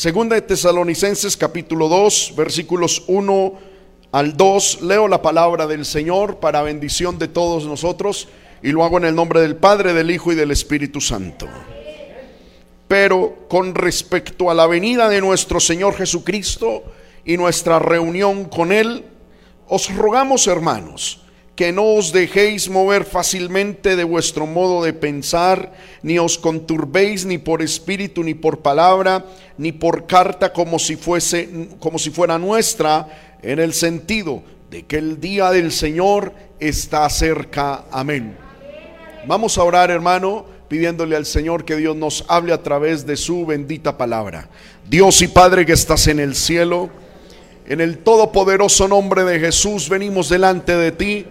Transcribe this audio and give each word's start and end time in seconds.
Segunda 0.00 0.34
de 0.34 0.40
Tesalonicenses 0.40 1.36
capítulo 1.36 1.86
2, 1.86 2.32
versículos 2.34 3.04
1 3.06 3.52
al 4.12 4.34
2. 4.34 4.80
Leo 4.80 5.06
la 5.08 5.20
palabra 5.20 5.66
del 5.66 5.84
Señor 5.84 6.40
para 6.40 6.62
bendición 6.62 7.18
de 7.18 7.28
todos 7.28 7.66
nosotros 7.66 8.26
y 8.62 8.70
lo 8.72 8.82
hago 8.82 8.96
en 8.96 9.04
el 9.04 9.14
nombre 9.14 9.42
del 9.42 9.56
Padre, 9.56 9.92
del 9.92 10.10
Hijo 10.10 10.32
y 10.32 10.36
del 10.36 10.52
Espíritu 10.52 11.02
Santo. 11.02 11.46
Pero 12.88 13.46
con 13.46 13.74
respecto 13.74 14.50
a 14.50 14.54
la 14.54 14.66
venida 14.66 15.06
de 15.10 15.20
nuestro 15.20 15.60
Señor 15.60 15.94
Jesucristo 15.94 16.82
y 17.26 17.36
nuestra 17.36 17.78
reunión 17.78 18.46
con 18.46 18.72
Él, 18.72 19.04
os 19.68 19.94
rogamos, 19.94 20.46
hermanos, 20.46 21.26
que 21.60 21.72
no 21.72 21.92
os 21.92 22.10
dejéis 22.10 22.70
mover 22.70 23.04
fácilmente 23.04 23.94
de 23.94 24.02
vuestro 24.02 24.46
modo 24.46 24.82
de 24.82 24.94
pensar, 24.94 25.74
ni 26.00 26.18
os 26.18 26.38
conturbéis 26.38 27.26
ni 27.26 27.36
por 27.36 27.60
espíritu, 27.60 28.24
ni 28.24 28.32
por 28.32 28.60
palabra, 28.60 29.26
ni 29.58 29.70
por 29.70 30.06
carta 30.06 30.54
como 30.54 30.78
si 30.78 30.96
fuese 30.96 31.68
como 31.78 31.98
si 31.98 32.08
fuera 32.08 32.38
nuestra, 32.38 33.36
en 33.42 33.58
el 33.58 33.74
sentido 33.74 34.42
de 34.70 34.86
que 34.86 34.96
el 34.96 35.20
día 35.20 35.50
del 35.50 35.70
Señor 35.70 36.32
está 36.60 37.06
cerca. 37.10 37.84
Amén. 37.90 38.38
Vamos 39.26 39.58
a 39.58 39.62
orar, 39.62 39.90
hermano, 39.90 40.46
pidiéndole 40.66 41.14
al 41.14 41.26
Señor 41.26 41.66
que 41.66 41.76
Dios 41.76 41.94
nos 41.94 42.24
hable 42.28 42.54
a 42.54 42.62
través 42.62 43.04
de 43.04 43.18
su 43.18 43.44
bendita 43.44 43.98
palabra. 43.98 44.48
Dios 44.88 45.20
y 45.20 45.28
Padre 45.28 45.66
que 45.66 45.74
estás 45.74 46.06
en 46.06 46.20
el 46.20 46.34
cielo, 46.36 46.88
en 47.66 47.82
el 47.82 47.98
todopoderoso 47.98 48.88
nombre 48.88 49.24
de 49.24 49.38
Jesús 49.38 49.90
venimos 49.90 50.30
delante 50.30 50.74
de 50.74 50.92
ti, 50.92 51.26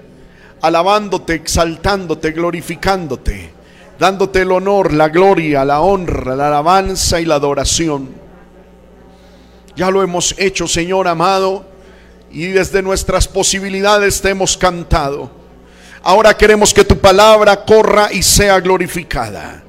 alabándote, 0.62 1.36
exaltándote, 1.36 2.31
glorificándote, 2.31 3.52
dándote 3.98 4.41
el 4.41 4.52
honor, 4.52 4.94
la 4.94 5.09
gloria, 5.09 5.66
la 5.66 5.82
honra, 5.82 6.35
la 6.35 6.48
alabanza 6.48 7.20
y 7.22 7.26
la 7.26 7.35
adoración. 7.35 8.09
Ya 9.76 9.90
lo 9.91 10.04
hemos 10.04 10.35
hecho, 10.38 10.68
Señor 10.68 11.08
amado, 11.08 11.66
y 12.32 12.48
desde 12.48 12.82
nuestras 12.82 13.27
posibilidades 13.27 14.21
te 14.21 14.30
hemos 14.30 14.57
cantado. 14.57 15.32
Ahora 16.02 16.35
queremos 16.35 16.74
que 16.74 16.85
tu 16.85 16.98
palabra 16.98 17.65
corra 17.65 18.10
y 18.12 18.24
sea 18.24 18.60
glorificada. 18.60 19.63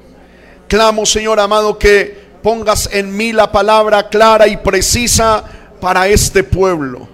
Clamo, 0.67 1.05
Señor 1.05 1.39
amado, 1.39 1.77
que 1.77 2.29
pongas 2.41 2.89
en 2.91 3.15
mí 3.15 3.33
la 3.33 3.51
palabra 3.51 4.07
clara 4.09 4.47
y 4.47 4.57
precisa 4.57 5.43
para 5.79 6.07
este 6.07 6.43
pueblo. 6.43 7.10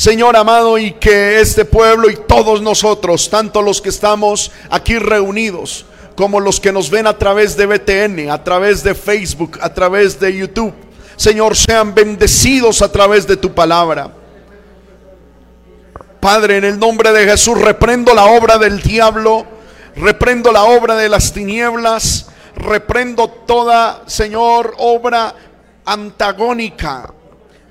Señor 0.00 0.34
amado, 0.34 0.78
y 0.78 0.92
que 0.92 1.42
este 1.42 1.66
pueblo 1.66 2.08
y 2.08 2.16
todos 2.16 2.62
nosotros, 2.62 3.28
tanto 3.28 3.60
los 3.60 3.82
que 3.82 3.90
estamos 3.90 4.50
aquí 4.70 4.98
reunidos, 4.98 5.84
como 6.16 6.40
los 6.40 6.58
que 6.58 6.72
nos 6.72 6.88
ven 6.88 7.06
a 7.06 7.18
través 7.18 7.54
de 7.54 7.66
BTN, 7.66 8.30
a 8.30 8.42
través 8.42 8.82
de 8.82 8.94
Facebook, 8.94 9.58
a 9.60 9.74
través 9.74 10.18
de 10.18 10.34
YouTube, 10.34 10.72
Señor, 11.16 11.54
sean 11.54 11.94
bendecidos 11.94 12.80
a 12.80 12.90
través 12.90 13.26
de 13.26 13.36
tu 13.36 13.52
palabra. 13.52 14.10
Padre, 16.18 16.56
en 16.56 16.64
el 16.64 16.78
nombre 16.78 17.12
de 17.12 17.26
Jesús 17.26 17.60
reprendo 17.60 18.14
la 18.14 18.24
obra 18.24 18.56
del 18.56 18.80
diablo, 18.80 19.44
reprendo 19.96 20.50
la 20.50 20.62
obra 20.64 20.96
de 20.96 21.10
las 21.10 21.30
tinieblas, 21.34 22.30
reprendo 22.56 23.28
toda, 23.28 24.04
Señor, 24.06 24.72
obra 24.78 25.34
antagónica, 25.84 27.12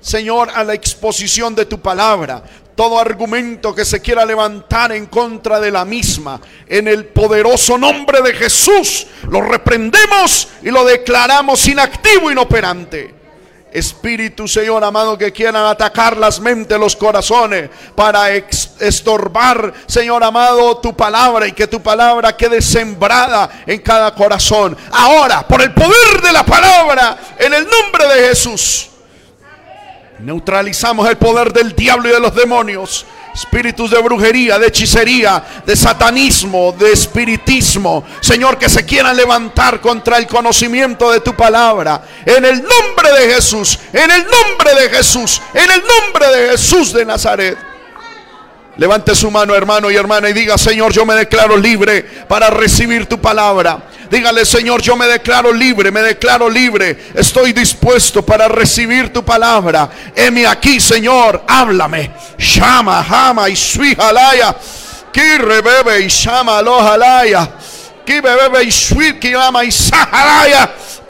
Señor, 0.00 0.50
a 0.54 0.64
la 0.64 0.74
exposición 0.74 1.54
de 1.54 1.66
tu 1.66 1.80
palabra. 1.80 2.42
Todo 2.74 2.98
argumento 2.98 3.74
que 3.74 3.84
se 3.84 4.00
quiera 4.00 4.24
levantar 4.24 4.92
en 4.92 5.06
contra 5.06 5.60
de 5.60 5.70
la 5.70 5.84
misma, 5.84 6.40
en 6.66 6.88
el 6.88 7.06
poderoso 7.06 7.76
nombre 7.76 8.22
de 8.22 8.32
Jesús, 8.32 9.06
lo 9.28 9.42
reprendemos 9.42 10.48
y 10.62 10.70
lo 10.70 10.84
declaramos 10.84 11.66
inactivo, 11.68 12.30
inoperante. 12.30 13.20
Espíritu, 13.72 14.48
Señor 14.48 14.82
amado, 14.82 15.16
que 15.16 15.30
quieran 15.32 15.64
atacar 15.66 16.16
las 16.16 16.40
mentes, 16.40 16.78
los 16.78 16.96
corazones, 16.96 17.70
para 17.94 18.30
estorbar, 18.30 19.72
Señor 19.86 20.24
amado, 20.24 20.78
tu 20.78 20.96
palabra 20.96 21.46
y 21.46 21.52
que 21.52 21.66
tu 21.66 21.80
palabra 21.80 22.36
quede 22.36 22.62
sembrada 22.62 23.62
en 23.66 23.80
cada 23.80 24.14
corazón. 24.14 24.76
Ahora, 24.90 25.46
por 25.46 25.60
el 25.62 25.72
poder 25.72 26.20
de 26.22 26.32
la 26.32 26.44
palabra, 26.44 27.16
en 27.38 27.54
el 27.54 27.64
nombre 27.68 28.08
de 28.08 28.28
Jesús, 28.28 28.90
neutralizamos 30.22 31.08
el 31.08 31.16
poder 31.16 31.52
del 31.52 31.74
diablo 31.74 32.08
y 32.08 32.12
de 32.12 32.20
los 32.20 32.34
demonios 32.34 33.06
espíritus 33.34 33.90
de 33.90 33.98
brujería, 33.98 34.58
de 34.58 34.66
hechicería, 34.66 35.42
de 35.64 35.76
satanismo, 35.76 36.74
de 36.78 36.92
espiritismo, 36.92 38.04
Señor, 38.20 38.58
que 38.58 38.68
se 38.68 38.84
quieran 38.84 39.16
levantar 39.16 39.80
contra 39.80 40.18
el 40.18 40.26
conocimiento 40.26 41.10
de 41.10 41.20
tu 41.20 41.34
palabra. 41.34 42.02
En 42.24 42.44
el 42.44 42.62
nombre 42.62 43.12
de 43.18 43.34
Jesús, 43.34 43.78
en 43.92 44.10
el 44.10 44.24
nombre 44.24 44.74
de 44.82 44.90
Jesús, 44.90 45.40
en 45.54 45.70
el 45.70 45.80
nombre 45.80 46.26
de 46.36 46.50
Jesús 46.50 46.92
de 46.92 47.04
Nazaret. 47.04 47.69
Levante 48.80 49.14
su 49.14 49.30
mano, 49.30 49.54
hermano 49.54 49.90
y 49.90 49.96
hermana, 49.96 50.30
y 50.30 50.32
diga, 50.32 50.56
Señor, 50.56 50.90
yo 50.90 51.04
me 51.04 51.12
declaro 51.14 51.54
libre 51.54 52.02
para 52.26 52.48
recibir 52.48 53.04
tu 53.04 53.20
palabra. 53.20 53.78
Dígale, 54.10 54.46
Señor, 54.46 54.80
yo 54.80 54.96
me 54.96 55.06
declaro 55.06 55.52
libre, 55.52 55.90
me 55.90 56.00
declaro 56.00 56.48
libre. 56.48 56.96
Estoy 57.14 57.52
dispuesto 57.52 58.24
para 58.24 58.48
recibir 58.48 59.12
tu 59.12 59.22
palabra. 59.22 59.90
Heme 60.16 60.46
aquí, 60.46 60.80
Señor, 60.80 61.44
háblame. 61.46 62.10
Llama, 62.38 63.04
jama 63.04 63.50
y 63.50 63.56
suijalaya. 63.56 64.56
Que 65.12 65.36
rebebe 65.36 66.00
y 66.00 66.08
llama 66.08 66.56
alojalaya. 66.56 67.50
Que 68.06 68.22
bebe 68.22 68.64
y 68.64 68.72
suit 68.72 69.18
que 69.18 69.34
ama 69.34 69.62
y. 69.62 69.68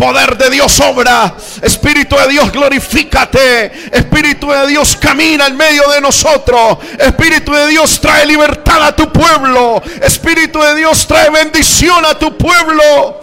Poder 0.00 0.38
de 0.38 0.48
Dios 0.48 0.80
obra. 0.80 1.34
Espíritu 1.60 2.16
de 2.16 2.28
Dios 2.28 2.50
glorifícate. 2.50 3.70
Espíritu 3.92 4.50
de 4.50 4.66
Dios 4.68 4.96
camina 4.96 5.46
en 5.46 5.58
medio 5.58 5.86
de 5.90 6.00
nosotros. 6.00 6.78
Espíritu 6.98 7.52
de 7.52 7.66
Dios 7.66 8.00
trae 8.00 8.24
libertad 8.24 8.82
a 8.82 8.96
tu 8.96 9.12
pueblo. 9.12 9.82
Espíritu 10.00 10.58
de 10.58 10.76
Dios 10.76 11.06
trae 11.06 11.28
bendición 11.28 12.02
a 12.06 12.18
tu 12.18 12.34
pueblo. 12.38 13.19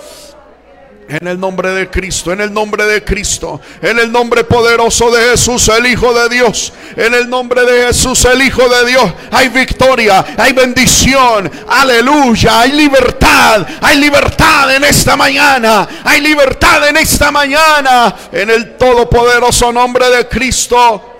En 1.09 1.25
el 1.25 1.39
nombre 1.39 1.69
de 1.71 1.89
Cristo, 1.89 2.33
en 2.33 2.41
el 2.41 2.53
nombre 2.53 2.83
de 2.85 3.01
Cristo, 3.01 3.61
en 3.81 3.97
el 3.97 4.11
nombre 4.11 4.43
poderoso 4.43 5.09
de 5.09 5.29
Jesús, 5.29 5.69
el 5.69 5.85
Hijo 5.85 6.13
de 6.13 6.27
Dios, 6.27 6.73
en 6.97 7.13
el 7.13 7.29
nombre 7.29 7.63
de 7.63 7.87
Jesús, 7.87 8.25
el 8.25 8.41
Hijo 8.41 8.67
de 8.67 8.85
Dios, 8.89 9.13
hay 9.31 9.47
victoria, 9.47 10.25
hay 10.37 10.51
bendición, 10.51 11.49
aleluya, 11.69 12.59
hay 12.59 12.73
libertad, 12.73 13.65
hay 13.79 13.99
libertad 13.99 14.75
en 14.75 14.83
esta 14.83 15.15
mañana, 15.15 15.87
hay 16.03 16.19
libertad 16.19 16.89
en 16.89 16.97
esta 16.97 17.31
mañana, 17.31 18.13
en 18.29 18.49
el 18.49 18.75
todopoderoso 18.75 19.71
nombre 19.71 20.09
de 20.09 20.27
Cristo. 20.27 21.15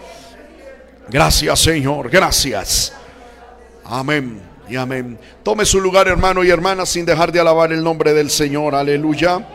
Gracias 1.07 1.61
Señor, 1.61 2.09
gracias. 2.09 2.91
Amén 3.85 4.41
y 4.67 4.75
amén. 4.75 5.17
Tome 5.43 5.65
su 5.65 5.79
lugar 5.79 6.09
hermano 6.09 6.43
y 6.43 6.49
hermana 6.49 6.85
sin 6.85 7.05
dejar 7.05 7.31
de 7.31 7.39
alabar 7.39 7.71
el 7.71 7.81
nombre 7.81 8.13
del 8.13 8.29
Señor, 8.29 8.75
aleluya. 8.75 9.45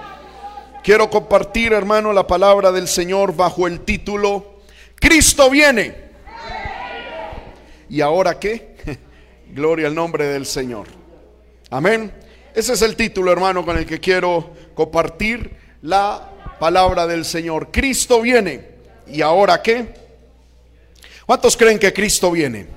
Quiero 0.83 1.09
compartir, 1.09 1.73
hermano, 1.73 2.13
la 2.13 2.27
palabra 2.27 2.73
del 2.73 2.89
Señor 2.89 3.37
bajo 3.37 3.67
el 3.69 3.81
título 3.81 4.53
Cristo 5.03 5.51
viene. 5.51 5.97
¿Y 7.89 8.01
ahora 8.01 8.39
qué? 8.39 8.77
Gloria 9.51 9.89
al 9.89 9.95
nombre 9.97 10.27
del 10.27 10.47
Señor. 10.47 10.87
Amén. 11.71 12.13
Ese 12.55 12.75
es 12.75 12.83
el 12.83 12.95
título, 12.95 13.33
hermano, 13.33 13.65
con 13.65 13.77
el 13.77 13.85
que 13.85 13.99
quiero 13.99 14.53
compartir 14.75 15.57
la 15.83 16.31
palabra 16.61 17.09
del 17.09 17.25
Señor. 17.25 17.73
Cristo 17.73 18.21
viene. 18.21 18.73
¿Y 19.09 19.23
ahora 19.23 19.61
qué? 19.61 19.93
¿Cuántos 21.27 21.57
creen 21.57 21.81
que 21.81 21.93
Cristo 21.93 22.31
viene? 22.31 22.69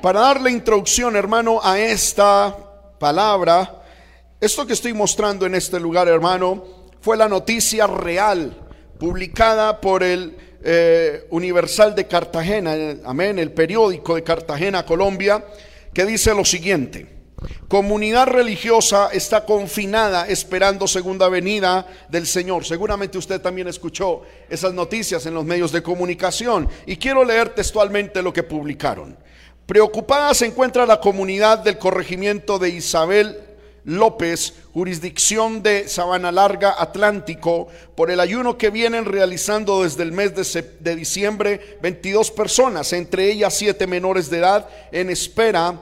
Para 0.00 0.20
darle 0.20 0.52
introducción, 0.52 1.16
hermano, 1.16 1.60
a 1.60 1.80
esta 1.80 2.56
palabra, 3.00 3.82
esto 4.40 4.64
que 4.64 4.72
estoy 4.72 4.92
mostrando 4.92 5.46
en 5.46 5.56
este 5.56 5.80
lugar, 5.80 6.06
hermano, 6.06 6.77
fue 7.00 7.16
la 7.16 7.28
noticia 7.28 7.86
real 7.86 8.56
publicada 8.98 9.80
por 9.80 10.02
el 10.02 10.36
eh, 10.62 11.26
Universal 11.30 11.94
de 11.94 12.06
Cartagena, 12.06 12.96
amén, 13.04 13.38
el 13.38 13.52
periódico 13.52 14.16
de 14.16 14.24
Cartagena, 14.24 14.84
Colombia, 14.84 15.44
que 15.94 16.04
dice 16.04 16.34
lo 16.34 16.44
siguiente. 16.44 17.18
Comunidad 17.68 18.26
religiosa 18.26 19.10
está 19.12 19.44
confinada 19.44 20.26
esperando 20.26 20.88
segunda 20.88 21.28
venida 21.28 21.86
del 22.08 22.26
Señor. 22.26 22.64
Seguramente 22.64 23.18
usted 23.18 23.40
también 23.40 23.68
escuchó 23.68 24.22
esas 24.48 24.74
noticias 24.74 25.24
en 25.26 25.34
los 25.34 25.44
medios 25.44 25.70
de 25.70 25.82
comunicación 25.82 26.68
y 26.86 26.96
quiero 26.96 27.24
leer 27.24 27.50
textualmente 27.50 28.22
lo 28.22 28.32
que 28.32 28.42
publicaron. 28.42 29.16
Preocupada 29.66 30.34
se 30.34 30.46
encuentra 30.46 30.86
la 30.86 30.98
comunidad 30.98 31.58
del 31.58 31.78
corregimiento 31.78 32.58
de 32.58 32.70
Isabel 32.70 33.47
López, 33.88 34.52
jurisdicción 34.74 35.62
de 35.62 35.88
Sabana 35.88 36.30
Larga, 36.30 36.74
Atlántico, 36.78 37.68
por 37.94 38.10
el 38.10 38.20
ayuno 38.20 38.58
que 38.58 38.68
vienen 38.68 39.06
realizando 39.06 39.82
desde 39.82 40.02
el 40.02 40.12
mes 40.12 40.34
de, 40.34 40.94
diciembre 40.94 41.78
22 41.80 42.30
personas, 42.32 42.92
entre 42.92 43.32
ellas 43.32 43.54
siete 43.54 43.86
menores 43.86 44.28
de 44.28 44.40
edad, 44.40 44.68
en 44.92 45.08
espera 45.08 45.80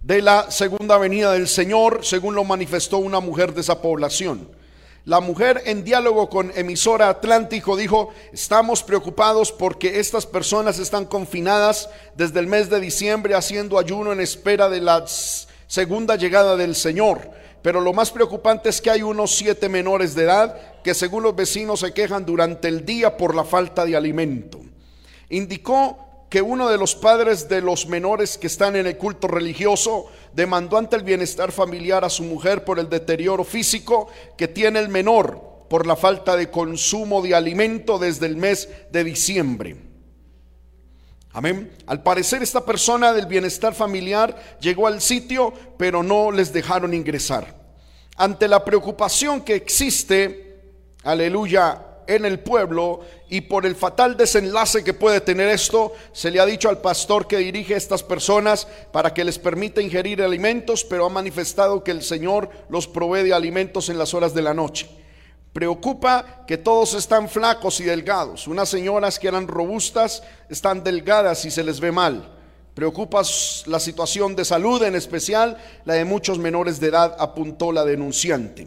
de 0.00 0.22
la 0.22 0.48
segunda 0.52 0.96
venida 0.96 1.32
del 1.32 1.48
Señor, 1.48 2.04
según 2.04 2.36
lo 2.36 2.44
manifestó 2.44 2.98
una 2.98 3.18
mujer 3.18 3.52
de 3.52 3.62
esa 3.62 3.82
población. 3.82 4.48
La 5.06 5.18
mujer 5.18 5.60
en 5.66 5.82
diálogo 5.82 6.30
con 6.30 6.52
emisora 6.54 7.08
Atlántico 7.08 7.76
dijo, 7.76 8.14
estamos 8.32 8.84
preocupados 8.84 9.50
porque 9.50 9.98
estas 9.98 10.24
personas 10.24 10.78
están 10.78 11.06
confinadas 11.06 11.88
desde 12.14 12.38
el 12.38 12.46
mes 12.46 12.70
de 12.70 12.78
diciembre 12.78 13.34
haciendo 13.34 13.76
ayuno 13.76 14.12
en 14.12 14.20
espera 14.20 14.68
de 14.68 14.80
la 14.80 15.04
segunda 15.66 16.16
llegada 16.16 16.56
del 16.56 16.74
Señor. 16.74 17.30
Pero 17.62 17.80
lo 17.80 17.94
más 17.94 18.10
preocupante 18.10 18.68
es 18.68 18.80
que 18.80 18.90
hay 18.90 19.02
unos 19.02 19.34
siete 19.34 19.68
menores 19.68 20.14
de 20.14 20.24
edad 20.24 20.82
que 20.82 20.92
según 20.92 21.22
los 21.22 21.34
vecinos 21.34 21.80
se 21.80 21.94
quejan 21.94 22.26
durante 22.26 22.68
el 22.68 22.84
día 22.84 23.16
por 23.16 23.34
la 23.34 23.44
falta 23.44 23.86
de 23.86 23.96
alimento. 23.96 24.60
Indicó 25.30 26.26
que 26.28 26.42
uno 26.42 26.68
de 26.68 26.76
los 26.76 26.94
padres 26.94 27.48
de 27.48 27.60
los 27.62 27.86
menores 27.86 28.36
que 28.36 28.48
están 28.48 28.76
en 28.76 28.86
el 28.86 28.98
culto 28.98 29.28
religioso 29.28 30.06
demandó 30.34 30.76
ante 30.76 30.96
el 30.96 31.04
bienestar 31.04 31.52
familiar 31.52 32.04
a 32.04 32.10
su 32.10 32.24
mujer 32.24 32.64
por 32.64 32.78
el 32.78 32.90
deterioro 32.90 33.44
físico 33.44 34.08
que 34.36 34.48
tiene 34.48 34.80
el 34.80 34.88
menor 34.88 35.40
por 35.70 35.86
la 35.86 35.96
falta 35.96 36.36
de 36.36 36.50
consumo 36.50 37.22
de 37.22 37.34
alimento 37.34 37.98
desde 37.98 38.26
el 38.26 38.36
mes 38.36 38.68
de 38.90 39.04
diciembre. 39.04 39.76
Amén. 41.34 41.68
Al 41.86 42.00
parecer 42.00 42.44
esta 42.44 42.64
persona 42.64 43.12
del 43.12 43.26
bienestar 43.26 43.74
familiar 43.74 44.56
llegó 44.60 44.86
al 44.86 45.00
sitio, 45.00 45.52
pero 45.76 46.04
no 46.04 46.30
les 46.30 46.52
dejaron 46.52 46.94
ingresar. 46.94 47.60
Ante 48.16 48.46
la 48.46 48.64
preocupación 48.64 49.40
que 49.40 49.56
existe, 49.56 50.60
aleluya, 51.02 51.86
en 52.06 52.24
el 52.24 52.38
pueblo 52.38 53.00
y 53.28 53.40
por 53.40 53.66
el 53.66 53.74
fatal 53.74 54.16
desenlace 54.16 54.84
que 54.84 54.94
puede 54.94 55.20
tener 55.20 55.48
esto, 55.48 55.92
se 56.12 56.30
le 56.30 56.38
ha 56.38 56.46
dicho 56.46 56.68
al 56.68 56.80
pastor 56.80 57.26
que 57.26 57.38
dirige 57.38 57.74
a 57.74 57.78
estas 57.78 58.04
personas 58.04 58.68
para 58.92 59.12
que 59.12 59.24
les 59.24 59.40
permita 59.40 59.82
ingerir 59.82 60.22
alimentos, 60.22 60.84
pero 60.84 61.06
ha 61.06 61.10
manifestado 61.10 61.82
que 61.82 61.90
el 61.90 62.04
Señor 62.04 62.48
los 62.68 62.86
provee 62.86 63.24
de 63.24 63.34
alimentos 63.34 63.88
en 63.88 63.98
las 63.98 64.14
horas 64.14 64.34
de 64.34 64.42
la 64.42 64.54
noche. 64.54 64.88
Preocupa 65.54 66.44
que 66.48 66.58
todos 66.58 66.94
están 66.94 67.28
flacos 67.28 67.78
y 67.78 67.84
delgados. 67.84 68.48
Unas 68.48 68.68
señoras 68.68 69.20
que 69.20 69.28
eran 69.28 69.46
robustas 69.46 70.24
están 70.48 70.82
delgadas 70.82 71.44
y 71.44 71.50
se 71.52 71.62
les 71.62 71.78
ve 71.78 71.92
mal. 71.92 72.28
Preocupa 72.74 73.22
la 73.66 73.78
situación 73.78 74.34
de 74.34 74.44
salud, 74.44 74.82
en 74.82 74.96
especial 74.96 75.56
la 75.84 75.94
de 75.94 76.04
muchos 76.04 76.40
menores 76.40 76.80
de 76.80 76.88
edad, 76.88 77.14
apuntó 77.20 77.70
la 77.70 77.84
denunciante. 77.84 78.66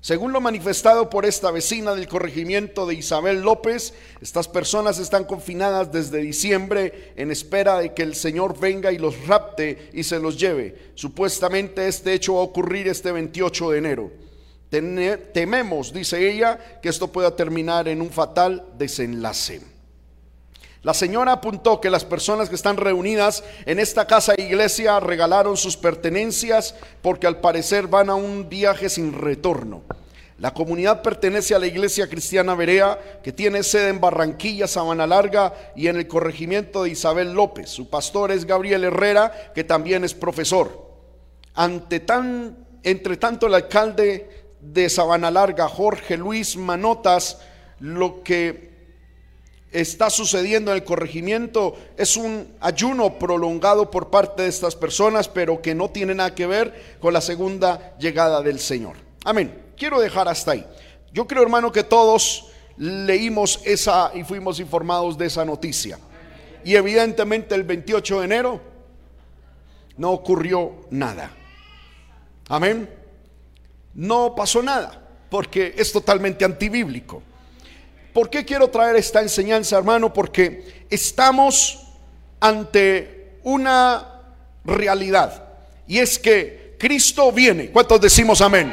Según 0.00 0.32
lo 0.32 0.40
manifestado 0.40 1.10
por 1.10 1.26
esta 1.26 1.50
vecina 1.50 1.92
del 1.96 2.06
corregimiento 2.06 2.86
de 2.86 2.94
Isabel 2.94 3.40
López, 3.40 3.94
estas 4.20 4.46
personas 4.46 5.00
están 5.00 5.24
confinadas 5.24 5.90
desde 5.90 6.18
diciembre 6.18 7.14
en 7.16 7.32
espera 7.32 7.80
de 7.80 7.94
que 7.94 8.04
el 8.04 8.14
Señor 8.14 8.56
venga 8.60 8.92
y 8.92 8.98
los 8.98 9.26
rapte 9.26 9.90
y 9.92 10.04
se 10.04 10.20
los 10.20 10.38
lleve. 10.38 10.92
Supuestamente 10.94 11.88
este 11.88 12.12
hecho 12.12 12.34
va 12.34 12.42
a 12.42 12.44
ocurrir 12.44 12.86
este 12.86 13.10
28 13.10 13.70
de 13.72 13.78
enero. 13.78 14.27
Tememos, 14.70 15.92
dice 15.92 16.30
ella, 16.30 16.58
que 16.82 16.88
esto 16.88 17.08
pueda 17.08 17.34
terminar 17.34 17.88
en 17.88 18.02
un 18.02 18.10
fatal 18.10 18.64
desenlace. 18.76 19.62
La 20.82 20.94
señora 20.94 21.32
apuntó 21.32 21.80
que 21.80 21.90
las 21.90 22.04
personas 22.04 22.48
que 22.48 22.54
están 22.54 22.76
reunidas 22.76 23.42
en 23.66 23.78
esta 23.78 24.06
casa 24.06 24.34
iglesia 24.38 25.00
regalaron 25.00 25.56
sus 25.56 25.76
pertenencias 25.76 26.74
porque 27.02 27.26
al 27.26 27.40
parecer 27.40 27.88
van 27.88 28.10
a 28.10 28.14
un 28.14 28.48
viaje 28.48 28.88
sin 28.88 29.12
retorno. 29.12 29.82
La 30.38 30.54
comunidad 30.54 31.02
pertenece 31.02 31.56
a 31.56 31.58
la 31.58 31.66
iglesia 31.66 32.08
cristiana 32.08 32.54
Berea, 32.54 33.20
que 33.24 33.32
tiene 33.32 33.64
sede 33.64 33.88
en 33.88 34.00
Barranquilla, 34.00 34.68
Sabana 34.68 35.04
Larga 35.04 35.52
y 35.74 35.88
en 35.88 35.96
el 35.96 36.06
corregimiento 36.06 36.84
de 36.84 36.90
Isabel 36.90 37.32
López. 37.32 37.68
Su 37.70 37.90
pastor 37.90 38.30
es 38.30 38.44
Gabriel 38.44 38.84
Herrera, 38.84 39.50
que 39.52 39.64
también 39.64 40.04
es 40.04 40.14
profesor. 40.14 40.92
Ante 41.54 41.98
tan, 41.98 42.56
entre 42.84 43.16
tanto, 43.16 43.48
el 43.48 43.54
alcalde 43.54 44.37
de 44.60 44.88
Sabana 44.88 45.30
Larga, 45.30 45.68
Jorge 45.68 46.16
Luis 46.16 46.56
Manotas, 46.56 47.38
lo 47.80 48.22
que 48.22 48.68
está 49.70 50.10
sucediendo 50.10 50.70
en 50.70 50.78
el 50.78 50.84
corregimiento 50.84 51.76
es 51.96 52.16
un 52.16 52.54
ayuno 52.60 53.18
prolongado 53.18 53.90
por 53.90 54.10
parte 54.10 54.42
de 54.42 54.48
estas 54.48 54.74
personas, 54.74 55.28
pero 55.28 55.60
que 55.60 55.74
no 55.74 55.90
tiene 55.90 56.14
nada 56.14 56.34
que 56.34 56.46
ver 56.46 56.96
con 57.00 57.12
la 57.12 57.20
segunda 57.20 57.96
llegada 57.98 58.42
del 58.42 58.58
Señor. 58.58 58.96
Amén. 59.24 59.66
Quiero 59.76 60.00
dejar 60.00 60.28
hasta 60.28 60.52
ahí. 60.52 60.66
Yo 61.12 61.26
creo, 61.26 61.42
hermano, 61.42 61.70
que 61.70 61.84
todos 61.84 62.46
leímos 62.76 63.60
esa 63.64 64.10
y 64.14 64.24
fuimos 64.24 64.60
informados 64.60 65.18
de 65.18 65.26
esa 65.26 65.44
noticia. 65.44 65.98
Y 66.64 66.74
evidentemente 66.74 67.54
el 67.54 67.62
28 67.62 68.20
de 68.20 68.24
enero 68.24 68.60
no 69.96 70.12
ocurrió 70.12 70.86
nada. 70.90 71.30
Amén. 72.48 72.97
No 73.98 74.32
pasó 74.36 74.62
nada, 74.62 75.02
porque 75.28 75.74
es 75.76 75.90
totalmente 75.90 76.44
antibíblico. 76.44 77.20
¿Por 78.12 78.30
qué 78.30 78.44
quiero 78.44 78.68
traer 78.70 78.94
esta 78.94 79.20
enseñanza, 79.20 79.76
hermano? 79.76 80.14
Porque 80.14 80.84
estamos 80.88 81.80
ante 82.38 83.40
una 83.42 84.22
realidad. 84.64 85.48
Y 85.88 85.98
es 85.98 86.16
que 86.16 86.76
Cristo 86.78 87.32
viene. 87.32 87.70
¿Cuántos 87.70 88.00
decimos 88.00 88.40
amén? 88.40 88.72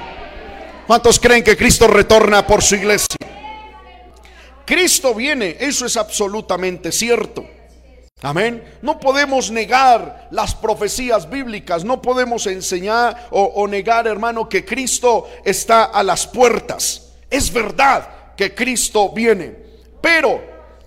¿Cuántos 0.86 1.20
creen 1.20 1.44
que 1.44 1.58
Cristo 1.58 1.88
retorna 1.88 2.46
por 2.46 2.62
su 2.62 2.76
iglesia? 2.76 3.18
Cristo 4.64 5.16
viene, 5.16 5.58
eso 5.60 5.88
es 5.88 5.98
absolutamente 5.98 6.92
cierto. 6.92 7.48
Amén. 8.26 8.64
No 8.82 9.00
podemos 9.00 9.52
negar 9.52 10.30
las 10.32 10.56
profecías 10.56 11.30
bíblicas, 11.30 11.84
no 11.84 12.02
podemos 12.02 12.48
enseñar 12.48 13.28
o, 13.30 13.68
negar, 13.68 14.08
hermano, 14.08 14.50
que 14.50 14.66
Cristo 14.66 15.30
está 15.44 15.84
a 15.84 16.02
las 16.02 16.26
puertas. 16.26 17.12
Es 17.30 17.54
verdad, 17.54 18.34
que 18.36 18.56
Cristo 18.56 19.10
viene. 19.10 19.56
Pero, 20.02 20.42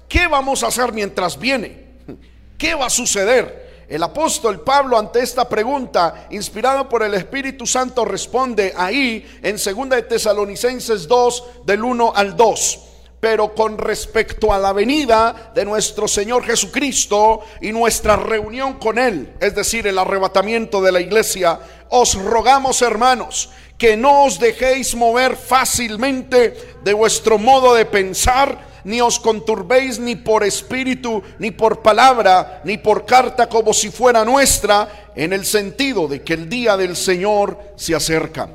¿qué 0.09 0.27
vamos 0.27 0.65
a 0.65 0.67
hacer 0.67 0.93
mientras 0.93 1.39
viene? 1.39 1.85
¿Qué 2.59 2.75
va 2.75 2.87
a 2.87 2.91
suceder? 2.91 3.87
El 3.89 4.03
apóstol 4.03 4.63
Pablo 4.63 4.99
ante 4.99 5.21
esta 5.21 5.49
pregunta, 5.49 6.27
inspirado 6.31 6.89
por 6.89 7.05
el 7.05 7.15
Espíritu 7.15 7.69
Santo, 7.69 8.05
responde 8.05 8.75
ahí 8.77 9.25
en 9.45 9.55
2 9.55 9.91
de 9.91 10.03
Tesalonicenses 10.03 11.07
2 11.07 11.45
del 11.65 11.85
1 11.85 12.13
al 12.17 12.37
2. 12.37 12.88
Pero 13.21 13.55
con 13.55 13.79
respecto 13.79 14.53
a 14.53 14.59
la 14.59 14.73
venida 14.73 15.51
de 15.55 15.65
nuestro 15.65 16.07
Señor 16.07 16.45
Jesucristo 16.45 17.41
y 17.61 17.73
nuestra 17.73 18.17
reunión 18.17 18.75
con 18.75 18.99
Él, 18.99 19.35
es 19.41 19.55
decir, 19.55 19.87
el 19.87 19.99
arrebatamiento 19.99 20.81
de 20.81 20.93
la 20.93 21.01
iglesia, 21.01 21.59
os 21.89 22.15
rogamos 22.15 22.81
hermanos 22.83 23.51
que 23.77 23.97
no 23.97 24.25
os 24.25 24.39
dejéis 24.39 24.95
mover 24.95 25.37
fácilmente 25.37 26.77
de 26.83 26.93
vuestro 26.93 27.39
modo 27.39 27.75
de 27.75 27.87
pensar, 27.87 28.67
ni 28.85 29.01
os 29.01 29.19
conturbéis 29.19 29.99
ni 29.99 30.17
por 30.17 30.45
espíritu, 30.45 31.23
ni 31.39 31.51
por 31.51 31.83
palabra, 31.83 32.61
ni 32.65 32.79
por 32.79 33.05
carta 33.05 33.49
como 33.49 33.73
si 33.73 33.91
fuera 33.91 34.25
nuestra, 34.25 35.11
en 35.15 35.33
el 35.33 35.45
sentido 35.45 36.09
de 36.09 36.23
que 36.23 36.35
el 36.35 36.49
día 36.49 36.77
del 36.77 36.97
Señor 36.97 37.59
se 37.77 37.95
acerca. 37.95 38.49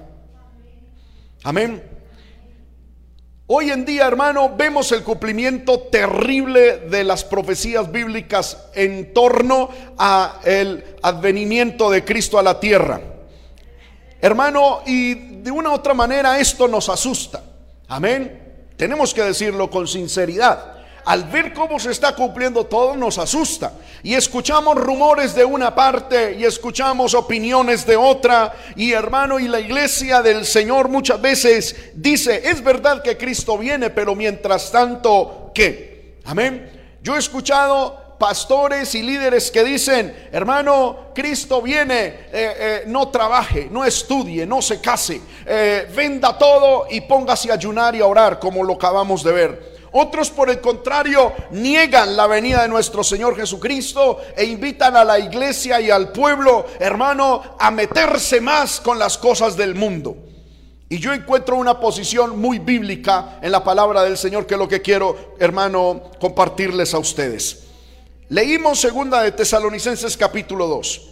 Amén. 1.43 1.92
Hoy 3.45 3.71
en 3.71 3.83
día, 3.83 4.07
hermano, 4.07 4.53
vemos 4.55 4.93
el 4.93 5.03
cumplimiento 5.03 5.77
terrible 5.77 6.77
de 6.89 7.03
las 7.03 7.25
profecías 7.25 7.91
bíblicas 7.91 8.69
en 8.73 9.13
torno 9.13 9.69
a 9.97 10.39
el 10.45 10.95
advenimiento 11.01 11.89
de 11.89 12.05
Cristo 12.05 12.39
a 12.39 12.43
la 12.43 12.61
tierra. 12.61 13.01
Hermano, 14.21 14.81
y 14.85 15.41
de 15.41 15.51
una 15.51 15.71
u 15.71 15.73
otra 15.73 15.93
manera 15.93 16.39
esto 16.39 16.69
nos 16.69 16.87
asusta. 16.87 17.43
Amén. 17.89 18.69
Tenemos 18.77 19.13
que 19.13 19.23
decirlo 19.23 19.69
con 19.69 19.89
sinceridad. 19.89 20.77
Al 21.05 21.25
ver 21.25 21.53
cómo 21.53 21.79
se 21.79 21.91
está 21.91 22.15
cumpliendo 22.15 22.65
todo 22.65 22.95
nos 22.95 23.17
asusta. 23.17 23.73
Y 24.03 24.13
escuchamos 24.13 24.75
rumores 24.75 25.35
de 25.35 25.43
una 25.43 25.75
parte 25.75 26.35
y 26.39 26.45
escuchamos 26.45 27.13
opiniones 27.13 27.85
de 27.85 27.97
otra. 27.97 28.53
Y 28.75 28.93
hermano, 28.93 29.39
y 29.39 29.47
la 29.47 29.59
iglesia 29.59 30.21
del 30.21 30.45
Señor 30.45 30.87
muchas 30.87 31.21
veces 31.21 31.91
dice, 31.93 32.49
es 32.49 32.63
verdad 32.63 33.01
que 33.01 33.17
Cristo 33.17 33.57
viene, 33.57 33.89
pero 33.89 34.15
mientras 34.15 34.71
tanto, 34.71 35.51
¿qué? 35.53 36.19
Amén. 36.25 36.69
Yo 37.01 37.15
he 37.15 37.19
escuchado 37.19 38.15
pastores 38.17 38.95
y 38.95 39.01
líderes 39.01 39.51
que 39.51 39.65
dicen, 39.65 40.29
hermano, 40.31 41.11
Cristo 41.13 41.61
viene, 41.61 42.05
eh, 42.05 42.23
eh, 42.31 42.83
no 42.87 43.09
trabaje, 43.09 43.67
no 43.69 43.83
estudie, 43.83 44.45
no 44.45 44.61
se 44.61 44.79
case, 44.79 45.19
eh, 45.45 45.91
venda 45.93 46.37
todo 46.37 46.87
y 46.89 47.01
póngase 47.01 47.51
a 47.51 47.55
ayunar 47.55 47.93
y 47.95 47.99
a 47.99 48.05
orar, 48.05 48.39
como 48.39 48.63
lo 48.63 48.75
acabamos 48.75 49.23
de 49.23 49.31
ver. 49.33 49.72
Otros, 49.93 50.31
por 50.31 50.49
el 50.49 50.59
contrario, 50.59 51.33
niegan 51.51 52.17
la 52.17 52.27
venida 52.27 52.63
de 52.63 52.67
nuestro 52.67 53.03
Señor 53.03 53.35
Jesucristo 53.35 54.19
e 54.35 54.43
invitan 54.43 54.95
a 54.95 55.03
la 55.03 55.19
iglesia 55.19 55.79
y 55.79 55.91
al 55.91 56.11
pueblo, 56.11 56.65
hermano, 56.79 57.55
a 57.59 57.71
meterse 57.71 58.41
más 58.41 58.81
con 58.81 58.97
las 58.97 59.17
cosas 59.17 59.55
del 59.55 59.75
mundo. 59.75 60.17
Y 60.89 60.99
yo 60.99 61.13
encuentro 61.13 61.55
una 61.55 61.79
posición 61.79 62.39
muy 62.39 62.59
bíblica 62.59 63.39
en 63.41 63.51
la 63.51 63.63
palabra 63.63 64.03
del 64.03 64.17
Señor, 64.17 64.45
que 64.45 64.55
es 64.55 64.59
lo 64.59 64.67
que 64.67 64.81
quiero, 64.81 65.35
hermano, 65.39 66.11
compartirles 66.19 66.93
a 66.93 66.99
ustedes. 66.99 67.63
Leímos 68.29 68.79
segunda 68.79 69.21
de 69.21 69.31
Tesalonicenses 69.31 70.17
capítulo 70.17 70.67
2. 70.67 71.09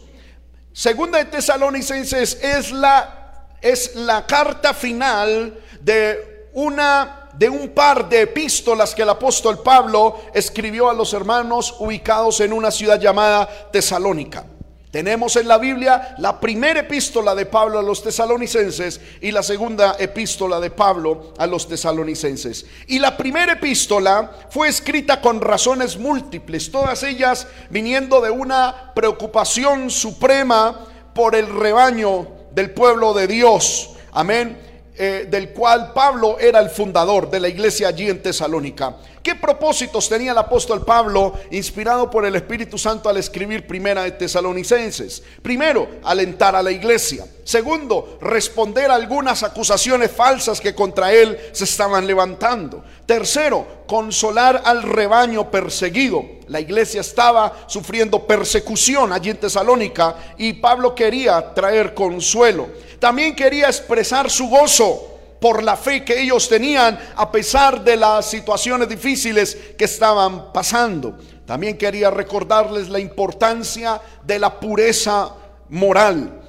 Segunda 0.73 1.19
de 1.19 1.25
Tesalonicenses 1.25 2.37
es 2.41 2.71
la 2.71 3.21
es 3.61 3.95
la 3.95 4.25
carta 4.25 4.73
final 4.73 5.55
de 5.81 6.47
una 6.53 7.20
de 7.41 7.49
un 7.49 7.69
par 7.69 8.07
de 8.07 8.21
epístolas 8.21 8.93
que 8.93 9.01
el 9.01 9.09
apóstol 9.09 9.63
Pablo 9.63 10.15
escribió 10.31 10.91
a 10.91 10.93
los 10.93 11.11
hermanos 11.11 11.73
ubicados 11.79 12.39
en 12.39 12.53
una 12.53 12.69
ciudad 12.69 13.01
llamada 13.01 13.49
Tesalónica. 13.71 14.45
Tenemos 14.91 15.35
en 15.37 15.47
la 15.47 15.57
Biblia 15.57 16.13
la 16.19 16.39
primera 16.39 16.81
epístola 16.81 17.33
de 17.33 17.47
Pablo 17.47 17.79
a 17.79 17.81
los 17.81 18.03
tesalonicenses 18.03 19.01
y 19.21 19.31
la 19.31 19.41
segunda 19.41 19.95
epístola 19.97 20.59
de 20.59 20.69
Pablo 20.69 21.33
a 21.39 21.47
los 21.47 21.67
tesalonicenses. 21.67 22.67
Y 22.85 22.99
la 22.99 23.17
primera 23.17 23.53
epístola 23.53 24.29
fue 24.51 24.67
escrita 24.67 25.19
con 25.19 25.41
razones 25.41 25.97
múltiples, 25.97 26.71
todas 26.71 27.01
ellas 27.01 27.47
viniendo 27.71 28.21
de 28.21 28.29
una 28.29 28.91
preocupación 28.93 29.89
suprema 29.89 30.85
por 31.15 31.35
el 31.35 31.47
rebaño 31.47 32.27
del 32.51 32.69
pueblo 32.69 33.15
de 33.15 33.25
Dios. 33.25 33.89
Amén 34.11 34.70
eh, 34.97 35.27
del 35.29 35.49
cual 35.49 35.93
Pablo 35.93 36.37
era 36.39 36.59
el 36.59 36.69
fundador 36.69 37.29
de 37.29 37.39
la 37.39 37.47
iglesia 37.47 37.87
allí 37.87 38.09
en 38.09 38.21
Tesalónica. 38.21 38.97
¿Qué 39.23 39.35
propósitos 39.35 40.09
tenía 40.09 40.31
el 40.31 40.37
apóstol 40.39 40.83
Pablo 40.83 41.33
inspirado 41.51 42.09
por 42.09 42.25
el 42.25 42.35
Espíritu 42.35 42.79
Santo 42.79 43.07
al 43.07 43.17
escribir 43.17 43.67
primera 43.67 44.01
de 44.03 44.11
Tesalonicenses? 44.11 45.21
Primero, 45.43 45.87
alentar 46.03 46.55
a 46.55 46.63
la 46.63 46.71
iglesia. 46.71 47.27
Segundo, 47.43 48.17
responder 48.19 48.89
a 48.89 48.95
algunas 48.95 49.43
acusaciones 49.43 50.09
falsas 50.09 50.59
que 50.59 50.73
contra 50.73 51.13
él 51.13 51.37
se 51.51 51.65
estaban 51.65 52.07
levantando. 52.07 52.83
Tercero, 53.05 53.83
consolar 53.85 54.63
al 54.65 54.81
rebaño 54.81 55.51
perseguido. 55.51 56.25
La 56.47 56.59
iglesia 56.59 57.01
estaba 57.01 57.65
sufriendo 57.67 58.25
persecución 58.25 59.13
allí 59.13 59.29
en 59.29 59.37
Tesalónica 59.37 60.15
y 60.37 60.53
Pablo 60.53 60.95
quería 60.95 61.53
traer 61.53 61.93
consuelo. 61.93 62.69
También 62.99 63.35
quería 63.35 63.67
expresar 63.67 64.31
su 64.31 64.47
gozo 64.47 65.10
por 65.41 65.63
la 65.63 65.75
fe 65.75 66.05
que 66.05 66.21
ellos 66.21 66.47
tenían 66.47 66.99
a 67.15 67.31
pesar 67.31 67.83
de 67.83 67.97
las 67.97 68.29
situaciones 68.29 68.87
difíciles 68.87 69.57
que 69.75 69.85
estaban 69.85 70.53
pasando. 70.53 71.17
También 71.47 71.79
quería 71.79 72.11
recordarles 72.11 72.89
la 72.89 72.99
importancia 72.99 73.99
de 74.23 74.37
la 74.37 74.59
pureza 74.59 75.33
moral. 75.69 76.43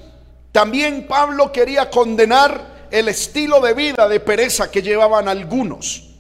También 0.53 1.07
Pablo 1.09 1.51
quería 1.51 1.89
condenar 1.89 2.89
el 2.91 3.09
estilo 3.09 3.63
de 3.63 3.73
vida 3.73 4.07
de 4.07 4.21
pereza 4.21 4.71
que 4.71 4.83
llevaban 4.83 5.27
algunos. 5.27 6.11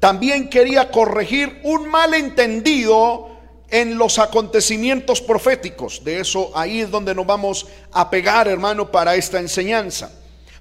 También 0.00 0.50
quería 0.50 0.90
corregir 0.90 1.60
un 1.62 1.88
malentendido 1.88 3.28
en 3.68 3.96
los 3.96 4.18
acontecimientos 4.18 5.20
proféticos. 5.20 6.02
De 6.02 6.18
eso 6.18 6.50
ahí 6.56 6.80
es 6.80 6.90
donde 6.90 7.14
nos 7.14 7.24
vamos 7.24 7.68
a 7.92 8.10
pegar, 8.10 8.48
hermano, 8.48 8.90
para 8.90 9.14
esta 9.14 9.38
enseñanza. 9.38 10.10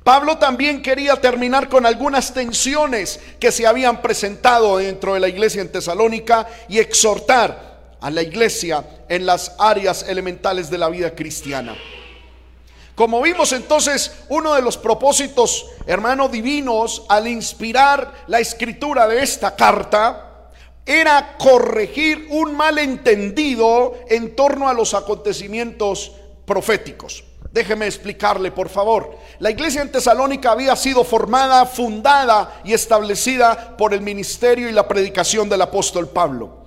Pablo 0.04 0.38
también 0.38 0.82
quería 0.82 1.18
terminar 1.18 1.70
con 1.70 1.86
algunas 1.86 2.34
tensiones 2.34 3.20
que 3.40 3.52
se 3.52 3.68
habían 3.68 4.02
presentado 4.02 4.78
dentro 4.78 5.14
de 5.14 5.20
la 5.20 5.28
iglesia 5.28 5.62
en 5.62 5.72
Tesalónica 5.72 6.48
y 6.68 6.80
exhortar 6.80 7.98
a 8.02 8.10
la 8.10 8.22
iglesia 8.22 8.84
en 9.10 9.26
las 9.26 9.56
áreas 9.60 10.04
elementales 10.08 10.70
de 10.70 10.78
la 10.78 10.90
vida 10.90 11.14
cristiana. 11.16 11.76
Como 12.96 13.22
vimos 13.22 13.54
entonces, 13.54 14.12
uno 14.30 14.56
de 14.56 14.62
los 14.62 14.78
propósitos, 14.78 15.68
hermano, 15.86 16.28
divinos 16.28 17.04
al 17.08 17.28
inspirar 17.28 18.26
la 18.28 18.40
escritura 18.40 19.08
de 19.08 19.24
esta 19.24 19.56
carta 19.56 20.52
era 20.86 21.38
corregir 21.38 22.28
un 22.30 22.56
malentendido 22.56 23.96
en 24.10 24.36
torno 24.36 24.68
a 24.68 24.74
los 24.74 24.94
acontecimientos 24.94 26.12
proféticos. 26.46 27.24
Déjeme 27.52 27.88
explicarle, 27.88 28.52
por 28.52 28.70
favor. 28.70 29.18
La 29.40 29.50
iglesia 29.50 29.82
en 29.82 29.92
Tesalónica 29.92 30.52
había 30.52 30.76
sido 30.76 31.04
formada, 31.04 31.66
fundada 31.66 32.62
y 32.64 32.74
establecida 32.74 33.76
por 33.76 33.94
el 33.94 34.02
ministerio 34.02 34.70
y 34.70 34.72
la 34.72 34.88
predicación 34.88 35.50
del 35.50 35.64
apóstol 35.64 36.10
Pablo. 36.10 36.60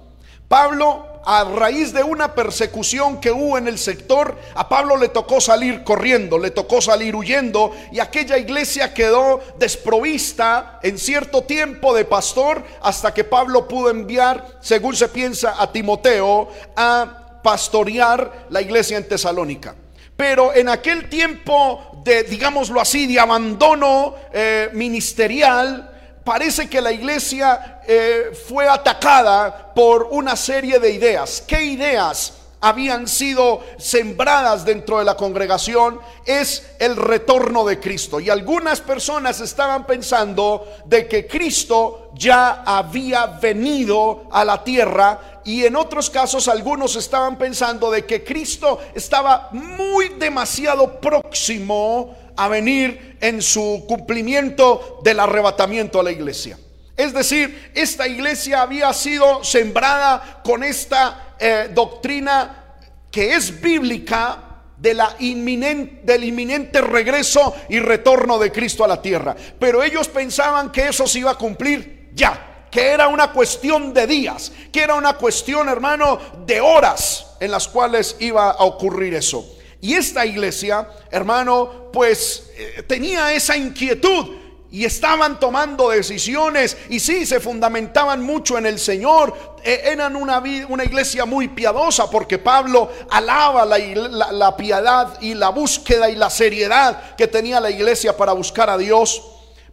Pablo, 0.49 1.07
a 1.25 1.45
raíz 1.45 1.93
de 1.93 2.03
una 2.03 2.35
persecución 2.35 3.21
que 3.21 3.31
hubo 3.31 3.57
en 3.57 3.69
el 3.69 3.79
sector, 3.79 4.37
a 4.55 4.69
Pablo 4.69 4.97
le 4.97 5.09
tocó 5.09 5.41
salir 5.41 5.85
corriendo, 5.85 6.37
le 6.37 6.51
tocó 6.51 6.81
salir 6.81 7.15
huyendo 7.15 7.73
y 7.93 8.01
aquella 8.01 8.37
iglesia 8.37 8.93
quedó 8.93 9.41
desprovista 9.59 10.81
en 10.83 10.99
cierto 10.99 11.43
tiempo 11.43 11.95
de 11.95 12.05
pastor 12.05 12.65
hasta 12.83 13.15
que 13.15 13.23
Pablo 13.23 13.69
pudo 13.69 13.89
enviar, 13.89 14.59
según 14.61 14.97
se 14.97 15.09
piensa, 15.09 15.55
a 15.62 15.71
Timoteo 15.71 16.49
a 16.75 17.41
pastorear 17.43 18.47
la 18.51 18.61
iglesia 18.61 18.97
en 18.97 19.09
Tesalónica. 19.09 19.77
Pero 20.16 20.54
en 20.54 20.69
aquel 20.69 21.09
tiempo 21.09 22.00
de, 22.04 22.23
digámoslo 22.25 22.81
así, 22.81 23.07
de 23.07 23.19
abandono 23.19 24.14
eh, 24.33 24.71
ministerial, 24.73 25.90
parece 26.25 26.69
que 26.69 26.81
la 26.81 26.92
iglesia 26.92 27.81
eh, 27.87 28.33
fue 28.49 28.69
atacada 28.69 29.73
por 29.75 30.09
una 30.11 30.37
serie 30.37 30.78
de 30.78 30.90
ideas. 30.90 31.42
¿Qué 31.47 31.62
ideas? 31.64 32.35
habían 32.62 33.09
sido 33.09 33.61
sembradas 33.76 34.64
dentro 34.64 35.00
de 35.00 35.04
la 35.04 35.16
congregación 35.16 36.00
es 36.25 36.64
el 36.78 36.97
retorno 36.97 37.64
de 37.64 37.81
Cristo. 37.81 38.21
Y 38.21 38.31
algunas 38.31 38.81
personas 38.81 39.40
estaban 39.40 39.85
pensando 39.85 40.64
de 40.85 41.09
que 41.09 41.26
Cristo 41.26 42.12
ya 42.14 42.62
había 42.64 43.26
venido 43.26 44.25
a 44.31 44.45
la 44.45 44.62
tierra 44.62 45.32
y 45.44 45.64
en 45.64 45.76
otros 45.76 46.11
casos 46.11 46.49
algunos 46.49 46.96
estaban 46.96 47.38
pensando 47.38 47.90
de 47.90 48.04
que 48.04 48.25
Cristo 48.25 48.80
estaba 48.94 49.49
muy 49.52 50.11
demasiado 50.11 51.00
próximo 51.00 52.16
a 52.37 52.49
venir 52.49 53.16
en 53.20 53.42
su 53.42 53.84
cumplimiento 53.87 55.00
del 55.04 55.20
arrebatamiento 55.20 56.00
a 56.00 56.02
la 56.02 56.12
iglesia. 56.12 56.58
Es 56.96 57.12
decir, 57.12 57.72
esta 57.75 58.06
iglesia 58.06 58.62
había 58.62 58.92
sido 58.92 59.42
sembrada 59.42 60.40
con 60.44 60.62
esta 60.62 61.34
eh, 61.38 61.70
doctrina 61.72 62.76
que 63.11 63.34
es 63.34 63.61
bíblica 63.61 64.52
de 64.76 64.94
la 64.94 65.14
inminente, 65.20 66.00
del 66.02 66.25
inminente 66.25 66.80
regreso 66.80 67.54
y 67.68 67.78
retorno 67.78 68.38
de 68.38 68.50
Cristo 68.50 68.84
a 68.84 68.88
la 68.88 69.00
tierra. 69.00 69.37
Pero 69.58 69.82
ellos 69.82 70.08
pensaban 70.08 70.72
que 70.72 70.88
eso 70.88 71.06
se 71.06 71.20
iba 71.20 71.30
a 71.30 71.37
cumplir 71.37 72.11
ya, 72.14 72.51
que 72.73 72.88
era 72.88 73.07
una 73.09 73.31
cuestión 73.33 73.93
de 73.93 74.07
días, 74.07 74.50
que 74.73 74.81
era 74.81 74.95
una 74.95 75.12
cuestión, 75.12 75.69
hermano, 75.69 76.19
de 76.47 76.62
horas 76.62 77.26
en 77.38 77.50
las 77.50 77.69
cuales 77.69 78.17
iba 78.19 78.50
a 78.50 78.64
ocurrir 78.64 79.12
eso. 79.12 79.47
Y 79.83 79.93
esta 79.93 80.25
iglesia, 80.25 80.88
hermano, 81.11 81.91
pues 81.93 82.50
eh, 82.57 82.83
tenía 82.85 83.35
esa 83.35 83.59
inquietud 83.59 84.37
y 84.71 84.87
estaban 84.87 85.38
tomando 85.38 85.91
decisiones 85.91 86.79
y 86.88 86.99
sí, 86.99 87.26
se 87.26 87.41
fundamentaban 87.41 88.23
mucho 88.23 88.57
en 88.57 88.64
el 88.64 88.79
Señor. 88.79 89.59
E, 89.62 89.83
eran 89.93 90.17
una, 90.17 90.43
una 90.71 90.85
iglesia 90.85 91.26
muy 91.26 91.49
piadosa 91.49 92.11
porque 92.11 92.38
Pablo 92.38 92.91
alaba 93.11 93.67
la, 93.67 94.33
la 94.33 94.57
piedad 94.57 95.21
y 95.21 95.35
la 95.35 95.50
búsqueda 95.50 96.09
y 96.09 96.17
la 96.17 96.31
seriedad 96.31 97.17
que 97.17 97.26
tenía 97.26 97.61
la 97.61 97.71
iglesia 97.71 98.17
para 98.17 98.33
buscar 98.33 98.71
a 98.71 98.79
Dios. 98.79 99.21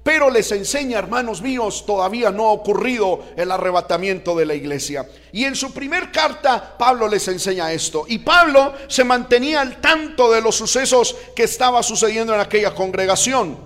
Pero 0.04 0.30
les 0.30 0.52
enseña, 0.52 0.98
hermanos 0.98 1.42
míos, 1.42 1.86
todavía 1.86 2.32
no 2.32 2.48
ha 2.48 2.52
ocurrido 2.52 3.20
el 3.36 3.52
arrebatamiento 3.52 4.36
de 4.36 4.46
la 4.46 4.56
iglesia. 4.56 5.08
Y 5.32 5.44
en 5.44 5.56
su 5.56 5.74
primer 5.74 6.12
carta, 6.12 6.78
Pablo 6.78 7.08
les 7.08 7.28
enseña 7.28 7.72
esto. 7.74 8.06
Y 8.08 8.20
Pablo 8.20 8.74
se 8.88 9.04
mantenía 9.04 9.62
al 9.62 9.82
tanto 9.82 10.32
de 10.32 10.42
los 10.42 10.56
sucesos 10.56 11.16
que 11.36 11.44
estaba 11.44 11.84
sucediendo 11.84 12.34
en 12.34 12.40
aquella 12.40 12.74
congregación. 12.74 13.58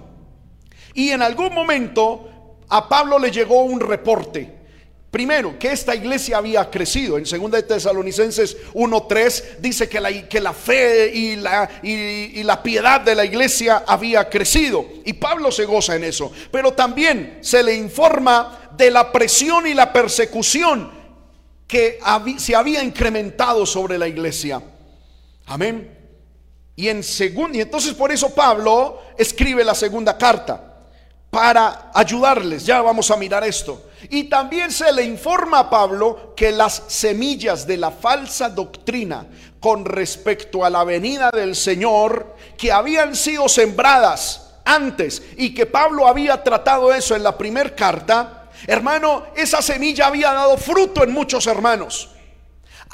Y 0.96 1.10
en 1.12 1.22
algún 1.22 1.54
momento 1.54 2.30
a 2.70 2.90
Pablo 2.90 3.20
le 3.20 3.32
llegó 3.32 3.62
un 3.62 3.80
reporte. 3.80 4.63
Primero, 5.14 5.60
que 5.60 5.72
esta 5.72 5.94
iglesia 5.94 6.38
había 6.38 6.72
crecido. 6.72 7.20
En 7.20 7.24
2 7.24 7.52
de 7.52 7.62
Tesalonicenses 7.62 8.58
1.3 8.74 9.58
dice 9.60 9.88
que 9.88 10.00
la, 10.00 10.12
que 10.28 10.42
la 10.42 10.54
fe 10.54 11.12
y 11.14 11.36
la, 11.36 11.70
y 11.84 12.42
la 12.42 12.64
piedad 12.64 13.00
de 13.00 13.14
la 13.14 13.24
iglesia 13.24 13.84
había 13.86 14.28
crecido. 14.28 14.84
Y 15.06 15.14
Pablo 15.14 15.52
se 15.52 15.66
goza 15.66 15.96
en 15.96 16.06
eso. 16.06 16.32
Pero 16.52 16.74
también 16.74 17.38
se 17.42 17.62
le 17.62 17.76
informa 17.76 18.72
de 18.76 18.90
la 18.90 19.12
presión 19.12 19.68
y 19.68 19.76
la 19.76 19.94
persecución 19.94 20.90
que 21.68 22.00
se 22.40 22.56
había 22.56 22.84
incrementado 22.84 23.68
sobre 23.68 24.00
la 24.00 24.08
iglesia. 24.08 24.64
Amén. 25.46 25.96
Y, 26.76 26.88
en 26.88 27.02
y 27.54 27.62
entonces 27.62 27.94
por 27.94 28.12
eso 28.12 28.34
Pablo 28.34 29.00
escribe 29.16 29.64
la 29.64 29.76
segunda 29.76 30.18
carta 30.18 30.73
para 31.34 31.90
ayudarles. 31.96 32.64
Ya 32.64 32.80
vamos 32.84 33.10
a 33.10 33.18
mirar 33.18 33.44
esto. 33.44 33.88
Y 34.10 34.26
también 34.26 34.72
se 34.72 34.94
le 34.94 35.04
informa 35.04 35.60
a 35.60 35.70
Pablo 35.70 36.34
que 36.36 36.52
las 36.52 36.84
semillas 36.88 37.66
de 37.66 37.78
la 37.78 37.90
falsa 37.90 38.50
doctrina 38.50 39.26
con 39.60 39.84
respecto 39.84 40.64
a 40.64 40.70
la 40.70 40.84
venida 40.84 41.32
del 41.32 41.56
Señor, 41.56 42.36
que 42.56 42.72
habían 42.72 43.16
sido 43.16 43.50
sembradas 43.50 44.52
antes 44.64 45.24
y 45.36 45.56
que 45.56 45.66
Pablo 45.66 46.08
había 46.08 46.44
tratado 46.44 46.94
eso 46.94 47.16
en 47.16 47.24
la 47.24 47.36
primera 47.36 47.74
carta, 47.74 48.50
hermano, 48.68 49.24
esa 49.36 49.62
semilla 49.64 50.08
había 50.08 50.34
dado 50.34 50.56
fruto 50.58 51.04
en 51.04 51.12
muchos 51.12 51.48
hermanos. 51.48 52.12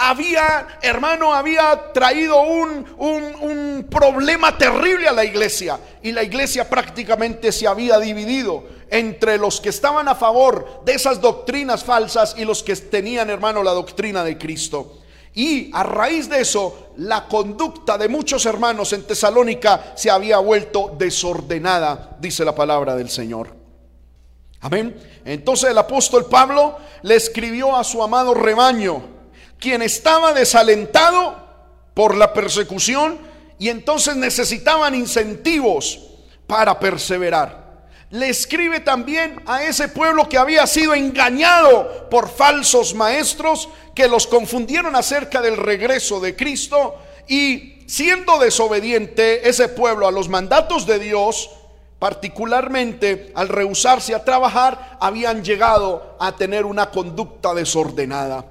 Había, 0.02 0.80
hermano, 0.82 1.34
había 1.34 1.92
traído 1.92 2.42
un, 2.42 2.86
un, 2.98 3.88
problema 3.90 4.58
terrible 4.58 5.10
a 5.10 5.12
la 5.12 5.26
iglesia. 5.26 5.78
Y 6.02 6.14
la 6.14 6.24
iglesia 6.24 6.70
prácticamente 6.70 7.52
se 7.52 7.68
había 7.68 8.00
dividido 8.00 8.64
entre 8.90 9.38
los 9.38 9.60
que 9.60 9.70
estaban 9.70 10.08
a 10.08 10.16
favor 10.16 10.82
de 10.86 10.94
esas 10.94 11.20
doctrinas 11.20 11.84
falsas 11.84 12.36
y 12.38 12.46
los 12.46 12.64
que 12.64 12.76
tenían, 12.78 13.30
hermano, 13.30 13.62
la 13.62 13.72
doctrina 13.72 14.24
de 14.24 14.38
Cristo. 14.38 15.00
Y 15.36 15.70
a 15.74 15.84
raíz 15.84 16.30
de 16.30 16.42
eso, 16.42 16.92
la 16.98 17.28
conducta 17.28 17.98
de 17.98 18.08
muchos 18.08 18.46
hermanos 18.46 18.94
en 18.94 19.06
Tesalónica 19.06 19.94
se 19.96 20.10
había 20.10 20.38
vuelto 20.38 20.96
desordenada, 20.98 22.16
dice 22.20 22.46
la 22.46 22.56
palabra 22.56 22.96
del 22.96 23.10
Señor. 23.10 23.54
Amén. 24.62 24.98
Entonces 25.26 25.70
el 25.70 25.78
apóstol 25.78 26.26
Pablo 26.26 26.78
le 27.02 27.16
escribió 27.16 27.76
a 27.76 27.84
su 27.84 28.02
amado 28.02 28.34
rebaño, 28.34 29.19
quien 29.60 29.82
estaba 29.82 30.34
desalentado 30.34 31.36
por 31.94 32.16
la 32.16 32.34
persecución 32.34 33.20
y 33.60 33.70
entonces 33.70 34.16
necesitaban 34.16 34.96
incentivos 34.96 36.00
para 36.48 36.80
perseverar. 36.80 37.70
Le 38.12 38.30
escribe 38.30 38.80
también 38.80 39.40
a 39.46 39.64
ese 39.64 39.88
pueblo 39.90 40.28
que 40.28 40.38
había 40.38 40.66
sido 40.66 40.96
engañado 40.96 42.10
por 42.10 42.30
falsos 42.30 42.96
maestros 42.96 43.70
que 43.94 44.08
los 44.08 44.26
confundieron 44.26 44.96
acerca 44.96 45.42
del 45.42 45.58
regreso 45.58 46.20
de 46.20 46.36
Cristo 46.36 46.96
y 47.28 47.84
siendo 47.86 48.40
desobediente 48.40 49.48
ese 49.48 49.68
pueblo 49.68 50.08
a 50.08 50.12
los 50.12 50.28
mandatos 50.28 50.88
de 50.88 50.98
Dios, 50.98 51.52
particularmente 52.00 53.32
al 53.36 53.50
rehusarse 53.50 54.16
a 54.16 54.24
trabajar, 54.24 54.98
habían 55.00 55.44
llegado 55.44 56.16
a 56.20 56.32
tener 56.36 56.66
una 56.66 56.90
conducta 56.90 57.54
desordenada. 57.54 58.46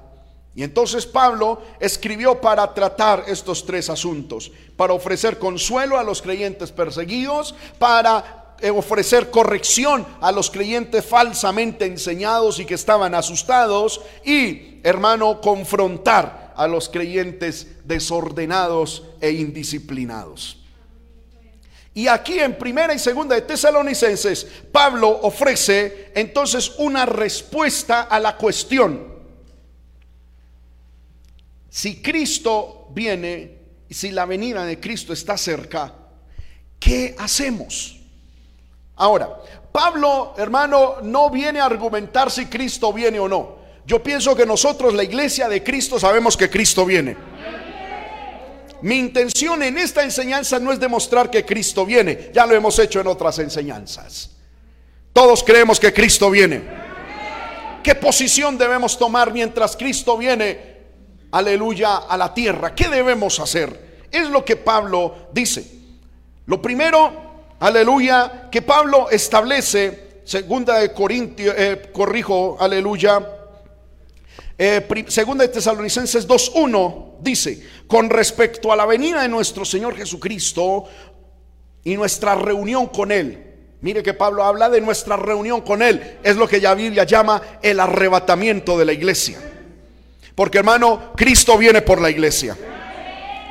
Y 0.55 0.63
entonces 0.63 1.05
Pablo 1.05 1.61
escribió 1.79 2.41
para 2.41 2.73
tratar 2.73 3.25
estos 3.27 3.65
tres 3.65 3.89
asuntos, 3.89 4.51
para 4.75 4.93
ofrecer 4.93 5.37
consuelo 5.37 5.97
a 5.97 6.03
los 6.03 6.21
creyentes 6.21 6.71
perseguidos, 6.71 7.53
para 7.77 8.55
eh, 8.61 8.69
ofrecer 8.71 9.29
corrección 9.29 10.05
a 10.19 10.31
los 10.31 10.49
creyentes 10.49 11.05
falsamente 11.05 11.85
enseñados 11.85 12.59
y 12.59 12.65
que 12.65 12.73
estaban 12.73 13.15
asustados 13.15 14.01
y, 14.25 14.79
hermano, 14.83 15.39
confrontar 15.39 16.53
a 16.57 16.67
los 16.67 16.89
creyentes 16.89 17.67
desordenados 17.85 19.03
e 19.21 19.31
indisciplinados. 19.31 20.57
Y 21.93 22.07
aquí 22.07 22.39
en 22.39 22.57
primera 22.57 22.93
y 22.93 22.99
segunda 22.99 23.35
de 23.35 23.41
Tesalonicenses, 23.41 24.45
Pablo 24.71 25.19
ofrece 25.21 26.11
entonces 26.15 26.73
una 26.79 27.05
respuesta 27.05 28.03
a 28.03 28.19
la 28.19 28.35
cuestión 28.35 29.08
si 31.69 32.01
Cristo 32.01 32.87
viene 32.91 33.59
si 33.89 34.11
la 34.11 34.25
venida 34.25 34.65
de 34.65 34.79
Cristo 34.79 35.13
está 35.13 35.37
cerca, 35.37 35.93
¿qué 36.79 37.15
hacemos? 37.17 37.97
Ahora, 38.95 39.29
Pablo, 39.71 40.33
hermano, 40.37 40.97
no 41.01 41.29
viene 41.29 41.59
a 41.59 41.65
argumentar 41.65 42.29
si 42.29 42.45
Cristo 42.45 42.93
viene 42.93 43.19
o 43.19 43.27
no. 43.27 43.59
Yo 43.85 44.03
pienso 44.03 44.35
que 44.35 44.45
nosotros, 44.45 44.93
la 44.93 45.03
iglesia 45.03 45.49
de 45.49 45.63
Cristo, 45.63 45.99
sabemos 45.99 46.37
que 46.37 46.49
Cristo 46.49 46.85
viene. 46.85 47.17
Mi 48.81 48.97
intención 48.97 49.63
en 49.63 49.77
esta 49.77 50.03
enseñanza 50.03 50.59
no 50.59 50.71
es 50.71 50.79
demostrar 50.79 51.29
que 51.29 51.43
Cristo 51.43 51.85
viene, 51.85 52.29
ya 52.33 52.45
lo 52.45 52.55
hemos 52.55 52.77
hecho 52.79 53.01
en 53.01 53.07
otras 53.07 53.39
enseñanzas. 53.39 54.37
Todos 55.11 55.43
creemos 55.43 55.79
que 55.79 55.91
Cristo 55.91 56.29
viene. 56.29 56.61
¿Qué 57.83 57.95
posición 57.95 58.57
debemos 58.57 58.97
tomar 58.97 59.33
mientras 59.33 59.75
Cristo 59.75 60.17
viene? 60.17 60.78
Aleluya, 61.31 61.97
a 61.97 62.17
la 62.17 62.33
tierra. 62.33 62.73
¿Qué 62.73 62.89
debemos 62.89 63.39
hacer? 63.39 64.07
Es 64.11 64.29
lo 64.29 64.43
que 64.43 64.55
Pablo 64.55 65.29
dice. 65.31 65.65
Lo 66.45 66.61
primero, 66.61 67.11
aleluya, 67.59 68.49
que 68.51 68.61
Pablo 68.61 69.09
establece, 69.09 70.21
segunda 70.25 70.79
de 70.79 70.93
Corintios, 70.93 71.53
eh, 71.57 71.91
corrijo, 71.93 72.57
aleluya, 72.59 73.21
eh, 74.57 75.05
segunda 75.07 75.45
de 75.45 75.53
Tesalonicenses 75.53 76.27
2.1 76.27 77.19
dice, 77.21 77.65
con 77.87 78.09
respecto 78.09 78.73
a 78.73 78.75
la 78.75 78.85
venida 78.85 79.21
de 79.21 79.29
nuestro 79.29 79.63
Señor 79.63 79.95
Jesucristo 79.95 80.85
y 81.83 81.95
nuestra 81.95 82.35
reunión 82.35 82.87
con 82.87 83.11
Él. 83.11 83.45
Mire 83.81 84.03
que 84.03 84.13
Pablo 84.13 84.43
habla 84.43 84.69
de 84.69 84.81
nuestra 84.81 85.15
reunión 85.15 85.61
con 85.61 85.81
Él. 85.81 86.17
Es 86.23 86.35
lo 86.35 86.47
que 86.47 86.59
ya 86.59 86.73
Biblia 86.73 87.05
llama 87.05 87.41
el 87.61 87.79
arrebatamiento 87.79 88.77
de 88.77 88.85
la 88.85 88.91
iglesia. 88.91 89.39
Porque 90.39 90.59
hermano, 90.59 91.11
Cristo 91.17 91.57
viene 91.57 91.81
por 91.81 91.99
la 91.99 92.09
iglesia. 92.09 92.55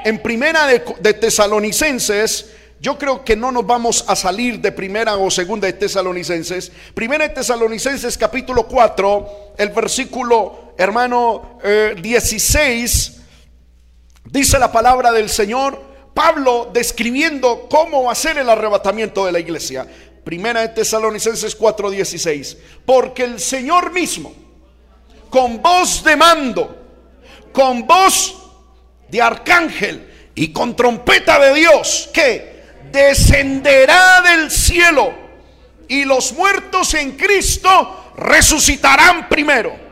En 0.07 0.23
primera 0.23 0.67
de, 0.67 1.13
Tesalonicenses, 1.13 2.47
yo 2.81 2.97
creo 2.97 3.23
que 3.23 3.37
no 3.37 3.53
nos 3.53 3.67
vamos 3.67 4.07
a 4.09 4.17
salir 4.17 4.59
de 4.59 4.73
primera 4.73 5.19
o 5.19 5.31
segunda 5.31 5.67
de 5.67 5.75
Tesalonicenses. 5.75 6.73
Primera 6.95 7.29
de 7.29 7.35
Tesalonicenses 7.35 8.17
capítulo 8.17 8.67
4, 8.67 9.29
el 9.59 9.69
versículo 9.69 10.73
hermano 10.79 11.59
16, 12.01 13.09
eh, 13.09 13.21
dice 14.25 14.59
la 14.59 14.73
palabra 14.73 15.13
del 15.13 15.29
Señor, 15.29 15.79
Pablo 16.15 16.71
describiendo 16.73 17.69
cómo 17.69 18.05
va 18.05 18.13
a 18.13 18.15
ser 18.15 18.39
el 18.39 18.49
arrebatamiento 18.49 19.27
de 19.27 19.33
la 19.33 19.41
iglesia. 19.41 19.87
Primera 20.25 20.63
de 20.63 20.69
Tesalonicenses 20.69 21.55
4, 21.55 21.91
16. 21.91 22.57
Porque 22.87 23.25
el 23.25 23.39
Señor 23.39 23.93
mismo, 23.93 24.33
con 25.29 25.61
voz 25.61 26.03
de 26.03 26.17
mando, 26.17 26.78
con 27.53 27.87
voz 27.87 28.35
de 29.09 29.23
arcángel 29.23 30.31
y 30.35 30.53
con 30.53 30.77
trompeta 30.77 31.39
de 31.39 31.55
Dios, 31.55 32.11
que 32.13 32.63
descenderá 32.93 34.21
del 34.23 34.51
cielo 34.51 35.13
y 35.89 36.05
los 36.05 36.33
muertos 36.33 36.95
en 36.95 37.13
Cristo 37.13 38.13
resucitarán 38.17 39.29
primero. 39.29 39.89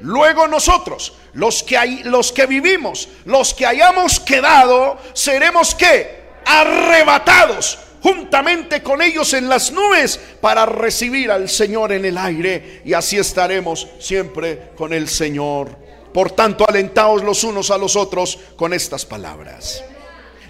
Luego 0.00 0.46
nosotros, 0.46 1.14
los 1.32 1.62
que, 1.62 1.76
hay, 1.76 2.02
los 2.04 2.32
que 2.32 2.46
vivimos, 2.46 3.08
los 3.24 3.54
que 3.54 3.66
hayamos 3.66 4.20
quedado, 4.20 4.98
seremos 5.12 5.74
que 5.74 6.18
arrebatados 6.44 7.78
juntamente 8.00 8.82
con 8.82 9.02
ellos 9.02 9.34
en 9.34 9.48
las 9.48 9.72
nubes 9.72 10.20
para 10.40 10.66
recibir 10.66 11.30
al 11.30 11.48
Señor 11.48 11.92
en 11.92 12.04
el 12.04 12.16
aire 12.16 12.82
y 12.84 12.92
así 12.92 13.18
estaremos 13.18 13.88
siempre 13.98 14.70
con 14.76 14.92
el 14.92 15.08
Señor. 15.08 15.87
Por 16.12 16.32
tanto, 16.32 16.68
alentaos 16.68 17.22
los 17.22 17.44
unos 17.44 17.70
a 17.70 17.78
los 17.78 17.96
otros 17.96 18.38
con 18.56 18.72
estas 18.72 19.04
palabras. 19.04 19.82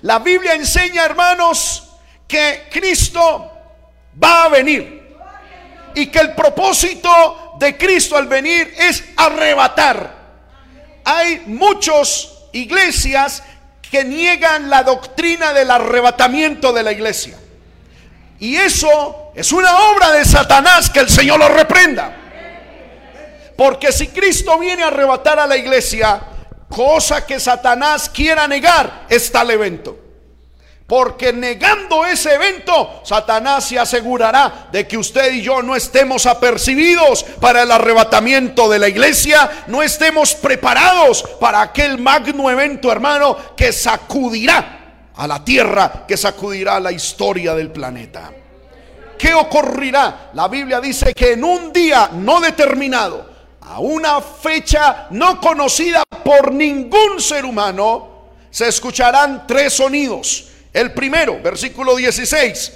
La 0.03 0.21
Biblia 0.21 0.55
enseña, 0.55 1.05
hermanos, 1.05 1.89
que 2.27 2.69
Cristo 2.71 3.51
va 4.23 4.45
a 4.45 4.49
venir 4.49 5.17
y 5.95 6.07
que 6.07 6.19
el 6.21 6.35
propósito 6.35 7.55
de 7.59 7.77
Cristo 7.77 8.17
al 8.17 8.29
venir 8.29 8.73
es 8.79 9.05
arrebatar. 9.17 10.17
Hay 11.05 11.43
muchas 11.47 12.29
iglesias 12.53 13.43
que 13.91 14.05
niegan 14.05 14.69
la 14.69 14.83
doctrina 14.83 15.53
del 15.53 15.71
arrebatamiento 15.71 16.73
de 16.73 16.83
la 16.83 16.93
iglesia. 16.93 17.39
Y 18.39 18.55
eso 18.57 19.33
es 19.35 19.51
una 19.51 19.77
obra 19.91 20.13
de 20.13 20.25
Satanás 20.25 20.91
que 20.91 21.01
el 21.01 21.09
Señor 21.09 21.39
lo 21.41 21.49
reprenda. 21.49 22.28
Porque 23.59 23.91
si 23.91 24.07
Cristo 24.07 24.57
viene 24.57 24.85
a 24.85 24.87
arrebatar 24.87 25.41
a 25.41 25.47
la 25.49 25.57
iglesia, 25.57 26.21
cosa 26.69 27.27
que 27.27 27.41
Satanás 27.41 28.09
quiera 28.09 28.47
negar, 28.47 29.07
está 29.09 29.43
el 29.43 29.51
evento. 29.51 29.99
Porque 30.87 31.33
negando 31.33 32.07
ese 32.07 32.35
evento, 32.35 33.01
Satanás 33.03 33.65
se 33.65 33.77
asegurará 33.77 34.69
de 34.71 34.87
que 34.87 34.97
usted 34.97 35.33
y 35.33 35.43
yo 35.43 35.61
no 35.61 35.75
estemos 35.75 36.27
apercibidos 36.27 37.25
para 37.41 37.65
el 37.65 37.73
arrebatamiento 37.73 38.69
de 38.69 38.79
la 38.79 38.87
iglesia, 38.87 39.51
no 39.67 39.83
estemos 39.83 40.37
preparados 40.37 41.25
para 41.41 41.61
aquel 41.61 41.99
magno 41.99 42.49
evento, 42.49 42.93
hermano, 42.93 43.37
que 43.57 43.73
sacudirá 43.73 45.11
a 45.17 45.27
la 45.27 45.45
tierra, 45.45 46.05
que 46.07 46.17
sacudirá 46.17 46.79
la 46.79 46.93
historia 46.93 47.57
del 47.57 47.73
planeta. 47.73 48.31
¿Qué 49.19 49.35
ocurrirá? 49.35 50.31
La 50.35 50.47
Biblia 50.47 50.81
dice 50.81 51.13
que 51.13 51.33
en 51.33 51.43
un 51.43 51.73
día 51.73 52.11
no 52.13 52.41
determinado, 52.41 53.38
a 53.69 53.81
una 53.81 54.23
fecha 54.23 55.09
no 55.11 55.39
conocida 55.41 56.03
por 56.25 56.53
ningún 56.53 57.21
ser 57.21 57.45
humano, 57.45 58.29
se 58.51 58.67
escucharán 58.67 59.47
tres 59.47 59.75
sonidos. 59.75 60.49
El 60.73 60.95
primero, 60.95 61.39
versículo 61.43 61.95
16, 61.95 62.73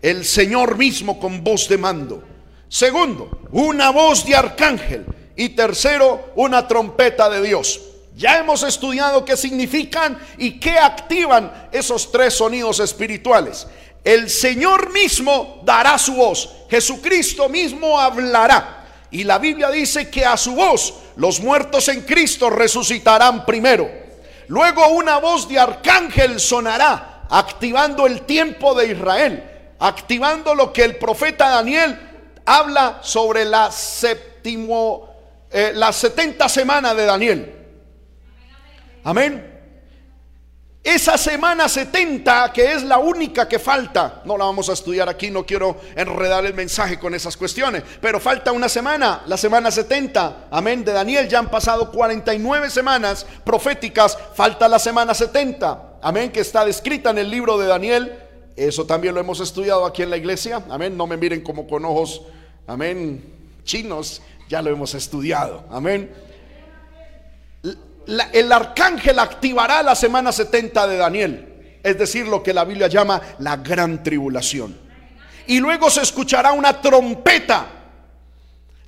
el 0.00 0.24
Señor 0.24 0.78
mismo 0.78 1.18
con 1.18 1.42
voz 1.42 1.68
de 1.68 1.76
mando. 1.76 2.22
Segundo, 2.68 3.40
una 3.50 3.90
voz 3.90 4.24
de 4.24 4.36
arcángel. 4.36 5.06
Y 5.34 5.50
tercero, 5.50 6.32
una 6.34 6.66
trompeta 6.66 7.28
de 7.30 7.42
Dios. 7.42 7.80
Ya 8.16 8.38
hemos 8.38 8.64
estudiado 8.64 9.24
qué 9.24 9.36
significan 9.36 10.18
y 10.36 10.58
qué 10.58 10.78
activan 10.78 11.68
esos 11.72 12.10
tres 12.10 12.34
sonidos 12.34 12.80
espirituales. 12.80 13.66
El 14.04 14.28
Señor 14.30 14.92
mismo 14.92 15.62
dará 15.64 15.96
su 15.98 16.14
voz. 16.14 16.48
Jesucristo 16.68 17.48
mismo 17.48 17.98
hablará. 17.98 18.77
Y 19.10 19.24
la 19.24 19.38
Biblia 19.38 19.70
dice 19.70 20.10
que 20.10 20.24
a 20.24 20.36
su 20.36 20.54
voz 20.54 20.94
Los 21.16 21.40
muertos 21.40 21.88
en 21.88 22.02
Cristo 22.02 22.50
resucitarán 22.50 23.44
primero. 23.44 23.90
Luego 24.48 24.88
una 24.88 25.18
voz 25.18 25.48
de 25.48 25.58
arcángel 25.58 26.40
sonará, 26.40 27.24
activando 27.28 28.06
el 28.06 28.22
tiempo 28.22 28.74
de 28.74 28.92
Israel, 28.92 29.44
activando 29.78 30.54
lo 30.54 30.72
que 30.72 30.84
el 30.84 30.96
profeta 30.96 31.50
Daniel 31.50 31.98
habla 32.46 33.00
sobre 33.02 33.44
la 33.44 33.70
séptimo, 33.70 35.08
eh, 35.50 35.72
la 35.74 35.92
70 35.92 36.48
semana 36.48 36.94
de 36.94 37.04
Daniel. 37.04 37.54
Amén. 39.04 39.57
Esa 40.84 41.18
semana 41.18 41.68
70, 41.68 42.52
que 42.52 42.72
es 42.72 42.84
la 42.84 42.98
única 42.98 43.48
que 43.48 43.58
falta, 43.58 44.22
no 44.24 44.38
la 44.38 44.44
vamos 44.44 44.70
a 44.70 44.72
estudiar 44.72 45.08
aquí, 45.08 45.30
no 45.30 45.44
quiero 45.44 45.76
enredar 45.96 46.46
el 46.46 46.54
mensaje 46.54 46.98
con 46.98 47.14
esas 47.14 47.36
cuestiones, 47.36 47.82
pero 48.00 48.20
falta 48.20 48.52
una 48.52 48.68
semana, 48.68 49.22
la 49.26 49.36
semana 49.36 49.70
70, 49.70 50.46
amén, 50.50 50.84
de 50.84 50.92
Daniel, 50.92 51.28
ya 51.28 51.40
han 51.40 51.50
pasado 51.50 51.90
49 51.90 52.70
semanas 52.70 53.26
proféticas, 53.44 54.16
falta 54.34 54.68
la 54.68 54.78
semana 54.78 55.14
70, 55.14 55.98
amén, 56.00 56.30
que 56.30 56.40
está 56.40 56.64
descrita 56.64 57.10
en 57.10 57.18
el 57.18 57.30
libro 57.30 57.58
de 57.58 57.66
Daniel, 57.66 58.16
eso 58.56 58.86
también 58.86 59.14
lo 59.14 59.20
hemos 59.20 59.40
estudiado 59.40 59.84
aquí 59.84 60.02
en 60.02 60.10
la 60.10 60.16
iglesia, 60.16 60.62
amén, 60.70 60.96
no 60.96 61.08
me 61.08 61.16
miren 61.16 61.42
como 61.42 61.66
con 61.66 61.84
ojos, 61.84 62.22
amén, 62.68 63.24
chinos, 63.64 64.22
ya 64.48 64.62
lo 64.62 64.70
hemos 64.70 64.94
estudiado, 64.94 65.64
amén 65.70 66.27
el 68.32 68.52
arcángel 68.52 69.18
activará 69.18 69.82
la 69.82 69.94
semana 69.94 70.32
70 70.32 70.86
de 70.86 70.96
Daniel, 70.96 71.78
es 71.82 71.98
decir, 71.98 72.26
lo 72.26 72.42
que 72.42 72.54
la 72.54 72.64
Biblia 72.64 72.88
llama 72.88 73.20
la 73.38 73.56
gran 73.56 74.02
tribulación. 74.02 74.78
Y 75.46 75.60
luego 75.60 75.90
se 75.90 76.02
escuchará 76.02 76.52
una 76.52 76.80
trompeta, 76.80 77.66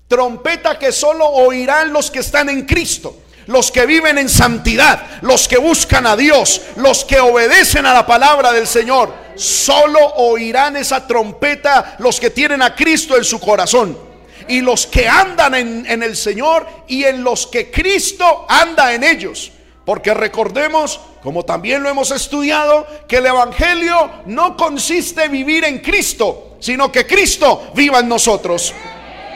trompeta 0.08 0.78
que 0.78 0.90
solo 0.90 1.26
oirán 1.26 1.92
los 1.92 2.10
que 2.10 2.20
están 2.20 2.48
en 2.48 2.64
Cristo 2.66 3.22
los 3.46 3.72
que 3.72 3.84
viven 3.84 4.16
en 4.16 4.28
santidad, 4.28 5.20
los 5.22 5.48
que 5.48 5.56
buscan 5.58 6.06
a 6.06 6.14
Dios, 6.14 6.60
los 6.76 7.04
que 7.04 7.18
obedecen 7.18 7.84
a 7.84 7.92
la 7.92 8.06
palabra 8.06 8.52
del 8.52 8.66
Señor, 8.68 9.12
solo 9.34 9.98
oirán 10.18 10.76
esa 10.76 11.04
trompeta 11.04 11.96
los 11.98 12.20
que 12.20 12.30
tienen 12.30 12.62
a 12.62 12.76
Cristo 12.76 13.16
en 13.16 13.24
su 13.24 13.40
corazón 13.40 14.09
y 14.50 14.60
los 14.62 14.88
que 14.88 15.08
andan 15.08 15.54
en, 15.54 16.02
el 16.02 16.16
Señor 16.16 16.66
y 16.88 17.04
en 17.04 17.22
los 17.22 17.46
que 17.46 17.70
Cristo 17.70 18.46
anda 18.48 18.92
en 18.92 19.04
ellos. 19.04 19.52
Porque 19.84 20.12
recordemos, 20.12 20.98
como 21.22 21.44
también 21.44 21.84
lo 21.84 21.88
hemos 21.88 22.10
estudiado, 22.10 22.84
que 23.06 23.18
el 23.18 23.26
Evangelio 23.26 24.10
no 24.26 24.56
consiste 24.56 25.24
en 25.24 25.32
vivir 25.32 25.64
en 25.64 25.78
Cristo, 25.78 26.56
sino 26.58 26.90
que 26.90 27.06
Cristo 27.06 27.70
viva 27.74 28.00
en 28.00 28.08
nosotros. 28.08 28.74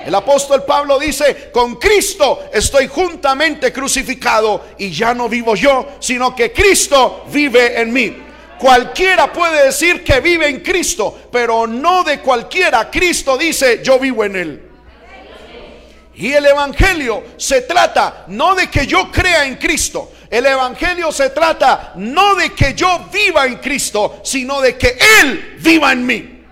El 0.05 0.14
apóstol 0.16 0.64
Pablo 0.64 0.98
dice, 0.98 1.50
con 1.53 1.77
Cristo 1.77 2.46
estoy 2.53 2.88
juntamente 2.88 3.72
crucificado 3.72 4.64
y 4.79 4.90
ya 4.90 5.14
no 5.14 5.29
vivo 5.29 5.55
yo, 5.55 5.90
sino 6.00 6.35
que 6.35 6.53
Cristo 6.53 7.24
vive 7.31 7.81
en 7.81 7.92
mí. 7.92 8.16
Cualquiera 8.59 9.33
puede 9.33 9.66
decir 9.66 10.03
que 10.03 10.18
vive 10.18 10.48
en 10.48 10.61
Cristo, 10.61 11.16
pero 11.31 11.68
no 11.68 12.03
de 12.03 12.20
cualquiera. 12.20 12.90
Cristo 12.90 13.38
dice, 13.38 13.81
yo 13.83 14.00
vivo 14.00 14.24
en 14.24 14.37
él. 14.37 14.73
Y 16.16 16.33
el 16.33 16.46
Evangelio 16.46 17.24
se 17.37 17.62
trata 17.62 18.24
no 18.29 18.55
de 18.55 18.68
que 18.68 18.87
yo 18.87 19.11
crea 19.11 19.44
en 19.44 19.57
Cristo. 19.57 20.12
El 20.31 20.46
Evangelio 20.46 21.11
se 21.11 21.31
trata 21.31 21.92
no 21.96 22.35
de 22.35 22.50
que 22.50 22.74
yo 22.74 23.09
viva 23.12 23.46
en 23.46 23.57
Cristo, 23.57 24.20
sino 24.22 24.61
de 24.61 24.77
que 24.77 24.96
Él 25.20 25.57
viva 25.61 25.92
en 25.92 26.07
mí. 26.07 26.44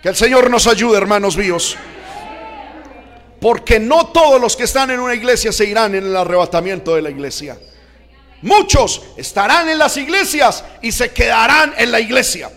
Que 0.00 0.10
el 0.10 0.16
Señor 0.16 0.50
nos 0.50 0.66
ayude, 0.66 0.96
hermanos 0.96 1.36
míos. 1.36 1.76
Porque 3.40 3.80
no 3.80 4.08
todos 4.08 4.40
los 4.40 4.56
que 4.56 4.64
están 4.64 4.90
en 4.90 5.00
una 5.00 5.14
iglesia 5.14 5.52
se 5.52 5.64
irán 5.64 5.94
en 5.94 6.04
el 6.04 6.16
arrebatamiento 6.16 6.94
de 6.94 7.02
la 7.02 7.10
iglesia. 7.10 7.58
Muchos 8.42 9.02
estarán 9.16 9.68
en 9.68 9.78
las 9.78 9.96
iglesias 9.96 10.64
y 10.82 10.92
se 10.92 11.12
quedarán 11.12 11.74
en 11.78 11.90
la 11.90 12.00
iglesia. 12.00 12.50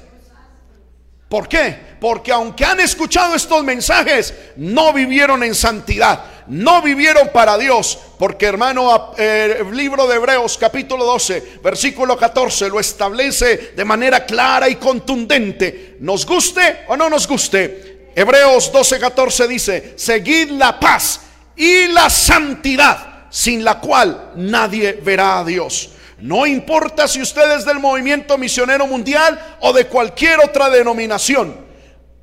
¿Por 1.30 1.48
qué? 1.48 1.87
Porque 2.00 2.32
aunque 2.32 2.64
han 2.64 2.80
escuchado 2.80 3.36
estos 3.36 3.64
mensajes, 3.64 4.34
no 4.56 4.94
vivieron 4.94 5.44
en 5.44 5.56
santidad, 5.56 6.24
no 6.48 6.82
vivieron 6.82 7.30
para 7.34 7.58
Dios. 7.58 7.98
Porque 8.20 8.46
hermano, 8.46 9.14
eh, 9.18 9.58
el 9.60 9.76
libro 9.76 10.08
de 10.08 10.16
Hebreos 10.16 10.58
capítulo 10.58 11.06
12, 11.06 11.60
versículo 11.64 12.16
14 12.18 12.70
lo 12.70 12.80
establece 12.80 13.74
de 13.76 13.86
manera 13.86 14.26
clara 14.26 14.70
y 14.70 14.76
contundente. 14.76 15.98
Nos 16.00 16.26
guste 16.26 16.86
o 16.88 16.96
no 16.96 17.10
nos 17.10 17.28
guste. 17.28 18.12
Hebreos 18.16 18.72
12, 18.72 19.00
14 19.00 19.48
dice, 19.48 19.94
seguid 19.96 20.50
la 20.52 20.80
paz 20.80 21.22
y 21.56 21.88
la 21.88 22.10
santidad, 22.10 23.26
sin 23.30 23.64
la 23.64 23.80
cual 23.80 24.32
nadie 24.36 24.94
verá 24.94 25.40
a 25.40 25.44
Dios. 25.44 25.92
No 26.20 26.48
importa 26.48 27.08
si 27.08 27.22
usted 27.22 27.58
es 27.58 27.66
del 27.66 27.80
movimiento 27.80 28.38
misionero 28.38 28.88
mundial 28.88 29.58
o 29.60 29.72
de 29.72 29.86
cualquier 29.86 30.40
otra 30.40 30.70
denominación. 30.70 31.67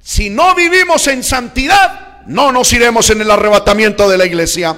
Si 0.06 0.28
no 0.28 0.54
vivimos 0.54 1.06
en 1.06 1.24
santidad, 1.24 2.18
no 2.26 2.52
nos 2.52 2.70
iremos 2.74 3.08
en 3.08 3.22
el 3.22 3.30
arrebatamiento 3.30 4.06
de 4.06 4.18
la 4.18 4.26
iglesia. 4.26 4.76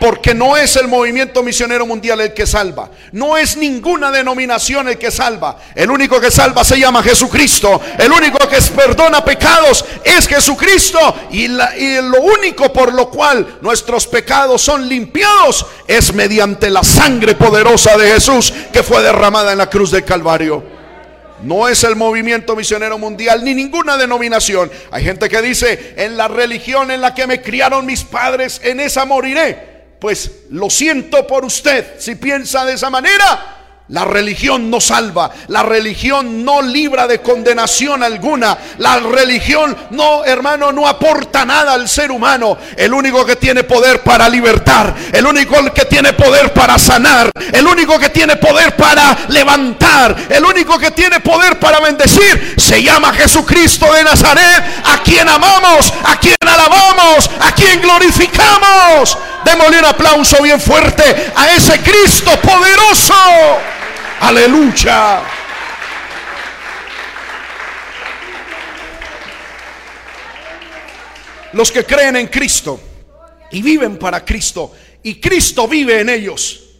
Porque 0.00 0.34
no 0.34 0.56
es 0.56 0.76
el 0.76 0.86
movimiento 0.86 1.42
misionero 1.42 1.84
mundial 1.84 2.20
el 2.20 2.32
que 2.32 2.46
salva. 2.46 2.88
No 3.10 3.36
es 3.36 3.56
ninguna 3.56 4.12
denominación 4.12 4.88
el 4.88 4.98
que 4.98 5.10
salva. 5.10 5.58
El 5.74 5.90
único 5.90 6.20
que 6.20 6.30
salva 6.30 6.62
se 6.62 6.78
llama 6.78 7.02
Jesucristo. 7.02 7.80
El 7.98 8.12
único 8.12 8.38
que 8.48 8.58
perdona 8.74 9.24
pecados 9.24 9.84
es 10.04 10.28
Jesucristo. 10.28 11.16
Y, 11.32 11.48
lo 11.48 12.20
único 12.20 12.72
por 12.72 12.94
lo 12.94 13.10
cual 13.10 13.58
nuestros 13.62 14.06
pecados 14.06 14.62
son 14.62 14.88
limpiados 14.88 15.66
es 15.88 16.14
mediante 16.14 16.70
la 16.70 16.84
sangre 16.84 17.34
poderosa 17.34 17.96
de 17.96 18.12
Jesús 18.12 18.52
que 18.72 18.84
fue 18.84 19.02
derramada 19.02 19.50
en 19.50 19.58
la 19.58 19.68
cruz 19.70 19.90
del 19.90 20.04
Calvario. 20.04 20.71
No 21.42 21.68
es 21.68 21.84
el 21.84 21.96
movimiento 21.96 22.56
misionero 22.56 22.98
mundial 22.98 23.44
ni 23.44 23.54
ninguna 23.54 23.96
denominación. 23.96 24.70
Hay 24.90 25.04
gente 25.04 25.28
que 25.28 25.42
dice, 25.42 25.94
en 25.96 26.16
la 26.16 26.28
religión 26.28 26.90
en 26.90 27.00
la 27.00 27.14
que 27.14 27.26
me 27.26 27.42
criaron 27.42 27.86
mis 27.86 28.04
padres, 28.04 28.60
en 28.64 28.80
esa 28.80 29.04
moriré. 29.04 29.72
Pues 29.98 30.30
lo 30.50 30.68
siento 30.68 31.26
por 31.26 31.44
usted 31.44 31.98
si 31.98 32.16
piensa 32.16 32.64
de 32.64 32.74
esa 32.74 32.90
manera. 32.90 33.61
La 33.92 34.06
religión 34.06 34.70
no 34.70 34.80
salva, 34.80 35.30
la 35.48 35.62
religión 35.62 36.46
no 36.46 36.62
libra 36.62 37.06
de 37.06 37.20
condenación 37.20 38.02
alguna, 38.02 38.56
la 38.78 38.98
religión 39.00 39.76
no, 39.90 40.24
hermano, 40.24 40.72
no 40.72 40.88
aporta 40.88 41.44
nada 41.44 41.74
al 41.74 41.86
ser 41.90 42.10
humano. 42.10 42.56
El 42.74 42.94
único 42.94 43.26
que 43.26 43.36
tiene 43.36 43.64
poder 43.64 44.02
para 44.02 44.30
libertar, 44.30 44.94
el 45.12 45.26
único 45.26 45.62
que 45.74 45.84
tiene 45.84 46.14
poder 46.14 46.54
para 46.54 46.78
sanar, 46.78 47.30
el 47.52 47.66
único 47.66 47.98
que 47.98 48.08
tiene 48.08 48.36
poder 48.36 48.74
para 48.76 49.14
levantar, 49.28 50.16
el 50.30 50.42
único 50.42 50.78
que 50.78 50.92
tiene 50.92 51.20
poder 51.20 51.60
para 51.60 51.78
bendecir, 51.80 52.54
se 52.56 52.82
llama 52.82 53.12
Jesucristo 53.12 53.92
de 53.92 54.04
Nazaret, 54.04 54.64
a 54.86 55.02
quien 55.02 55.28
amamos, 55.28 55.92
a 56.04 56.16
quien 56.18 56.36
alabamos, 56.40 57.28
a 57.38 57.52
quien 57.52 57.82
glorificamos. 57.82 59.18
Démosle 59.44 59.80
un 59.80 59.84
aplauso 59.84 60.42
bien 60.42 60.58
fuerte 60.58 61.30
a 61.36 61.50
ese 61.50 61.78
Cristo 61.80 62.30
poderoso. 62.40 63.12
Aleluya. 64.22 65.20
Los 71.52 71.72
que 71.72 71.84
creen 71.84 72.14
en 72.14 72.28
Cristo 72.28 72.80
y 73.50 73.60
viven 73.62 73.98
para 73.98 74.24
Cristo 74.24 74.72
y 75.02 75.20
Cristo 75.20 75.66
vive 75.66 76.00
en 76.00 76.08
ellos, 76.08 76.70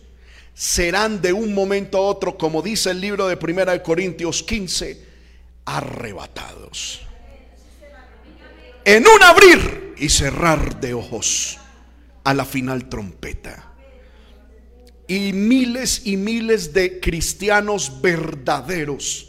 serán 0.55 1.21
de 1.21 1.33
un 1.33 1.53
momento 1.53 1.99
a 1.99 2.03
otro, 2.03 2.39
como 2.39 2.63
dice 2.63 2.93
el 2.93 3.01
libro 3.01 3.27
de 3.27 3.37
Primera 3.37 3.73
de 3.73 3.83
Corintios 3.83 4.45
15, 4.45 5.05
arrebatados. 5.65 7.01
En 8.85 9.05
un 9.05 9.21
abrir 9.21 9.95
y 9.99 10.11
cerrar 10.11 10.81
de 10.81 10.95
ojos 10.95 11.59
a 12.23 12.35
la 12.35 12.45
final 12.45 12.89
trompeta. 12.89 13.72
Y 15.13 15.35
miles 15.35 16.07
y 16.07 16.17
miles 16.17 16.73
de 16.73 16.99
cristianos 16.99 18.01
verdaderos 18.01 19.29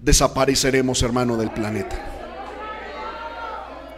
desapareceremos, 0.00 1.02
hermano, 1.02 1.36
del 1.36 1.50
planeta. 1.50 2.02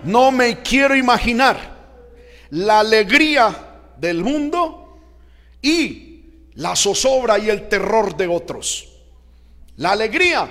No 0.02 0.32
me 0.32 0.62
quiero 0.62 0.96
imaginar 0.96 1.58
la 2.50 2.80
alegría 2.80 3.54
del 3.96 4.24
mundo 4.24 4.98
y 5.62 6.48
la 6.54 6.74
zozobra 6.74 7.38
y 7.38 7.50
el 7.50 7.68
terror 7.68 8.16
de 8.16 8.26
otros. 8.26 8.88
La 9.76 9.92
alegría 9.92 10.50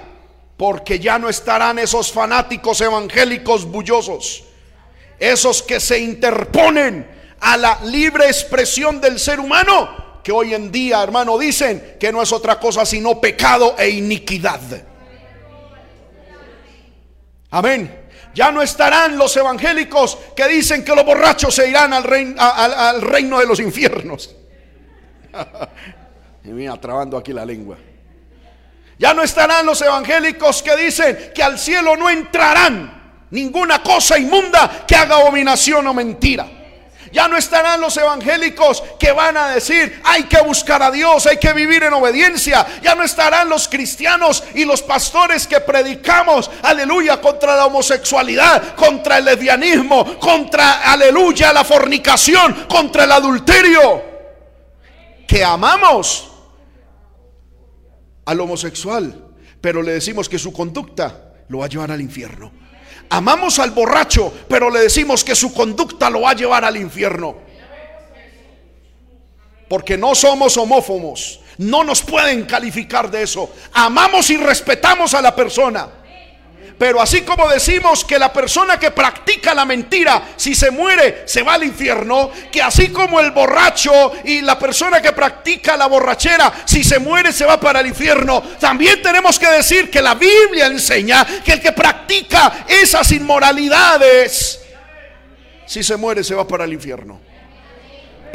porque 0.55 0.99
ya 1.01 1.19
no 1.19 1.27
estarán 1.27 1.79
esos 1.79 2.13
fanáticos 2.13 2.79
evangélicos 2.79 3.65
bullosos, 3.65 4.45
esos 5.19 5.61
que 5.61 5.81
se 5.81 5.99
interponen 5.99 7.05
a 7.41 7.57
la 7.57 7.81
libre 7.83 8.27
expresión 8.27 9.01
del 9.01 9.19
ser 9.19 9.41
humano, 9.41 10.04
que 10.25 10.31
hoy 10.31 10.55
en 10.55 10.71
día, 10.71 11.03
hermano, 11.03 11.37
dicen 11.37 11.97
que 11.99 12.11
no 12.11 12.19
es 12.19 12.31
otra 12.31 12.59
cosa 12.59 12.83
sino 12.83 13.21
pecado 13.21 13.75
e 13.77 13.89
iniquidad. 13.89 14.59
Amén. 17.51 18.07
Ya 18.33 18.51
no 18.51 18.63
estarán 18.63 19.19
los 19.19 19.37
evangélicos 19.37 20.17
que 20.35 20.47
dicen 20.47 20.83
que 20.83 20.95
los 20.95 21.05
borrachos 21.05 21.53
se 21.53 21.69
irán 21.69 21.93
al 21.93 22.03
reino, 22.03 23.39
de 23.39 23.45
los 23.45 23.59
infiernos. 23.59 24.35
y 26.43 26.47
mira, 26.47 26.75
trabando 26.81 27.17
aquí 27.17 27.31
la 27.31 27.45
lengua. 27.45 27.77
Ya 28.97 29.13
no 29.13 29.21
estarán 29.21 29.63
los 29.63 29.79
evangélicos 29.79 30.63
que 30.63 30.75
dicen 30.75 31.33
que 31.35 31.43
al 31.43 31.59
cielo 31.59 31.95
no 31.95 32.09
entrarán 32.09 33.27
ninguna 33.29 33.83
cosa 33.83 34.17
inmunda 34.17 34.85
que 34.87 34.95
haga 34.95 35.17
abominación 35.17 35.85
o 35.85 35.93
mentira. 35.93 36.64
Ya 37.15 37.29
no 37.29 37.37
estarán 37.37 37.79
los 37.79 37.95
evangélicos 37.95 38.83
que 38.99 39.13
van 39.13 39.37
a 39.37 39.47
decir, 39.47 40.01
hay 40.03 40.23
que 40.23 40.41
buscar 40.41 40.83
a 40.83 40.91
Dios, 40.91 41.25
hay 41.25 41.37
que 41.37 41.53
vivir 41.53 41.81
en 41.83 41.93
obediencia. 41.93 42.67
Ya 42.83 42.93
no 42.93 43.03
estarán 43.03 43.47
los 43.47 43.69
cristianos 43.69 44.43
y 44.53 44.65
los 44.65 44.81
pastores 44.81 45.47
que 45.47 45.61
predicamos, 45.61 46.51
aleluya, 46.61 47.21
contra 47.21 47.55
la 47.55 47.67
homosexualidad, 47.67 48.75
contra 48.75 49.19
el 49.19 49.23
lesbianismo, 49.23 50.19
contra, 50.19 50.91
aleluya, 50.91 51.53
la 51.53 51.63
fornicación, 51.63 52.65
contra 52.67 53.05
el 53.05 53.11
adulterio. 53.13 54.03
Que 55.25 55.41
amamos 55.41 56.29
al 58.25 58.41
homosexual, 58.41 59.23
pero 59.61 59.81
le 59.81 59.93
decimos 59.93 60.27
que 60.27 60.37
su 60.37 60.51
conducta 60.51 61.31
lo 61.47 61.59
va 61.59 61.65
a 61.67 61.69
llevar 61.69 61.91
al 61.91 62.01
infierno. 62.01 62.51
Amamos 63.09 63.59
al 63.59 63.71
borracho, 63.71 64.33
pero 64.47 64.69
le 64.69 64.81
decimos 64.81 65.23
que 65.23 65.35
su 65.35 65.53
conducta 65.53 66.09
lo 66.09 66.21
va 66.21 66.31
a 66.31 66.35
llevar 66.35 66.65
al 66.65 66.77
infierno. 66.77 67.35
Porque 69.67 69.97
no 69.97 70.15
somos 70.15 70.57
homófobos. 70.57 71.39
No 71.57 71.83
nos 71.83 72.01
pueden 72.01 72.45
calificar 72.45 73.09
de 73.09 73.23
eso. 73.23 73.49
Amamos 73.73 74.29
y 74.29 74.37
respetamos 74.37 75.13
a 75.13 75.21
la 75.21 75.35
persona. 75.35 75.89
Pero 76.77 77.01
así 77.01 77.21
como 77.21 77.47
decimos 77.47 78.03
que 78.03 78.19
la 78.19 78.33
persona 78.33 78.77
que 78.77 78.91
practica 78.91 79.53
la 79.53 79.63
mentira, 79.63 80.29
si 80.35 80.53
se 80.53 80.71
muere, 80.71 81.23
se 81.25 81.41
va 81.41 81.53
al 81.53 81.63
infierno, 81.63 82.31
que 82.51 82.61
así 82.61 82.89
como 82.89 83.21
el 83.21 83.31
borracho 83.31 84.11
y 84.25 84.41
la 84.41 84.59
persona 84.59 85.01
que 85.01 85.13
practica 85.13 85.77
la 85.77 85.87
borrachera, 85.87 86.51
si 86.65 86.83
se 86.83 86.99
muere, 86.99 87.31
se 87.31 87.45
va 87.45 87.59
para 87.59 87.79
el 87.79 87.87
infierno, 87.87 88.41
también 88.59 89.01
tenemos 89.01 89.39
que 89.39 89.47
decir 89.47 89.89
que 89.89 90.01
la 90.01 90.15
Biblia 90.15 90.65
enseña 90.65 91.25
que 91.45 91.53
el 91.53 91.61
que 91.61 91.71
practica 91.71 92.65
esas 92.67 93.09
inmoralidades, 93.13 94.59
si 95.65 95.81
se 95.81 95.95
muere, 95.95 96.23
se 96.23 96.35
va 96.35 96.45
para 96.45 96.65
el 96.65 96.73
infierno. 96.73 97.34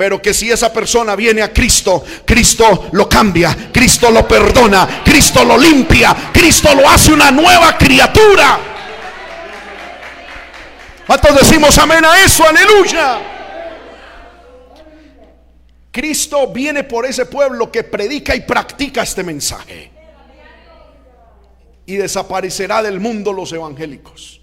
Pero 0.00 0.22
que 0.22 0.32
si 0.32 0.50
esa 0.50 0.72
persona 0.72 1.14
viene 1.14 1.42
a 1.42 1.52
Cristo, 1.52 2.02
Cristo 2.24 2.88
lo 2.92 3.06
cambia, 3.06 3.54
Cristo 3.70 4.10
lo 4.10 4.26
perdona, 4.26 5.02
Cristo 5.04 5.44
lo 5.44 5.58
limpia, 5.58 6.30
Cristo 6.32 6.74
lo 6.74 6.88
hace 6.88 7.12
una 7.12 7.30
nueva 7.30 7.76
criatura. 7.76 8.58
¿Cuántos 11.06 11.36
decimos 11.36 11.76
amén 11.76 12.02
a 12.02 12.18
eso? 12.24 12.42
Aleluya. 12.48 13.18
Cristo 15.90 16.46
viene 16.50 16.84
por 16.84 17.04
ese 17.04 17.26
pueblo 17.26 17.70
que 17.70 17.84
predica 17.84 18.34
y 18.34 18.40
practica 18.40 19.02
este 19.02 19.22
mensaje. 19.22 19.90
Y 21.84 21.96
desaparecerá 21.96 22.82
del 22.82 23.00
mundo 23.00 23.34
los 23.34 23.52
evangélicos. 23.52 24.40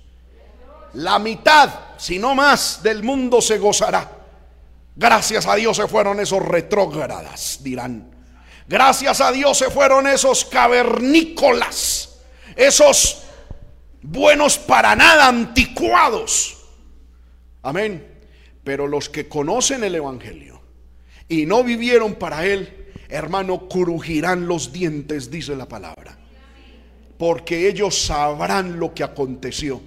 La 0.94 1.18
mitad, 1.18 1.72
si 1.98 2.20
no 2.20 2.36
más, 2.36 2.84
del 2.84 3.02
mundo 3.02 3.42
se 3.42 3.58
gozará. 3.58 4.17
Gracias 4.98 5.46
a 5.46 5.56
Dios 5.56 5.78
se 5.78 5.88
fueron 5.88 6.20
esos 6.20 6.44
retrógradas, 6.44 7.60
dirán. 7.62 8.10
Gracias 8.68 9.22
a 9.22 9.32
Dios 9.32 9.60
se 9.60 9.70
fueron 9.70 10.08
esos 10.08 10.44
cavernícolas, 10.44 12.20
esos 12.56 13.24
buenos 14.02 14.58
para 14.58 14.96
nada, 14.96 15.28
anticuados. 15.28 16.58
Amén. 17.62 18.08
Pero 18.64 18.88
los 18.88 19.08
que 19.08 19.30
conocen 19.30 19.84
el 19.84 19.94
Evangelio 19.94 20.64
y 21.30 21.46
no 21.46 21.64
vivieron 21.64 22.16
para 22.16 22.48
él, 22.48 22.88
hermano, 23.08 23.68
crujirán 23.70 24.48
los 24.48 24.74
dientes, 24.74 25.30
dice 25.30 25.56
la 25.56 25.68
palabra. 25.68 26.18
Porque 27.20 27.70
ellos 27.70 28.02
sabrán 28.02 28.80
lo 28.80 28.96
que 28.96 29.04
aconteció. 29.04 29.80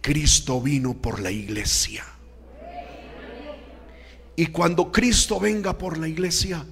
Cristo 0.00 0.60
vino 0.60 0.94
por 0.94 1.20
la 1.20 1.30
iglesia. 1.30 2.04
Y 4.36 4.46
cuando 4.46 4.90
Cristo 4.90 5.38
venga 5.38 5.78
por 5.78 5.98
la 5.98 6.08
iglesia, 6.08 6.64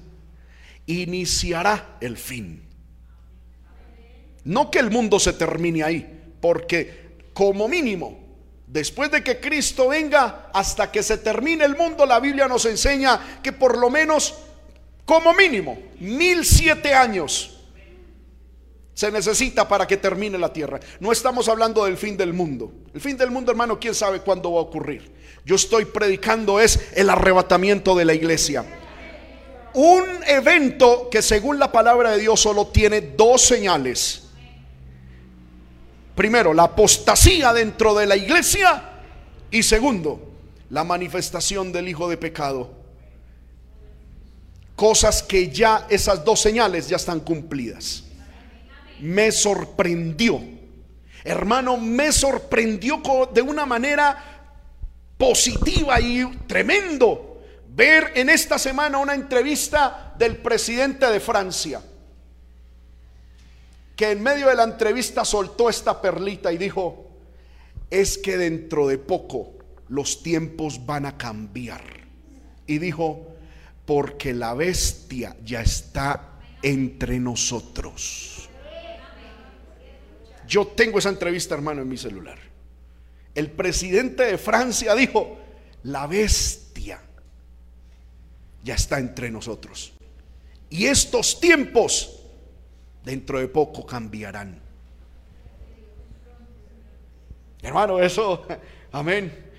iniciará 0.87 1.97
el 2.01 2.17
fin. 2.17 2.63
No 4.45 4.71
que 4.71 4.81
el 4.81 4.91
mundo 4.91 5.21
se 5.21 5.33
termine 5.33 5.85
ahí, 5.85 6.23
porque 6.41 7.17
como 7.33 7.69
mínimo, 7.69 8.19
después 8.67 9.11
de 9.11 9.23
que 9.23 9.39
Cristo 9.39 9.89
venga, 9.89 10.51
hasta 10.53 10.91
que 10.91 11.03
se 11.03 11.19
termine 11.19 11.65
el 11.65 11.77
mundo, 11.77 12.05
la 12.05 12.19
Biblia 12.19 12.49
nos 12.49 12.65
enseña 12.67 13.41
que 13.43 13.53
por 13.53 13.79
lo 13.79 13.91
menos, 13.91 14.35
como 15.05 15.33
mínimo, 15.35 15.79
mil 16.01 16.45
siete 16.45 16.95
años 16.95 17.52
se 18.95 19.11
necesita 19.11 19.67
para 19.67 19.87
que 19.87 19.97
termine 19.97 20.39
la 20.39 20.53
tierra. 20.53 20.79
No 21.01 21.13
estamos 21.13 21.49
hablando 21.49 21.85
del 21.85 21.97
fin 21.97 22.17
del 22.17 22.33
mundo. 22.33 22.73
El 22.93 23.01
fin 23.01 23.17
del 23.17 23.31
mundo, 23.31 23.51
hermano, 23.51 23.79
quién 23.81 23.95
sabe 23.95 24.21
cuándo 24.21 24.53
va 24.53 24.61
a 24.61 24.63
ocurrir. 24.63 25.11
Yo 25.45 25.57
estoy 25.57 25.87
predicando 25.87 26.61
es 26.61 26.91
el 26.95 27.09
arrebatamiento 27.09 27.95
de 27.97 28.05
la 28.05 28.15
iglesia. 28.15 28.65
Un 29.75 30.05
evento 30.27 31.09
que 31.11 31.23
según 31.23 31.59
la 31.59 31.73
palabra 31.73 32.11
de 32.13 32.19
Dios 32.19 32.41
solo 32.41 32.67
tiene 32.67 33.01
dos 33.01 33.41
señales. 33.41 34.25
Primero, 36.15 36.53
la 36.53 36.65
apostasía 36.65 37.55
dentro 37.55 37.95
de 37.95 38.07
la 38.07 38.17
iglesia. 38.17 38.91
Y 39.51 39.63
segundo, 39.63 40.21
la 40.69 40.85
manifestación 40.85 41.73
del 41.73 41.89
Hijo 41.89 42.11
de 42.11 42.19
Pecado. 42.19 42.71
Cosas 44.77 45.23
que 45.23 45.49
ya, 45.49 45.87
esas 45.89 46.23
dos 46.23 46.41
señales 46.41 46.89
ya 46.89 46.97
están 46.97 47.21
cumplidas 47.21 48.05
me 49.03 49.33
sorprendió. 49.33 50.41
Hermano, 51.25 51.77
me 51.77 52.13
sorprendió 52.13 53.03
de 53.33 53.43
una 53.43 53.67
manera 53.67 54.53
positiva 55.19 56.01
y 56.01 56.25
tremendo 56.47 57.43
ver 57.69 58.13
en 58.15 58.29
esta 58.29 58.59
semana 58.59 58.99
una 58.99 59.15
entrevista 59.15 60.15
del 60.19 60.37
presidente 60.37 61.07
de 61.07 61.21
Francia, 61.21 61.83
que 63.97 64.11
en 64.11 64.23
medio 64.23 64.49
de 64.49 64.55
la 64.55 64.65
entrevista 64.65 65.25
soltó 65.25 65.69
esta 65.69 66.01
perlita 66.01 66.53
y 66.53 66.59
dijo, 66.59 67.09
es 67.91 68.19
que 68.19 68.37
dentro 68.37 68.87
de 68.87 68.99
poco 68.99 69.55
los 69.89 70.23
tiempos 70.23 70.87
van 70.87 71.07
a 71.07 71.19
cambiar. 71.19 71.83
Y 72.67 72.79
dijo, 72.79 73.35
porque 73.85 74.33
la 74.33 74.55
bestia 74.55 75.37
ya 75.45 75.61
está 75.61 76.39
entre 76.63 77.19
nosotros. 77.19 78.49
Yo 80.47 80.67
tengo 80.67 80.99
esa 80.99 81.09
entrevista, 81.09 81.55
hermano, 81.55 81.83
en 81.83 81.89
mi 81.89 81.97
celular. 81.97 82.39
El 83.35 83.51
presidente 83.51 84.25
de 84.25 84.39
Francia 84.39 84.95
dijo, 84.95 85.39
la 85.85 86.07
bestia 86.07 87.01
ya 88.63 88.75
está 88.75 88.99
entre 88.99 89.31
nosotros. 89.31 89.93
Y 90.71 90.87
estos 90.87 91.41
tiempos 91.41 92.21
dentro 93.05 93.39
de 93.39 93.49
poco 93.49 93.85
cambiarán. 93.85 94.61
Hermano, 97.63 98.01
eso, 98.01 98.47
amén. 98.93 99.51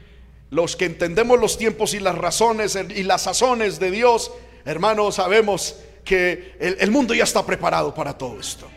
Los 0.50 0.76
que 0.76 0.86
entendemos 0.86 1.40
los 1.40 1.58
tiempos 1.58 1.94
y 1.94 2.00
las 2.00 2.16
razones 2.16 2.76
y 2.76 3.04
las 3.04 3.24
sazones 3.24 3.80
de 3.80 3.90
Dios, 3.90 4.32
hermano, 4.66 5.12
sabemos 5.12 5.78
que 6.06 6.56
el, 6.60 6.78
el 6.80 6.92
mundo 6.92 7.14
ya 7.14 7.24
está 7.24 7.44
preparado 7.46 7.94
para 7.94 8.16
todo 8.16 8.40
esto. 8.40 8.70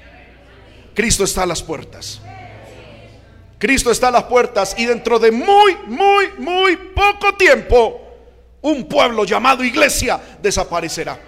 Cristo 0.97 1.25
está 1.25 1.43
a 1.43 1.47
las 1.47 1.63
puertas. 1.63 2.23
Cristo 3.59 3.91
está 3.91 4.09
a 4.09 4.13
las 4.13 4.25
puertas 4.25 4.75
y 4.79 4.87
dentro 4.87 5.19
de 5.19 5.31
muy, 5.31 5.77
muy, 5.87 6.33
muy 6.39 6.77
poco 6.77 7.35
tiempo, 7.35 8.01
un 8.63 8.89
pueblo 8.89 9.25
llamado 9.25 9.63
iglesia 9.63 10.19
desaparecerá. 10.41 11.21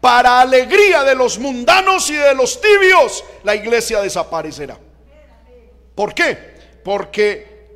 Para 0.00 0.40
alegría 0.40 1.04
de 1.04 1.14
los 1.14 1.38
mundanos 1.38 2.08
y 2.08 2.14
de 2.14 2.34
los 2.34 2.58
tibios, 2.58 3.22
la 3.42 3.54
iglesia 3.54 4.00
desaparecerá. 4.00 4.78
¿Por 5.94 6.14
qué? 6.14 6.54
Porque 6.82 7.68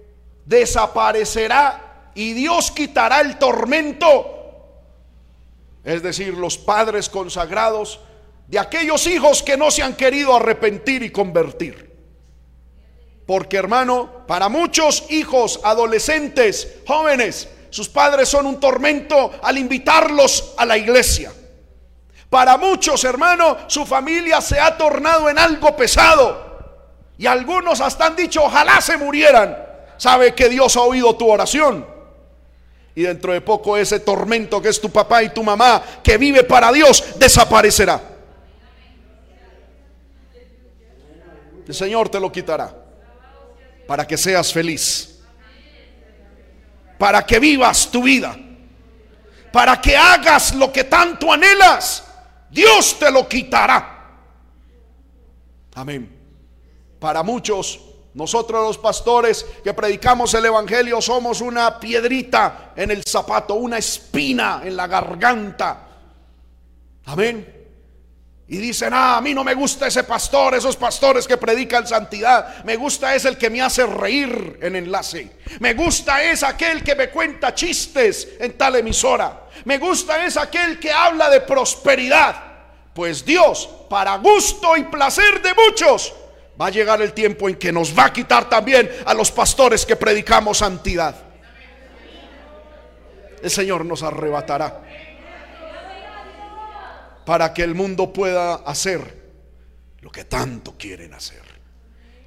desaparecerá 0.46 2.10
y 2.14 2.32
Dios 2.32 2.70
quitará 2.70 3.20
el 3.20 3.36
tormento. 3.36 4.36
Es 5.84 6.02
decir, 6.02 6.32
los 6.32 6.56
padres 6.56 7.10
consagrados 7.10 8.00
de 8.48 8.58
aquellos 8.58 9.06
hijos 9.06 9.42
que 9.42 9.56
no 9.56 9.70
se 9.70 9.82
han 9.82 9.94
querido 9.94 10.34
arrepentir 10.34 11.02
y 11.02 11.10
convertir. 11.10 11.88
Porque 13.26 13.58
hermano, 13.58 14.24
para 14.26 14.48
muchos 14.48 15.04
hijos, 15.10 15.60
adolescentes, 15.62 16.76
jóvenes, 16.86 17.48
sus 17.68 17.90
padres 17.90 18.30
son 18.30 18.46
un 18.46 18.58
tormento 18.58 19.32
al 19.42 19.58
invitarlos 19.58 20.54
a 20.56 20.64
la 20.64 20.78
iglesia. 20.78 21.30
Para 22.30 22.56
muchos, 22.56 23.04
hermano, 23.04 23.58
su 23.66 23.84
familia 23.84 24.40
se 24.40 24.58
ha 24.58 24.78
tornado 24.78 25.28
en 25.28 25.38
algo 25.38 25.76
pesado. 25.76 26.48
Y 27.18 27.26
algunos 27.26 27.82
hasta 27.82 28.06
han 28.06 28.16
dicho, 28.16 28.44
ojalá 28.44 28.80
se 28.80 28.96
murieran. 28.96 29.58
Sabe 29.98 30.34
que 30.34 30.48
Dios 30.48 30.74
ha 30.76 30.82
oído 30.82 31.14
tu 31.16 31.28
oración. 31.28 31.86
Y 32.94 33.02
dentro 33.02 33.34
de 33.34 33.42
poco 33.42 33.76
ese 33.76 34.00
tormento 34.00 34.62
que 34.62 34.70
es 34.70 34.80
tu 34.80 34.90
papá 34.90 35.22
y 35.22 35.28
tu 35.30 35.42
mamá, 35.42 35.82
que 36.02 36.16
vive 36.16 36.44
para 36.44 36.72
Dios, 36.72 37.18
desaparecerá. 37.18 38.00
El 41.68 41.74
Señor 41.74 42.08
te 42.08 42.18
lo 42.18 42.32
quitará. 42.32 42.74
Para 43.86 44.06
que 44.06 44.16
seas 44.16 44.52
feliz. 44.52 45.20
Para 46.98 47.24
que 47.24 47.38
vivas 47.38 47.90
tu 47.90 48.02
vida. 48.02 48.36
Para 49.52 49.78
que 49.80 49.94
hagas 49.94 50.54
lo 50.54 50.72
que 50.72 50.84
tanto 50.84 51.30
anhelas. 51.30 52.04
Dios 52.50 52.98
te 52.98 53.10
lo 53.10 53.28
quitará. 53.28 54.16
Amén. 55.74 56.16
Para 56.98 57.22
muchos, 57.22 57.78
nosotros 58.14 58.66
los 58.66 58.78
pastores 58.78 59.46
que 59.62 59.74
predicamos 59.74 60.32
el 60.34 60.46
Evangelio 60.46 61.00
somos 61.02 61.42
una 61.42 61.78
piedrita 61.78 62.72
en 62.74 62.90
el 62.90 63.04
zapato, 63.04 63.54
una 63.54 63.76
espina 63.76 64.62
en 64.64 64.74
la 64.74 64.86
garganta. 64.86 65.86
Amén. 67.04 67.57
Y 68.50 68.56
dicen, 68.56 68.94
ah, 68.94 69.18
a 69.18 69.20
mí 69.20 69.34
no 69.34 69.44
me 69.44 69.52
gusta 69.52 69.86
ese 69.86 70.04
pastor, 70.04 70.54
esos 70.54 70.74
pastores 70.74 71.28
que 71.28 71.36
predican 71.36 71.86
santidad. 71.86 72.64
Me 72.64 72.76
gusta 72.76 73.14
es 73.14 73.26
el 73.26 73.36
que 73.36 73.50
me 73.50 73.60
hace 73.60 73.84
reír 73.84 74.58
en 74.62 74.74
enlace. 74.74 75.30
Me 75.60 75.74
gusta 75.74 76.22
es 76.22 76.42
aquel 76.42 76.82
que 76.82 76.94
me 76.94 77.10
cuenta 77.10 77.54
chistes 77.54 78.26
en 78.40 78.56
tal 78.56 78.76
emisora. 78.76 79.48
Me 79.66 79.76
gusta 79.76 80.24
es 80.24 80.38
aquel 80.38 80.80
que 80.80 80.90
habla 80.90 81.28
de 81.28 81.42
prosperidad. 81.42 82.42
Pues 82.94 83.22
Dios, 83.22 83.68
para 83.90 84.16
gusto 84.16 84.78
y 84.78 84.84
placer 84.84 85.42
de 85.42 85.52
muchos, 85.52 86.14
va 86.58 86.68
a 86.68 86.70
llegar 86.70 87.02
el 87.02 87.12
tiempo 87.12 87.50
en 87.50 87.56
que 87.56 87.70
nos 87.70 87.96
va 87.96 88.06
a 88.06 88.12
quitar 88.14 88.48
también 88.48 88.90
a 89.04 89.12
los 89.12 89.30
pastores 89.30 89.84
que 89.84 89.94
predicamos 89.94 90.56
santidad. 90.56 91.14
El 93.42 93.50
Señor 93.50 93.84
nos 93.84 94.02
arrebatará 94.02 94.80
para 97.28 97.52
que 97.52 97.62
el 97.62 97.74
mundo 97.74 98.10
pueda 98.10 98.54
hacer 98.54 99.00
lo 100.00 100.10
que 100.10 100.24
tanto 100.24 100.78
quieren 100.78 101.12
hacer. 101.12 101.42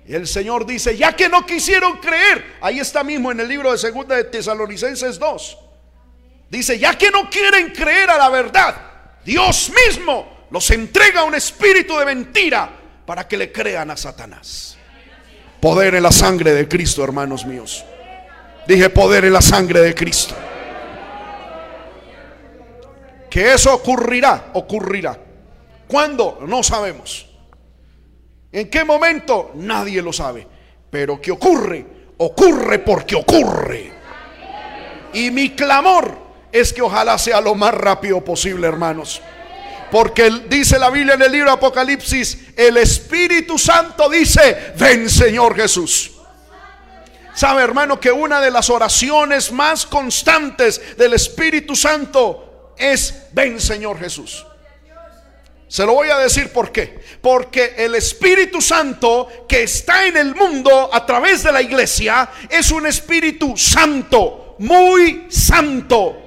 Y 0.05 0.13
el 0.13 0.27
Señor 0.27 0.63
dice, 0.63 0.95
ya 0.95 1.15
que 1.15 1.27
no 1.27 1.43
quisieron 1.43 1.97
creer, 1.97 2.57
ahí 2.61 2.79
está 2.79 3.03
mismo 3.03 3.31
en 3.31 3.39
el 3.39 3.47
libro 3.47 3.71
de 3.71 3.79
Segunda 3.79 4.15
de 4.15 4.25
Tesalonicenses 4.25 5.17
2. 5.17 5.57
Dice, 6.51 6.77
ya 6.77 6.95
que 6.99 7.09
no 7.09 7.31
quieren 7.31 7.71
creer 7.71 8.11
a 8.11 8.17
la 8.19 8.29
verdad, 8.29 8.75
Dios 9.25 9.71
mismo 9.87 10.45
los 10.51 10.69
entrega 10.69 11.23
un 11.23 11.33
espíritu 11.33 11.97
de 11.97 12.05
mentira 12.05 12.69
para 13.03 13.27
que 13.27 13.37
le 13.37 13.51
crean 13.51 13.89
a 13.89 13.97
Satanás. 13.97 14.77
Poder 15.59 15.95
en 15.95 16.03
la 16.03 16.11
sangre 16.11 16.53
de 16.53 16.67
Cristo, 16.67 17.03
hermanos 17.03 17.43
míos. 17.43 17.83
Dije 18.67 18.91
poder 18.91 19.25
en 19.25 19.33
la 19.33 19.41
sangre 19.41 19.81
de 19.81 19.95
Cristo. 19.95 20.35
Que 23.31 23.53
eso 23.53 23.73
ocurrirá, 23.73 24.51
ocurrirá. 24.55 25.17
¿Cuándo? 25.87 26.39
No 26.45 26.61
sabemos. 26.61 27.25
¿En 28.51 28.69
qué 28.69 28.83
momento? 28.83 29.51
Nadie 29.55 30.01
lo 30.01 30.11
sabe. 30.11 30.45
Pero 30.89 31.21
que 31.21 31.31
ocurre, 31.31 31.85
ocurre 32.17 32.79
porque 32.79 33.15
ocurre. 33.15 33.93
Y 35.13 35.31
mi 35.31 35.51
clamor 35.51 36.17
es 36.51 36.73
que 36.73 36.81
ojalá 36.81 37.17
sea 37.17 37.39
lo 37.39 37.55
más 37.55 37.73
rápido 37.73 38.19
posible, 38.19 38.67
hermanos. 38.67 39.21
Porque 39.89 40.29
dice 40.49 40.77
la 40.77 40.89
Biblia 40.89 41.13
en 41.13 41.21
el 41.21 41.31
libro 41.31 41.51
de 41.51 41.55
Apocalipsis, 41.55 42.49
el 42.57 42.75
Espíritu 42.75 43.57
Santo 43.57 44.09
dice, 44.09 44.73
ven 44.77 45.09
Señor 45.09 45.55
Jesús. 45.55 46.11
Sabe 47.33 47.63
hermano 47.63 47.97
que 47.97 48.11
una 48.11 48.41
de 48.41 48.51
las 48.51 48.69
oraciones 48.69 49.53
más 49.53 49.85
constantes 49.85 50.97
del 50.97 51.13
Espíritu 51.13 51.77
Santo 51.77 52.50
es, 52.81 53.27
ven 53.31 53.59
Señor 53.59 53.99
Jesús. 53.99 54.45
Se 55.67 55.85
lo 55.85 55.93
voy 55.93 56.09
a 56.09 56.17
decir 56.17 56.51
por 56.51 56.71
qué. 56.71 56.99
Porque 57.21 57.75
el 57.77 57.95
Espíritu 57.95 58.61
Santo 58.61 59.45
que 59.47 59.63
está 59.63 60.05
en 60.05 60.17
el 60.17 60.35
mundo 60.35 60.89
a 60.91 61.05
través 61.05 61.43
de 61.43 61.51
la 61.51 61.61
iglesia 61.61 62.29
es 62.49 62.71
un 62.71 62.85
Espíritu 62.87 63.55
Santo, 63.55 64.55
muy 64.59 65.27
santo 65.29 66.21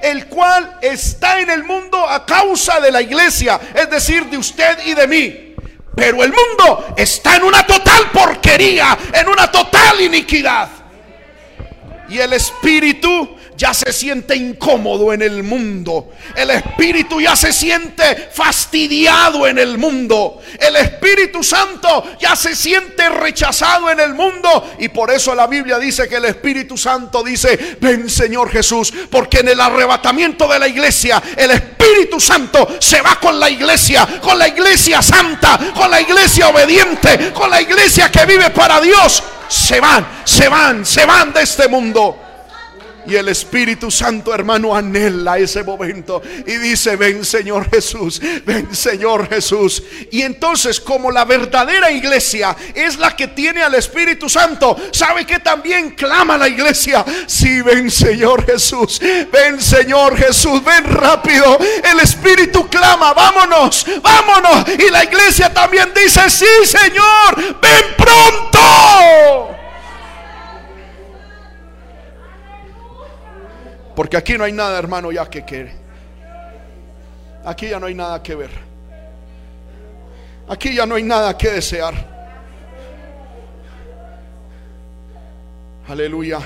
el 0.00 0.26
cual 0.26 0.78
está 0.80 1.40
en 1.40 1.50
el 1.50 1.64
mundo 1.64 2.08
a 2.08 2.24
causa 2.24 2.80
de 2.80 2.90
la 2.90 3.02
iglesia, 3.02 3.60
es 3.74 3.90
decir, 3.90 4.24
de 4.26 4.38
usted 4.38 4.78
y 4.86 4.94
de 4.94 5.06
mí. 5.06 5.54
Pero 5.94 6.22
el 6.22 6.32
mundo 6.32 6.94
está 6.96 7.36
en 7.36 7.44
una 7.44 7.66
total 7.66 8.10
porquería, 8.10 8.96
en 9.12 9.28
una 9.28 9.50
total 9.50 10.00
iniquidad. 10.00 10.68
Y 12.08 12.18
el 12.18 12.32
Espíritu 12.32 13.36
ya 13.56 13.74
se 13.74 13.92
siente 13.92 14.36
incómodo 14.36 15.12
en 15.12 15.22
el 15.22 15.42
mundo. 15.42 16.10
El 16.34 16.50
Espíritu 16.50 17.20
ya 17.20 17.36
se 17.36 17.52
siente 17.52 18.30
fastidiado 18.32 19.46
en 19.46 19.58
el 19.58 19.78
mundo. 19.78 20.40
El 20.58 20.76
Espíritu 20.76 21.42
Santo 21.42 22.04
ya 22.20 22.34
se 22.36 22.56
siente 22.56 23.08
rechazado 23.08 23.90
en 23.90 24.00
el 24.00 24.14
mundo. 24.14 24.74
Y 24.78 24.88
por 24.88 25.10
eso 25.10 25.34
la 25.34 25.46
Biblia 25.46 25.78
dice 25.78 26.08
que 26.08 26.16
el 26.16 26.24
Espíritu 26.24 26.76
Santo 26.76 27.22
dice, 27.22 27.76
ven 27.80 28.08
Señor 28.08 28.50
Jesús, 28.50 28.92
porque 29.10 29.40
en 29.40 29.48
el 29.48 29.60
arrebatamiento 29.60 30.48
de 30.48 30.58
la 30.58 30.68
iglesia, 30.68 31.22
el 31.36 31.50
Espíritu 31.50 32.20
Santo 32.20 32.76
se 32.78 33.00
va 33.00 33.18
con 33.20 33.38
la 33.38 33.50
iglesia, 33.50 34.06
con 34.20 34.38
la 34.38 34.48
iglesia 34.48 35.02
santa, 35.02 35.58
con 35.74 35.90
la 35.90 36.00
iglesia 36.00 36.48
obediente, 36.48 37.32
con 37.32 37.50
la 37.50 37.60
iglesia 37.60 38.10
que 38.10 38.26
vive 38.26 38.50
para 38.50 38.80
Dios. 38.80 39.22
Se 39.48 39.80
van, 39.80 40.22
se 40.24 40.48
van, 40.48 40.86
se 40.86 41.04
van 41.04 41.32
de 41.32 41.42
este 41.42 41.68
mundo. 41.68 42.21
Y 43.06 43.16
el 43.16 43.28
Espíritu 43.28 43.90
Santo, 43.90 44.34
hermano, 44.34 44.74
anhela 44.74 45.38
ese 45.38 45.62
momento 45.62 46.22
y 46.46 46.56
dice, 46.58 46.96
ven 46.96 47.24
Señor 47.24 47.68
Jesús, 47.70 48.20
ven 48.44 48.74
Señor 48.74 49.28
Jesús. 49.28 49.82
Y 50.10 50.22
entonces, 50.22 50.80
como 50.80 51.10
la 51.10 51.24
verdadera 51.24 51.90
iglesia 51.90 52.56
es 52.74 52.98
la 52.98 53.14
que 53.16 53.28
tiene 53.28 53.62
al 53.62 53.74
Espíritu 53.74 54.28
Santo, 54.28 54.76
sabe 54.92 55.26
que 55.26 55.40
también 55.40 55.90
clama 55.90 56.36
la 56.36 56.48
iglesia, 56.48 57.04
sí, 57.26 57.60
ven 57.62 57.90
Señor 57.90 58.46
Jesús, 58.46 59.00
ven 59.32 59.60
Señor 59.60 60.16
Jesús, 60.16 60.62
ven 60.64 60.84
rápido. 60.84 61.58
El 61.84 62.00
Espíritu 62.00 62.68
clama, 62.68 63.12
vámonos, 63.12 63.86
vámonos. 64.02 64.64
Y 64.78 64.90
la 64.90 65.04
iglesia 65.04 65.52
también 65.52 65.92
dice, 65.94 66.30
sí 66.30 66.46
Señor, 66.64 67.36
ven 67.60 67.84
pronto. 67.96 69.51
Porque 73.94 74.16
aquí 74.16 74.38
no 74.38 74.44
hay 74.44 74.52
nada, 74.52 74.78
hermano, 74.78 75.12
ya 75.12 75.28
que 75.28 75.44
quiere. 75.44 75.72
Aquí 77.44 77.68
ya 77.68 77.78
no 77.78 77.86
hay 77.86 77.94
nada 77.94 78.22
que 78.22 78.34
ver. 78.34 78.50
Aquí 80.48 80.74
ya 80.74 80.86
no 80.86 80.94
hay 80.94 81.02
nada 81.02 81.36
que 81.36 81.50
desear. 81.50 81.94
Aleluya. 85.88 86.40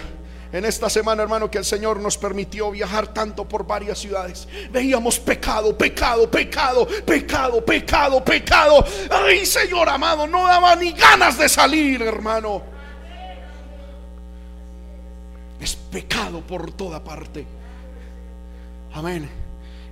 En 0.53 0.65
esta 0.65 0.89
semana, 0.89 1.23
hermano, 1.23 1.51
que 1.51 1.59
el 1.59 1.65
Señor 1.65 2.01
nos 2.01 2.17
permitió 2.17 2.71
viajar 2.71 3.09
tanto 3.09 3.47
por 3.47 3.67
varias 3.67 3.99
ciudades, 3.99 4.49
veíamos 4.71 5.19
pecado, 5.19 5.77
pecado, 5.77 6.31
pecado, 6.31 6.87
pecado, 7.05 7.65
pecado, 7.65 8.25
pecado. 8.25 8.85
Ay, 9.11 9.45
Señor 9.45 9.89
amado, 9.89 10.27
no 10.27 10.47
daba 10.47 10.75
ni 10.77 10.93
ganas 10.93 11.37
de 11.37 11.49
salir, 11.49 12.01
hermano. 12.01 12.76
Es 15.67 15.75
pecado 15.75 16.43
por 16.43 16.71
toda 16.71 17.03
parte. 17.03 17.45
Amén. 18.93 19.29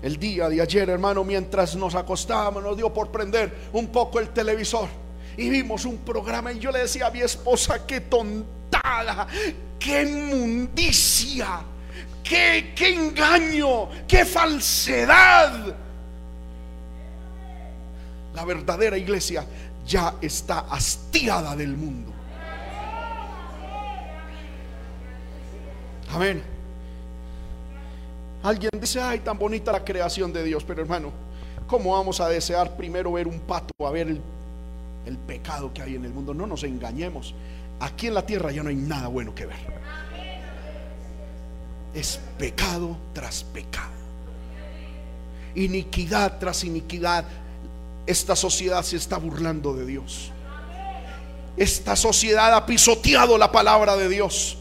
El 0.01 0.21
día 0.21 0.49
de 0.49 0.63
ayer, 0.63 0.89
hermano, 0.89 1.25
mientras 1.25 1.75
nos 1.75 1.97
acostábamos, 1.97 2.63
nos 2.63 2.77
dio 2.77 2.95
por 2.95 3.11
prender 3.11 3.53
un 3.73 3.89
poco 3.89 4.21
el 4.21 4.29
televisor. 4.29 4.89
Y 5.37 5.49
vimos 5.49 5.85
un 5.85 5.99
programa 5.99 6.53
y 6.53 6.61
yo 6.61 6.71
le 6.71 6.79
decía 6.79 7.09
a 7.09 7.11
mi 7.11 7.23
esposa, 7.23 7.85
qué 7.85 8.03
tontada, 8.03 9.27
qué 9.81 10.03
inmundicia, 10.03 11.63
qué, 12.23 12.73
qué 12.77 12.95
engaño, 12.95 13.89
qué 14.07 14.25
falsedad. 14.25 15.75
La 18.33 18.45
verdadera 18.45 18.97
iglesia 18.97 19.45
ya 19.85 20.15
está 20.21 20.61
hastiada 20.71 21.57
del 21.57 21.77
mundo. 21.77 22.14
Amén. 26.11 26.43
Alguien 28.43 28.71
dice, 28.79 29.01
ay, 29.01 29.21
tan 29.21 29.39
bonita 29.39 29.73
la 29.73 29.85
creación 29.85 30.33
de 30.33 30.45
Dios, 30.45 30.65
pero 30.65 30.83
hermano, 30.83 31.13
¿cómo 31.67 31.93
vamos 31.93 32.21
a 32.21 32.29
desear 32.29 32.77
primero 32.77 33.13
ver 33.13 33.27
un 33.27 33.41
pato, 33.41 33.73
a 33.87 33.91
ver 33.91 34.09
el, 34.09 34.21
el 35.07 35.17
pecado 35.17 35.73
que 35.73 35.81
hay 35.81 35.95
en 35.95 36.05
el 36.05 36.13
mundo? 36.13 36.35
No 36.35 36.47
nos 36.47 36.63
engañemos. 36.63 37.35
Aquí 37.81 38.07
en 38.07 38.15
la 38.15 38.27
tierra 38.27 38.53
ya 38.53 38.63
no 38.63 38.69
hay 38.69 38.77
nada 38.77 39.09
bueno 39.09 39.35
que 39.35 39.47
ver. 39.47 39.57
Es 41.95 42.21
pecado 42.39 42.97
tras 43.13 43.45
pecado. 43.45 43.93
Iniquidad 45.55 46.39
tras 46.39 46.65
iniquidad. 46.65 47.25
Esta 48.07 48.37
sociedad 48.37 48.83
se 48.83 48.97
está 48.97 49.17
burlando 49.17 49.75
de 49.75 49.87
Dios. 49.87 50.33
esta 51.57 51.97
sociedad 51.97 52.53
ha 52.55 52.67
pisoteado 52.67 53.39
la 53.39 53.51
palabra 53.51 53.97
de 53.97 54.09
Dios. 54.09 54.59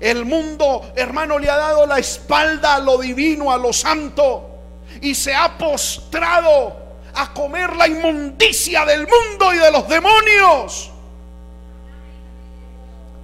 El 0.00 0.24
mundo, 0.24 0.92
hermano, 0.94 1.38
le 1.38 1.48
ha 1.48 1.56
dado 1.56 1.86
la 1.86 1.98
espalda 1.98 2.74
a 2.76 2.78
lo 2.78 2.98
divino, 2.98 3.50
a 3.50 3.56
lo 3.56 3.72
santo, 3.72 4.50
y 5.00 5.14
se 5.14 5.34
ha 5.34 5.56
postrado 5.56 6.76
a 7.14 7.32
comer 7.32 7.74
la 7.76 7.88
inmundicia 7.88 8.84
del 8.84 9.06
mundo 9.06 9.54
y 9.54 9.58
de 9.58 9.72
los 9.72 9.88
demonios. 9.88 10.90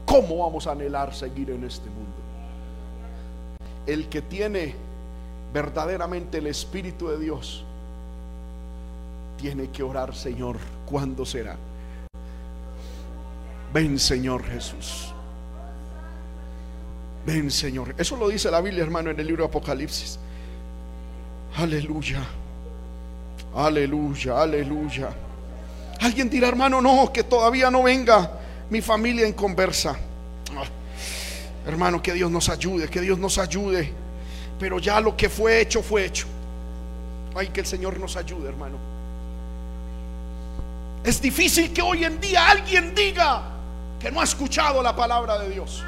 ¿Cómo 0.07 0.39
vamos 0.39 0.67
a 0.67 0.73
anhelar 0.73 1.15
seguir 1.15 1.51
en 1.51 1.65
este 1.65 1.89
mundo? 1.89 2.13
El 3.87 4.09
que 4.09 4.23
tiene 4.23 4.75
verdaderamente 5.53 6.39
el 6.39 6.47
Espíritu 6.47 7.09
de 7.09 7.19
Dios 7.19 7.65
tiene 9.37 9.71
que 9.71 9.83
orar, 9.83 10.15
Señor, 10.15 10.59
¿cuándo 10.87 11.27
será? 11.27 11.57
Ven, 13.73 13.99
Señor 13.99 14.45
Jesús. 14.45 15.12
Ven, 17.25 17.51
Señor. 17.51 17.95
Eso 17.99 18.17
lo 18.17 18.29
dice 18.29 18.51
la 18.51 18.61
Biblia, 18.61 18.83
hermano, 18.83 19.11
en 19.11 19.21
el 19.21 19.27
libro 19.27 19.45
de 19.45 19.49
Apocalipsis. 19.49 20.19
Aleluya. 21.57 22.27
Aleluya, 23.55 24.41
aleluya. 24.41 25.11
Alguien 26.01 26.29
dirá, 26.29 26.49
hermano, 26.49 26.81
no, 26.81 27.13
que 27.13 27.23
todavía 27.23 27.71
no 27.71 27.83
venga 27.83 28.31
mi 28.71 28.81
familia 28.81 29.27
en 29.27 29.35
conversa. 29.35 29.97
Ah, 30.57 30.65
hermano, 31.67 32.03
que 32.03 32.13
Dios 32.13 32.31
nos 32.31 32.49
ayude, 32.49 32.89
que 32.89 33.01
Dios 33.01 33.19
nos 33.19 33.39
ayude. 33.39 33.93
Pero 34.59 34.79
ya 34.79 35.01
lo 35.01 35.17
que 35.17 35.29
fue 35.29 35.61
hecho, 35.61 35.83
fue 35.83 36.07
hecho. 36.07 36.27
Ay, 37.35 37.49
que 37.49 37.61
el 37.61 37.67
Señor 37.67 37.99
nos 38.01 38.17
ayude, 38.17 38.49
hermano. 38.49 38.79
Es 41.05 41.21
difícil 41.21 41.73
que 41.73 41.83
hoy 41.83 42.05
en 42.05 42.21
día 42.21 42.49
alguien 42.49 42.95
diga 42.95 43.43
que 44.01 44.11
no 44.11 44.21
ha 44.21 44.25
escuchado 44.25 44.83
la 44.83 44.95
palabra 44.95 45.39
de 45.39 45.51
Dios. 45.51 45.85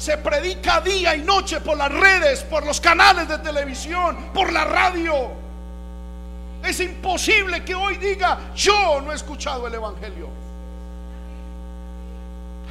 Se 0.00 0.16
predica 0.16 0.80
día 0.80 1.14
y 1.14 1.20
noche 1.20 1.60
por 1.60 1.76
las 1.76 1.92
redes, 1.92 2.42
por 2.44 2.64
los 2.64 2.80
canales 2.80 3.28
de 3.28 3.36
televisión, 3.36 4.16
por 4.32 4.50
la 4.50 4.64
radio. 4.64 5.28
Es 6.64 6.80
imposible 6.80 7.62
que 7.66 7.74
hoy 7.74 7.98
diga, 7.98 8.50
yo 8.56 9.02
no 9.02 9.12
he 9.12 9.14
escuchado 9.14 9.66
el 9.66 9.74
Evangelio. 9.74 10.30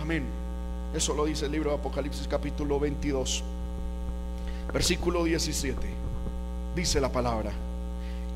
Amén. 0.02 0.26
Eso 0.92 1.14
lo 1.14 1.26
dice 1.26 1.46
el 1.46 1.52
libro 1.52 1.70
de 1.70 1.78
Apocalipsis 1.78 2.28
capítulo 2.28 2.80
22, 2.80 3.44
versículo 4.74 5.24
17. 5.24 5.78
Dice 6.76 7.00
la 7.00 7.12
palabra. 7.12 7.52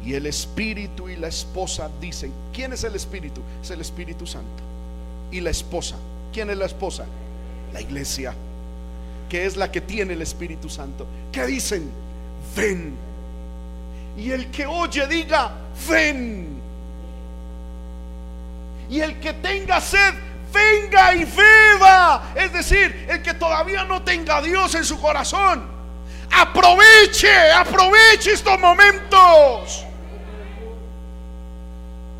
Y 0.06 0.14
el 0.14 0.28
Espíritu 0.28 1.10
y 1.10 1.16
la 1.16 1.30
esposa 1.30 1.90
dicen, 2.00 2.32
¿quién 2.54 2.74
es 2.74 2.84
el 2.84 2.94
Espíritu? 2.94 3.42
Es 3.60 3.72
el 3.72 3.82
Espíritu 3.82 4.28
Santo. 4.28 4.62
Y 5.32 5.42
la 5.42 5.50
esposa, 5.50 5.96
¿quién 6.32 6.52
es 6.52 6.58
la 6.58 6.66
esposa? 6.66 7.06
La 7.74 7.82
iglesia, 7.82 8.36
que 9.30 9.46
es 9.46 9.56
la 9.56 9.72
que 9.72 9.82
tiene 9.82 10.14
el 10.14 10.22
Espíritu 10.22 10.70
Santo. 10.70 11.08
¿Qué 11.32 11.46
dicen? 11.46 11.90
Ven 12.56 13.04
y 14.18 14.32
el 14.32 14.52
que 14.52 14.66
oye 14.66 15.08
diga, 15.08 15.52
ven. 15.90 16.62
Y 18.90 19.00
el 19.00 19.20
que 19.20 19.34
tenga 19.34 19.82
sed, 19.82 20.14
venga 20.52 21.16
y 21.16 21.26
beba. 21.26 22.34
Es 22.36 22.54
decir, 22.54 23.08
el 23.10 23.22
que 23.24 23.34
todavía 23.34 23.84
no 23.86 24.04
tenga 24.04 24.38
a 24.38 24.42
Dios 24.42 24.76
en 24.76 24.86
su 24.86 25.00
corazón, 25.02 25.68
aproveche, 26.32 27.52
aproveche 27.52 28.34
estos 28.34 28.60
momentos. 28.60 29.86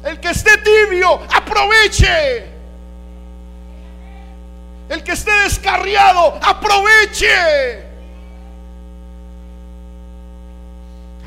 El 0.04 0.20
que 0.20 0.30
esté 0.30 0.58
tibio, 0.58 1.22
aproveche. 1.32 2.53
El 4.94 5.04
que 5.04 5.14
esté 5.14 5.32
descarriado, 5.44 6.40
aproveche. 6.42 7.84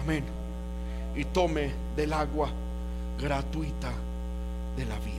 Amén 0.01 0.37
y 1.17 1.25
tome 1.25 1.73
del 1.97 2.13
agua 2.13 2.51
gratuita 3.19 3.91
de 4.77 4.85
la 4.85 4.99
vida. 4.99 5.15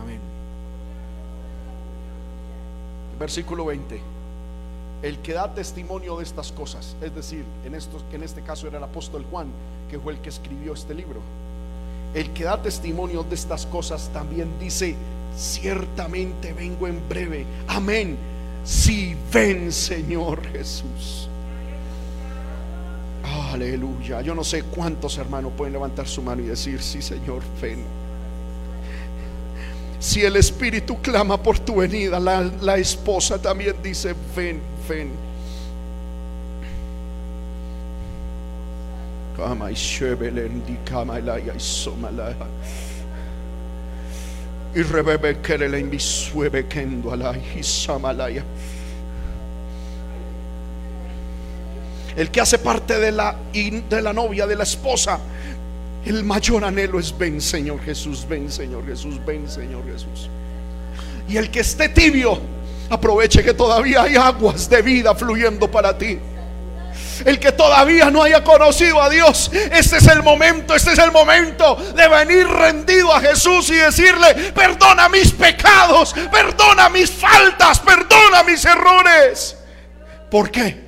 Amén. 0.00 0.20
Versículo 3.18 3.64
20. 3.64 4.00
El 5.02 5.18
que 5.18 5.32
da 5.32 5.52
testimonio 5.52 6.16
de 6.16 6.24
estas 6.24 6.52
cosas, 6.52 6.96
es 7.02 7.14
decir, 7.14 7.44
en, 7.64 7.74
en 7.74 8.22
este 8.22 8.42
caso 8.42 8.66
era 8.66 8.78
el 8.78 8.84
apóstol 8.84 9.26
Juan, 9.30 9.48
que 9.90 9.98
fue 9.98 10.14
el 10.14 10.20
que 10.20 10.30
escribió 10.30 10.72
este 10.72 10.94
libro. 10.94 11.20
El 12.14 12.32
que 12.32 12.44
da 12.44 12.62
testimonio 12.62 13.22
de 13.24 13.34
estas 13.34 13.66
cosas 13.66 14.08
también 14.12 14.58
dice, 14.58 14.96
ciertamente 15.36 16.52
vengo 16.52 16.86
en 16.88 17.06
breve. 17.08 17.46
Amén. 17.68 18.16
Si 18.64 19.16
ven, 19.32 19.70
Señor 19.70 20.44
Jesús. 20.48 21.28
Aleluya. 23.52 24.20
Yo 24.22 24.34
no 24.34 24.44
sé 24.44 24.62
cuántos 24.64 25.18
hermanos 25.18 25.52
pueden 25.56 25.72
levantar 25.72 26.06
su 26.08 26.22
mano 26.22 26.42
y 26.42 26.46
decir, 26.46 26.82
sí 26.82 27.02
Señor, 27.02 27.42
ven. 27.60 27.84
Si 29.98 30.22
el 30.22 30.36
Espíritu 30.36 31.00
clama 31.00 31.42
por 31.42 31.58
tu 31.58 31.76
venida, 31.76 32.20
la, 32.20 32.76
esposa 32.76 33.40
también 33.40 33.76
dice, 33.82 34.14
ven, 34.36 34.60
ven. 34.88 35.10
Y 44.76 44.82
rebebe 44.82 45.38
kendo 46.68 47.10
samalaya. 47.62 48.44
el 52.16 52.30
que 52.30 52.40
hace 52.40 52.58
parte 52.58 52.98
de 52.98 53.12
la, 53.12 53.36
de 53.52 54.02
la 54.02 54.12
novia, 54.12 54.46
de 54.46 54.56
la 54.56 54.64
esposa, 54.64 55.18
el 56.04 56.24
mayor 56.24 56.64
anhelo 56.64 56.98
es 56.98 57.16
ven 57.16 57.40
Señor 57.40 57.80
Jesús, 57.82 58.26
ven 58.28 58.50
Señor 58.50 58.86
Jesús, 58.86 59.20
ven 59.24 59.48
Señor 59.48 59.84
Jesús. 59.84 60.30
Y 61.28 61.36
el 61.36 61.50
que 61.50 61.60
esté 61.60 61.88
tibio, 61.90 62.38
aproveche 62.88 63.42
que 63.42 63.52
todavía 63.52 64.02
hay 64.02 64.16
aguas 64.16 64.70
de 64.70 64.80
vida 64.80 65.14
fluyendo 65.14 65.70
para 65.70 65.96
ti. 65.96 66.18
El 67.24 67.38
que 67.38 67.52
todavía 67.52 68.10
no 68.10 68.22
haya 68.22 68.44
conocido 68.44 69.00
a 69.02 69.08
Dios, 69.08 69.50
este 69.52 69.98
es 69.98 70.06
el 70.08 70.22
momento, 70.22 70.74
este 70.74 70.92
es 70.92 70.98
el 70.98 71.12
momento 71.12 71.76
de 71.94 72.08
venir 72.08 72.46
rendido 72.46 73.12
a 73.12 73.20
Jesús 73.20 73.70
y 73.70 73.76
decirle, 73.76 74.34
perdona 74.54 75.08
mis 75.08 75.32
pecados, 75.32 76.14
perdona 76.30 76.88
mis 76.88 77.10
faltas, 77.10 77.80
perdona 77.80 78.42
mis 78.42 78.64
errores. 78.64 79.56
¿Por 80.30 80.50
qué? 80.50 80.86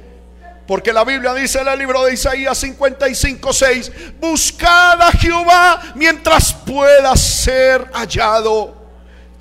Porque 0.66 0.92
la 0.92 1.02
Biblia 1.02 1.32
dice 1.32 1.60
en 1.60 1.68
el 1.68 1.78
libro 1.78 2.04
de 2.04 2.12
Isaías 2.12 2.58
55, 2.58 3.52
6, 3.54 3.92
buscad 4.20 5.00
a 5.00 5.12
Jehová 5.12 5.80
mientras 5.94 6.52
pueda 6.52 7.16
ser 7.16 7.90
hallado. 7.94 8.76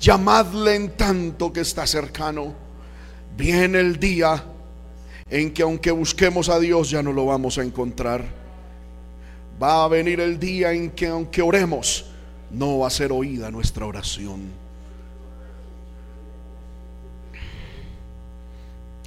Llamadle 0.00 0.74
en 0.74 0.96
tanto 0.96 1.52
que 1.52 1.60
está 1.60 1.86
cercano. 1.86 2.54
Viene 3.36 3.80
el 3.80 4.00
día 4.00 4.42
en 5.30 5.52
que 5.52 5.62
aunque 5.62 5.90
busquemos 5.90 6.48
a 6.48 6.58
Dios 6.58 6.90
ya 6.90 7.02
no 7.02 7.12
lo 7.12 7.26
vamos 7.26 7.58
a 7.58 7.62
encontrar. 7.62 8.24
Va 9.62 9.84
a 9.84 9.88
venir 9.88 10.20
el 10.20 10.38
día 10.38 10.72
en 10.72 10.90
que 10.90 11.08
aunque 11.08 11.42
oremos, 11.42 12.06
no 12.50 12.78
va 12.78 12.86
a 12.86 12.90
ser 12.90 13.12
oída 13.12 13.50
nuestra 13.50 13.86
oración. 13.86 14.50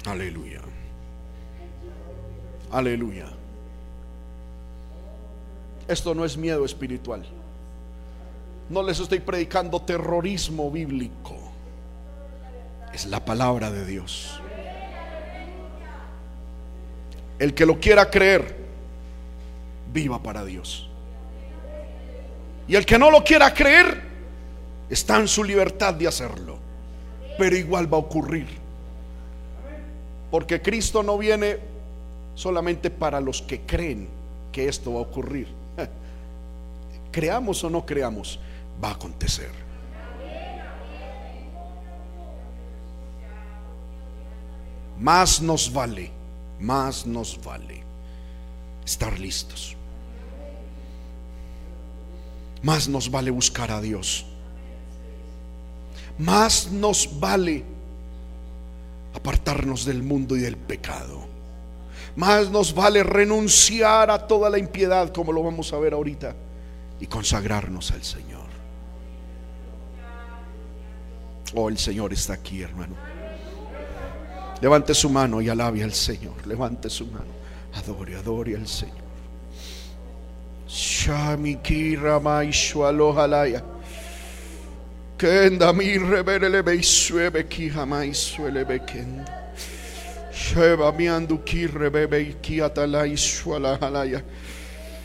Aleluya. 0.04 0.60
Aleluya. 2.70 3.26
Esto 5.88 6.14
no 6.14 6.24
es 6.24 6.36
miedo 6.36 6.64
espiritual. 6.64 7.24
No 8.68 8.82
les 8.82 8.98
estoy 9.00 9.20
predicando 9.20 9.80
terrorismo 9.82 10.70
bíblico. 10.70 11.36
Es 12.92 13.06
la 13.06 13.24
palabra 13.24 13.70
de 13.70 13.86
Dios. 13.86 14.41
El 17.42 17.54
que 17.54 17.66
lo 17.66 17.80
quiera 17.80 18.08
creer, 18.08 18.54
viva 19.92 20.22
para 20.22 20.44
Dios. 20.44 20.88
Y 22.68 22.76
el 22.76 22.86
que 22.86 22.96
no 22.96 23.10
lo 23.10 23.24
quiera 23.24 23.52
creer, 23.52 24.00
está 24.88 25.18
en 25.18 25.26
su 25.26 25.42
libertad 25.42 25.92
de 25.92 26.06
hacerlo. 26.06 26.56
Pero 27.36 27.56
igual 27.56 27.92
va 27.92 27.96
a 27.96 28.00
ocurrir. 28.00 28.46
Porque 30.30 30.62
Cristo 30.62 31.02
no 31.02 31.18
viene 31.18 31.58
solamente 32.36 32.90
para 32.90 33.20
los 33.20 33.42
que 33.42 33.62
creen 33.62 34.08
que 34.52 34.68
esto 34.68 34.92
va 34.92 35.00
a 35.00 35.02
ocurrir. 35.02 35.48
Creamos 37.10 37.64
o 37.64 37.70
no 37.70 37.84
creamos, 37.84 38.38
va 38.82 38.90
a 38.90 38.92
acontecer. 38.92 39.50
Más 45.00 45.42
nos 45.42 45.72
vale, 45.72 46.21
más 46.62 47.06
nos 47.06 47.42
vale 47.44 47.82
estar 48.84 49.18
listos. 49.18 49.76
más 52.62 52.88
nos 52.88 53.10
vale 53.10 53.32
buscar 53.32 53.72
a 53.72 53.80
Dios. 53.80 54.24
Más 56.18 56.70
nos 56.70 57.18
vale 57.18 57.64
apartarnos 59.14 59.84
del 59.84 60.04
mundo 60.04 60.36
y 60.36 60.40
del 60.40 60.56
pecado. 60.56 61.26
Más 62.14 62.50
nos 62.50 62.72
vale 62.72 63.02
renunciar 63.02 64.12
a 64.12 64.28
toda 64.28 64.48
la 64.48 64.58
impiedad, 64.58 65.12
como 65.12 65.32
lo 65.32 65.42
vamos 65.42 65.72
a 65.72 65.78
ver 65.78 65.94
ahorita, 65.94 66.36
y 67.00 67.06
consagrarnos 67.08 67.90
al 67.90 68.04
Señor. 68.04 68.46
Oh, 71.54 71.68
el 71.68 71.78
Señor 71.78 72.12
está 72.12 72.34
aquí, 72.34 72.62
hermano. 72.62 73.11
Levante 74.62 74.94
su 74.94 75.10
mano 75.10 75.40
y 75.40 75.48
alabe 75.48 75.82
al 75.82 75.92
Señor. 75.92 76.46
Levante 76.46 76.88
su 76.88 77.06
mano. 77.06 77.26
Adore, 77.74 78.14
adore 78.14 78.54
al 78.54 78.68
Señor. 78.68 79.02
Shamikira 80.68 82.20
maishwalohalaya. 82.20 83.60
Kenda 85.18 85.72
mi 85.72 85.98
rebele 85.98 86.62
beisuebe 86.62 87.48
ki 87.48 87.70
jamai 87.70 88.14
suele 88.14 88.64
bekenda. 88.64 89.50
Sheba 90.32 90.92
mi 90.92 91.08
anduki 91.08 91.66
rebebe 91.66 92.40
ki. 92.40 92.60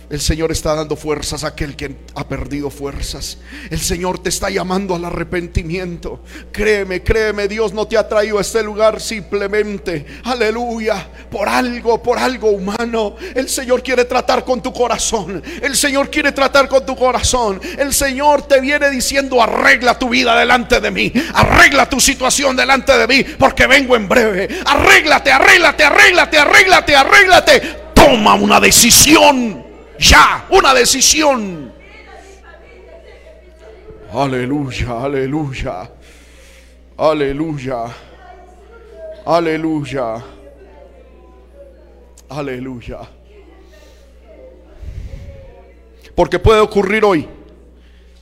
El 0.10 0.22
Señor 0.22 0.54
está 0.54 0.74
dando 0.74 0.96
fuerzas 0.96 1.44
a 1.44 1.48
aquel 1.48 1.76
que 1.76 1.94
ha 2.16 2.26
perdido 2.30 2.70
fuerzas. 2.70 3.40
El 3.70 3.80
Señor 3.80 4.20
te 4.20 4.30
está 4.30 4.50
llamando 4.50 4.96
al 4.96 5.04
arrepentimiento. 5.04 6.24
Créeme, 6.54 7.04
créeme, 7.04 7.50
Dios 7.50 7.74
no 7.74 7.88
te 7.88 7.98
ha 7.98 8.08
traído 8.08 8.38
a 8.38 8.42
este 8.42 8.64
lugar 8.64 9.02
simplemente, 9.02 10.06
aleluya, 10.24 11.10
por 11.30 11.50
algo, 11.50 12.02
por 12.02 12.18
algo 12.20 12.52
humano. 12.52 13.18
El 13.36 13.50
Señor 13.50 13.84
quiere 13.84 14.06
tratar 14.06 14.46
con 14.46 14.64
tu 14.64 14.72
corazón. 14.72 15.44
El 15.62 15.76
Señor 15.76 16.10
quiere 16.10 16.32
tratar 16.32 16.70
con 16.70 16.86
tu 16.86 16.96
corazón. 16.96 17.60
El 17.78 17.94
Señor 17.94 18.44
te 18.44 18.62
viene 18.62 18.90
diciendo, 18.90 19.42
arregla 19.44 20.00
tu 20.00 20.08
vida 20.08 20.40
delante 20.40 20.80
de 20.80 20.90
mí. 20.90 21.12
Arregla 21.34 21.90
tu 21.90 22.00
situación 22.00 22.56
delante 22.56 22.98
de 22.98 23.08
mí, 23.08 23.26
porque 23.38 23.68
vengo 23.68 23.94
en 23.98 24.08
breve. 24.08 24.48
Arréglate, 24.66 25.34
arréglate, 25.34 25.84
arréglate, 25.84 26.38
arréglate, 26.38 26.96
arréglate. 26.96 27.62
Toma 27.94 28.36
una 28.36 28.62
decisión 28.62 29.67
ya, 30.00 30.48
una 30.50 30.74
decisión. 30.74 31.74
Aleluya, 34.12 35.04
aleluya. 35.04 35.90
Aleluya. 36.98 37.86
Aleluya. 39.26 40.24
Aleluya. 42.30 43.00
Porque 46.16 46.40
puede 46.40 46.60
ocurrir 46.60 47.04
hoy. 47.04 47.28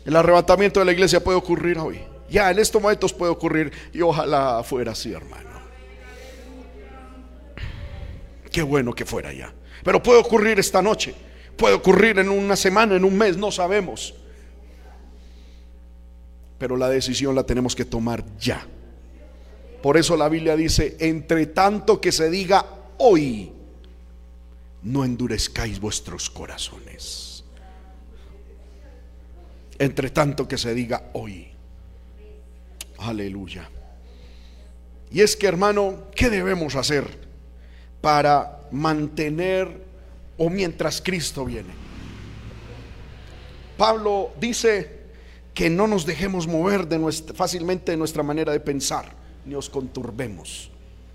El 0.04 0.16
arrebatamiento 0.16 0.80
de 0.80 0.86
la 0.86 0.92
iglesia 0.92 1.24
puede 1.24 1.38
ocurrir 1.38 1.78
hoy. 1.80 2.02
Ya 2.30 2.52
en 2.52 2.60
estos 2.60 2.82
momentos 2.82 3.14
puede 3.14 3.32
ocurrir 3.32 3.72
y 3.94 4.02
ojalá 4.02 4.64
fuera 4.64 4.92
así, 4.92 5.14
hermano. 5.14 5.50
Qué 8.52 8.62
bueno 8.62 8.94
que 8.94 9.06
fuera 9.06 9.32
ya. 9.32 9.54
Pero 9.84 10.02
puede 10.02 10.20
ocurrir 10.20 10.60
esta 10.60 10.82
noche. 10.82 11.16
Puede 11.58 11.76
ocurrir 11.76 12.20
en 12.20 12.30
una 12.30 12.56
semana, 12.56 12.96
en 12.96 13.06
un 13.06 13.18
mes, 13.18 13.38
no 13.38 13.52
sabemos. 13.52 14.14
Pero 16.58 16.78
la 16.78 16.90
decisión 16.90 17.36
la 17.36 17.46
tenemos 17.46 17.76
que 17.76 17.86
tomar 17.86 18.24
ya. 18.38 18.66
Por 19.82 19.98
eso 19.98 20.18
la 20.18 20.30
Biblia 20.30 20.56
dice, 20.56 20.98
entre 21.00 21.46
tanto 21.48 22.02
que 22.02 22.12
se 22.12 22.30
diga 22.30 22.66
hoy, 22.98 23.52
no 24.84 25.06
endurezcáis 25.06 25.80
vuestros 25.80 26.30
corazones. 26.30 27.44
Entre 29.78 30.10
tanto 30.10 30.48
que 30.48 30.58
se 30.58 30.74
diga 30.74 31.10
hoy. 31.14 31.50
Aleluya. 32.98 33.70
Y 35.12 35.22
es 35.22 35.36
que 35.36 35.48
hermano, 35.48 36.06
¿qué 36.16 36.30
debemos 36.30 36.76
hacer 36.76 37.06
para 38.02 38.62
mantener 38.72 39.85
o 40.38 40.50
mientras 40.50 41.02
Cristo 41.02 41.46
viene. 41.46 41.74
Pablo 43.78 44.32
dice 44.40 45.06
que 45.54 45.70
no 45.70 45.88
nos 45.88 46.06
dejemos 46.06 46.48
mover 46.48 46.88
fácilmente 47.34 47.92
de 47.92 47.98
nuestra 47.98 48.24
manera 48.24 48.52
de 48.52 48.60
pensar, 48.60 49.14
ni 49.46 49.54
nos 49.54 49.70
conturbemos, 49.70 50.72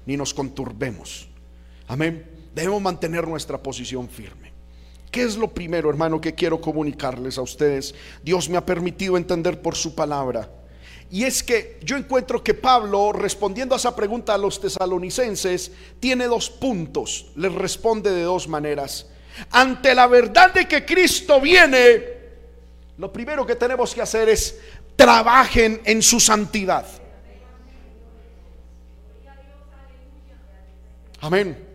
ni 0.07 0.16
nos 0.16 0.35
conturbemos. 0.35 1.29
Amén. 1.89 2.27
Debemos 2.55 2.83
mantener 2.83 3.27
nuestra 3.27 3.62
posición 3.62 4.09
firme. 4.09 4.51
¿Qué 5.11 5.23
es 5.23 5.37
lo 5.37 5.53
primero, 5.53 5.91
hermano, 5.91 6.21
que 6.21 6.35
quiero 6.35 6.61
comunicarles 6.61 7.37
a 7.37 7.43
ustedes? 7.43 7.95
Dios 8.23 8.49
me 8.49 8.57
ha 8.57 8.64
permitido 8.64 9.16
entender 9.16 9.61
por 9.61 9.75
su 9.75 9.95
palabra. 9.95 10.49
Y 11.11 11.25
es 11.25 11.43
que 11.43 11.81
yo 11.83 11.97
encuentro 11.97 12.43
que 12.43 12.55
Pablo, 12.55 13.13
respondiendo 13.13 13.75
a 13.75 13.79
esa 13.79 13.97
pregunta 13.97 14.33
a 14.33 14.39
los 14.39 14.61
tesalonicenses, 14.61 15.73
tiene 15.99 16.27
dos 16.27 16.49
puntos. 16.49 17.33
Les 17.35 17.53
responde 17.53 18.13
de 18.13 18.23
dos 18.23 18.47
maneras. 18.47 19.07
Ante 19.51 19.93
la 19.93 20.07
verdad 20.07 20.55
de 20.55 20.69
que 20.69 20.87
Cristo 20.87 21.41
viene, 21.41 22.05
lo 22.99 23.13
primero 23.13 23.45
que 23.45 23.57
tenemos 23.57 23.93
que 23.93 24.03
hacer 24.03 24.29
es 24.29 24.61
trabajen 24.95 25.81
en 25.85 26.01
su 26.01 26.21
santidad. 26.21 26.87
Amén. 31.21 31.67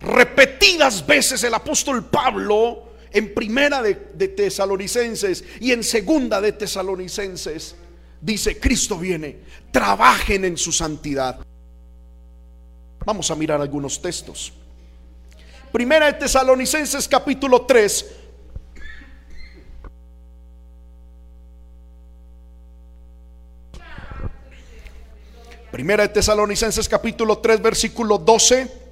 Repetidas 0.00 1.04
veces 1.04 1.42
el 1.42 1.54
apóstol 1.54 2.04
Pablo 2.04 2.87
en 3.10 3.34
primera 3.34 3.82
de, 3.82 3.94
tesalonicenses 3.94 5.44
y 5.60 5.72
en 5.72 5.82
segunda 5.82 6.40
de 6.40 6.52
tesalonicenses 6.52 7.76
dice, 8.20 8.58
Cristo 8.58 8.98
viene, 8.98 9.38
trabajen 9.70 10.44
en 10.44 10.56
su 10.56 10.72
santidad. 10.72 11.38
Vamos 13.04 13.30
a 13.30 13.34
mirar 13.36 13.60
algunos 13.60 14.02
textos. 14.02 14.52
Primera 15.72 16.06
de 16.06 16.14
Tesalonicenses 16.14 17.06
capítulo 17.06 17.62
3. 17.62 18.06
Primera 25.70 26.02
de 26.02 26.08
Tesalonicenses 26.08 26.88
capítulo 26.88 27.38
3 27.38 27.60
versículo 27.60 28.18
12. 28.18 28.87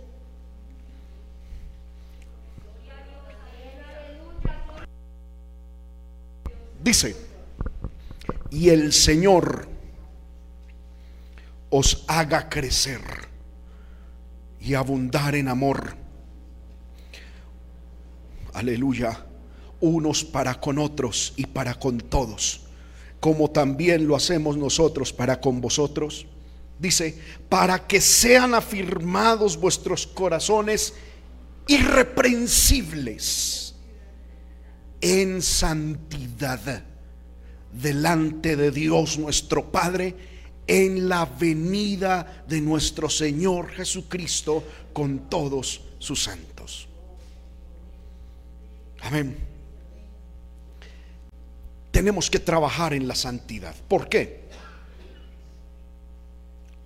Dice, 6.87 7.17
y 8.49 8.69
el 8.69 8.93
Señor 8.93 9.67
os 11.69 12.05
haga 12.07 12.49
crecer 12.49 13.01
y 14.61 14.75
abundar 14.75 15.35
en 15.35 15.49
amor. 15.49 15.97
Aleluya. 18.53 19.27
Unos 19.81 20.23
para 20.23 20.61
con 20.61 20.79
otros 20.79 21.33
y 21.35 21.47
para 21.47 21.75
con 21.75 21.99
todos, 21.99 22.61
como 23.19 23.51
también 23.51 24.07
lo 24.07 24.15
hacemos 24.15 24.57
nosotros 24.57 25.13
para 25.13 25.41
con 25.41 25.61
vosotros. 25.61 26.25
Dice, 26.79 27.21
para 27.49 27.85
que 27.85 28.01
sean 28.01 28.55
afirmados 28.55 29.57
vuestros 29.57 30.07
corazones 30.07 30.95
irreprensibles 31.67 33.66
en 35.01 35.43
santidad 35.43 36.85
delante 37.73 38.57
de 38.57 38.71
Dios 38.71 39.19
nuestro 39.19 39.71
Padre 39.71 40.15
en 40.67 41.09
la 41.09 41.27
venida 41.27 42.45
de 42.49 42.61
nuestro 42.61 43.09
Señor 43.09 43.71
Jesucristo 43.71 44.65
con 44.93 45.31
todos 45.31 45.83
sus 45.99 46.25
santos. 46.25 46.89
Amén. 49.01 49.37
Tenemos 51.91 52.29
que 52.31 52.41
trabajar 52.41 52.93
en 52.93 53.07
la 53.07 53.15
santidad. 53.15 53.75
¿Por 53.89 54.09
qué? 54.09 54.47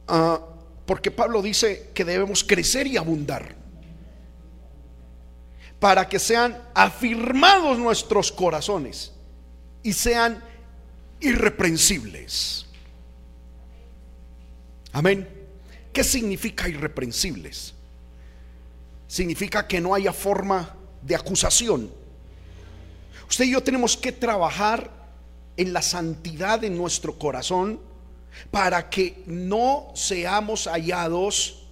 Ah, 0.07 0.41
porque 0.87 1.11
Pablo 1.11 1.41
dice 1.41 1.91
que 1.95 2.05
debemos 2.05 2.45
crecer 2.45 2.87
y 2.87 2.97
abundar 2.97 3.60
para 5.81 6.07
que 6.09 6.19
sean 6.19 6.63
afirmados 6.75 7.79
nuestros 7.79 8.31
corazones 8.31 9.13
y 9.83 9.95
sean 9.95 10.45
irreprensibles. 11.21 12.67
Amén. 14.93 15.27
¿Qué 15.93 16.05
significa 16.05 16.69
irreprensibles? 16.69 17.75
Significa 19.09 19.67
que 19.67 19.81
no 19.81 19.95
haya 19.95 20.13
forma 20.13 20.77
de 21.03 21.17
acusación. 21.17 21.91
Usted 23.29 23.47
y 23.47 23.53
yo 23.53 23.63
tenemos 23.63 23.97
que 23.97 24.13
trabajar 24.13 24.91
en 25.57 25.73
la 25.73 25.83
santidad 25.83 26.61
de 26.61 26.69
nuestro 26.69 27.19
corazón 27.19 27.81
para 28.51 28.91
que 28.91 29.23
no 29.27 29.93
seamos 29.95 30.67
hallados 30.67 31.67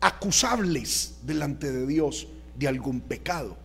acusables 0.00 1.18
delante 1.22 1.70
de 1.70 1.86
Dios 1.86 2.26
de 2.54 2.68
algún 2.68 3.00
pecado. 3.00 3.56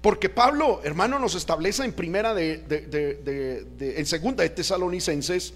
Porque 0.00 0.28
Pablo, 0.28 0.80
hermano, 0.84 1.18
nos 1.18 1.34
establece 1.34 1.84
en 1.84 1.92
primera 1.92 2.34
de, 2.34 2.58
de, 2.58 3.94
en 3.98 4.06
segunda 4.06 4.42
de 4.42 4.50
Tesalonicenses. 4.50 5.54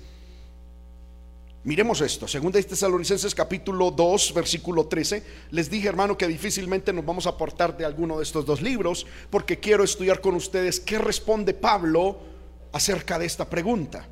Miremos 1.64 2.00
esto, 2.00 2.26
segunda 2.26 2.58
de 2.58 2.64
Tesalonicenses 2.64 3.34
capítulo 3.34 3.90
2, 3.90 4.32
versículo 4.32 4.86
13. 4.86 5.22
Les 5.50 5.68
dije, 5.68 5.88
hermano, 5.88 6.16
que 6.16 6.26
difícilmente 6.26 6.92
nos 6.92 7.04
vamos 7.04 7.26
a 7.26 7.30
aportar 7.30 7.76
de 7.76 7.84
alguno 7.84 8.16
de 8.16 8.22
estos 8.22 8.46
dos 8.46 8.62
libros, 8.62 9.06
porque 9.28 9.58
quiero 9.58 9.84
estudiar 9.84 10.20
con 10.20 10.34
ustedes 10.34 10.80
qué 10.80 10.98
responde 10.98 11.52
Pablo 11.52 12.18
acerca 12.72 13.18
de 13.18 13.26
esta 13.26 13.48
pregunta. 13.50 14.06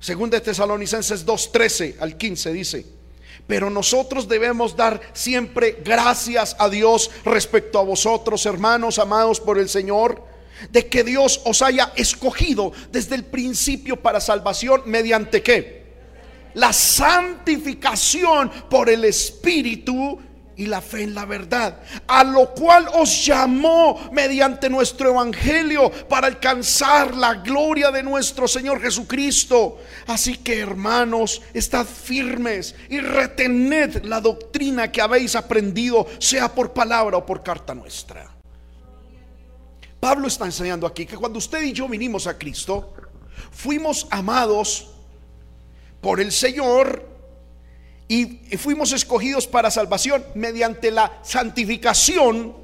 Segunda 0.00 0.38
de 0.38 0.44
Tesalonicenses 0.44 1.24
2, 1.24 1.52
13 1.52 1.96
al 2.00 2.16
15 2.16 2.52
dice, 2.52 3.01
pero 3.46 3.70
nosotros 3.70 4.28
debemos 4.28 4.76
dar 4.76 5.00
siempre 5.12 5.78
gracias 5.84 6.56
a 6.58 6.68
Dios 6.68 7.10
respecto 7.24 7.78
a 7.78 7.84
vosotros, 7.84 8.46
hermanos 8.46 8.98
amados 8.98 9.40
por 9.40 9.58
el 9.58 9.68
Señor, 9.68 10.24
de 10.70 10.86
que 10.88 11.02
Dios 11.04 11.40
os 11.44 11.62
haya 11.62 11.92
escogido 11.96 12.72
desde 12.90 13.16
el 13.16 13.24
principio 13.24 14.00
para 14.00 14.20
salvación 14.20 14.82
mediante 14.86 15.42
qué? 15.42 15.82
La 16.54 16.72
santificación 16.72 18.50
por 18.68 18.90
el 18.90 19.04
Espíritu 19.04 20.20
y 20.56 20.66
la 20.66 20.80
fe 20.80 21.02
en 21.02 21.14
la 21.14 21.24
verdad, 21.24 21.80
a 22.06 22.24
lo 22.24 22.50
cual 22.50 22.86
os 22.94 23.24
llamó 23.24 24.10
mediante 24.12 24.68
nuestro 24.68 25.10
evangelio 25.10 25.90
para 26.08 26.26
alcanzar 26.26 27.16
la 27.16 27.34
gloria 27.34 27.90
de 27.90 28.02
nuestro 28.02 28.46
Señor 28.46 28.80
Jesucristo. 28.80 29.78
Así 30.06 30.38
que 30.38 30.60
hermanos, 30.60 31.42
estad 31.54 31.86
firmes 31.86 32.74
y 32.88 33.00
retened 33.00 34.04
la 34.04 34.20
doctrina 34.20 34.92
que 34.92 35.00
habéis 35.00 35.34
aprendido, 35.36 36.06
sea 36.18 36.52
por 36.52 36.72
palabra 36.72 37.16
o 37.16 37.26
por 37.26 37.42
carta 37.42 37.74
nuestra. 37.74 38.28
Pablo 40.00 40.26
está 40.26 40.46
enseñando 40.46 40.86
aquí 40.86 41.06
que 41.06 41.16
cuando 41.16 41.38
usted 41.38 41.62
y 41.62 41.72
yo 41.72 41.88
vinimos 41.88 42.26
a 42.26 42.36
Cristo, 42.36 42.92
fuimos 43.52 44.06
amados 44.10 44.90
por 46.00 46.20
el 46.20 46.32
Señor 46.32 47.11
y 48.12 48.58
fuimos 48.58 48.92
escogidos 48.92 49.46
para 49.46 49.70
salvación 49.70 50.22
mediante 50.34 50.90
la 50.90 51.20
santificación 51.22 52.54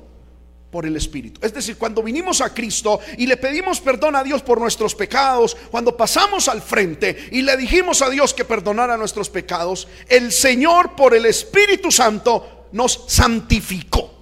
por 0.70 0.84
el 0.84 0.94
Espíritu. 0.94 1.40
Es 1.42 1.55
decir, 1.55 1.78
cuando 1.78 2.03
vinimos 2.03 2.42
a 2.42 2.53
Cristo 2.53 3.01
y 3.16 3.26
le 3.26 3.38
pedimos 3.38 3.80
perdón 3.80 4.14
a 4.14 4.22
Dios 4.22 4.42
por 4.42 4.61
nuestros 4.61 4.94
pecados, 4.94 5.57
cuando 5.70 5.96
pasamos 5.96 6.49
al 6.49 6.61
frente 6.61 7.30
y 7.32 7.40
le 7.40 7.57
dijimos 7.57 8.03
a 8.03 8.11
Dios 8.11 8.34
que 8.34 8.44
perdonara 8.44 8.99
nuestros 8.99 9.30
pecados, 9.30 9.88
el 10.11 10.32
Señor 10.32 10.94
por 10.94 11.14
el 11.14 11.24
Espíritu 11.24 11.90
Santo 11.90 12.66
nos 12.72 13.05
santificó. 13.09 14.14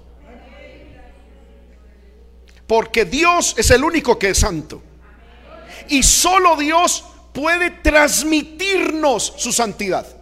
Porque 2.68 3.05
Dios 3.05 3.57
es 3.59 3.72
el 3.72 3.83
único 3.83 4.16
que 4.16 4.31
es 4.31 4.39
santo. 4.39 4.81
Y 5.89 6.05
solo 6.05 6.57
Dios 6.57 7.05
puede 7.33 7.70
transmitirnos 7.70 9.35
su 9.37 9.51
santidad. 9.53 10.16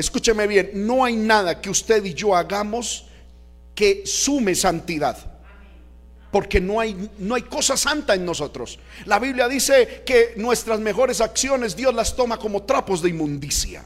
Escúcheme 0.00 0.46
bien, 0.46 0.70
no 0.72 1.04
hay 1.04 1.14
nada 1.14 1.60
que 1.60 1.68
usted 1.68 2.02
y 2.06 2.14
yo 2.14 2.34
hagamos 2.34 3.04
que 3.74 4.06
sume 4.06 4.54
santidad. 4.54 5.14
Porque 6.32 6.58
no 6.58 6.80
hay, 6.80 7.10
no 7.18 7.34
hay 7.34 7.42
cosa 7.42 7.76
santa 7.76 8.14
en 8.14 8.24
nosotros. 8.24 8.78
La 9.04 9.18
Biblia 9.18 9.46
dice 9.46 10.02
que 10.06 10.32
nuestras 10.36 10.80
mejores 10.80 11.20
acciones 11.20 11.76
Dios 11.76 11.92
las 11.92 12.16
toma 12.16 12.38
como 12.38 12.62
trapos 12.62 13.02
de 13.02 13.10
inmundicia. 13.10 13.84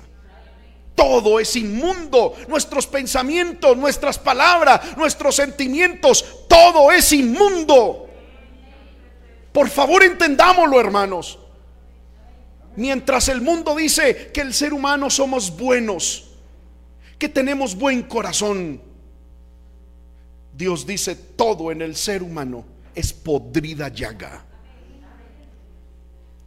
Todo 0.94 1.40
es 1.40 1.56
inmundo. 1.56 2.36
Nuestros 2.46 2.86
pensamientos, 2.86 3.76
nuestras 3.76 4.16
palabras, 4.16 4.96
nuestros 4.96 5.34
sentimientos, 5.34 6.46
todo 6.48 6.92
es 6.92 7.12
inmundo. 7.12 8.08
Por 9.50 9.68
favor 9.68 10.04
entendámoslo, 10.04 10.78
hermanos. 10.78 11.40
Mientras 12.76 13.28
el 13.28 13.40
mundo 13.40 13.74
dice 13.76 14.30
que 14.32 14.40
el 14.40 14.52
ser 14.52 14.72
humano 14.72 15.08
somos 15.10 15.56
buenos, 15.56 16.30
que 17.18 17.28
tenemos 17.28 17.76
buen 17.76 18.02
corazón, 18.02 18.80
Dios 20.52 20.86
dice 20.86 21.14
todo 21.14 21.72
en 21.72 21.82
el 21.82 21.96
ser 21.96 22.22
humano 22.22 22.64
es 22.94 23.12
podrida 23.12 23.88
llaga. 23.88 24.44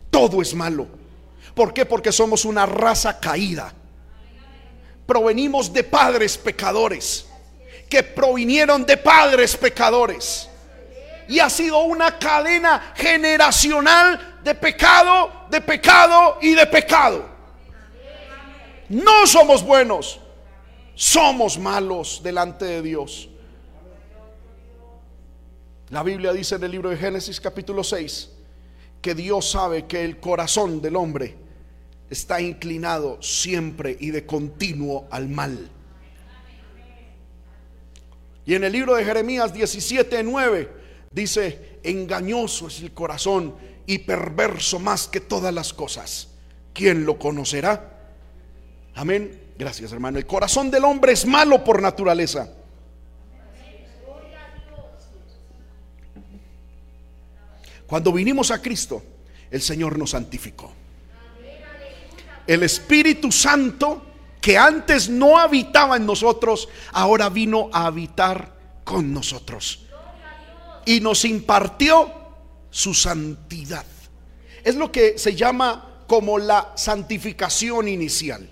Todo 0.09 0.41
es 0.41 0.53
malo. 0.53 0.87
¿Por 1.53 1.73
qué? 1.73 1.85
Porque 1.85 2.11
somos 2.11 2.45
una 2.45 2.65
raza 2.65 3.19
caída. 3.19 3.73
Provenimos 5.05 5.71
de 5.71 5.83
padres 5.83 6.37
pecadores, 6.37 7.25
que 7.89 8.03
provinieron 8.03 8.85
de 8.85 8.97
padres 8.97 9.55
pecadores. 9.55 10.49
Y 11.27 11.39
ha 11.39 11.49
sido 11.49 11.79
una 11.79 12.17
cadena 12.17 12.93
generacional 12.95 14.36
de 14.47 14.55
pecado, 14.55 15.29
de 15.49 15.59
pecado 15.59 16.37
y 16.41 16.55
de 16.55 16.65
pecado. 16.67 17.25
No 18.87 19.27
somos 19.27 19.61
buenos, 19.61 20.21
somos 20.95 21.59
malos 21.59 22.21
delante 22.23 22.63
de 22.63 22.81
Dios. 22.81 23.27
La 25.89 26.01
Biblia 26.01 26.31
dice 26.31 26.55
en 26.55 26.63
el 26.63 26.71
libro 26.71 26.89
de 26.89 26.95
Génesis 26.95 27.41
capítulo 27.41 27.83
6 27.83 28.29
que 29.01 29.13
Dios 29.13 29.51
sabe 29.51 29.85
que 29.85 30.05
el 30.05 30.21
corazón 30.21 30.81
del 30.81 30.95
hombre 30.95 31.35
está 32.09 32.39
inclinado 32.39 33.21
siempre 33.21 33.97
y 33.99 34.11
de 34.11 34.25
continuo 34.25 35.09
al 35.11 35.27
mal. 35.27 35.69
Y 38.45 38.55
en 38.55 38.63
el 38.63 38.71
libro 38.71 38.95
de 38.95 39.03
Jeremías 39.03 39.53
17, 39.53 40.23
9 40.23 40.71
dice, 41.11 41.79
engañoso 41.83 42.67
es 42.67 42.79
el 42.79 42.93
corazón 42.93 43.76
y 43.87 43.99
perverso 43.99 44.79
más 44.79 45.07
que 45.07 45.21
todas 45.21 45.53
las 45.53 45.73
cosas. 45.73 46.27
¿Quién 46.73 47.05
lo 47.05 47.17
conocerá? 47.17 48.11
Amén. 48.93 49.41
Gracias, 49.57 49.91
hermano. 49.91 50.19
El 50.19 50.27
corazón 50.27 50.69
del 50.69 50.83
hombre 50.83 51.13
es 51.13 51.25
malo 51.25 51.63
por 51.63 51.81
naturaleza. 51.81 52.53
Cuando 57.87 58.11
vinimos 58.11 58.51
a 58.51 58.61
Cristo, 58.61 59.01
el 59.49 59.61
Señor 59.61 59.97
nos 59.97 60.11
santificó. 60.11 60.73
El 62.45 62.63
Espíritu 62.63 63.31
Santo, 63.31 64.05
que 64.41 64.57
antes 64.57 65.09
no 65.09 65.37
habitaba 65.37 65.95
en 65.95 66.05
nosotros, 66.05 66.67
ahora 66.91 67.29
vino 67.29 67.69
a 67.71 67.85
habitar 67.85 68.53
con 68.83 69.13
nosotros. 69.13 69.85
Y 70.85 70.99
nos 70.99 71.23
impartió 71.23 72.16
su 72.77 72.93
santidad. 72.93 73.83
Es 74.63 74.75
lo 74.75 74.91
que 74.91 75.17
se 75.17 75.33
llama 75.33 76.03
como 76.05 76.37
la 76.37 76.73
santificación 76.75 77.87
inicial. 77.87 78.47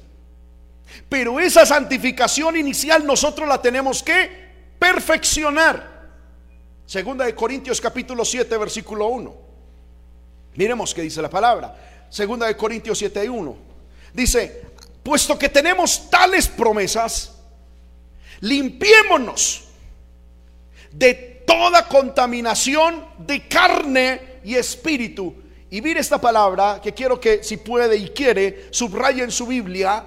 Pero 1.07 1.39
esa 1.39 1.63
santificación 1.63 2.55
inicial 2.57 3.05
nosotros 3.05 3.47
la 3.47 3.61
tenemos 3.61 4.01
que 4.01 4.73
perfeccionar. 4.79 6.09
Segunda 6.87 7.25
de 7.25 7.35
Corintios 7.35 7.79
capítulo 7.79 8.25
7 8.25 8.57
versículo 8.57 9.09
1. 9.09 9.35
Miremos 10.55 10.91
qué 10.95 11.03
dice 11.03 11.21
la 11.21 11.29
palabra. 11.29 12.07
Segunda 12.09 12.47
de 12.47 12.57
Corintios 12.57 12.97
7 12.97 13.29
1. 13.29 13.57
Dice, 14.11 14.63
puesto 15.03 15.37
que 15.37 15.49
tenemos 15.49 16.09
tales 16.09 16.47
promesas, 16.47 17.31
limpiémonos 18.39 19.65
de 20.91 21.34
toda 21.45 21.87
contaminación 21.87 23.05
de 23.19 23.47
carne 23.47 24.39
y 24.43 24.55
espíritu. 24.55 25.35
Y 25.69 25.81
mire 25.81 25.99
esta 25.99 26.19
palabra 26.19 26.79
que 26.81 26.93
quiero 26.93 27.19
que 27.19 27.43
si 27.43 27.57
puede 27.57 27.97
y 27.97 28.09
quiere, 28.09 28.67
subraye 28.71 29.23
en 29.23 29.31
su 29.31 29.47
Biblia, 29.47 30.03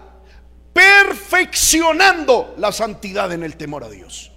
perfeccionando 0.72 2.55
la 2.59 2.72
santidad 2.72 3.32
en 3.32 3.43
el 3.43 3.57
temor 3.57 3.84
a 3.84 3.91
Dios. 3.91 4.32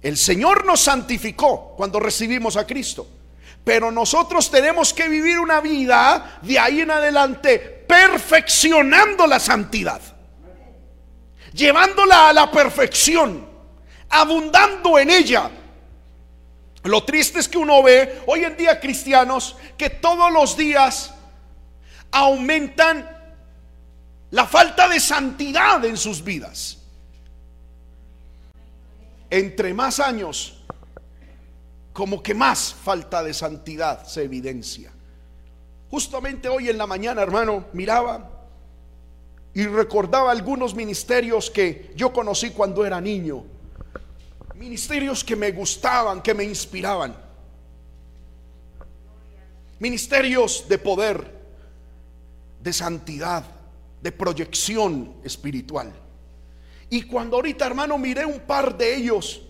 El 0.00 0.16
Señor 0.16 0.64
nos 0.64 0.80
santificó 0.80 1.74
cuando 1.76 2.00
recibimos 2.00 2.56
a 2.56 2.66
Cristo. 2.66 3.06
Pero 3.64 3.92
nosotros 3.92 4.50
tenemos 4.50 4.92
que 4.92 5.08
vivir 5.08 5.38
una 5.38 5.60
vida 5.60 6.40
de 6.42 6.58
ahí 6.58 6.80
en 6.80 6.90
adelante 6.90 7.58
perfeccionando 7.58 9.26
la 9.26 9.38
santidad. 9.38 10.00
Llevándola 11.52 12.30
a 12.30 12.32
la 12.32 12.50
perfección. 12.50 13.46
Abundando 14.08 14.98
en 14.98 15.10
ella 15.10 15.50
lo 16.84 17.04
triste 17.04 17.38
es 17.38 17.48
que 17.48 17.58
uno 17.58 17.82
ve 17.82 18.22
hoy 18.26 18.44
en 18.44 18.56
día 18.56 18.80
cristianos 18.80 19.56
que 19.78 19.88
todos 19.88 20.32
los 20.32 20.56
días 20.56 21.14
aumentan 22.10 23.08
la 24.30 24.46
falta 24.46 24.88
de 24.88 24.98
santidad 24.98 25.84
en 25.84 25.96
sus 25.96 26.24
vidas. 26.24 26.78
Entre 29.30 29.72
más 29.72 30.00
años, 30.00 30.62
como 31.92 32.22
que 32.22 32.34
más 32.34 32.74
falta 32.74 33.22
de 33.22 33.32
santidad 33.32 34.04
se 34.04 34.24
evidencia. 34.24 34.90
Justamente 35.90 36.48
hoy 36.48 36.68
en 36.68 36.78
la 36.78 36.86
mañana, 36.86 37.22
hermano, 37.22 37.66
miraba 37.72 38.28
y 39.54 39.66
recordaba 39.66 40.32
algunos 40.32 40.74
ministerios 40.74 41.50
que 41.50 41.92
yo 41.94 42.12
conocí 42.12 42.50
cuando 42.50 42.84
era 42.84 43.00
niño 43.00 43.44
Ministerios 44.54 45.24
que 45.24 45.36
me 45.36 45.50
gustaban, 45.50 46.22
que 46.22 46.34
me 46.34 46.44
inspiraban. 46.44 47.16
Ministerios 49.78 50.66
de 50.68 50.78
poder, 50.78 51.42
de 52.62 52.72
santidad, 52.72 53.44
de 54.00 54.12
proyección 54.12 55.14
espiritual. 55.24 55.92
Y 56.90 57.02
cuando 57.02 57.36
ahorita, 57.36 57.66
hermano, 57.66 57.96
miré 57.98 58.24
un 58.24 58.40
par 58.40 58.76
de 58.76 58.94
ellos, 58.94 59.42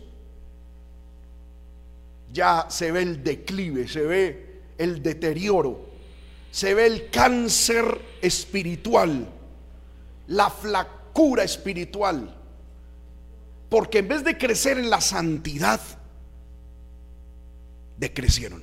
ya 2.32 2.66
se 2.70 2.92
ve 2.92 3.02
el 3.02 3.22
declive, 3.22 3.88
se 3.88 4.02
ve 4.02 4.60
el 4.78 5.02
deterioro, 5.02 5.86
se 6.50 6.74
ve 6.74 6.86
el 6.86 7.10
cáncer 7.10 8.00
espiritual, 8.22 9.28
la 10.28 10.50
flacura 10.50 11.42
espiritual. 11.42 12.41
Porque 13.72 14.00
en 14.00 14.08
vez 14.08 14.22
de 14.22 14.36
crecer 14.36 14.76
en 14.76 14.90
la 14.90 15.00
santidad, 15.00 15.80
decrecieron. 17.96 18.62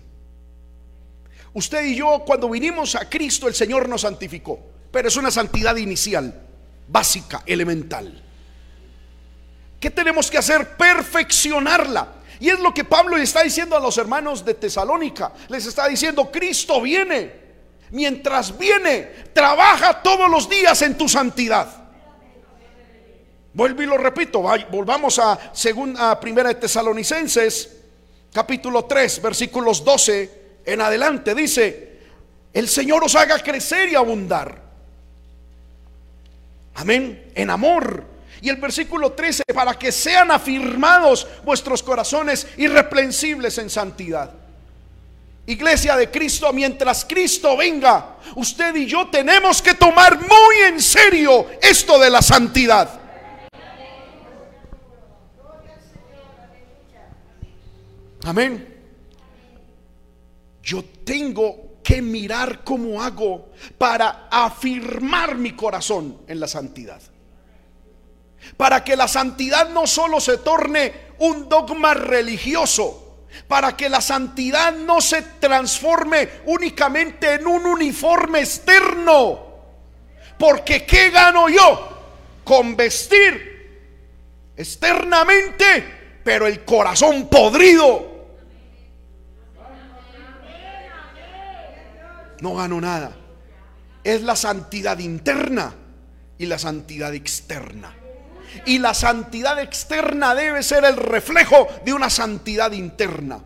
Usted 1.52 1.84
y 1.84 1.96
yo, 1.96 2.22
cuando 2.28 2.48
vinimos 2.48 2.94
a 2.94 3.10
Cristo, 3.10 3.48
el 3.48 3.56
Señor 3.56 3.90
nos 3.90 4.02
santificó. 4.02 4.60
Pero 4.92 5.08
es 5.08 5.18
una 5.18 5.32
santidad 5.32 5.76
inicial, 5.78 6.40
básica, 6.88 7.42
elemental. 7.48 8.22
¿Qué 9.80 9.90
tenemos 9.90 10.30
que 10.30 10.38
hacer? 10.38 10.78
Perfeccionarla. 10.78 12.14
Y 12.40 12.50
es 12.50 12.60
lo 12.60 12.72
que 12.72 12.84
Pablo 12.84 13.18
le 13.18 13.24
está 13.24 13.42
diciendo 13.42 13.76
a 13.76 13.80
los 13.80 13.98
hermanos 13.98 14.46
de 14.46 14.54
Tesalónica. 14.54 15.34
Les 15.48 15.66
está 15.66 15.88
diciendo, 15.88 16.30
Cristo 16.32 16.80
viene. 16.84 17.34
Mientras 17.90 18.56
viene, 18.56 19.06
trabaja 19.34 20.04
todos 20.04 20.30
los 20.30 20.48
días 20.48 20.80
en 20.84 20.96
tu 20.96 21.10
santidad. 21.10 21.79
Vuelvo 23.54 23.82
y 23.82 23.86
lo 23.88 23.98
repito, 23.98 24.42
volvamos 24.70 25.18
a, 25.20 25.52
segunda, 25.54 26.20
primera 26.20 26.50
de 26.50 26.56
Tesalonicenses, 26.56 27.78
capítulo 28.32 28.86
3, 28.86 29.22
versículos 29.22 29.84
12 29.84 30.32
en 30.66 30.82
adelante. 30.82 31.34
Dice, 31.34 32.00
el 32.54 32.68
Señor 32.68 33.04
os 33.04 33.16
haga 33.16 33.40
crecer 33.40 33.90
y 33.90 33.96
abundar. 33.96 34.62
Amén, 36.76 37.32
en 37.34 37.50
amor. 37.50 38.06
Y 38.42 38.50
el 38.50 38.58
versículo 38.58 39.14
13, 39.14 39.44
para 39.54 39.74
que 39.74 39.92
sean 39.92 40.30
afirmados 40.32 41.28
vuestros 41.44 41.82
corazones 41.82 42.48
irreprensibles 42.58 43.58
en 43.58 43.70
santidad. 43.70 44.32
Iglesia 45.48 45.98
de 45.98 46.12
Cristo, 46.12 46.54
mientras 46.54 47.04
Cristo 47.04 47.58
venga, 47.58 48.18
usted 48.36 48.76
y 48.76 48.86
yo 48.86 49.08
tenemos 49.08 49.64
que 49.64 49.74
tomar 49.74 50.20
muy 50.20 50.56
en 50.68 50.80
serio 50.80 51.48
esto 51.60 51.98
de 51.98 52.12
la 52.12 52.22
santidad. 52.22 52.99
Amén. 58.24 58.78
Yo 60.62 60.84
tengo 61.04 61.80
que 61.84 62.02
mirar 62.02 62.64
cómo 62.64 63.02
hago 63.02 63.50
para 63.78 64.28
afirmar 64.30 65.36
mi 65.36 65.54
corazón 65.54 66.22
en 66.28 66.40
la 66.40 66.48
santidad. 66.48 67.02
Para 68.58 68.84
que 68.84 68.96
la 68.96 69.08
santidad 69.08 69.70
no 69.70 69.88
solo 69.88 70.20
se 70.20 70.38
torne 70.38 70.94
un 71.20 71.50
dogma 71.50 71.94
religioso, 71.94 73.26
para 73.48 73.76
que 73.76 73.90
la 73.90 74.02
santidad 74.02 74.74
no 74.74 75.02
se 75.02 75.22
transforme 75.40 76.30
únicamente 76.46 77.34
en 77.34 77.48
un 77.48 77.66
uniforme 77.66 78.42
externo. 78.42 79.48
Porque 80.38 80.86
¿qué 80.86 81.10
gano 81.10 81.50
yo? 81.50 81.90
Con 82.44 82.76
vestir 82.76 84.54
externamente, 84.56 86.22
pero 86.24 86.48
el 86.48 86.64
corazón 86.64 87.28
podrido. 87.28 88.09
No 92.42 92.56
gano 92.56 92.80
nada. 92.80 93.16
Es 94.04 94.22
la 94.22 94.36
santidad 94.36 94.98
interna 95.00 95.74
y 96.38 96.46
la 96.46 96.58
santidad 96.58 97.14
externa. 97.14 97.96
Y 98.66 98.80
la 98.80 98.94
santidad 98.94 99.60
externa 99.60 100.34
debe 100.34 100.64
ser 100.64 100.86
el 100.86 100.98
reflejo 100.98 101.68
de 101.86 101.94
una 101.94 102.10
santidad 102.10 102.72
interna. 102.72 103.40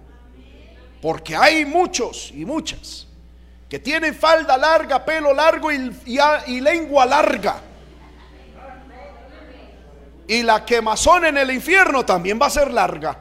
Porque 1.01 1.35
hay 1.35 1.65
muchos 1.65 2.31
y 2.33 2.45
muchas 2.45 3.07
que 3.73 3.79
tienen 3.79 4.13
falda 4.13 4.55
larga, 4.55 5.03
pelo 5.03 5.33
largo 5.33 5.71
y, 5.71 6.61
lengua 6.61 7.07
larga. 7.07 7.55
Y 10.27 10.43
la 10.43 10.63
quemazón 10.63 11.25
en 11.25 11.39
el 11.39 11.49
infierno 11.49 12.05
también 12.05 12.39
va 12.39 12.45
a 12.45 12.51
ser 12.51 12.71
larga. 12.71 13.17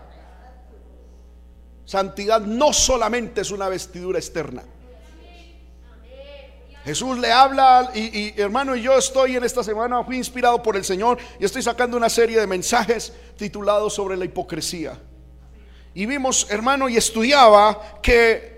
Santidad 1.87 2.43
no 2.43 2.75
solamente 2.75 3.41
es 3.41 3.51
una 3.51 3.71
vestidura 3.71 4.19
externa. 4.19 4.63
Jesús 6.85 7.19
le 7.19 7.31
habla 7.31 7.93
y, 7.95 8.41
hermano, 8.41 8.75
yo 8.75 8.99
estoy 8.99 9.37
en 9.37 9.45
esta 9.45 9.63
semana, 9.63 10.03
fui 10.03 10.17
inspirado 10.17 10.63
por 10.63 10.77
el 10.77 10.85
Señor 10.85 11.19
y 11.39 11.45
estoy 11.45 11.63
sacando 11.63 11.97
una 11.97 12.09
serie 12.09 12.41
de 12.41 12.47
mensajes 12.47 13.13
titulados 13.37 13.95
sobre 13.95 14.17
la 14.17 14.25
hipocresía. 14.25 14.99
Y 15.95 16.07
vimos, 16.07 16.47
hermano, 16.51 16.89
y 16.89 16.97
estudiaba 16.97 18.01
que 18.03 18.53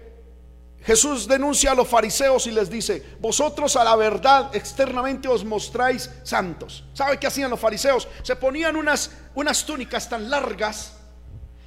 Jesús 0.84 1.26
denuncia 1.26 1.72
a 1.72 1.74
los 1.74 1.88
fariseos 1.88 2.46
y 2.46 2.50
les 2.50 2.70
dice, 2.70 3.02
vosotros 3.20 3.76
a 3.76 3.84
la 3.84 3.96
verdad 3.96 4.54
externamente 4.54 5.28
os 5.28 5.44
mostráis 5.44 6.10
santos. 6.22 6.84
¿Sabe 6.94 7.18
qué 7.18 7.26
hacían 7.26 7.50
los 7.50 7.60
fariseos? 7.60 8.08
Se 8.22 8.36
ponían 8.36 8.76
unas, 8.76 9.10
unas 9.34 9.64
túnicas 9.66 10.08
tan 10.08 10.30
largas 10.30 10.92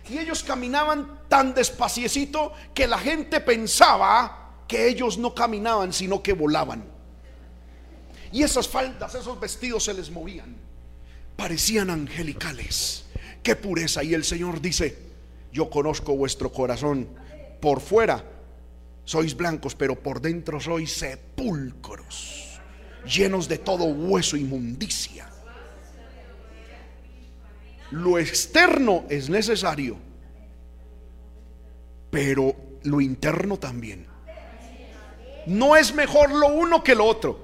y 0.09 0.17
ellos 0.17 0.43
caminaban 0.43 1.21
tan 1.27 1.53
despaciecito 1.53 2.53
que 2.73 2.87
la 2.87 2.97
gente 2.97 3.41
pensaba 3.41 4.46
que 4.67 4.87
ellos 4.87 5.17
no 5.17 5.33
caminaban, 5.33 5.93
sino 5.93 6.21
que 6.21 6.33
volaban. 6.33 6.83
Y 8.31 8.43
esas 8.43 8.67
faldas, 8.67 9.15
esos 9.15 9.39
vestidos 9.39 9.85
se 9.85 9.93
les 9.93 10.11
movían. 10.11 10.55
Parecían 11.35 11.89
angelicales. 11.89 13.05
Qué 13.41 13.55
pureza. 13.55 14.03
Y 14.03 14.13
el 14.13 14.23
Señor 14.23 14.59
dice, 14.61 14.97
yo 15.53 15.69
conozco 15.69 16.15
vuestro 16.15 16.51
corazón. 16.51 17.07
Por 17.61 17.79
fuera 17.79 18.23
sois 19.07 19.37
blancos, 19.37 19.73
pero 19.73 19.95
por 19.95 20.19
dentro 20.19 20.59
sois 20.59 20.91
sepulcros, 20.91 22.59
llenos 23.05 23.47
de 23.47 23.57
todo 23.57 23.85
hueso 23.85 24.35
inmundicia. 24.35 25.29
Lo 27.91 28.19
externo 28.19 29.05
es 29.07 29.29
necesario, 29.29 29.97
pero 32.11 32.53
lo 32.83 32.99
interno 32.99 33.57
también. 33.57 34.05
No 35.47 35.77
es 35.77 35.93
mejor 35.93 36.29
lo 36.31 36.47
uno 36.47 36.83
que 36.83 36.93
lo 36.93 37.05
otro. 37.05 37.39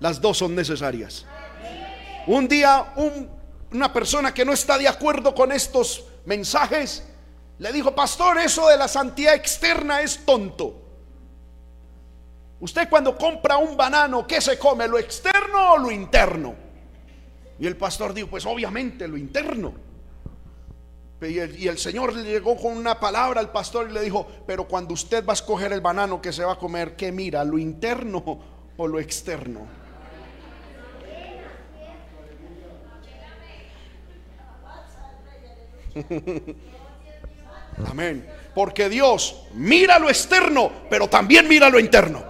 Las 0.00 0.20
dos 0.20 0.38
son 0.38 0.54
necesarias. 0.54 1.26
Un 2.26 2.48
día 2.48 2.94
una 3.70 3.92
persona 3.92 4.32
que 4.32 4.44
no 4.44 4.52
está 4.52 4.78
de 4.78 4.88
acuerdo 4.88 5.34
con 5.34 5.52
estos 5.52 6.04
mensajes 6.24 7.06
le 7.58 7.70
dijo, 7.70 7.94
pastor, 7.94 8.38
eso 8.38 8.66
de 8.68 8.78
la 8.78 8.88
santidad 8.88 9.34
externa 9.34 10.00
es 10.00 10.24
tonto. 10.24 10.80
Usted 12.60 12.88
cuando 12.88 13.16
compra 13.16 13.58
un 13.58 13.76
banano, 13.76 14.26
¿qué 14.26 14.40
se 14.40 14.58
come? 14.58 14.88
¿Lo 14.88 14.98
externo 14.98 15.72
o 15.72 15.78
lo 15.78 15.90
interno? 15.90 16.54
Y 17.58 17.66
el 17.66 17.76
pastor 17.76 18.14
dijo, 18.14 18.28
pues 18.28 18.46
obviamente 18.46 19.06
lo 19.06 19.18
interno. 19.18 19.74
Y 21.30 21.38
el, 21.68 21.78
Señor 21.78 22.14
le 22.14 22.24
llegó 22.24 22.56
con 22.56 22.76
una 22.76 22.98
palabra 22.98 23.40
al 23.40 23.52
pastor 23.52 23.88
y 23.88 23.92
le 23.92 24.00
dijo, 24.00 24.26
pero 24.46 24.66
cuando 24.66 24.94
usted 24.94 25.24
va 25.24 25.32
a 25.32 25.34
escoger 25.34 25.72
el 25.72 25.80
banano 25.80 26.20
que 26.20 26.32
se 26.32 26.44
va 26.44 26.54
a 26.54 26.58
comer, 26.58 26.96
¿qué 26.96 27.12
mira? 27.12 27.44
¿Lo 27.44 27.58
interno 27.58 28.40
o 28.76 28.86
lo 28.88 28.98
externo? 28.98 29.66
Amén. 37.86 38.28
Porque 38.54 38.88
Dios 38.88 39.44
mira 39.54 39.98
lo 39.98 40.08
externo, 40.08 40.72
pero 40.90 41.08
también 41.08 41.46
mira 41.48 41.68
lo 41.70 41.78
interno. 41.78 42.24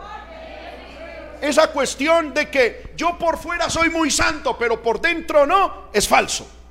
Esa 1.40 1.72
cuestión 1.72 2.32
de 2.32 2.48
que 2.50 2.92
yo 2.96 3.18
por 3.18 3.38
fuera 3.38 3.68
soy 3.68 3.90
muy 3.90 4.10
santo, 4.10 4.56
pero 4.56 4.80
por 4.80 5.00
dentro 5.00 5.44
no, 5.46 5.88
es 5.92 6.06
falso. 6.06 6.61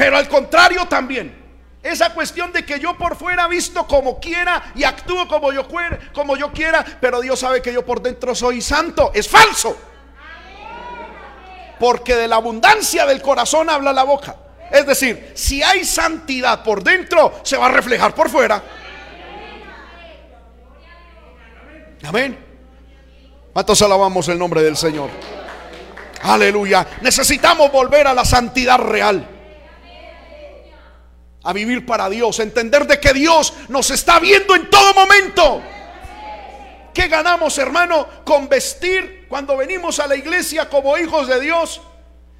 Pero 0.00 0.16
al 0.16 0.28
contrario 0.28 0.86
también. 0.88 1.30
Esa 1.82 2.14
cuestión 2.14 2.50
de 2.54 2.64
que 2.64 2.80
yo 2.80 2.96
por 2.96 3.16
fuera 3.16 3.46
visto 3.48 3.86
como 3.86 4.18
quiera 4.18 4.72
y 4.74 4.82
actúo 4.82 5.28
como 5.28 5.52
yo, 5.52 5.68
como 6.14 6.38
yo 6.38 6.50
quiera, 6.52 6.82
pero 7.02 7.20
Dios 7.20 7.38
sabe 7.38 7.60
que 7.60 7.70
yo 7.70 7.84
por 7.84 8.00
dentro 8.00 8.34
soy 8.34 8.62
santo, 8.62 9.10
es 9.12 9.28
falso. 9.28 9.76
Porque 11.78 12.16
de 12.16 12.28
la 12.28 12.36
abundancia 12.36 13.04
del 13.04 13.20
corazón 13.20 13.68
habla 13.68 13.92
la 13.92 14.04
boca. 14.04 14.36
Es 14.70 14.86
decir, 14.86 15.32
si 15.34 15.62
hay 15.62 15.84
santidad 15.84 16.62
por 16.62 16.82
dentro, 16.82 17.38
se 17.42 17.58
va 17.58 17.66
a 17.66 17.70
reflejar 17.70 18.14
por 18.14 18.30
fuera. 18.30 18.62
Amén. 22.04 22.42
¿Cuántos 23.52 23.82
alabamos 23.82 24.26
el 24.28 24.38
nombre 24.38 24.62
del 24.62 24.78
Señor? 24.78 25.10
Aleluya. 26.22 26.86
Necesitamos 27.02 27.70
volver 27.70 28.06
a 28.06 28.14
la 28.14 28.24
santidad 28.24 28.78
real. 28.78 29.39
A 31.42 31.52
vivir 31.52 31.86
para 31.86 32.08
Dios, 32.10 32.38
entender 32.38 32.86
de 32.86 33.00
que 33.00 33.12
Dios 33.12 33.54
nos 33.68 33.90
está 33.90 34.18
viendo 34.20 34.54
en 34.54 34.68
todo 34.68 34.94
momento. 34.94 35.62
¿Qué 36.92 37.08
ganamos, 37.08 37.56
hermano, 37.58 38.06
con 38.24 38.48
vestir 38.48 39.26
cuando 39.28 39.56
venimos 39.56 40.00
a 40.00 40.06
la 40.06 40.16
iglesia 40.16 40.68
como 40.68 40.98
hijos 40.98 41.28
de 41.28 41.40
Dios? 41.40 41.80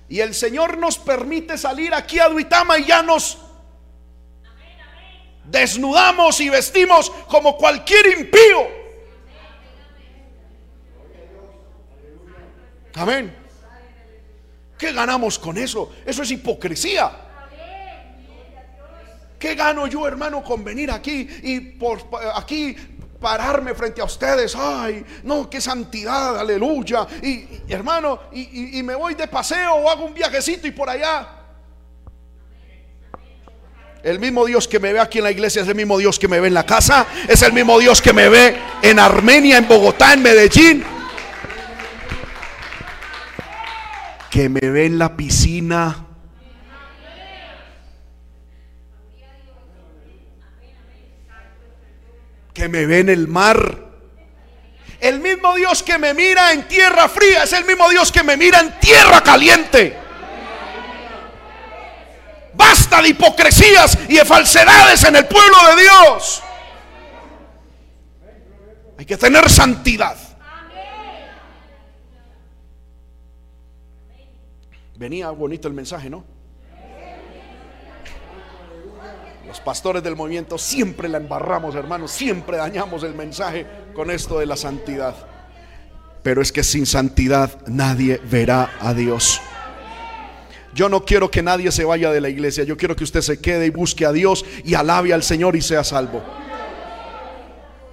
Y 0.08 0.20
el 0.20 0.34
Señor 0.34 0.76
nos 0.76 0.98
permite 0.98 1.56
salir 1.56 1.94
aquí 1.94 2.18
a 2.18 2.28
Duitama 2.28 2.78
y 2.78 2.84
ya 2.84 3.02
nos 3.02 3.38
desnudamos 5.44 6.40
y 6.40 6.48
vestimos 6.48 7.10
como 7.28 7.56
cualquier 7.56 8.18
impío. 8.18 8.80
Amén. 12.94 13.36
¿Qué 14.76 14.92
ganamos 14.92 15.38
con 15.38 15.56
eso? 15.56 15.92
Eso 16.04 16.22
es 16.22 16.30
hipocresía. 16.30 17.29
¿Qué 19.40 19.54
gano 19.54 19.86
yo, 19.86 20.06
hermano, 20.06 20.44
con 20.44 20.62
venir 20.62 20.90
aquí 20.90 21.26
y 21.42 21.60
por 21.60 22.10
aquí 22.34 22.76
pararme 23.18 23.74
frente 23.74 24.02
a 24.02 24.04
ustedes? 24.04 24.54
Ay, 24.54 25.02
no, 25.22 25.48
qué 25.48 25.62
santidad, 25.62 26.38
aleluya. 26.38 27.06
Y, 27.22 27.46
hermano, 27.66 28.20
y, 28.32 28.82
me 28.82 28.94
voy 28.94 29.14
de 29.14 29.26
paseo 29.28 29.76
o 29.76 29.88
hago 29.88 30.04
un 30.04 30.12
viajecito 30.12 30.66
y 30.66 30.72
por 30.72 30.90
allá. 30.90 31.26
El 34.02 34.18
mismo 34.18 34.44
Dios 34.44 34.68
que 34.68 34.78
me 34.78 34.92
ve 34.92 35.00
aquí 35.00 35.18
en 35.18 35.24
la 35.24 35.30
iglesia 35.30 35.62
es 35.62 35.68
el 35.68 35.74
mismo 35.74 35.96
Dios 35.96 36.18
que 36.18 36.28
me 36.28 36.38
ve 36.38 36.48
en 36.48 36.54
la 36.54 36.66
casa. 36.66 37.06
Es 37.26 37.40
el 37.40 37.54
mismo 37.54 37.78
Dios 37.78 38.02
que 38.02 38.12
me 38.12 38.28
ve 38.28 38.58
en 38.82 38.98
Armenia, 38.98 39.56
en 39.56 39.66
Bogotá, 39.66 40.12
en 40.12 40.22
Medellín. 40.22 40.84
Que 44.30 44.50
me 44.50 44.68
ve 44.68 44.84
en 44.84 44.98
la 44.98 45.16
piscina 45.16 46.09
que 52.60 52.68
me 52.68 52.84
ve 52.84 52.98
en 52.98 53.08
el 53.08 53.26
mar. 53.26 53.88
El 55.00 55.20
mismo 55.20 55.54
Dios 55.54 55.82
que 55.82 55.96
me 55.96 56.12
mira 56.12 56.52
en 56.52 56.68
tierra 56.68 57.08
fría 57.08 57.44
es 57.44 57.54
el 57.54 57.64
mismo 57.64 57.88
Dios 57.88 58.12
que 58.12 58.22
me 58.22 58.36
mira 58.36 58.60
en 58.60 58.78
tierra 58.78 59.22
caliente. 59.22 59.96
Basta 62.52 63.00
de 63.00 63.08
hipocresías 63.08 63.96
y 64.10 64.16
de 64.16 64.26
falsedades 64.26 65.02
en 65.04 65.16
el 65.16 65.26
pueblo 65.26 65.56
de 65.74 65.82
Dios. 65.82 66.42
Hay 68.98 69.06
que 69.06 69.16
tener 69.16 69.48
santidad. 69.48 70.18
Venía 74.96 75.30
bonito 75.30 75.66
el 75.66 75.72
mensaje, 75.72 76.10
¿no? 76.10 76.39
Los 79.50 79.58
pastores 79.58 80.04
del 80.04 80.14
movimiento 80.14 80.58
siempre 80.58 81.08
la 81.08 81.18
embarramos, 81.18 81.74
hermanos, 81.74 82.12
siempre 82.12 82.56
dañamos 82.56 83.02
el 83.02 83.16
mensaje 83.16 83.66
con 83.94 84.08
esto 84.12 84.38
de 84.38 84.46
la 84.46 84.56
santidad. 84.56 85.12
Pero 86.22 86.40
es 86.40 86.52
que 86.52 86.62
sin 86.62 86.86
santidad 86.86 87.58
nadie 87.66 88.20
verá 88.30 88.70
a 88.78 88.94
Dios. 88.94 89.40
Yo 90.72 90.88
no 90.88 91.04
quiero 91.04 91.32
que 91.32 91.42
nadie 91.42 91.72
se 91.72 91.84
vaya 91.84 92.12
de 92.12 92.20
la 92.20 92.28
iglesia, 92.28 92.62
yo 92.62 92.76
quiero 92.76 92.94
que 92.94 93.02
usted 93.02 93.22
se 93.22 93.40
quede 93.40 93.66
y 93.66 93.70
busque 93.70 94.06
a 94.06 94.12
Dios 94.12 94.44
y 94.64 94.74
alabe 94.74 95.12
al 95.12 95.24
Señor 95.24 95.56
y 95.56 95.62
sea 95.62 95.82
salvo. 95.82 96.22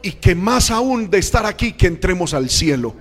Y 0.04 0.12
que 0.12 0.36
más 0.36 0.70
aún 0.70 1.10
de 1.10 1.18
estar 1.18 1.48
aquí, 1.48 1.74
que 1.74 1.88
entremos 1.88 2.36
al 2.36 2.52
cielo. 2.52 2.94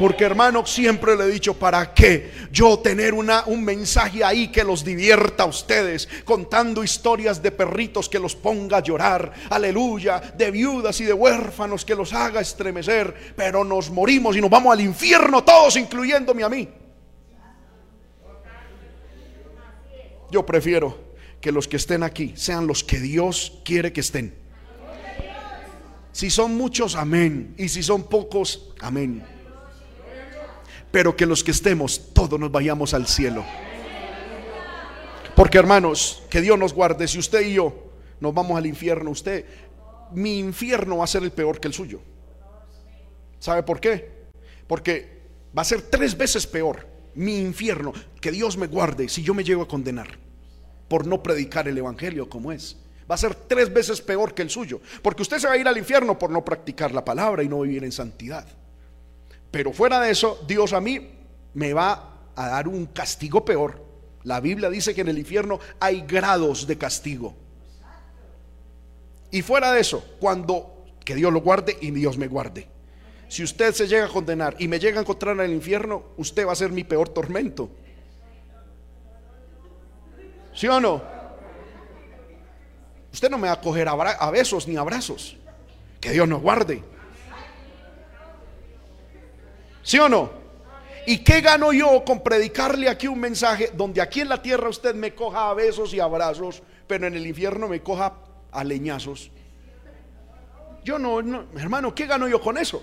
Porque 0.00 0.24
hermano, 0.24 0.64
siempre 0.64 1.14
le 1.14 1.24
he 1.24 1.30
dicho, 1.30 1.52
¿para 1.52 1.92
qué 1.92 2.32
yo 2.50 2.78
tener 2.78 3.12
una, 3.12 3.44
un 3.44 3.62
mensaje 3.62 4.24
ahí 4.24 4.48
que 4.48 4.64
los 4.64 4.82
divierta 4.82 5.42
a 5.42 5.46
ustedes? 5.46 6.08
Contando 6.24 6.82
historias 6.82 7.42
de 7.42 7.50
perritos 7.50 8.08
que 8.08 8.18
los 8.18 8.34
ponga 8.34 8.78
a 8.78 8.82
llorar, 8.82 9.30
aleluya, 9.50 10.18
de 10.18 10.50
viudas 10.50 10.98
y 11.02 11.04
de 11.04 11.12
huérfanos 11.12 11.84
que 11.84 11.94
los 11.94 12.14
haga 12.14 12.40
estremecer, 12.40 13.34
pero 13.36 13.62
nos 13.62 13.90
morimos 13.90 14.34
y 14.38 14.40
nos 14.40 14.48
vamos 14.48 14.72
al 14.72 14.80
infierno 14.80 15.44
todos, 15.44 15.76
incluyéndome 15.76 16.44
a 16.44 16.48
mí. 16.48 16.66
Yo 20.30 20.46
prefiero 20.46 20.98
que 21.42 21.52
los 21.52 21.68
que 21.68 21.76
estén 21.76 22.04
aquí 22.04 22.32
sean 22.36 22.66
los 22.66 22.82
que 22.82 23.00
Dios 23.00 23.60
quiere 23.66 23.92
que 23.92 24.00
estén. 24.00 24.34
Si 26.10 26.30
son 26.30 26.56
muchos, 26.56 26.94
amén. 26.94 27.54
Y 27.58 27.68
si 27.68 27.82
son 27.82 28.04
pocos, 28.04 28.72
amén 28.80 29.39
pero 30.90 31.16
que 31.16 31.26
los 31.26 31.44
que 31.44 31.50
estemos, 31.50 32.12
todos 32.12 32.38
nos 32.38 32.50
vayamos 32.50 32.94
al 32.94 33.06
cielo. 33.06 33.44
Porque 35.34 35.58
hermanos, 35.58 36.22
que 36.28 36.40
Dios 36.40 36.58
nos 36.58 36.74
guarde, 36.74 37.08
si 37.08 37.18
usted 37.18 37.40
y 37.42 37.54
yo 37.54 37.92
nos 38.20 38.34
vamos 38.34 38.56
al 38.56 38.66
infierno, 38.66 39.10
usted, 39.10 39.44
mi 40.12 40.38
infierno 40.38 40.98
va 40.98 41.04
a 41.04 41.08
ser 41.08 41.22
el 41.22 41.32
peor 41.32 41.60
que 41.60 41.68
el 41.68 41.74
suyo. 41.74 42.00
¿Sabe 43.38 43.62
por 43.62 43.80
qué? 43.80 44.28
Porque 44.66 45.20
va 45.56 45.62
a 45.62 45.64
ser 45.64 45.82
tres 45.82 46.16
veces 46.16 46.46
peor 46.46 46.86
mi 47.14 47.38
infierno, 47.38 47.92
que 48.20 48.30
Dios 48.30 48.56
me 48.56 48.66
guarde 48.66 49.08
si 49.08 49.22
yo 49.22 49.34
me 49.34 49.44
llego 49.44 49.62
a 49.62 49.68
condenar 49.68 50.18
por 50.88 51.06
no 51.06 51.22
predicar 51.22 51.68
el 51.68 51.78
Evangelio 51.78 52.28
como 52.28 52.52
es. 52.52 52.76
Va 53.10 53.14
a 53.14 53.18
ser 53.18 53.34
tres 53.34 53.72
veces 53.72 54.00
peor 54.00 54.34
que 54.34 54.42
el 54.42 54.50
suyo, 54.50 54.80
porque 55.02 55.22
usted 55.22 55.38
se 55.38 55.46
va 55.46 55.54
a 55.54 55.56
ir 55.56 55.66
al 55.66 55.78
infierno 55.78 56.18
por 56.18 56.30
no 56.30 56.44
practicar 56.44 56.92
la 56.92 57.04
palabra 57.04 57.42
y 57.42 57.48
no 57.48 57.60
vivir 57.60 57.84
en 57.84 57.92
santidad. 57.92 58.46
Pero 59.50 59.72
fuera 59.72 60.00
de 60.00 60.10
eso, 60.10 60.42
Dios 60.46 60.72
a 60.72 60.80
mí 60.80 61.10
me 61.54 61.72
va 61.72 62.18
a 62.36 62.48
dar 62.48 62.68
un 62.68 62.86
castigo 62.86 63.44
peor. 63.44 63.84
La 64.22 64.40
Biblia 64.40 64.70
dice 64.70 64.94
que 64.94 65.00
en 65.00 65.08
el 65.08 65.18
infierno 65.18 65.58
hay 65.80 66.02
grados 66.02 66.66
de 66.66 66.78
castigo. 66.78 67.34
Y 69.30 69.42
fuera 69.42 69.72
de 69.72 69.80
eso, 69.80 70.04
cuando 70.20 70.84
que 71.04 71.14
Dios 71.14 71.32
lo 71.32 71.40
guarde 71.40 71.76
y 71.80 71.90
Dios 71.90 72.18
me 72.18 72.28
guarde. 72.28 72.68
Si 73.28 73.42
usted 73.42 73.72
se 73.72 73.86
llega 73.86 74.06
a 74.06 74.08
condenar 74.08 74.56
y 74.58 74.68
me 74.68 74.78
llega 74.78 74.98
a 74.98 75.02
encontrar 75.02 75.36
en 75.36 75.42
el 75.42 75.52
infierno, 75.52 76.02
usted 76.16 76.46
va 76.46 76.52
a 76.52 76.56
ser 76.56 76.72
mi 76.72 76.84
peor 76.84 77.08
tormento. 77.08 77.70
¿Sí 80.52 80.66
o 80.66 80.80
no? 80.80 81.02
Usted 83.12 83.30
no 83.30 83.38
me 83.38 83.48
va 83.48 83.54
a 83.54 83.60
coger 83.60 83.88
a 83.88 84.30
besos 84.30 84.66
ni 84.68 84.76
abrazos. 84.76 85.36
Que 86.00 86.10
Dios 86.10 86.26
nos 86.28 86.42
guarde. 86.42 86.82
¿Sí 89.82 89.98
o 89.98 90.08
no? 90.08 90.30
¿Y 91.06 91.18
qué 91.18 91.40
gano 91.40 91.72
yo 91.72 92.04
con 92.04 92.22
predicarle 92.22 92.88
aquí 92.88 93.06
un 93.06 93.18
mensaje 93.18 93.70
donde 93.74 94.00
aquí 94.00 94.20
en 94.20 94.28
la 94.28 94.42
tierra 94.42 94.68
usted 94.68 94.94
me 94.94 95.14
coja 95.14 95.50
a 95.50 95.54
besos 95.54 95.94
y 95.94 96.00
abrazos, 96.00 96.62
pero 96.86 97.06
en 97.06 97.14
el 97.14 97.26
infierno 97.26 97.68
me 97.68 97.80
coja 97.80 98.14
a 98.52 98.64
leñazos? 98.64 99.30
Yo 100.84 100.98
no, 100.98 101.22
no, 101.22 101.46
hermano, 101.56 101.94
¿qué 101.94 102.06
gano 102.06 102.28
yo 102.28 102.40
con 102.40 102.58
eso? 102.58 102.82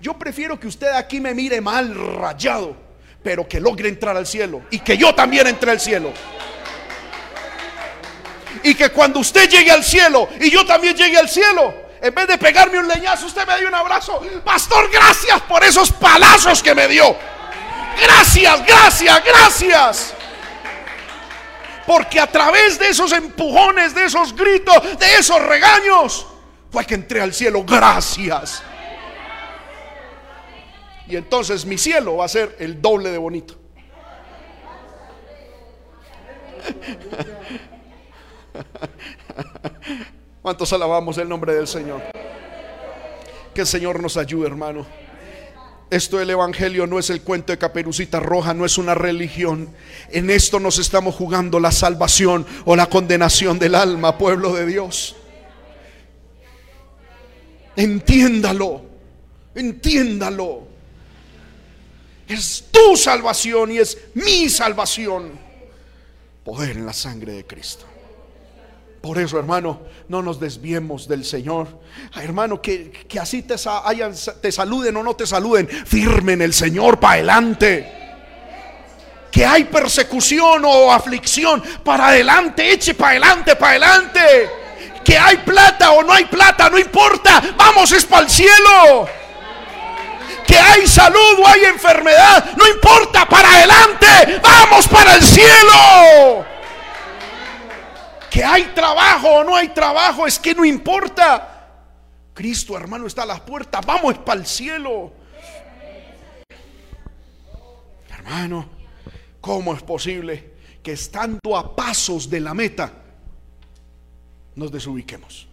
Yo 0.00 0.18
prefiero 0.18 0.58
que 0.60 0.66
usted 0.66 0.88
aquí 0.88 1.20
me 1.20 1.34
mire 1.34 1.60
mal, 1.60 1.94
rayado, 1.94 2.76
pero 3.22 3.48
que 3.48 3.60
logre 3.60 3.88
entrar 3.88 4.16
al 4.16 4.26
cielo 4.26 4.62
y 4.70 4.78
que 4.80 4.96
yo 4.96 5.14
también 5.14 5.46
entre 5.46 5.70
al 5.70 5.80
cielo. 5.80 6.12
Y 8.62 8.74
que 8.74 8.90
cuando 8.90 9.20
usted 9.20 9.48
llegue 9.48 9.70
al 9.70 9.84
cielo 9.84 10.28
y 10.40 10.50
yo 10.50 10.66
también 10.66 10.94
llegue 10.94 11.16
al 11.16 11.28
cielo, 11.28 11.74
en 12.00 12.14
vez 12.14 12.28
de 12.28 12.38
pegarme 12.38 12.78
un 12.78 12.88
leñazo, 12.88 13.26
usted 13.26 13.46
me 13.46 13.58
dio 13.58 13.68
un 13.68 13.74
abrazo. 13.74 14.20
Pastor, 14.44 14.90
gracias 14.90 15.40
por 15.42 15.64
esos 15.64 15.92
palazos 15.92 16.62
que 16.62 16.74
me 16.74 16.86
dio. 16.88 17.16
Gracias, 18.00 18.64
gracias, 18.66 19.24
gracias. 19.24 20.14
Porque 21.86 22.20
a 22.20 22.26
través 22.26 22.78
de 22.78 22.88
esos 22.88 23.12
empujones, 23.12 23.94
de 23.94 24.04
esos 24.04 24.34
gritos, 24.36 24.98
de 24.98 25.14
esos 25.14 25.40
regaños, 25.42 26.26
fue 26.70 26.84
que 26.84 26.94
entré 26.94 27.20
al 27.20 27.32
cielo. 27.32 27.64
Gracias. 27.64 28.62
Y 31.08 31.16
entonces 31.16 31.64
mi 31.64 31.78
cielo 31.78 32.16
va 32.16 32.26
a 32.26 32.28
ser 32.28 32.54
el 32.58 32.82
doble 32.82 33.10
de 33.10 33.18
bonito. 33.18 33.54
¿Cuántos 40.48 40.72
alabamos 40.72 41.18
el 41.18 41.28
nombre 41.28 41.54
del 41.54 41.68
Señor? 41.68 42.00
Que 43.52 43.60
el 43.60 43.66
Señor 43.66 44.00
nos 44.00 44.16
ayude, 44.16 44.46
hermano. 44.46 44.86
Esto 45.90 46.16
del 46.16 46.30
Evangelio 46.30 46.86
no 46.86 46.98
es 46.98 47.10
el 47.10 47.20
cuento 47.20 47.52
de 47.52 47.58
Caperucita 47.58 48.18
Roja, 48.18 48.54
no 48.54 48.64
es 48.64 48.78
una 48.78 48.94
religión. 48.94 49.68
En 50.10 50.30
esto 50.30 50.58
nos 50.58 50.78
estamos 50.78 51.14
jugando 51.14 51.60
la 51.60 51.70
salvación 51.70 52.46
o 52.64 52.74
la 52.76 52.86
condenación 52.86 53.58
del 53.58 53.74
alma, 53.74 54.16
pueblo 54.16 54.54
de 54.54 54.64
Dios. 54.64 55.16
Entiéndalo, 57.76 58.86
entiéndalo. 59.54 60.66
Es 62.26 62.64
tu 62.70 62.96
salvación 62.96 63.72
y 63.72 63.80
es 63.80 63.98
mi 64.14 64.48
salvación. 64.48 65.30
Poder 66.42 66.78
en 66.78 66.86
la 66.86 66.94
sangre 66.94 67.32
de 67.32 67.46
Cristo. 67.46 67.84
Por 69.00 69.18
eso, 69.18 69.38
hermano, 69.38 69.80
no 70.08 70.22
nos 70.22 70.40
desviemos 70.40 71.06
del 71.06 71.24
Señor. 71.24 71.68
hermano, 72.16 72.60
que, 72.60 72.92
así 73.20 73.42
te, 73.42 73.54
te 74.40 74.52
saluden 74.52 74.96
o 74.96 75.02
no 75.02 75.14
te 75.14 75.26
saluden, 75.26 75.68
firme 75.68 76.32
en 76.32 76.42
el 76.42 76.52
Señor 76.52 76.98
para 76.98 77.14
adelante. 77.14 77.94
que 79.30 79.44
hay 79.46 79.64
persecución 79.64 80.64
o 80.64 80.90
aflicción, 80.90 81.62
para 81.84 82.08
adelante, 82.08 82.72
eche 82.72 82.94
para 82.94 83.10
adelante, 83.10 83.56
para 83.56 83.70
adelante. 83.72 84.50
Que 85.04 85.16
hay 85.16 85.36
plata 85.38 85.92
o 85.92 86.02
no 86.02 86.12
hay 86.12 86.24
plata, 86.24 86.68
no 86.68 86.78
importa, 86.78 87.42
vamos 87.56 87.92
es 87.92 88.04
para 88.04 88.22
el 88.22 88.30
cielo. 88.30 89.08
Que 90.46 90.58
hay 90.58 90.86
salud 90.88 91.38
o 91.40 91.46
hay 91.46 91.66
enfermedad, 91.66 92.56
no 92.56 92.66
importa, 92.66 93.28
para 93.28 93.48
adelante, 93.54 94.40
vamos 94.42 94.88
para 94.88 95.14
el 95.14 95.22
cielo. 95.22 96.47
Que 98.30 98.44
hay 98.44 98.64
trabajo 98.74 99.28
o 99.28 99.44
no 99.44 99.56
hay 99.56 99.68
trabajo, 99.68 100.26
es 100.26 100.38
que 100.38 100.54
no 100.54 100.64
importa. 100.64 101.54
Cristo, 102.34 102.76
hermano, 102.76 103.06
está 103.06 103.22
a 103.22 103.26
las 103.26 103.40
puertas, 103.40 103.84
vamos 103.84 104.18
para 104.18 104.40
el 104.40 104.46
cielo. 104.46 105.12
Hermano, 108.08 108.78
¿Cómo 109.40 109.72
es 109.72 109.82
posible 109.82 110.52
que 110.82 110.92
estando 110.92 111.56
a 111.56 111.74
pasos 111.74 112.28
de 112.28 112.40
la 112.40 112.54
meta 112.54 112.92
nos 114.56 114.72
desubiquemos? 114.72 115.46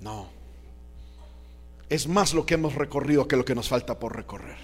No. 0.00 0.28
Es 1.88 2.08
más 2.08 2.34
lo 2.34 2.44
que 2.44 2.54
hemos 2.54 2.74
recorrido 2.74 3.28
que 3.28 3.36
lo 3.36 3.44
que 3.44 3.54
nos 3.54 3.68
falta 3.68 3.98
por 3.98 4.16
recorrer. 4.16 4.56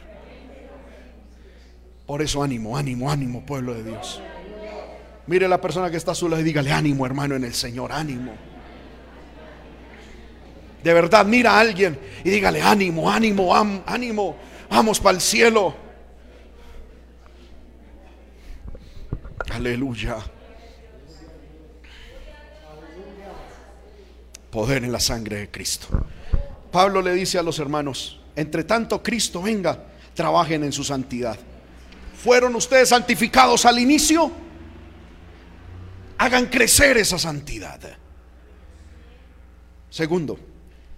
Por 2.07 2.23
eso 2.23 2.43
ánimo, 2.43 2.77
ánimo, 2.77 3.11
ánimo, 3.11 3.47
pueblo 3.47 3.75
de 3.75 3.85
Dios. 3.85 4.21
Mire 5.27 5.47
la 5.49 5.61
persona 5.61 5.91
que 5.91 5.97
está 5.97 6.14
sola 6.14 6.41
y 6.41 6.43
dígale 6.43 6.73
ánimo, 6.73 7.07
hermano, 7.07 7.37
en 7.37 7.45
el 7.45 7.55
Señor, 7.55 7.93
ánimo. 7.93 8.33
De 10.83 10.95
verdad, 10.95 11.27
mira 11.27 11.53
a 11.53 11.61
alguien 11.61 11.99
y 12.25 12.31
dígale 12.31 12.62
ánimo, 12.62 13.11
ánimo, 13.11 13.55
ánimo. 13.87 14.37
Vamos 14.71 14.99
para 14.99 15.16
el 15.16 15.21
cielo. 15.21 15.75
Aleluya. 19.53 20.16
Poder 24.51 24.85
en 24.85 24.93
la 24.93 25.01
sangre 25.01 25.37
de 25.37 25.51
Cristo. 25.51 25.89
Pablo 26.73 27.03
le 27.03 27.12
dice 27.12 27.39
a 27.39 27.43
los 27.43 27.59
hermanos, 27.59 28.21
entre 28.37 28.64
tanto 28.64 29.03
Cristo 29.03 29.43
venga, 29.43 29.79
trabajen 30.14 30.64
en 30.64 30.73
su 30.73 30.83
santidad. 30.83 31.39
¿Fueron 32.23 32.55
ustedes 32.55 32.89
santificados 32.89 33.64
al 33.64 33.79
inicio? 33.79 34.31
Hagan 36.21 36.47
crecer 36.47 36.99
esa 36.99 37.18
santidad. 37.18 37.81
Segundo, 39.89 40.39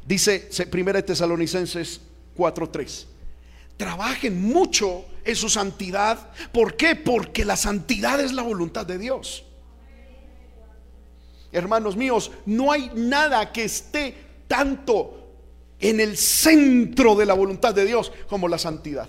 dice 0.04 0.50
1 0.50 1.04
Tesalonicenses 1.04 2.00
4:3 2.36 3.06
trabajen 3.76 4.40
mucho 4.40 5.04
en 5.24 5.34
su 5.34 5.48
santidad. 5.48 6.30
¿Por 6.52 6.76
qué? 6.76 6.94
Porque 6.94 7.44
la 7.44 7.56
santidad 7.56 8.20
es 8.20 8.32
la 8.32 8.42
voluntad 8.42 8.86
de 8.86 8.98
Dios. 8.98 9.44
Hermanos 11.50 11.96
míos, 11.96 12.30
no 12.46 12.72
hay 12.72 12.90
nada 12.94 13.52
que 13.52 13.64
esté 13.64 14.14
tanto 14.46 15.32
en 15.78 16.00
el 16.00 16.16
centro 16.16 17.14
de 17.14 17.26
la 17.26 17.34
voluntad 17.34 17.74
de 17.74 17.84
Dios 17.84 18.12
como 18.28 18.48
la 18.48 18.58
santidad. 18.58 19.08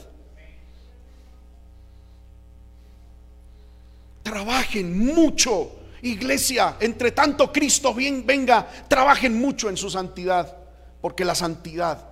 Trabajen 4.23 5.05
mucho, 5.05 5.71
iglesia, 6.03 6.77
entre 6.79 7.11
tanto 7.11 7.51
Cristo 7.51 7.93
bien 7.93 8.25
venga, 8.25 8.67
trabajen 8.87 9.39
mucho 9.39 9.69
en 9.69 9.77
su 9.77 9.89
santidad, 9.89 10.57
porque 11.01 11.25
la 11.25 11.35
santidad 11.35 12.09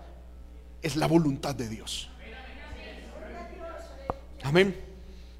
es 0.81 0.95
la 0.95 1.07
voluntad 1.07 1.53
de 1.53 1.69
Dios. 1.69 2.09
Amén. 4.43 4.75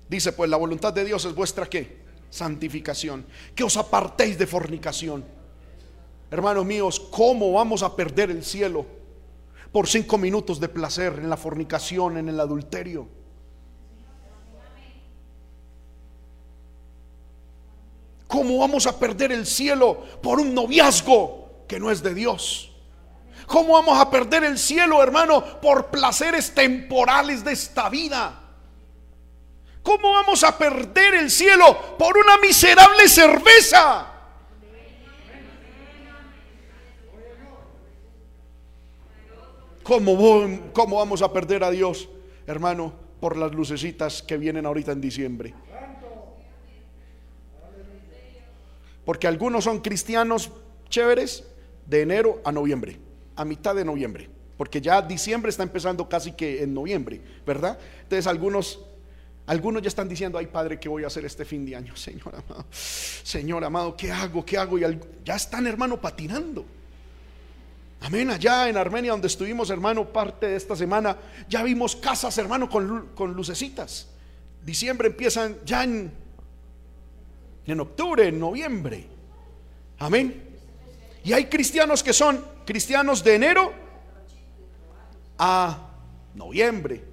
Dice, 0.08 0.34
pues 0.34 0.50
la 0.50 0.58
voluntad 0.58 0.94
de 0.94 1.06
Dios 1.06 1.26
es 1.26 1.34
vuestra 1.34 1.66
qué? 1.66 2.02
Santificación. 2.30 3.26
Que 3.56 3.64
os 3.64 3.78
apartéis 3.78 4.38
de 4.38 4.46
fornicación. 4.46 5.26
Hermanos 6.30 6.66
míos, 6.66 7.00
¿cómo 7.00 7.52
vamos 7.54 7.84
a 7.84 7.96
perder 7.96 8.30
el 8.30 8.44
cielo 8.44 8.86
por 9.72 9.88
cinco 9.88 10.18
minutos 10.18 10.60
de 10.60 10.70
placer 10.70 11.14
en 11.18 11.30
la 11.30 11.38
fornicación, 11.38 12.18
en 12.18 12.30
el 12.30 12.40
adulterio? 12.40 13.21
¿Cómo 18.32 18.60
vamos 18.60 18.88
a 18.88 18.98
perder 18.98 19.34
el 19.34 19.46
cielo 19.46 20.06
por 20.24 20.40
un 20.40 20.54
noviazgo 20.54 21.66
que 21.68 21.78
no 21.78 21.92
es 21.92 22.02
de 22.02 22.14
Dios? 22.14 22.72
¿Cómo 23.46 23.74
vamos 23.74 24.00
a 24.00 24.10
perder 24.10 24.46
el 24.46 24.58
cielo, 24.58 25.04
hermano, 25.04 25.60
por 25.60 25.88
placeres 25.88 26.56
temporales 26.56 27.44
de 27.44 27.52
esta 27.52 27.90
vida? 27.90 28.40
¿Cómo 29.84 30.14
vamos 30.14 30.46
a 30.46 30.58
perder 30.58 31.16
el 31.16 31.30
cielo 31.30 31.98
por 31.98 32.18
una 32.18 32.38
miserable 32.38 33.10
cerveza? 33.10 34.08
¿Cómo, 39.84 40.72
¿Cómo, 40.72 40.96
vamos 41.00 41.22
a 41.22 41.34
perder 41.34 41.66
a 41.66 41.70
Dios, 41.70 42.08
hermano, 42.48 42.94
por 43.20 43.36
las 43.36 43.52
lucecitas 43.52 44.24
que 44.24 44.38
vienen 44.38 44.66
ahorita 44.66 44.94
en 44.94 45.02
diciembre? 45.02 45.54
Porque 49.12 49.28
algunos 49.28 49.66
son 49.66 49.82
cristianos 49.82 50.52
chéveres 50.88 51.44
de 51.86 52.00
enero 52.00 52.42
a 52.46 52.52
noviembre, 52.54 52.98
a 53.36 53.44
mitad 53.44 53.76
de 53.76 53.84
noviembre, 53.84 54.30
porque 54.56 54.80
ya 54.80 55.02
diciembre 55.02 55.50
está 55.50 55.64
empezando 55.64 56.08
casi 56.08 56.32
que 56.32 56.64
en 56.64 56.74
noviembre, 56.74 57.20
¿verdad? 57.46 57.78
Entonces 58.04 58.26
algunos 58.26 58.80
algunos 59.48 59.82
ya 59.82 59.90
están 59.90 60.08
diciendo, 60.08 60.38
ay 60.38 60.46
Padre, 60.46 60.80
¿qué 60.80 60.88
voy 60.88 61.04
a 61.04 61.08
hacer 61.08 61.26
este 61.26 61.44
fin 61.44 61.66
de 61.66 61.76
año? 61.76 61.94
Señor 61.98 62.34
amado, 62.34 62.66
Señor 62.72 63.66
amado, 63.66 63.98
¿qué 63.98 64.14
hago? 64.14 64.46
¿Qué 64.46 64.58
hago? 64.58 64.80
Y 64.80 65.00
ya 65.26 65.36
están, 65.36 65.68
hermano, 65.68 66.00
patinando. 66.00 66.64
Amén, 68.00 68.30
allá 68.30 68.70
en 68.70 68.78
Armenia 68.78 69.12
donde 69.12 69.28
estuvimos, 69.28 69.70
hermano, 69.72 70.08
parte 70.08 70.46
de 70.46 70.56
esta 70.56 70.74
semana, 70.74 71.18
ya 71.50 71.64
vimos 71.64 71.98
casas, 71.98 72.38
hermano, 72.38 72.70
con, 72.70 73.10
con 73.14 73.34
lucecitas. 73.34 74.08
Diciembre 74.64 75.10
empiezan 75.10 75.58
ya 75.66 75.84
en, 75.84 76.21
en 77.66 77.80
octubre, 77.80 78.28
en 78.28 78.40
noviembre. 78.40 79.08
Amén. 80.00 80.50
Y 81.24 81.34
hay 81.34 81.46
cristianos 81.46 82.04
que 82.04 82.14
son 82.14 82.44
cristianos 82.66 83.24
de 83.24 83.36
enero 83.36 83.74
a 85.38 85.90
noviembre 86.36 87.12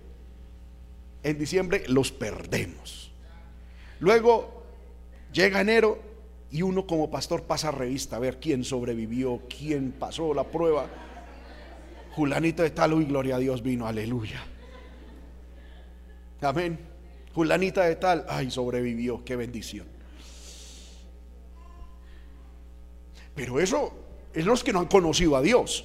en 1.22 1.38
diciembre 1.38 1.84
los 1.88 2.12
perdemos. 2.12 3.12
Luego 4.00 4.62
llega 5.32 5.60
enero 5.60 5.98
y 6.50 6.62
uno 6.62 6.86
como 6.86 7.10
pastor 7.10 7.42
pasa 7.42 7.70
revista 7.70 8.16
a 8.16 8.20
ver 8.20 8.38
quién 8.38 8.64
sobrevivió, 8.64 9.42
quién 9.48 9.92
pasó 9.92 10.32
la 10.32 10.44
prueba. 10.44 10.88
Julanito 12.12 12.62
de 12.62 12.70
tal, 12.70 13.00
y 13.00 13.04
gloria 13.04 13.36
a 13.36 13.38
Dios 13.38 13.62
vino, 13.62 13.86
aleluya. 13.86 14.42
Amén. 16.40 16.78
Julanita 17.34 17.84
de 17.84 17.96
tal, 17.96 18.24
ay, 18.28 18.50
sobrevivió, 18.50 19.24
qué 19.24 19.36
bendición. 19.36 19.86
Pero 23.38 23.60
eso 23.60 23.92
es 24.34 24.44
los 24.44 24.64
que 24.64 24.72
no 24.72 24.80
han 24.80 24.86
conocido 24.86 25.36
a 25.36 25.40
Dios. 25.40 25.84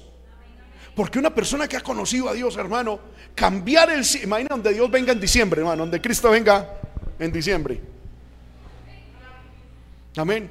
Porque 0.96 1.20
una 1.20 1.32
persona 1.32 1.68
que 1.68 1.76
ha 1.76 1.82
conocido 1.82 2.28
a 2.28 2.32
Dios, 2.32 2.56
hermano, 2.56 2.98
cambiar 3.36 3.90
el... 3.90 4.04
Imagina 4.24 4.48
donde 4.50 4.74
Dios 4.74 4.90
venga 4.90 5.12
en 5.12 5.20
diciembre, 5.20 5.60
hermano, 5.60 5.84
donde 5.84 6.00
Cristo 6.00 6.32
venga 6.32 6.80
en 7.16 7.30
diciembre. 7.30 7.80
Amén. 10.16 10.50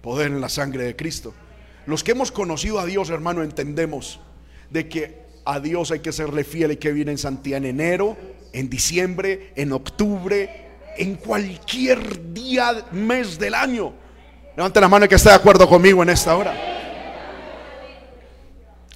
Poder 0.00 0.28
en 0.28 0.40
la 0.40 0.48
sangre 0.48 0.84
de 0.84 0.94
Cristo. 0.94 1.34
Los 1.86 2.04
que 2.04 2.12
hemos 2.12 2.30
conocido 2.30 2.78
a 2.78 2.86
Dios, 2.86 3.10
hermano, 3.10 3.42
entendemos 3.42 4.20
de 4.70 4.88
que 4.88 5.24
a 5.44 5.58
Dios 5.58 5.90
hay 5.90 5.98
que 5.98 6.12
serle 6.12 6.44
fiel 6.44 6.70
y 6.70 6.76
que 6.76 6.92
viene 6.92 7.10
en 7.10 7.18
santidad 7.18 7.58
en 7.58 7.64
enero, 7.64 8.16
en 8.52 8.70
diciembre, 8.70 9.50
en 9.56 9.72
octubre, 9.72 10.68
en 10.96 11.16
cualquier 11.16 12.32
día, 12.32 12.86
mes 12.92 13.36
del 13.36 13.54
año. 13.56 14.03
Levanten 14.56 14.80
la 14.80 14.88
mano 14.88 15.08
que 15.08 15.16
esté 15.16 15.30
de 15.30 15.34
acuerdo 15.34 15.68
conmigo 15.68 16.02
en 16.02 16.10
esta 16.10 16.36
hora. 16.36 16.54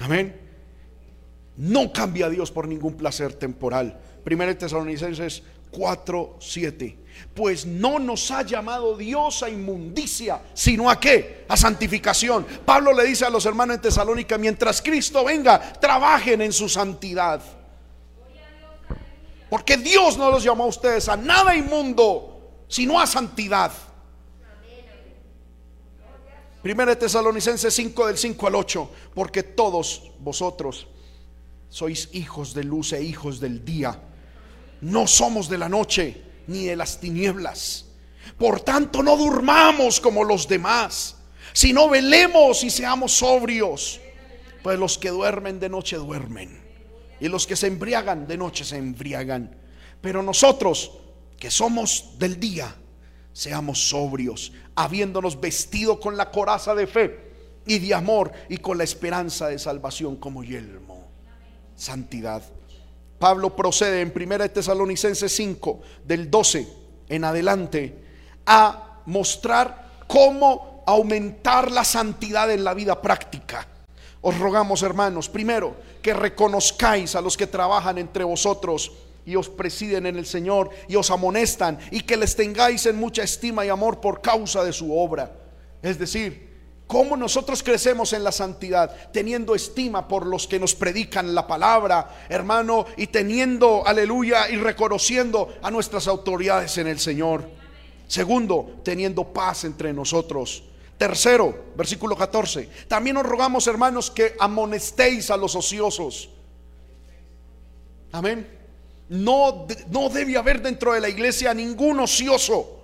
Amén. 0.01 0.41
No 1.57 1.93
cambia 1.93 2.29
Dios 2.29 2.53
por 2.53 2.69
ningún 2.69 2.97
placer 2.97 3.33
temporal. 3.33 3.99
Primero 4.23 4.57
Tesalonicenses 4.57 5.43
4, 5.73 6.37
7. 6.41 6.99
Pues 7.35 7.67
no 7.67 7.99
nos 7.99 8.31
ha 8.31 8.43
llamado 8.43 8.97
Dios 8.97 9.43
a 9.43 9.51
inmundicia, 9.51 10.41
sino 10.55 10.89
a 10.89 11.01
qué? 11.01 11.45
A 11.49 11.57
santificación. 11.57 12.47
Pablo 12.65 12.93
le 12.93 13.05
dice 13.05 13.25
a 13.25 13.31
los 13.31 13.45
hermanos 13.45 13.77
en 13.77 13.83
Tesalónica, 13.83 14.39
mientras 14.39 14.81
Cristo 14.81 15.25
venga, 15.25 15.61
trabajen 15.81 16.43
en 16.43 16.53
su 16.53 16.69
santidad. 16.69 17.43
Porque 19.51 19.77
Dios 19.77 20.17
no 20.17 20.31
los 20.31 20.45
llamó 20.45 20.65
a 20.65 20.69
ustedes 20.69 21.09
a 21.09 21.17
nada 21.17 21.57
inmundo, 21.57 22.65
sino 22.69 23.01
a 23.01 23.07
santidad. 23.07 23.73
Primera 26.63 26.99
Tesalonicenses 26.99 27.73
5 27.75 28.07
del 28.07 28.19
5 28.19 28.47
al 28.47 28.55
8, 28.55 28.91
porque 29.15 29.43
todos 29.43 30.11
vosotros 30.21 30.89
Sois 31.69 32.09
hijos 32.13 32.55
de 32.55 32.65
luz 32.65 32.93
e 32.93 33.03
hijos 33.03 33.41
del 33.41 33.65
día. 33.65 34.01
No 34.81 35.07
somos 35.07 35.49
de 35.49 35.59
la 35.59 35.69
noche 35.69 36.23
ni 36.47 36.65
de 36.65 36.77
las 36.77 36.99
tinieblas. 36.99 37.85
Por 38.39 38.61
tanto, 38.61 39.03
no 39.03 39.17
durmamos 39.17 40.01
como 40.01 40.25
los 40.25 40.49
demás, 40.49 41.17
sino 41.53 41.89
velemos 41.89 42.65
y 42.65 42.71
seamos 42.71 43.13
sobrios. 43.13 44.01
Pues 44.63 44.79
los 44.79 44.99
que 44.99 45.11
duermen 45.11 45.61
de 45.61 45.69
noche 45.69 45.97
duermen, 45.97 46.61
y 47.21 47.29
los 47.29 47.47
que 47.47 47.57
se 47.57 47.69
embriagan 47.69 48.27
de 48.27 48.37
noche 48.37 48.65
se 48.65 48.77
embriagan. 48.77 49.57
Pero 50.01 50.23
nosotros, 50.23 50.93
que 51.39 51.51
somos 51.51 52.19
del 52.19 52.41
día, 52.41 52.75
seamos 53.33 53.89
sobrios, 53.89 54.53
habiéndonos 54.79 55.41
vestido 55.41 55.99
con 55.99 56.17
la 56.17 56.31
coraza 56.31 56.73
de 56.73 56.87
fe 56.87 57.33
y 57.67 57.81
de 57.81 57.95
amor 57.95 58.31
y 58.49 58.59
con 58.59 58.79
la 58.79 58.85
esperanza 58.85 59.49
de 59.49 59.59
salvación 59.59 60.15
como 60.17 60.45
yelmo. 60.45 61.09
Santidad. 61.75 62.45
Pablo 63.19 63.57
procede 63.57 64.01
en 64.03 64.13
1 64.15 64.51
Tesalonicenses 64.51 65.35
5, 65.35 65.81
del 66.05 66.31
12 66.31 66.69
en 67.09 67.25
adelante, 67.25 68.05
a 68.47 69.01
mostrar 69.07 70.05
cómo 70.07 70.85
aumentar 70.87 71.73
la 71.73 71.83
santidad 71.83 72.49
en 72.53 72.63
la 72.63 72.73
vida 72.73 73.03
práctica. 73.03 73.67
Os 74.21 74.39
rogamos, 74.39 74.85
hermanos, 74.85 75.29
primero, 75.29 75.75
que 76.01 76.15
reconozcáis 76.15 77.17
a 77.17 77.21
los 77.21 77.37
que 77.37 77.49
trabajan 77.49 77.99
entre 77.99 78.23
vosotros 78.23 78.93
y 79.29 79.37
os 79.37 79.51
presiden 79.51 80.07
en 80.07 80.17
el 80.17 80.25
Señor 80.25 80.71
y 80.89 80.97
os 80.97 81.11
amonestan 81.11 81.79
y 81.91 82.01
que 82.01 82.17
les 82.17 82.35
tengáis 82.35 82.87
en 82.87 82.97
mucha 82.97 83.23
estima 83.23 83.67
y 83.67 83.69
amor 83.69 84.01
por 84.01 84.23
causa 84.23 84.65
de 84.65 84.73
su 84.73 84.97
obra. 84.97 85.31
Es 85.83 85.99
decir, 85.99 86.49
cómo 86.87 87.15
nosotros 87.15 87.63
crecemos 87.63 88.15
en 88.15 88.25
la 88.25 88.33
santidad, 88.33 89.13
teniendo 89.13 89.55
estima 89.55 90.09
por 90.09 90.27
los 90.27 90.49
que 90.49 90.59
nos 90.59 90.75
predican 90.75 91.35
la 91.35 91.47
palabra, 91.47 92.25
hermano, 92.31 92.87
y 92.97 93.09
teniendo, 93.09 93.87
aleluya, 93.87 94.49
y 94.49 94.57
reconociendo 94.57 95.55
a 95.61 95.71
nuestras 95.71 96.09
autoridades 96.09 96.79
en 96.79 96.87
el 96.87 96.99
Señor. 96.99 97.51
Segundo, 98.07 98.81
teniendo 98.83 99.25
paz 99.25 99.65
entre 99.65 99.93
nosotros. 99.93 100.65
Tercero, 100.97 101.67
versículo 101.77 102.17
14. 102.17 102.67
También 102.89 103.19
os 103.19 103.27
rogamos, 103.27 103.67
hermanos, 103.67 104.11
que 104.11 104.35
amonestéis 104.41 105.31
a 105.31 105.37
los 105.37 105.55
ociosos. 105.55 106.31
Amén. 108.11 108.58
No, 109.09 109.67
no 109.91 110.09
debe 110.11 110.37
haber 110.37 110.61
dentro 110.61 110.93
de 110.93 111.01
la 111.01 111.09
iglesia 111.09 111.55
ningún 111.55 112.01
ocioso. 112.01 112.79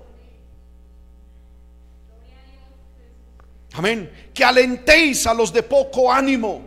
Amén. 3.75 4.31
Que 4.33 4.45
alentéis 4.45 5.27
a 5.27 5.35
los 5.35 5.53
de 5.53 5.63
poco 5.63 6.11
ánimo. 6.11 6.63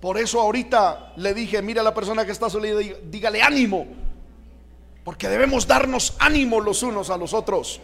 Por 0.00 0.18
eso 0.18 0.40
ahorita 0.40 1.14
le 1.16 1.32
dije, 1.32 1.62
mira 1.62 1.80
a 1.80 1.84
la 1.84 1.94
persona 1.94 2.26
que 2.26 2.32
está 2.32 2.50
solida, 2.50 2.80
dígale 3.04 3.40
ánimo. 3.40 3.86
Porque 5.04 5.28
debemos 5.28 5.66
darnos 5.66 6.14
ánimo 6.18 6.60
los 6.60 6.82
unos 6.82 7.08
a 7.08 7.16
los 7.16 7.32
otros. 7.32 7.80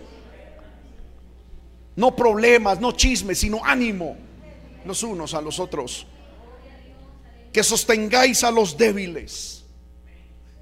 No 1.97 2.15
problemas, 2.15 2.81
no 2.81 2.93
chismes, 2.93 3.39
sino 3.39 3.65
ánimo 3.65 4.17
los 4.85 5.03
unos 5.03 5.33
a 5.33 5.41
los 5.41 5.59
otros. 5.59 6.07
Que 7.53 7.63
sostengáis 7.63 8.45
a 8.45 8.51
los 8.51 8.77
débiles 8.77 9.58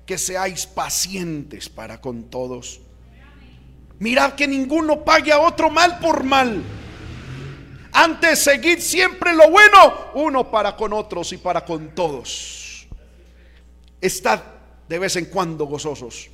que 0.07 0.17
seáis 0.17 0.67
pacientes 0.67 1.69
para 1.69 2.01
con 2.01 2.31
todos. 2.31 2.81
Mirad 3.99 4.35
que 4.35 4.47
ninguno 4.47 5.05
pague 5.05 5.33
a 5.33 5.41
otro 5.41 5.69
mal 5.69 5.99
por 5.99 6.23
mal. 6.23 6.63
Antes 7.93 8.39
seguid 8.39 8.79
siempre 8.79 9.35
lo 9.35 9.51
bueno, 9.51 10.13
uno 10.15 10.51
para 10.51 10.77
con 10.77 10.93
otros 10.93 11.33
y 11.33 11.39
para 11.39 11.65
con 11.65 11.95
todos. 11.95 12.87
Estad 14.01 14.41
de 14.89 14.99
vez 14.99 15.17
en 15.17 15.25
cuando 15.27 15.65
gozosos. 15.65 16.29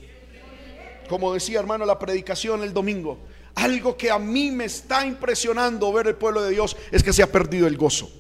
Como 1.09 1.33
decía 1.33 1.61
hermano 1.61 1.87
la 1.87 1.99
predicación 1.99 2.63
el 2.63 2.75
domingo, 2.75 3.21
algo 3.55 3.97
que 3.97 4.11
a 4.11 4.19
mí 4.19 4.51
me 4.51 4.65
está 4.67 5.07
impresionando 5.07 5.93
ver 5.93 6.09
el 6.09 6.17
pueblo 6.17 6.43
de 6.43 6.51
Dios 6.51 6.77
es 6.91 7.03
que 7.03 7.13
se 7.13 7.23
ha 7.23 7.31
perdido 7.33 7.67
el 7.67 7.77
gozo. 7.77 8.11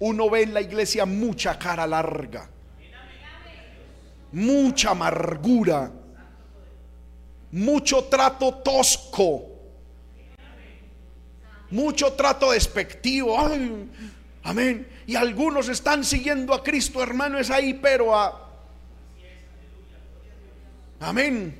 Uno 0.00 0.28
ve 0.28 0.42
en 0.42 0.54
la 0.54 0.60
iglesia 0.60 1.06
mucha 1.06 1.58
cara 1.58 1.86
larga 1.86 2.50
mucha 4.32 4.90
amargura, 4.90 5.90
mucho 7.52 8.04
trato 8.04 8.54
tosco, 8.54 9.44
mucho 11.70 12.12
trato 12.12 12.52
despectivo. 12.52 13.36
amén. 14.42 14.88
Y 15.06 15.16
algunos 15.16 15.68
están 15.70 16.04
siguiendo 16.04 16.52
a 16.52 16.62
Cristo, 16.62 17.02
hermano, 17.02 17.38
es 17.38 17.50
ahí, 17.50 17.72
pero 17.74 18.14
a... 18.14 18.46
Amén. 21.00 21.54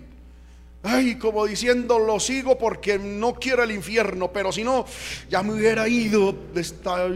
Ay, 0.82 1.16
como 1.16 1.46
diciendo, 1.46 1.98
lo 1.98 2.20
sigo 2.20 2.58
porque 2.58 2.98
no 2.98 3.34
quiero 3.34 3.62
el 3.62 3.72
infierno, 3.72 4.32
pero 4.32 4.52
si 4.52 4.62
no, 4.62 4.84
ya 5.28 5.42
me 5.42 5.54
hubiera 5.54 5.88
ido 5.88 6.32
de 6.32 6.60
esta 6.60 7.08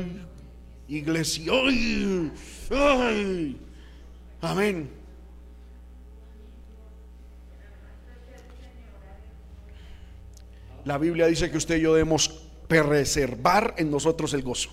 iglesia. 0.88 1.52
ay. 2.70 3.56
Amén. 4.40 5.01
La 10.84 10.98
Biblia 10.98 11.26
dice 11.26 11.50
que 11.50 11.56
usted 11.56 11.76
y 11.76 11.82
yo 11.82 11.94
debemos 11.94 12.28
preservar 12.66 13.74
en 13.76 13.90
nosotros 13.90 14.34
el 14.34 14.42
gozo 14.42 14.70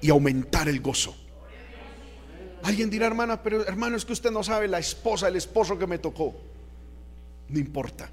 y 0.00 0.10
aumentar 0.10 0.68
el 0.68 0.80
gozo. 0.80 1.14
Alguien 2.62 2.90
dirá, 2.90 3.06
hermana, 3.06 3.42
pero 3.42 3.66
hermano, 3.66 3.96
es 3.96 4.04
que 4.04 4.12
usted 4.12 4.30
no 4.30 4.42
sabe 4.42 4.66
la 4.68 4.78
esposa, 4.78 5.28
el 5.28 5.36
esposo 5.36 5.78
que 5.78 5.86
me 5.86 5.98
tocó. 5.98 6.34
No 7.48 7.58
importa. 7.58 8.10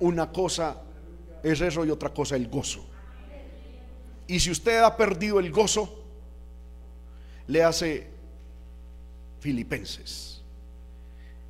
Una 0.00 0.30
cosa 0.32 0.82
es 1.42 1.60
eso 1.60 1.84
y 1.84 1.90
otra 1.90 2.10
cosa 2.10 2.36
el 2.36 2.48
gozo. 2.48 2.84
Y 4.26 4.40
si 4.40 4.50
usted 4.50 4.82
ha 4.82 4.96
perdido 4.96 5.38
el 5.38 5.52
gozo, 5.52 6.02
le 7.46 7.62
hace 7.62 8.08
Filipenses, 9.38 10.42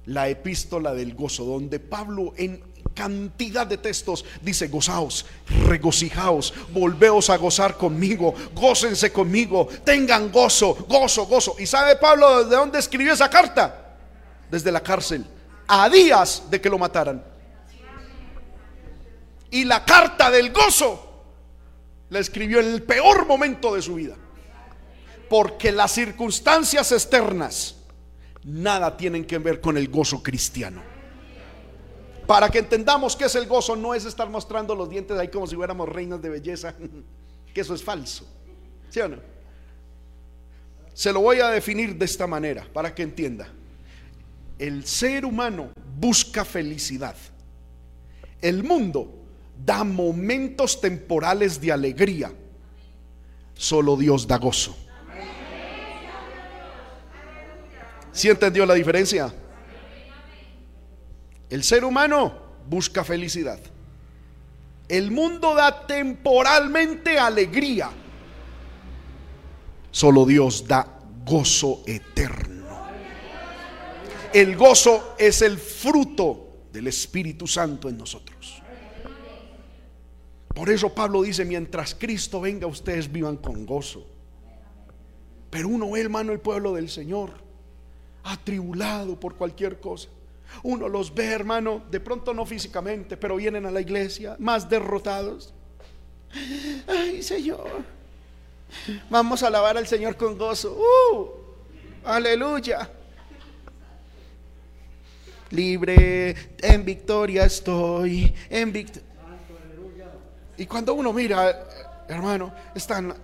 la 0.04 0.28
epístola 0.28 0.92
del 0.92 1.14
gozo, 1.14 1.44
donde 1.44 1.80
Pablo 1.80 2.34
en 2.36 2.60
cantidad 2.96 3.66
de 3.66 3.76
textos 3.76 4.24
dice, 4.40 4.66
gozaos, 4.68 5.26
regocijaos, 5.66 6.52
volveos 6.72 7.30
a 7.30 7.36
gozar 7.36 7.76
conmigo, 7.76 8.34
gócense 8.54 9.12
conmigo, 9.12 9.68
tengan 9.84 10.32
gozo, 10.32 10.74
gozo, 10.88 11.26
gozo. 11.26 11.54
¿Y 11.58 11.66
sabe 11.66 11.96
Pablo 11.96 12.44
de 12.44 12.56
dónde 12.56 12.80
escribió 12.80 13.12
esa 13.12 13.30
carta? 13.30 13.98
Desde 14.50 14.72
la 14.72 14.82
cárcel, 14.82 15.24
a 15.68 15.88
días 15.88 16.44
de 16.50 16.60
que 16.60 16.70
lo 16.70 16.78
mataran. 16.78 17.22
Y 19.50 19.64
la 19.64 19.84
carta 19.84 20.30
del 20.30 20.52
gozo 20.52 21.24
la 22.08 22.18
escribió 22.18 22.60
en 22.60 22.72
el 22.72 22.82
peor 22.82 23.26
momento 23.26 23.74
de 23.74 23.82
su 23.82 23.94
vida. 23.94 24.16
Porque 25.28 25.70
las 25.70 25.92
circunstancias 25.92 26.92
externas 26.92 27.76
nada 28.44 28.96
tienen 28.96 29.24
que 29.24 29.38
ver 29.38 29.60
con 29.60 29.76
el 29.76 29.88
gozo 29.88 30.22
cristiano. 30.22 30.95
Para 32.26 32.48
que 32.50 32.58
entendamos 32.58 33.14
que 33.14 33.26
es 33.26 33.34
el 33.36 33.46
gozo, 33.46 33.76
no 33.76 33.94
es 33.94 34.04
estar 34.04 34.28
mostrando 34.28 34.74
los 34.74 34.90
dientes 34.90 35.16
ahí 35.16 35.28
como 35.28 35.46
si 35.46 35.54
fuéramos 35.54 35.88
reinas 35.88 36.20
de 36.20 36.28
belleza, 36.28 36.74
que 37.54 37.60
eso 37.60 37.74
es 37.74 37.82
falso. 37.82 38.26
¿Sí 38.90 39.00
o 39.00 39.08
no? 39.08 39.18
Se 40.92 41.12
lo 41.12 41.20
voy 41.20 41.40
a 41.40 41.50
definir 41.50 41.94
de 41.96 42.04
esta 42.04 42.26
manera 42.26 42.66
para 42.72 42.94
que 42.94 43.02
entienda. 43.02 43.48
El 44.58 44.86
ser 44.86 45.24
humano 45.24 45.70
busca 45.98 46.44
felicidad. 46.44 47.14
El 48.40 48.64
mundo 48.64 49.12
da 49.64 49.84
momentos 49.84 50.80
temporales 50.80 51.60
de 51.60 51.72
alegría. 51.72 52.32
Solo 53.54 53.96
Dios 53.96 54.26
da 54.26 54.38
gozo. 54.38 54.76
¿Sí 58.12 58.30
entendió 58.30 58.64
la 58.64 58.74
diferencia? 58.74 59.32
El 61.48 61.62
ser 61.62 61.84
humano 61.84 62.34
busca 62.68 63.04
felicidad. 63.04 63.58
El 64.88 65.10
mundo 65.10 65.54
da 65.54 65.86
temporalmente 65.86 67.18
alegría. 67.18 67.90
Solo 69.90 70.24
Dios 70.26 70.66
da 70.66 71.00
gozo 71.24 71.82
eterno. 71.86 72.56
El 74.32 74.56
gozo 74.56 75.14
es 75.18 75.42
el 75.42 75.56
fruto 75.58 76.66
del 76.72 76.88
Espíritu 76.88 77.46
Santo 77.46 77.88
en 77.88 77.96
nosotros. 77.96 78.62
Por 80.54 80.70
eso 80.70 80.94
Pablo 80.94 81.22
dice, 81.22 81.44
mientras 81.44 81.94
Cristo 81.94 82.40
venga, 82.40 82.66
ustedes 82.66 83.10
vivan 83.10 83.36
con 83.36 83.66
gozo. 83.66 84.06
Pero 85.50 85.68
uno 85.68 85.90
ve, 85.90 86.00
hermano, 86.00 86.32
el 86.32 86.40
pueblo 86.40 86.74
del 86.74 86.88
Señor, 86.88 87.32
atribulado 88.24 89.18
por 89.18 89.36
cualquier 89.36 89.80
cosa. 89.80 90.08
Uno 90.62 90.88
los 90.88 91.14
ve, 91.14 91.32
hermano, 91.32 91.82
de 91.90 92.00
pronto 92.00 92.32
no 92.32 92.46
físicamente, 92.46 93.16
pero 93.16 93.36
vienen 93.36 93.66
a 93.66 93.70
la 93.70 93.80
iglesia 93.80 94.36
más 94.38 94.68
derrotados. 94.68 95.52
Ay, 96.86 97.22
Señor, 97.22 97.84
Vamos 99.10 99.42
a 99.42 99.48
alabar 99.48 99.76
al 99.76 99.86
Señor 99.86 100.16
con 100.16 100.36
gozo. 100.36 100.76
¡Uh! 100.76 101.30
Aleluya. 102.04 102.90
Libre, 105.50 106.34
en 106.60 106.84
victoria 106.84 107.44
estoy, 107.44 108.34
en 108.50 108.72
victoria. 108.72 109.08
Y 110.56 110.66
cuando 110.66 110.94
uno 110.94 111.12
mira, 111.12 111.66
hermano, 112.08 112.52
están 112.74 113.14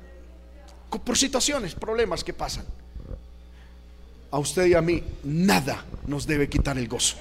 por 1.04 1.16
situaciones, 1.16 1.74
problemas 1.74 2.22
que 2.22 2.32
pasan. 2.32 2.66
A 4.32 4.38
usted 4.38 4.66
y 4.66 4.74
a 4.74 4.80
mí, 4.80 5.02
nada 5.24 5.84
nos 6.06 6.26
debe 6.26 6.48
quitar 6.48 6.78
el 6.78 6.88
gozo. 6.88 7.18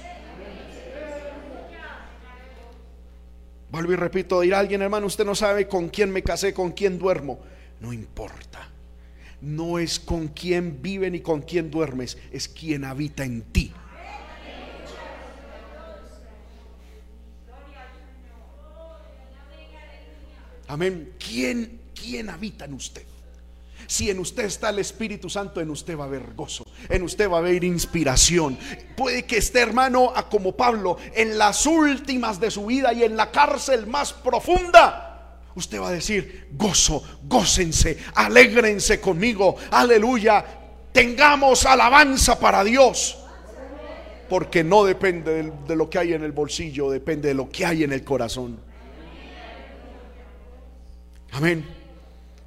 Vuelvo 3.70 3.92
y 3.92 3.96
repito, 3.96 4.40
dirá 4.40 4.58
alguien, 4.58 4.80
hermano, 4.80 5.06
usted 5.06 5.24
no 5.24 5.34
sabe 5.34 5.68
con 5.68 5.90
quién 5.90 6.10
me 6.10 6.22
casé, 6.22 6.54
con 6.54 6.72
quién 6.72 6.98
duermo. 6.98 7.38
No 7.80 7.92
importa. 7.92 8.66
No 9.42 9.78
es 9.78 10.00
con 10.00 10.28
quién 10.28 10.80
vive 10.80 11.10
ni 11.10 11.20
con 11.20 11.42
quién 11.42 11.70
duermes, 11.70 12.16
es 12.30 12.48
quien 12.48 12.84
habita 12.84 13.24
en 13.24 13.42
ti. 13.42 13.72
Amén. 20.68 21.12
¿Quién, 21.18 21.80
quién 21.94 22.30
habita 22.30 22.64
en 22.64 22.72
usted? 22.72 23.11
Si 23.92 24.08
en 24.08 24.20
usted 24.20 24.44
está 24.44 24.70
el 24.70 24.78
Espíritu 24.78 25.28
Santo, 25.28 25.60
en 25.60 25.68
usted 25.68 25.98
va 25.98 26.04
a 26.04 26.06
haber 26.06 26.32
gozo, 26.32 26.64
en 26.88 27.02
usted 27.02 27.28
va 27.28 27.36
a 27.36 27.40
haber 27.40 27.62
inspiración. 27.62 28.56
Puede 28.96 29.26
que 29.26 29.36
esté, 29.36 29.60
hermano, 29.60 30.14
a 30.16 30.30
como 30.30 30.56
Pablo, 30.56 30.96
en 31.14 31.36
las 31.36 31.66
últimas 31.66 32.40
de 32.40 32.50
su 32.50 32.64
vida 32.64 32.94
y 32.94 33.02
en 33.02 33.18
la 33.18 33.30
cárcel 33.30 33.86
más 33.86 34.14
profunda. 34.14 35.42
Usted 35.54 35.78
va 35.78 35.88
a 35.88 35.92
decir, 35.92 36.48
gozo, 36.52 37.04
gócense, 37.24 37.98
alégrense 38.14 38.98
conmigo, 38.98 39.56
aleluya. 39.70 40.42
Tengamos 40.90 41.66
alabanza 41.66 42.40
para 42.40 42.64
Dios. 42.64 43.18
Porque 44.26 44.64
no 44.64 44.84
depende 44.84 45.52
de 45.68 45.76
lo 45.76 45.90
que 45.90 45.98
hay 45.98 46.14
en 46.14 46.24
el 46.24 46.32
bolsillo, 46.32 46.88
depende 46.88 47.28
de 47.28 47.34
lo 47.34 47.50
que 47.50 47.66
hay 47.66 47.84
en 47.84 47.92
el 47.92 48.02
corazón. 48.02 48.58
Amén. 51.32 51.81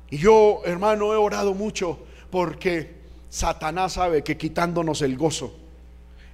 Y 0.10 0.18
yo, 0.18 0.62
hermano, 0.66 1.14
he 1.14 1.18
orado 1.18 1.54
mucho 1.54 2.00
porque 2.30 2.96
Satanás 3.30 3.94
sabe 3.94 4.24
que 4.24 4.38
quitándonos 4.38 5.02
el 5.02 5.18
gozo 5.18 5.54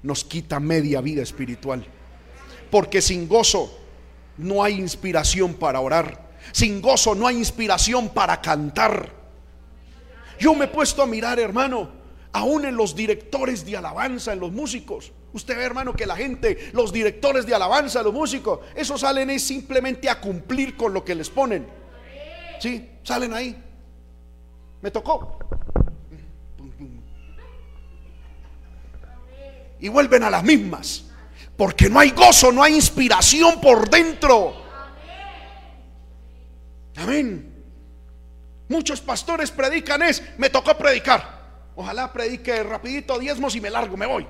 nos 0.04 0.24
quita 0.24 0.60
media 0.60 1.02
vida 1.02 1.22
espiritual. 1.22 1.86
Porque 2.70 3.02
sin 3.02 3.28
gozo 3.28 3.78
no 4.38 4.64
hay 4.64 4.80
inspiración 4.80 5.54
para 5.54 5.80
orar. 5.80 6.32
Sin 6.52 6.82
gozo 6.82 7.16
no 7.16 7.28
hay 7.28 7.38
inspiración 7.38 8.10
para 8.10 8.42
cantar. 8.42 9.12
Yo 10.40 10.56
me 10.56 10.66
he 10.66 10.68
puesto 10.68 11.04
a 11.04 11.06
mirar, 11.06 11.40
hermano, 11.40 11.90
aún 12.34 12.66
en 12.66 12.76
los 12.76 12.96
directores 12.96 13.66
de 13.66 13.78
alabanza, 13.78 14.34
en 14.34 14.40
los 14.40 14.52
músicos. 14.52 15.12
Usted 15.34 15.56
ve, 15.56 15.64
hermano, 15.64 15.94
que 15.94 16.06
la 16.06 16.16
gente, 16.16 16.72
los 16.74 16.92
directores 16.92 17.46
de 17.46 17.56
alabanza, 17.56 18.02
los 18.04 18.14
músicos, 18.14 18.60
esos 18.76 19.02
salen 19.02 19.30
es 19.30 19.44
simplemente 19.44 20.10
a 20.10 20.20
cumplir 20.20 20.76
con 20.76 20.94
lo 20.94 21.06
que 21.06 21.16
les 21.16 21.30
ponen. 21.30 21.81
¿Sí? 22.62 23.00
Salen 23.02 23.34
ahí. 23.34 23.58
Me 24.82 24.92
tocó. 24.92 25.40
Y 29.80 29.90
vuelven 29.90 30.24
a 30.24 30.30
las 30.30 30.44
mismas. 30.44 31.06
Porque 31.58 31.90
no 31.90 32.00
hay 32.00 32.12
gozo, 32.12 32.52
no 32.52 32.62
hay 32.62 32.76
inspiración 32.76 33.60
por 33.60 33.90
dentro. 33.90 34.62
Amén. 36.98 37.52
Muchos 38.70 39.02
pastores 39.02 39.50
predican 39.50 40.04
es, 40.04 40.22
me 40.38 40.52
tocó 40.52 40.78
predicar. 40.78 41.72
Ojalá 41.76 42.14
predique 42.14 42.62
rapidito 42.62 43.18
diezmos 43.18 43.56
y 43.56 43.62
me 43.62 43.72
largo, 43.72 43.98
me 43.98 44.06
voy. 44.06 44.28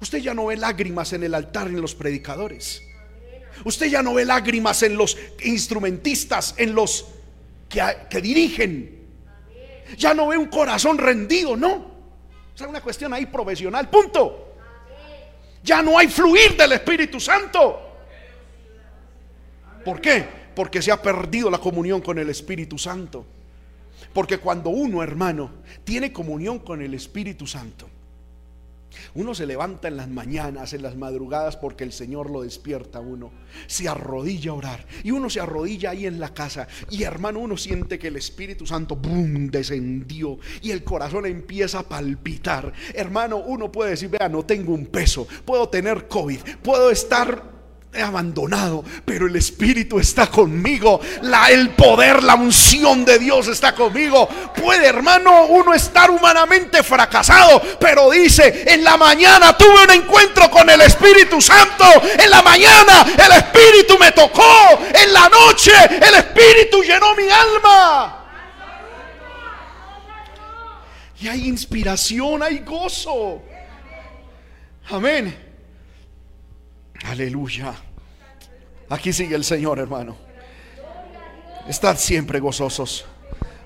Usted 0.00 0.18
ya 0.18 0.32
no 0.32 0.46
ve 0.46 0.56
lágrimas 0.56 1.12
en 1.12 1.22
el 1.22 1.34
altar 1.34 1.66
en 1.68 1.82
los 1.82 1.94
predicadores. 1.94 2.82
Usted 3.64 3.88
ya 3.88 4.02
no 4.02 4.14
ve 4.14 4.24
lágrimas 4.24 4.82
en 4.82 4.96
los 4.96 5.18
instrumentistas, 5.42 6.54
en 6.56 6.74
los 6.74 7.15
que, 7.68 8.20
dirigen. 8.20 9.06
Ya 9.96 10.14
no 10.14 10.28
ve 10.28 10.36
un 10.36 10.46
corazón 10.46 10.98
rendido, 10.98 11.56
no. 11.56 11.96
Es 12.54 12.60
una 12.62 12.80
cuestión 12.80 13.12
ahí 13.12 13.26
profesional, 13.26 13.88
punto. 13.88 14.54
Ya 15.62 15.82
no 15.82 15.98
hay 15.98 16.08
fluir 16.08 16.56
del 16.56 16.72
Espíritu 16.72 17.20
Santo. 17.20 17.82
¿Por 19.84 20.00
qué? 20.00 20.24
Porque 20.54 20.80
se 20.80 20.90
ha 20.90 21.00
perdido 21.00 21.50
la 21.50 21.58
comunión 21.58 22.00
con 22.00 22.18
el 22.18 22.30
Espíritu 22.30 22.78
Santo. 22.78 23.26
Porque 24.12 24.38
cuando 24.38 24.70
uno, 24.70 25.02
hermano, 25.02 25.50
tiene 25.84 26.12
comunión 26.12 26.60
con 26.60 26.82
el 26.82 26.94
Espíritu 26.94 27.46
Santo, 27.46 27.88
uno 29.14 29.34
se 29.34 29.46
levanta 29.46 29.88
en 29.88 29.96
las 29.96 30.08
mañanas, 30.08 30.72
en 30.72 30.82
las 30.82 30.96
madrugadas, 30.96 31.56
porque 31.56 31.84
el 31.84 31.92
Señor 31.92 32.30
lo 32.30 32.42
despierta 32.42 33.00
uno. 33.00 33.32
Se 33.66 33.88
arrodilla 33.88 34.50
a 34.50 34.54
orar. 34.54 34.86
Y 35.04 35.10
uno 35.10 35.30
se 35.30 35.40
arrodilla 35.40 35.90
ahí 35.90 36.06
en 36.06 36.20
la 36.20 36.34
casa. 36.34 36.68
Y 36.90 37.02
hermano, 37.02 37.40
uno 37.40 37.56
siente 37.56 37.98
que 37.98 38.08
el 38.08 38.16
Espíritu 38.16 38.66
Santo, 38.66 38.96
boom, 38.96 39.50
descendió. 39.50 40.38
Y 40.62 40.70
el 40.70 40.84
corazón 40.84 41.26
empieza 41.26 41.80
a 41.80 41.88
palpitar. 41.88 42.72
Hermano, 42.94 43.38
uno 43.38 43.72
puede 43.72 43.90
decir, 43.90 44.10
vea, 44.10 44.28
no 44.28 44.44
tengo 44.44 44.74
un 44.74 44.86
peso. 44.86 45.26
Puedo 45.44 45.68
tener 45.68 46.08
COVID. 46.08 46.40
Puedo 46.62 46.90
estar 46.90 47.55
abandonado, 48.02 48.84
pero 49.04 49.26
el 49.26 49.36
Espíritu 49.36 49.98
está 49.98 50.26
conmigo. 50.28 51.00
La, 51.22 51.50
el 51.50 51.70
poder, 51.70 52.22
la 52.22 52.34
unción 52.34 53.04
de 53.04 53.18
Dios 53.18 53.48
está 53.48 53.74
conmigo. 53.74 54.28
Puede, 54.54 54.86
hermano, 54.86 55.46
uno 55.46 55.74
estar 55.74 56.10
humanamente 56.10 56.82
fracasado, 56.82 57.60
pero 57.80 58.10
dice, 58.10 58.64
en 58.66 58.84
la 58.84 58.96
mañana 58.96 59.56
tuve 59.56 59.84
un 59.84 59.90
encuentro 59.90 60.50
con 60.50 60.68
el 60.68 60.80
Espíritu 60.80 61.40
Santo. 61.40 61.84
En 62.18 62.30
la 62.30 62.42
mañana 62.42 63.04
el 63.04 63.32
Espíritu 63.32 63.98
me 63.98 64.12
tocó. 64.12 64.78
En 64.94 65.12
la 65.12 65.28
noche 65.28 65.72
el 65.90 66.14
Espíritu 66.14 66.82
llenó 66.82 67.14
mi 67.14 67.28
alma. 67.28 68.22
Y 71.18 71.28
hay 71.28 71.48
inspiración, 71.48 72.42
hay 72.42 72.58
gozo. 72.58 73.42
Amén. 74.90 75.34
Aleluya. 77.04 77.74
Aquí 78.88 79.12
sigue 79.12 79.34
el 79.34 79.44
Señor, 79.44 79.78
hermano. 79.78 80.16
Estad 81.68 81.96
siempre 81.96 82.38
gozosos. 82.38 83.04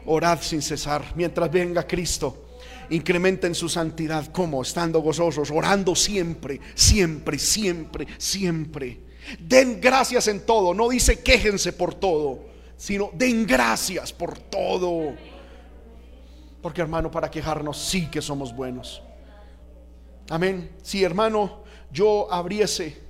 Orad 0.07 0.41
sin 0.41 0.63
cesar 0.63 1.05
mientras 1.15 1.51
venga 1.51 1.87
Cristo. 1.87 2.47
Incrementen 2.89 3.55
su 3.55 3.69
santidad. 3.69 4.27
como 4.33 4.63
Estando 4.63 5.01
gozosos, 5.01 5.51
orando 5.51 5.95
siempre, 5.95 6.61
siempre, 6.75 7.39
siempre, 7.39 8.07
siempre. 8.17 9.01
Den 9.39 9.81
gracias 9.81 10.27
en 10.29 10.47
todo. 10.47 10.73
No 10.73 10.89
dice 10.89 11.21
quéjense 11.21 11.75
por 11.75 11.95
todo, 11.95 12.47
sino 12.77 13.11
den 13.13 13.47
gracias 13.47 14.13
por 14.13 14.39
todo. 14.39 15.15
Porque 16.63 16.81
hermano, 16.81 17.11
para 17.11 17.31
quejarnos 17.31 17.79
sí 17.79 18.07
que 18.11 18.23
somos 18.23 18.55
buenos. 18.55 19.03
Amén. 20.31 20.71
Si 20.83 21.05
hermano, 21.05 21.65
yo 21.93 22.33
abriese 22.33 23.10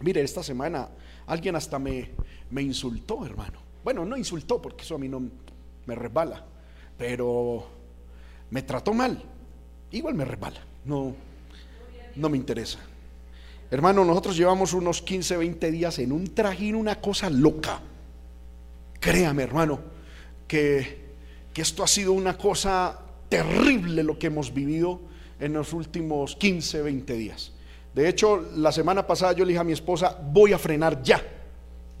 Mire, 0.00 0.22
esta 0.22 0.42
semana 0.42 0.88
alguien 1.26 1.56
hasta 1.56 1.78
me, 1.78 2.10
me 2.50 2.62
insultó, 2.62 3.24
hermano. 3.24 3.60
Bueno, 3.84 4.04
no 4.04 4.16
insultó 4.16 4.60
porque 4.60 4.84
eso 4.84 4.94
a 4.94 4.98
mí 4.98 5.08
no 5.08 5.22
me 5.86 5.94
resbala, 5.94 6.44
pero 6.96 7.66
me 8.50 8.62
trató 8.62 8.92
mal. 8.92 9.22
Igual 9.92 10.14
me 10.14 10.24
resbala, 10.24 10.60
no, 10.84 11.14
no 12.16 12.28
me 12.28 12.36
interesa. 12.36 12.78
Hermano, 13.70 14.04
nosotros 14.04 14.36
llevamos 14.36 14.72
unos 14.72 15.00
15, 15.02 15.36
20 15.36 15.70
días 15.70 15.98
en 15.98 16.12
un 16.12 16.34
trajín, 16.34 16.74
una 16.74 17.00
cosa 17.00 17.30
loca. 17.30 17.80
Créame, 18.98 19.42
hermano, 19.42 19.80
que, 20.48 20.98
que 21.52 21.62
esto 21.62 21.82
ha 21.82 21.86
sido 21.86 22.12
una 22.12 22.36
cosa 22.36 22.98
terrible 23.28 24.02
lo 24.02 24.18
que 24.18 24.26
hemos 24.26 24.52
vivido 24.52 25.00
en 25.38 25.52
los 25.52 25.72
últimos 25.72 26.36
15, 26.36 26.82
20 26.82 27.14
días. 27.14 27.52
De 27.94 28.08
hecho, 28.08 28.48
la 28.56 28.70
semana 28.70 29.06
pasada 29.06 29.32
yo 29.32 29.44
le 29.44 29.48
dije 29.50 29.60
a 29.60 29.64
mi 29.64 29.72
esposa, 29.72 30.16
voy 30.22 30.52
a 30.52 30.58
frenar 30.58 31.02
ya. 31.02 31.20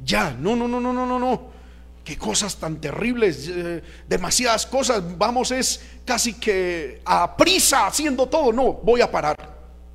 Ya, 0.02 0.30
no, 0.38 0.54
no, 0.54 0.68
no, 0.68 0.80
no, 0.80 0.92
no, 0.92 1.06
no, 1.06 1.18
no. 1.18 1.60
Qué 2.04 2.16
cosas 2.16 2.56
tan 2.56 2.80
terribles, 2.80 3.48
eh, 3.48 3.82
demasiadas 4.08 4.66
cosas. 4.66 5.02
Vamos, 5.18 5.50
es 5.50 5.80
casi 6.04 6.34
que 6.34 7.02
a 7.04 7.36
prisa 7.36 7.86
haciendo 7.86 8.26
todo. 8.26 8.52
No, 8.52 8.72
voy 8.72 9.00
a 9.00 9.10
parar, 9.10 9.36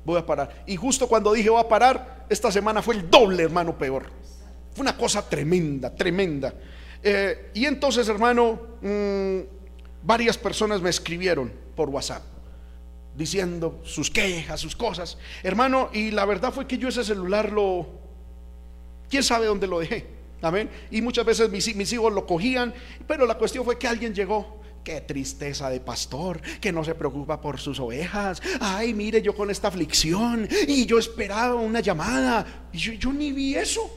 voy 0.04 0.18
a 0.18 0.24
parar. 0.24 0.64
Y 0.66 0.76
justo 0.76 1.08
cuando 1.08 1.32
dije 1.32 1.50
voy 1.50 1.60
a 1.60 1.68
parar, 1.68 2.26
esta 2.28 2.52
semana 2.52 2.82
fue 2.82 2.96
el 2.96 3.10
doble, 3.10 3.42
hermano, 3.42 3.76
peor. 3.76 4.04
Fue 4.72 4.82
una 4.82 4.96
cosa 4.96 5.28
tremenda, 5.28 5.94
tremenda. 5.94 6.54
Eh, 7.02 7.50
y 7.54 7.64
entonces, 7.64 8.08
hermano, 8.08 8.60
mm, 8.82 9.40
varias 10.02 10.38
personas 10.38 10.80
me 10.80 10.90
escribieron 10.90 11.52
por 11.74 11.88
WhatsApp 11.88 12.35
diciendo 13.16 13.80
sus 13.84 14.10
quejas, 14.10 14.60
sus 14.60 14.76
cosas. 14.76 15.18
Hermano, 15.42 15.90
y 15.92 16.10
la 16.10 16.24
verdad 16.24 16.52
fue 16.52 16.66
que 16.66 16.78
yo 16.78 16.88
ese 16.88 17.04
celular 17.04 17.50
lo... 17.52 17.86
¿Quién 19.08 19.22
sabe 19.22 19.46
dónde 19.46 19.66
lo 19.66 19.78
dejé? 19.78 20.06
Amén. 20.42 20.68
Y 20.90 21.00
muchas 21.00 21.24
veces 21.24 21.50
mis, 21.50 21.92
hijos 21.92 22.12
lo 22.12 22.26
cogían, 22.26 22.74
pero 23.06 23.26
la 23.26 23.36
cuestión 23.36 23.64
fue 23.64 23.78
que 23.78 23.88
alguien 23.88 24.14
llegó 24.14 24.60
Qué 24.84 25.00
tristeza 25.00 25.68
de 25.68 25.80
pastor 25.80 26.40
que 26.60 26.70
no 26.70 26.84
se 26.84 26.94
preocupa 26.94 27.40
por 27.40 27.58
sus 27.58 27.80
ovejas. 27.80 28.40
Ay, 28.60 28.94
mire, 28.94 29.20
yo 29.20 29.34
con 29.34 29.50
esta 29.50 29.66
aflicción 29.66 30.48
y 30.68 30.86
yo 30.86 31.00
esperaba 31.00 31.56
una 31.56 31.80
llamada 31.80 32.68
y 32.72 32.78
yo, 32.78 32.92
yo 32.92 33.12
ni 33.12 33.32
vi 33.32 33.56
eso. 33.56 33.90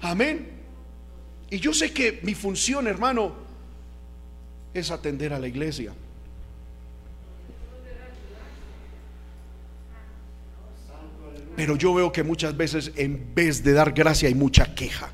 Amén. 0.00 0.48
Y 1.50 1.58
yo 1.58 1.74
sé 1.74 1.92
que 1.92 2.20
mi 2.22 2.34
función, 2.34 2.86
hermano, 2.86 3.34
es 4.72 4.90
atender 4.90 5.34
a 5.34 5.38
la 5.38 5.46
iglesia. 5.46 5.92
Pero 11.58 11.74
yo 11.74 11.92
veo 11.92 12.12
que 12.12 12.22
muchas 12.22 12.56
veces 12.56 12.92
en 12.94 13.34
vez 13.34 13.64
de 13.64 13.72
dar 13.72 13.90
gracia 13.90 14.28
hay 14.28 14.34
mucha 14.36 14.76
queja. 14.76 15.10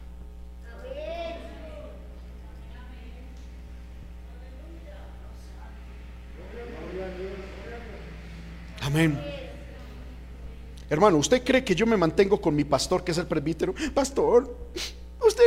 Amén. 8.82 9.18
Hermano, 10.90 11.16
¿usted 11.16 11.42
cree 11.42 11.64
que 11.64 11.74
yo 11.74 11.86
me 11.86 11.96
mantengo 11.96 12.38
con 12.38 12.54
mi 12.54 12.64
pastor, 12.64 13.02
que 13.02 13.12
es 13.12 13.16
el 13.16 13.26
presbítero? 13.26 13.74
Pastor, 13.94 14.54
usted 15.26 15.44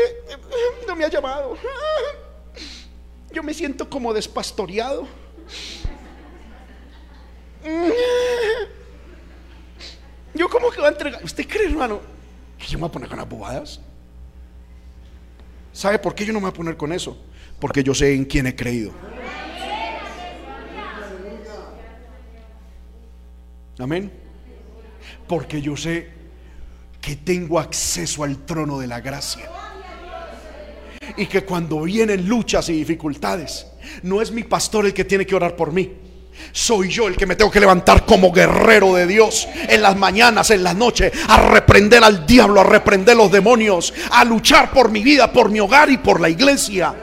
no 0.88 0.96
me 0.96 1.06
ha 1.06 1.10
llamado. 1.10 1.58
Yo 3.32 3.44
me 3.44 3.54
siento 3.54 3.88
como 3.88 4.16
despastoreado. 4.16 5.08
Yo 10.38 10.48
como 10.48 10.70
que 10.70 10.80
va 10.80 10.88
a 10.88 10.92
entregar. 10.92 11.24
¿Usted 11.24 11.48
cree, 11.48 11.66
hermano, 11.66 12.00
que 12.58 12.68
yo 12.68 12.78
me 12.78 12.82
voy 12.82 12.90
a 12.90 12.92
poner 12.92 13.10
con 13.10 13.18
las 13.18 13.28
bobadas? 13.28 13.80
¿Sabe 15.74 16.00
por 16.00 16.14
qué 16.14 16.26
yo 16.26 16.34
no 16.34 16.40
me 16.40 16.46
voy 16.46 16.52
a 16.52 16.54
poner 16.54 16.78
con 16.78 16.94
eso? 16.94 17.18
Porque 17.60 17.84
yo 17.84 17.94
sé 17.94 18.14
en 18.14 18.26
quién 18.26 18.48
he 18.48 18.56
creído. 18.56 18.92
Amén. 23.80 24.12
Porque 25.28 25.62
yo 25.62 25.76
sé 25.76 26.10
que 27.02 27.16
tengo 27.16 27.60
acceso 27.60 28.24
al 28.24 28.46
trono 28.46 28.80
de 28.80 28.88
la 28.88 29.02
gracia. 29.02 29.50
Y 31.16 31.26
que 31.26 31.44
cuando 31.44 31.82
vienen 31.82 32.28
luchas 32.28 32.70
y 32.70 32.74
dificultades, 32.74 33.66
no 34.04 34.22
es 34.22 34.32
mi 34.32 34.44
pastor 34.44 34.86
el 34.86 34.94
que 34.94 35.06
tiene 35.06 35.26
que 35.26 35.36
orar 35.36 35.56
por 35.56 35.72
mí. 35.72 36.07
Soy 36.52 36.90
yo 36.90 37.08
el 37.08 37.16
que 37.16 37.26
me 37.26 37.36
tengo 37.36 37.52
que 37.52 37.60
levantar 37.60 38.06
como 38.06 38.32
guerrero 38.32 38.96
de 38.96 39.06
Dios 39.06 39.48
en 39.68 39.82
las 39.82 39.96
mañanas, 39.96 40.50
en 40.52 40.64
las 40.64 40.76
noches, 40.76 41.12
a 41.28 41.50
reprender 41.50 42.04
al 42.04 42.26
diablo, 42.26 42.62
a 42.62 42.64
reprender 42.64 43.16
los 43.16 43.32
demonios, 43.32 43.94
a 44.12 44.24
luchar 44.24 44.72
por 44.72 44.90
mi 44.90 45.04
vida, 45.04 45.32
por 45.32 45.50
mi 45.50 45.60
hogar 45.60 45.90
y 45.90 45.98
por 45.98 46.20
la 46.20 46.30
iglesia. 46.30 46.96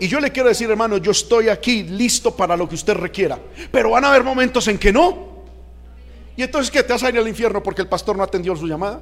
Y 0.00 0.08
yo 0.08 0.18
le 0.18 0.32
quiero 0.32 0.48
decir, 0.48 0.68
hermano, 0.68 0.96
yo 0.96 1.12
estoy 1.12 1.48
aquí 1.48 1.84
listo 1.84 2.34
para 2.34 2.56
lo 2.56 2.68
que 2.68 2.74
usted 2.74 2.94
requiera. 2.94 3.38
Pero 3.70 3.90
van 3.90 4.04
a 4.04 4.08
haber 4.08 4.24
momentos 4.24 4.66
en 4.66 4.76
que 4.76 4.92
no. 4.92 5.44
¿Y 6.36 6.42
entonces 6.42 6.70
qué? 6.70 6.82
¿Te 6.82 6.92
vas 6.92 7.02
a 7.04 7.08
ir 7.08 7.18
al 7.18 7.28
infierno 7.28 7.62
porque 7.62 7.82
el 7.82 7.88
pastor 7.88 8.16
no 8.16 8.24
atendió 8.24 8.56
su 8.56 8.66
llamada? 8.66 9.00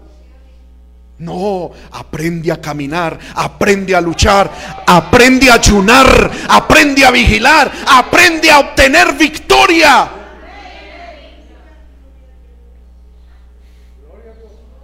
No, 1.21 1.71
aprende 1.93 2.51
a 2.51 2.59
caminar, 2.59 3.19
aprende 3.35 3.95
a 3.95 4.01
luchar, 4.01 4.51
aprende 4.87 5.51
a 5.51 5.55
ayunar, 5.55 6.31
aprende 6.49 7.05
a 7.05 7.11
vigilar, 7.11 7.71
aprende 7.87 8.51
a 8.51 8.61
obtener 8.61 9.13
victoria. 9.19 10.11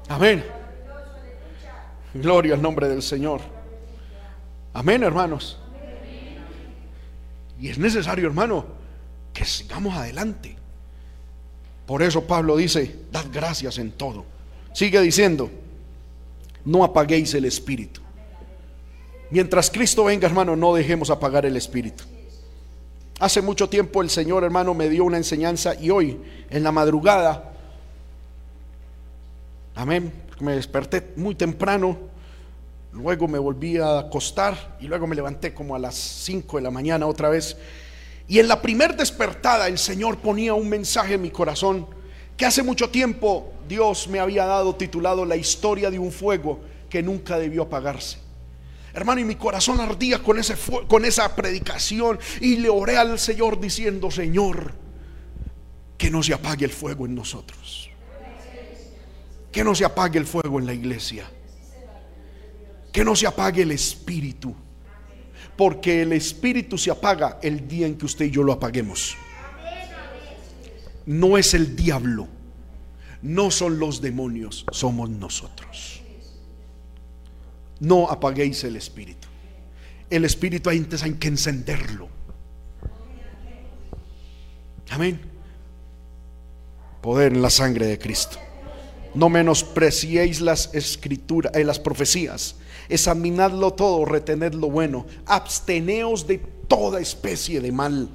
Amén. 0.08 0.44
Gloria 2.12 2.52
al 2.52 2.60
nombre 2.60 2.86
del 2.86 3.02
Señor. 3.02 3.40
Amén, 4.74 5.04
hermanos. 5.04 5.58
Y 7.58 7.70
es 7.70 7.78
necesario, 7.78 8.26
hermano, 8.26 8.66
que 9.32 9.46
sigamos 9.46 9.96
adelante. 9.96 10.54
Por 11.86 12.02
eso 12.02 12.26
Pablo 12.26 12.58
dice, 12.58 12.94
dad 13.10 13.24
gracias 13.32 13.78
en 13.78 13.92
todo. 13.92 14.26
Sigue 14.74 15.00
diciendo, 15.00 15.50
no 16.66 16.84
apaguéis 16.84 17.32
el 17.32 17.46
espíritu. 17.46 18.02
Mientras 19.30 19.70
Cristo 19.70 20.04
venga, 20.04 20.26
hermano, 20.26 20.54
no 20.54 20.74
dejemos 20.74 21.08
apagar 21.08 21.46
el 21.46 21.56
espíritu. 21.56 22.04
Hace 23.18 23.40
mucho 23.40 23.68
tiempo 23.68 24.02
el 24.02 24.10
Señor, 24.10 24.44
hermano, 24.44 24.74
me 24.74 24.90
dio 24.90 25.04
una 25.04 25.16
enseñanza 25.16 25.74
y 25.74 25.88
hoy, 25.88 26.20
en 26.50 26.62
la 26.62 26.70
madrugada, 26.70 27.54
amén, 29.74 30.12
me 30.40 30.54
desperté 30.54 31.12
muy 31.16 31.34
temprano, 31.34 31.96
luego 32.92 33.26
me 33.26 33.38
volví 33.38 33.78
a 33.78 34.00
acostar 34.00 34.76
y 34.80 34.86
luego 34.86 35.06
me 35.06 35.16
levanté 35.16 35.54
como 35.54 35.74
a 35.74 35.78
las 35.78 35.94
5 35.94 36.58
de 36.58 36.62
la 36.62 36.70
mañana 36.70 37.06
otra 37.06 37.30
vez 37.30 37.56
y 38.28 38.38
en 38.38 38.48
la 38.48 38.60
primer 38.60 38.96
despertada 38.96 39.68
el 39.68 39.78
Señor 39.78 40.18
ponía 40.18 40.54
un 40.54 40.68
mensaje 40.68 41.14
en 41.14 41.22
mi 41.22 41.30
corazón 41.30 41.86
que 42.36 42.44
hace 42.44 42.62
mucho 42.62 42.90
tiempo 42.90 43.52
Dios 43.66 44.08
me 44.08 44.18
había 44.18 44.46
dado 44.46 44.74
titulado 44.74 45.24
La 45.24 45.36
historia 45.36 45.90
de 45.90 45.98
un 45.98 46.12
fuego 46.12 46.60
que 46.88 47.02
nunca 47.02 47.38
debió 47.38 47.62
apagarse. 47.62 48.18
Hermano, 48.92 49.20
y 49.20 49.24
mi 49.24 49.34
corazón 49.34 49.80
ardía 49.80 50.22
con, 50.22 50.38
ese 50.38 50.54
con 50.88 51.04
esa 51.04 51.36
predicación 51.36 52.18
y 52.40 52.56
le 52.56 52.70
oré 52.70 52.96
al 52.96 53.18
Señor 53.18 53.60
diciendo, 53.60 54.10
Señor, 54.10 54.72
que 55.98 56.10
no 56.10 56.22
se 56.22 56.32
apague 56.32 56.64
el 56.64 56.72
fuego 56.72 57.04
en 57.04 57.14
nosotros. 57.14 57.90
Que 59.52 59.64
no 59.64 59.74
se 59.74 59.84
apague 59.84 60.18
el 60.18 60.26
fuego 60.26 60.58
en 60.58 60.66
la 60.66 60.74
iglesia. 60.74 61.30
Que 62.92 63.04
no 63.04 63.14
se 63.14 63.26
apague 63.26 63.62
el 63.62 63.72
espíritu 63.72 64.54
porque 65.56 66.02
el 66.02 66.12
espíritu 66.12 66.76
se 66.76 66.90
apaga 66.90 67.38
el 67.42 67.66
día 67.66 67.86
en 67.86 67.96
que 67.96 68.04
usted 68.04 68.26
y 68.26 68.30
yo 68.30 68.42
lo 68.42 68.52
apaguemos. 68.52 69.16
No 71.06 71.38
es 71.38 71.54
el 71.54 71.74
diablo, 71.74 72.28
no 73.26 73.50
son 73.50 73.78
los 73.78 74.00
demonios, 74.00 74.64
somos 74.70 75.10
nosotros. 75.10 76.02
No 77.80 78.08
apaguéis 78.08 78.64
el 78.64 78.76
espíritu. 78.76 79.28
El 80.08 80.24
espíritu 80.24 80.70
hay 80.70 80.82
que 80.84 81.28
encenderlo. 81.28 82.08
Amén. 84.90 85.20
Poder 87.02 87.32
en 87.32 87.42
la 87.42 87.50
sangre 87.50 87.86
de 87.86 87.98
Cristo. 87.98 88.38
No 89.14 89.28
menospreciéis 89.28 90.40
las 90.40 90.74
escrituras, 90.74 91.52
eh, 91.54 91.64
las 91.64 91.78
profecías 91.78 92.56
examinadlo 92.88 93.72
todo, 93.72 94.04
retened 94.04 94.54
lo 94.54 94.70
bueno, 94.70 95.06
absteneos 95.26 96.26
de 96.26 96.38
toda 96.38 97.00
especie 97.00 97.60
de 97.60 97.72
mal. 97.72 98.08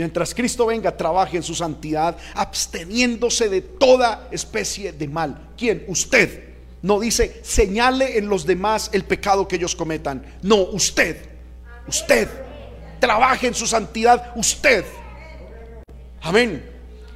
Mientras 0.00 0.34
Cristo 0.34 0.64
venga, 0.64 0.96
trabaje 0.96 1.36
en 1.36 1.42
su 1.42 1.54
santidad, 1.54 2.16
absteniéndose 2.32 3.50
de 3.50 3.60
toda 3.60 4.28
especie 4.30 4.92
de 4.92 5.06
mal. 5.06 5.50
¿Quién? 5.58 5.84
Usted. 5.88 6.54
No 6.80 6.98
dice, 7.00 7.42
señale 7.44 8.16
en 8.16 8.26
los 8.26 8.46
demás 8.46 8.88
el 8.94 9.04
pecado 9.04 9.46
que 9.46 9.56
ellos 9.56 9.76
cometan. 9.76 10.24
No, 10.40 10.56
usted. 10.56 11.18
Usted. 11.86 12.30
Trabaje 12.98 13.48
en 13.48 13.54
su 13.54 13.66
santidad, 13.66 14.32
usted. 14.36 14.86
Amén. 16.22 16.64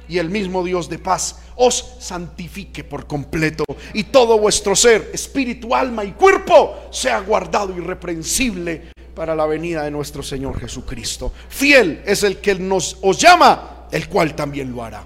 Y 0.07 0.19
el 0.19 0.29
mismo 0.29 0.63
Dios 0.63 0.87
de 0.87 0.99
paz 0.99 1.37
os 1.55 1.95
santifique 1.99 2.83
por 2.83 3.07
completo 3.07 3.63
y 3.95 4.03
todo 4.03 4.37
vuestro 4.37 4.75
ser, 4.75 5.09
espíritu, 5.11 5.73
alma 5.73 6.05
y 6.05 6.11
cuerpo 6.11 6.87
sea 6.91 7.19
guardado 7.21 7.75
irreprensible 7.75 8.93
para 9.15 9.33
la 9.33 9.45
venida 9.45 9.83
de 9.83 9.91
nuestro 9.91 10.21
Señor 10.21 10.59
Jesucristo. 10.59 11.31
Fiel 11.49 12.03
es 12.05 12.23
el 12.23 12.37
que 12.37 12.55
nos 12.55 12.97
os 13.01 13.17
llama, 13.17 13.87
el 13.91 14.09
cual 14.09 14.35
también 14.35 14.71
lo 14.71 14.83
hará. 14.83 15.03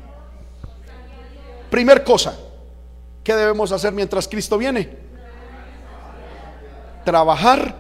Primer 1.70 2.04
cosa, 2.04 2.38
¿qué 3.24 3.36
debemos 3.36 3.72
hacer 3.72 3.94
mientras 3.94 4.28
Cristo 4.28 4.58
viene? 4.58 4.90
Trabajar 7.06 7.76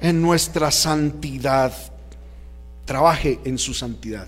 en 0.00 0.20
nuestra 0.20 0.70
santidad. 0.70 1.72
Trabaje 2.84 3.38
en 3.44 3.56
su 3.58 3.72
santidad. 3.72 4.26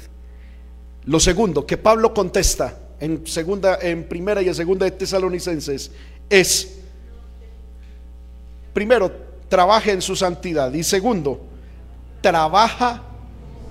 Lo 1.06 1.18
segundo, 1.18 1.66
que 1.66 1.76
Pablo 1.76 2.14
contesta, 2.14 2.78
en 3.00 3.26
segunda, 3.26 3.78
en 3.82 4.04
primera 4.04 4.40
y 4.40 4.48
en 4.48 4.54
segunda 4.54 4.84
de 4.84 4.92
Tesalonicenses 4.92 5.90
es 6.30 6.78
primero, 8.72 9.12
trabaja 9.54 9.92
en 9.92 10.02
su 10.02 10.16
santidad 10.16 10.72
y 10.72 10.82
segundo, 10.82 11.40
trabaja 12.20 13.00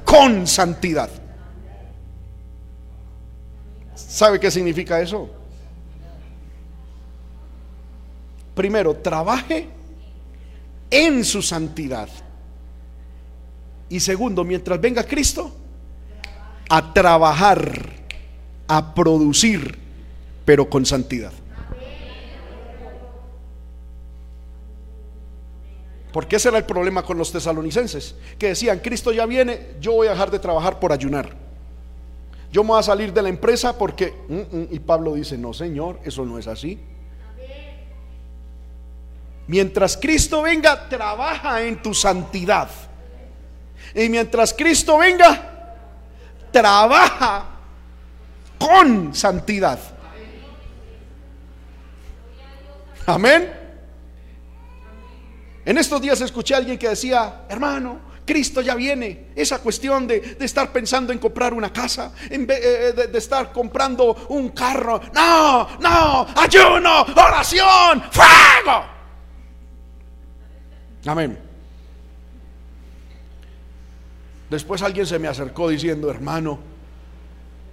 con 0.06 0.48
santidad. 0.48 1.10
¿Sabe 3.94 4.40
qué 4.40 4.50
significa 4.50 5.02
eso? 5.02 5.30
Primero, 8.56 8.96
trabaje 8.96 9.68
en 10.90 11.26
su 11.26 11.42
santidad. 11.42 12.08
Y 13.90 14.00
segundo, 14.00 14.46
mientras 14.46 14.80
venga 14.80 15.04
Cristo, 15.04 15.54
a 16.70 16.94
trabajar 16.94 17.92
a 18.70 18.96
producir, 18.96 19.78
pero 20.46 20.70
con 20.70 20.86
santidad. 20.86 21.34
Porque 26.14 26.36
ese 26.36 26.50
era 26.50 26.60
el 26.60 26.66
problema 26.66 27.02
con 27.02 27.18
los 27.18 27.32
tesalonicenses, 27.32 28.16
que 28.38 28.50
decían, 28.50 28.80
Cristo 28.80 29.12
ya 29.12 29.26
viene, 29.26 29.72
yo 29.82 29.94
voy 29.94 30.08
a 30.08 30.12
dejar 30.12 30.30
de 30.30 30.38
trabajar 30.38 30.80
por 30.80 30.94
ayunar. 30.94 31.36
Yo 32.52 32.64
me 32.64 32.70
voy 32.70 32.80
a 32.80 32.84
salir 32.84 33.12
de 33.12 33.24
la 33.24 33.30
empresa 33.30 33.76
porque... 33.76 34.14
Mm, 34.30 34.58
mm", 34.58 34.68
y 34.70 34.80
Pablo 34.80 35.16
dice, 35.16 35.40
no, 35.40 35.54
Señor, 35.54 36.00
eso 36.06 36.24
no 36.24 36.38
es 36.38 36.46
así. 36.46 36.80
Mientras 39.48 39.98
Cristo 39.98 40.44
venga, 40.44 40.88
trabaja 40.88 41.64
en 41.64 41.82
tu 41.82 41.96
santidad. 41.96 42.70
Y 43.96 44.08
mientras 44.08 44.54
Cristo 44.54 45.00
venga, 45.00 45.76
trabaja 46.52 47.48
con 48.60 49.16
santidad. 49.16 49.80
Amén. 53.08 53.63
En 55.66 55.78
estos 55.78 56.02
días 56.02 56.20
escuché 56.22 56.54
a 56.54 56.58
alguien 56.58 56.78
que 56.78 56.90
decía, 56.90 57.46
hermano, 57.48 58.14
Cristo 58.26 58.62
ya 58.62 58.76
viene. 58.76 59.28
Esa 59.36 59.60
cuestión 59.60 60.08
de, 60.08 60.38
estar 60.40 60.72
pensando 60.72 61.14
en 61.14 61.20
comprar 61.20 61.54
una 61.54 61.72
casa, 61.72 62.14
en 62.30 62.46
vez 62.46 62.60
eh, 62.64 62.94
de, 62.94 63.08
de, 63.08 63.18
estar 63.18 63.52
comprando 63.52 64.26
un 64.30 64.50
carro. 64.50 65.00
No, 65.14 65.80
no, 65.80 66.28
ayuno, 66.36 67.02
oración, 67.02 68.04
fuego. 68.12 68.86
Amén. 71.06 71.40
Después 74.50 74.82
alguien 74.82 75.06
se 75.06 75.20
me 75.20 75.28
acercó 75.28 75.70
diciendo, 75.70 76.10
hermano, 76.10 76.60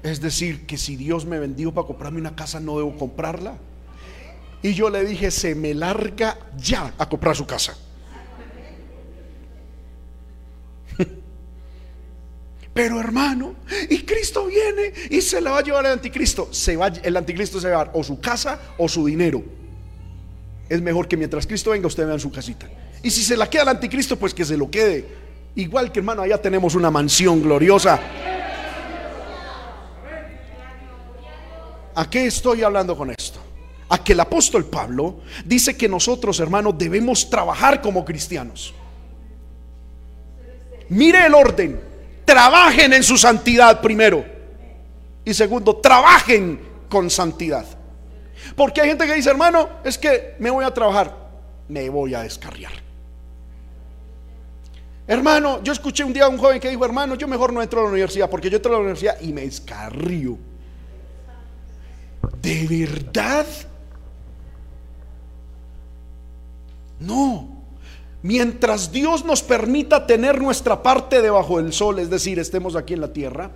es 0.02 0.20
decir, 0.20 0.66
que 0.66 0.78
si 0.78 0.96
Dios 0.96 1.26
me 1.26 1.38
vendió 1.38 1.72
para 1.72 1.86
comprarme 1.86 2.20
una 2.20 2.34
casa, 2.34 2.58
no 2.58 2.76
debo 2.78 2.96
comprarla. 2.96 3.58
Y 4.62 4.74
yo 4.74 4.90
le 4.90 5.04
dije, 5.04 5.30
se 5.30 5.54
me 5.54 5.72
larga 5.72 6.36
ya 6.58 6.92
a 6.98 7.08
comprar 7.08 7.34
su 7.34 7.46
casa. 7.46 7.76
Pero 12.74 13.00
hermano, 13.00 13.54
y 13.88 14.02
Cristo 14.02 14.46
viene 14.46 14.92
y 15.10 15.22
se 15.22 15.40
la 15.40 15.52
va 15.52 15.58
a 15.60 15.62
llevar 15.62 15.86
el 15.86 15.92
anticristo. 15.92 16.52
Se 16.52 16.76
va, 16.76 16.88
el 16.88 17.16
anticristo 17.16 17.58
se 17.60 17.68
va 17.70 17.80
a 17.80 17.84
llevar 17.84 17.98
o 17.98 18.04
su 18.04 18.20
casa 18.20 18.60
o 18.76 18.86
su 18.88 19.06
dinero. 19.06 19.42
Es 20.68 20.82
mejor 20.82 21.08
que 21.08 21.16
mientras 21.16 21.46
Cristo 21.46 21.70
venga 21.70 21.86
usted 21.86 22.06
vea 22.06 22.18
su 22.18 22.30
casita. 22.30 22.68
Y 23.02 23.10
si 23.10 23.24
se 23.24 23.36
la 23.36 23.48
queda 23.48 23.62
el 23.62 23.68
anticristo, 23.70 24.16
pues 24.16 24.34
que 24.34 24.44
se 24.44 24.56
lo 24.56 24.70
quede. 24.70 25.06
Igual 25.54 25.90
que 25.90 26.00
hermano, 26.00 26.22
allá 26.22 26.38
tenemos 26.38 26.74
una 26.74 26.90
mansión 26.90 27.42
gloriosa. 27.42 27.98
¿A 31.94 32.08
qué 32.08 32.26
estoy 32.26 32.62
hablando 32.62 32.96
con 32.96 33.10
esto? 33.10 33.40
A 33.90 34.02
que 34.02 34.12
el 34.12 34.20
apóstol 34.20 34.64
Pablo 34.64 35.20
dice 35.44 35.76
que 35.76 35.88
nosotros, 35.88 36.40
hermanos, 36.40 36.78
debemos 36.78 37.28
trabajar 37.28 37.82
como 37.82 38.04
cristianos. 38.04 38.72
Mire 40.88 41.26
el 41.26 41.34
orden. 41.34 41.80
Trabajen 42.24 42.92
en 42.92 43.02
su 43.02 43.16
santidad 43.16 43.80
primero. 43.80 44.24
Y 45.24 45.34
segundo, 45.34 45.76
trabajen 45.76 46.60
con 46.88 47.10
santidad. 47.10 47.66
Porque 48.56 48.80
hay 48.80 48.88
gente 48.88 49.06
que 49.06 49.14
dice, 49.14 49.30
hermano, 49.30 49.68
es 49.84 49.98
que 49.98 50.36
me 50.38 50.50
voy 50.50 50.64
a 50.64 50.72
trabajar, 50.72 51.14
me 51.68 51.88
voy 51.88 52.14
a 52.14 52.22
descarriar. 52.22 52.72
Hermano, 55.06 55.62
yo 55.62 55.72
escuché 55.72 56.04
un 56.04 56.12
día 56.12 56.26
a 56.26 56.28
un 56.28 56.38
joven 56.38 56.60
que 56.60 56.70
dijo, 56.70 56.84
hermano, 56.84 57.16
yo 57.16 57.26
mejor 57.26 57.52
no 57.52 57.60
entro 57.60 57.80
a 57.80 57.82
la 57.84 57.90
universidad 57.90 58.30
porque 58.30 58.48
yo 58.48 58.56
entro 58.56 58.72
a 58.72 58.74
la 58.74 58.80
universidad 58.80 59.20
y 59.20 59.32
me 59.32 59.42
descarrío. 59.42 60.38
¿De 62.40 62.66
verdad? 62.68 63.46
No. 67.00 67.48
Mientras 68.22 68.92
Dios 68.92 69.24
nos 69.24 69.42
permita 69.42 70.06
tener 70.06 70.40
nuestra 70.40 70.82
parte 70.82 71.22
debajo 71.22 71.60
del 71.60 71.72
sol, 71.72 71.98
es 71.98 72.10
decir, 72.10 72.38
estemos 72.38 72.76
aquí 72.76 72.92
en 72.92 73.00
la 73.00 73.12
tierra, 73.12 73.50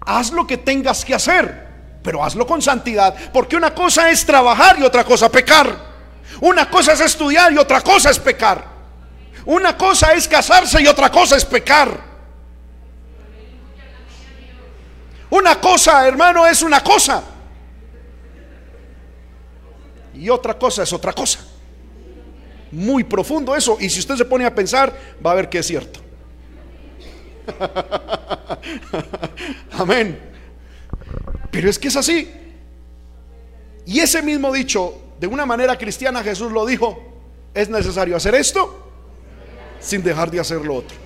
haz 0.00 0.30
lo 0.30 0.46
que 0.46 0.58
tengas 0.58 1.04
que 1.04 1.14
hacer, 1.14 1.66
pero 2.02 2.22
hazlo 2.22 2.46
con 2.46 2.60
santidad, 2.60 3.14
porque 3.32 3.56
una 3.56 3.74
cosa 3.74 4.10
es 4.10 4.24
trabajar 4.26 4.78
y 4.78 4.82
otra 4.82 5.04
cosa 5.04 5.30
pecar. 5.30 5.88
Una 6.42 6.68
cosa 6.68 6.92
es 6.92 7.00
estudiar 7.00 7.50
y 7.52 7.56
otra 7.56 7.80
cosa 7.80 8.10
es 8.10 8.18
pecar. 8.18 8.62
Una 9.46 9.76
cosa 9.76 10.12
es 10.12 10.28
casarse 10.28 10.82
y 10.82 10.86
otra 10.86 11.10
cosa 11.10 11.36
es 11.36 11.44
pecar. 11.46 12.08
Una 15.30 15.58
cosa, 15.58 16.06
hermano, 16.06 16.46
es 16.46 16.62
una 16.62 16.82
cosa. 16.82 17.22
Y 20.14 20.28
otra 20.28 20.58
cosa 20.58 20.82
es 20.82 20.92
otra 20.92 21.14
cosa. 21.14 21.40
Muy 22.70 23.04
profundo 23.04 23.56
eso. 23.56 23.78
Y 23.80 23.88
si 23.88 24.00
usted 24.00 24.16
se 24.16 24.24
pone 24.24 24.44
a 24.44 24.54
pensar, 24.54 24.94
va 25.24 25.32
a 25.32 25.34
ver 25.34 25.48
que 25.48 25.58
es 25.58 25.66
cierto. 25.66 26.00
Amén. 29.72 30.18
Pero 31.50 31.70
es 31.70 31.78
que 31.78 31.88
es 31.88 31.96
así. 31.96 32.30
Y 33.86 34.00
ese 34.00 34.22
mismo 34.22 34.52
dicho, 34.52 35.00
de 35.18 35.26
una 35.26 35.46
manera 35.46 35.78
cristiana, 35.78 36.22
Jesús 36.22 36.52
lo 36.52 36.66
dijo, 36.66 37.02
es 37.54 37.70
necesario 37.70 38.16
hacer 38.16 38.34
esto 38.34 38.84
sin 39.80 40.02
dejar 40.02 40.30
de 40.30 40.40
hacer 40.40 40.58
lo 40.58 40.74
otro. 40.74 40.96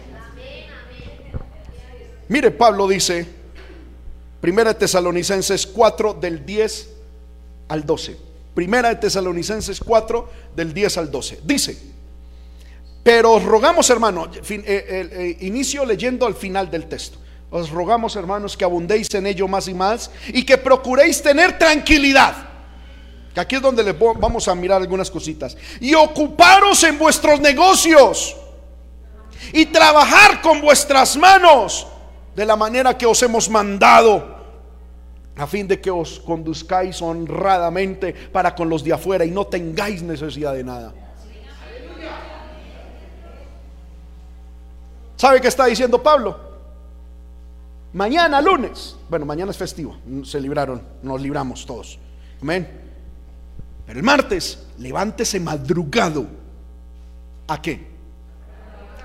Mire, 2.28 2.50
Pablo 2.50 2.88
dice, 2.88 3.26
Primera 4.40 4.74
Tesalonicenses 4.74 5.66
4 5.66 6.14
del 6.14 6.44
10 6.44 6.88
al 7.68 7.86
12. 7.86 8.31
Primera 8.54 8.90
de 8.90 8.96
Tesalonicenses 8.96 9.80
4 9.80 10.28
del 10.54 10.74
10 10.74 10.98
al 10.98 11.10
12. 11.10 11.40
Dice, 11.44 11.78
pero 13.02 13.32
os 13.32 13.42
rogamos, 13.42 13.88
hermano, 13.90 14.30
eh, 14.48 14.62
eh, 14.66 15.36
inicio 15.40 15.84
leyendo 15.84 16.26
al 16.26 16.34
final 16.34 16.70
del 16.70 16.86
texto. 16.86 17.18
Os 17.50 17.70
rogamos, 17.70 18.16
hermanos, 18.16 18.56
que 18.56 18.64
abundéis 18.64 19.12
en 19.14 19.26
ello 19.26 19.48
más 19.48 19.68
y 19.68 19.74
más 19.74 20.10
y 20.28 20.44
que 20.44 20.56
procuréis 20.56 21.22
tener 21.22 21.58
tranquilidad. 21.58 22.48
Que 23.34 23.40
aquí 23.40 23.56
es 23.56 23.62
donde 23.62 23.82
le 23.82 23.92
vamos 23.92 24.46
a 24.48 24.54
mirar 24.54 24.80
algunas 24.80 25.10
cositas. 25.10 25.56
Y 25.80 25.94
ocuparos 25.94 26.82
en 26.84 26.98
vuestros 26.98 27.40
negocios 27.40 28.36
y 29.52 29.66
trabajar 29.66 30.40
con 30.40 30.60
vuestras 30.60 31.16
manos 31.16 31.86
de 32.34 32.46
la 32.46 32.56
manera 32.56 32.96
que 32.96 33.06
os 33.06 33.22
hemos 33.22 33.48
mandado, 33.48 34.41
a 35.36 35.46
fin 35.46 35.66
de 35.66 35.80
que 35.80 35.90
os 35.90 36.20
conduzcáis 36.20 37.00
honradamente 37.00 38.12
para 38.12 38.54
con 38.54 38.68
los 38.68 38.84
de 38.84 38.92
afuera 38.92 39.24
y 39.24 39.30
no 39.30 39.46
tengáis 39.46 40.02
necesidad 40.02 40.54
de 40.54 40.64
nada. 40.64 40.92
¿Sabe 45.16 45.40
qué 45.40 45.48
está 45.48 45.66
diciendo 45.66 46.02
Pablo? 46.02 46.52
Mañana 47.92 48.40
lunes, 48.40 48.96
bueno, 49.08 49.26
mañana 49.26 49.50
es 49.50 49.56
festivo, 49.56 49.96
se 50.24 50.40
libraron, 50.40 50.82
nos 51.02 51.20
libramos 51.20 51.64
todos. 51.64 51.98
Amén. 52.40 52.68
Pero 53.86 53.98
el 53.98 54.04
martes, 54.04 54.66
levántese 54.78 55.38
madrugado. 55.38 56.26
¿A 57.48 57.60
qué? 57.60 57.92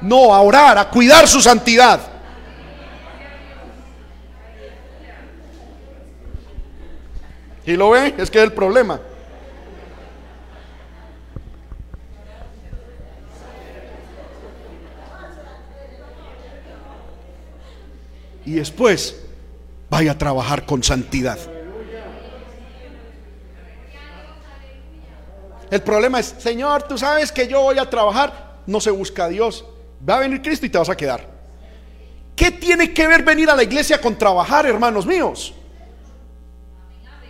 No, 0.02 0.34
a 0.34 0.42
orar, 0.42 0.78
a 0.78 0.90
cuidar 0.90 1.28
su 1.28 1.42
santidad. 1.42 2.17
¿Y 7.68 7.76
lo 7.76 7.90
ve? 7.90 8.16
Es 8.18 8.32
que 8.32 8.38
es 8.38 8.46
el 8.46 8.54
problema. 8.54 9.02
Y 18.46 18.54
después 18.54 19.22
vaya 19.90 20.14
a 20.14 20.18
trabajar 20.18 20.66
con 20.66 20.82
santidad. 20.82 21.38
El 25.70 25.82
problema 25.82 26.22
es, 26.22 26.28
Señor, 26.38 26.84
tú 26.84 26.98
sabes 26.98 27.34
que 27.34 27.50
yo 27.50 27.64
voy 27.64 27.78
a 27.78 27.90
trabajar, 27.90 28.62
no 28.66 28.80
se 28.80 28.92
busca 28.92 29.26
a 29.26 29.28
Dios. 29.28 29.66
Va 30.10 30.16
a 30.16 30.20
venir 30.20 30.42
Cristo 30.42 30.66
y 30.66 30.70
te 30.70 30.78
vas 30.78 30.88
a 30.88 30.96
quedar. 30.96 31.28
¿Qué 32.34 32.50
tiene 32.50 32.94
que 32.94 33.06
ver 33.10 33.24
venir 33.24 33.50
a 33.50 33.56
la 33.58 33.64
iglesia 33.64 34.00
con 34.00 34.18
trabajar, 34.18 34.66
hermanos 34.66 35.06
míos? 35.06 35.54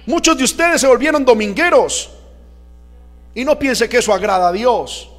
Muchos 0.08 0.38
de 0.38 0.46
ustedes 0.46 0.80
se 0.80 0.88
volvieron 0.88 1.24
domingueros. 1.26 2.10
Y 3.36 3.44
no 3.44 3.60
piense 3.60 3.88
que 3.88 3.98
eso 3.98 4.14
agrada 4.14 4.48
a 4.48 4.52
Dios. 4.54 5.12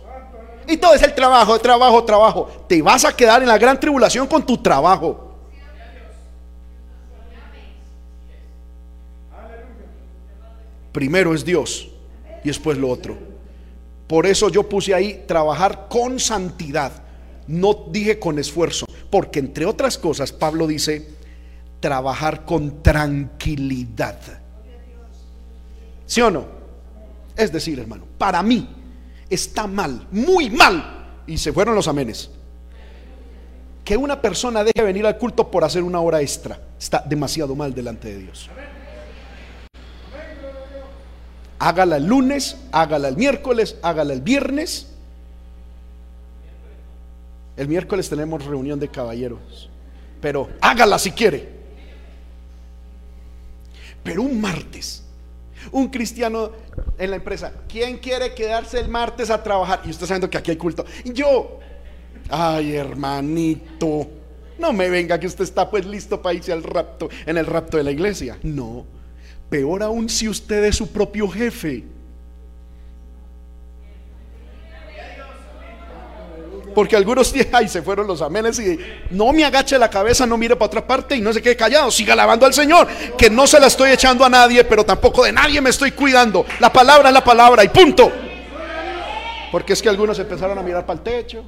Y 0.66 0.78
todo 0.78 0.94
es 0.94 1.02
el 1.02 1.14
trabajo, 1.14 1.58
trabajo, 1.58 2.02
trabajo. 2.04 2.50
Te 2.66 2.80
vas 2.80 3.04
a 3.04 3.14
quedar 3.14 3.42
en 3.42 3.48
la 3.48 3.58
gran 3.58 3.78
tribulación 3.78 4.26
con 4.26 4.44
tu 4.44 4.56
trabajo. 4.58 5.26
Primero 10.90 11.34
es 11.34 11.44
Dios 11.44 11.88
y 12.42 12.48
después 12.48 12.78
lo 12.78 12.88
otro. 12.88 13.16
Por 14.06 14.26
eso 14.26 14.48
yo 14.48 14.66
puse 14.66 14.94
ahí 14.94 15.22
trabajar 15.26 15.86
con 15.90 16.18
santidad. 16.18 16.92
No 17.46 17.74
dije 17.90 18.18
con 18.18 18.38
esfuerzo, 18.38 18.86
porque 19.10 19.38
entre 19.38 19.66
otras 19.66 19.98
cosas 19.98 20.32
Pablo 20.32 20.66
dice 20.66 21.10
trabajar 21.78 22.46
con 22.46 22.82
tranquilidad. 22.82 24.37
¿Sí 26.08 26.22
o 26.22 26.30
no? 26.30 26.46
Es 27.36 27.52
decir, 27.52 27.78
hermano, 27.78 28.04
para 28.16 28.42
mí 28.42 28.66
está 29.28 29.66
mal, 29.66 30.08
muy 30.10 30.50
mal, 30.50 30.94
Y 31.26 31.36
se 31.36 31.52
fueron 31.52 31.74
los 31.74 31.86
amenes. 31.86 32.30
Que 33.84 33.94
una 33.98 34.20
persona 34.20 34.64
deje 34.64 34.82
venir 34.82 35.06
al 35.06 35.18
culto 35.18 35.50
por 35.50 35.62
hacer 35.62 35.82
una 35.82 36.00
hora 36.00 36.22
extra 36.22 36.58
está 36.78 37.04
demasiado 37.06 37.54
mal 37.54 37.74
delante 37.74 38.08
de 38.08 38.18
Dios. 38.20 38.48
Hágala 41.58 41.98
el 41.98 42.06
lunes, 42.06 42.56
hágala 42.72 43.08
el 43.08 43.16
miércoles, 43.16 43.76
hágala 43.82 44.14
el 44.14 44.22
viernes. 44.22 44.88
El 47.58 47.68
miércoles 47.68 48.08
tenemos 48.08 48.46
reunión 48.46 48.80
de 48.80 48.88
caballeros, 48.88 49.68
pero 50.22 50.48
hágala 50.62 50.98
si 50.98 51.10
quiere. 51.10 51.50
Pero 54.02 54.22
un 54.22 54.40
martes, 54.40 55.04
un 55.72 55.88
cristiano 55.88 56.50
en 56.98 57.10
la 57.10 57.16
empresa, 57.16 57.52
¿quién 57.68 57.98
quiere 57.98 58.34
quedarse 58.34 58.78
el 58.80 58.88
martes 58.88 59.30
a 59.30 59.42
trabajar? 59.42 59.82
Y 59.84 59.90
usted 59.90 60.06
sabiendo 60.06 60.30
que 60.30 60.38
aquí 60.38 60.50
hay 60.50 60.56
culto. 60.56 60.84
Yo, 61.04 61.58
ay 62.28 62.74
hermanito, 62.74 64.08
no 64.58 64.72
me 64.72 64.88
venga 64.88 65.18
que 65.18 65.26
usted 65.26 65.44
está 65.44 65.70
pues 65.70 65.86
listo 65.86 66.20
para 66.20 66.34
irse 66.34 66.52
al 66.52 66.62
rapto, 66.62 67.08
en 67.26 67.38
el 67.38 67.46
rapto 67.46 67.76
de 67.76 67.84
la 67.84 67.90
iglesia. 67.90 68.38
No, 68.42 68.86
peor 69.48 69.82
aún 69.82 70.08
si 70.08 70.28
usted 70.28 70.64
es 70.64 70.76
su 70.76 70.88
propio 70.88 71.28
jefe. 71.28 71.84
Porque 76.78 76.94
algunos 76.94 77.34
ay, 77.52 77.66
se 77.66 77.82
fueron 77.82 78.06
los 78.06 78.22
amenes 78.22 78.56
y 78.60 78.78
no 79.10 79.32
me 79.32 79.44
agache 79.44 79.76
la 79.80 79.90
cabeza, 79.90 80.24
no 80.26 80.38
mire 80.38 80.54
para 80.54 80.66
otra 80.66 80.86
parte 80.86 81.16
y 81.16 81.20
no 81.20 81.32
se 81.32 81.42
quede 81.42 81.56
callado, 81.56 81.90
siga 81.90 82.12
alabando 82.12 82.46
al 82.46 82.54
Señor, 82.54 82.86
que 83.18 83.28
no 83.28 83.48
se 83.48 83.58
la 83.58 83.66
estoy 83.66 83.90
echando 83.90 84.24
a 84.24 84.28
nadie, 84.28 84.62
pero 84.62 84.84
tampoco 84.84 85.24
de 85.24 85.32
nadie 85.32 85.60
me 85.60 85.70
estoy 85.70 85.90
cuidando. 85.90 86.46
La 86.60 86.72
palabra 86.72 87.08
es 87.08 87.14
la 87.14 87.24
palabra 87.24 87.64
y 87.64 87.68
punto. 87.68 88.12
Porque 89.50 89.72
es 89.72 89.82
que 89.82 89.88
algunos 89.88 90.20
empezaron 90.20 90.56
a 90.56 90.62
mirar 90.62 90.86
para 90.86 90.98
el 90.98 91.02
techo. 91.02 91.44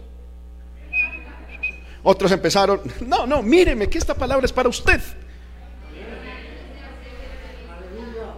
Otros 2.02 2.32
empezaron, 2.32 2.80
no, 3.06 3.24
no, 3.24 3.40
míreme 3.40 3.88
que 3.88 3.98
esta 3.98 4.14
palabra 4.14 4.46
es 4.46 4.52
para 4.52 4.68
usted. 4.68 5.00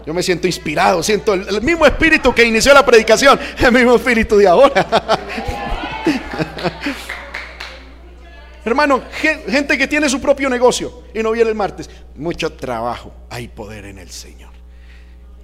Yo 0.05 0.13
me 0.13 0.23
siento 0.23 0.47
inspirado, 0.47 1.03
siento 1.03 1.33
el, 1.33 1.49
el 1.49 1.63
mismo 1.63 1.87
espíritu 1.87 2.35
que 2.35 2.45
inició 2.45 2.75
la 2.75 2.85
predicación, 2.85 3.41
el 3.59 3.73
mismo 3.73 3.95
espíritu 3.95 4.37
de 4.37 4.47
ahora. 4.47 5.71
Hermano, 8.65 9.03
gente 9.11 9.77
que 9.77 9.89
tiene 9.89 10.09
su 10.09 10.21
propio 10.21 10.49
negocio 10.49 11.03
y 11.13 11.23
no 11.23 11.33
viene 11.33 11.51
el 11.51 11.57
martes, 11.57 11.91
mucho 12.15 12.53
trabajo, 12.53 13.13
hay 13.29 13.49
poder 13.49 13.87
en 13.87 13.99
el 13.99 14.11
Señor. 14.11 14.53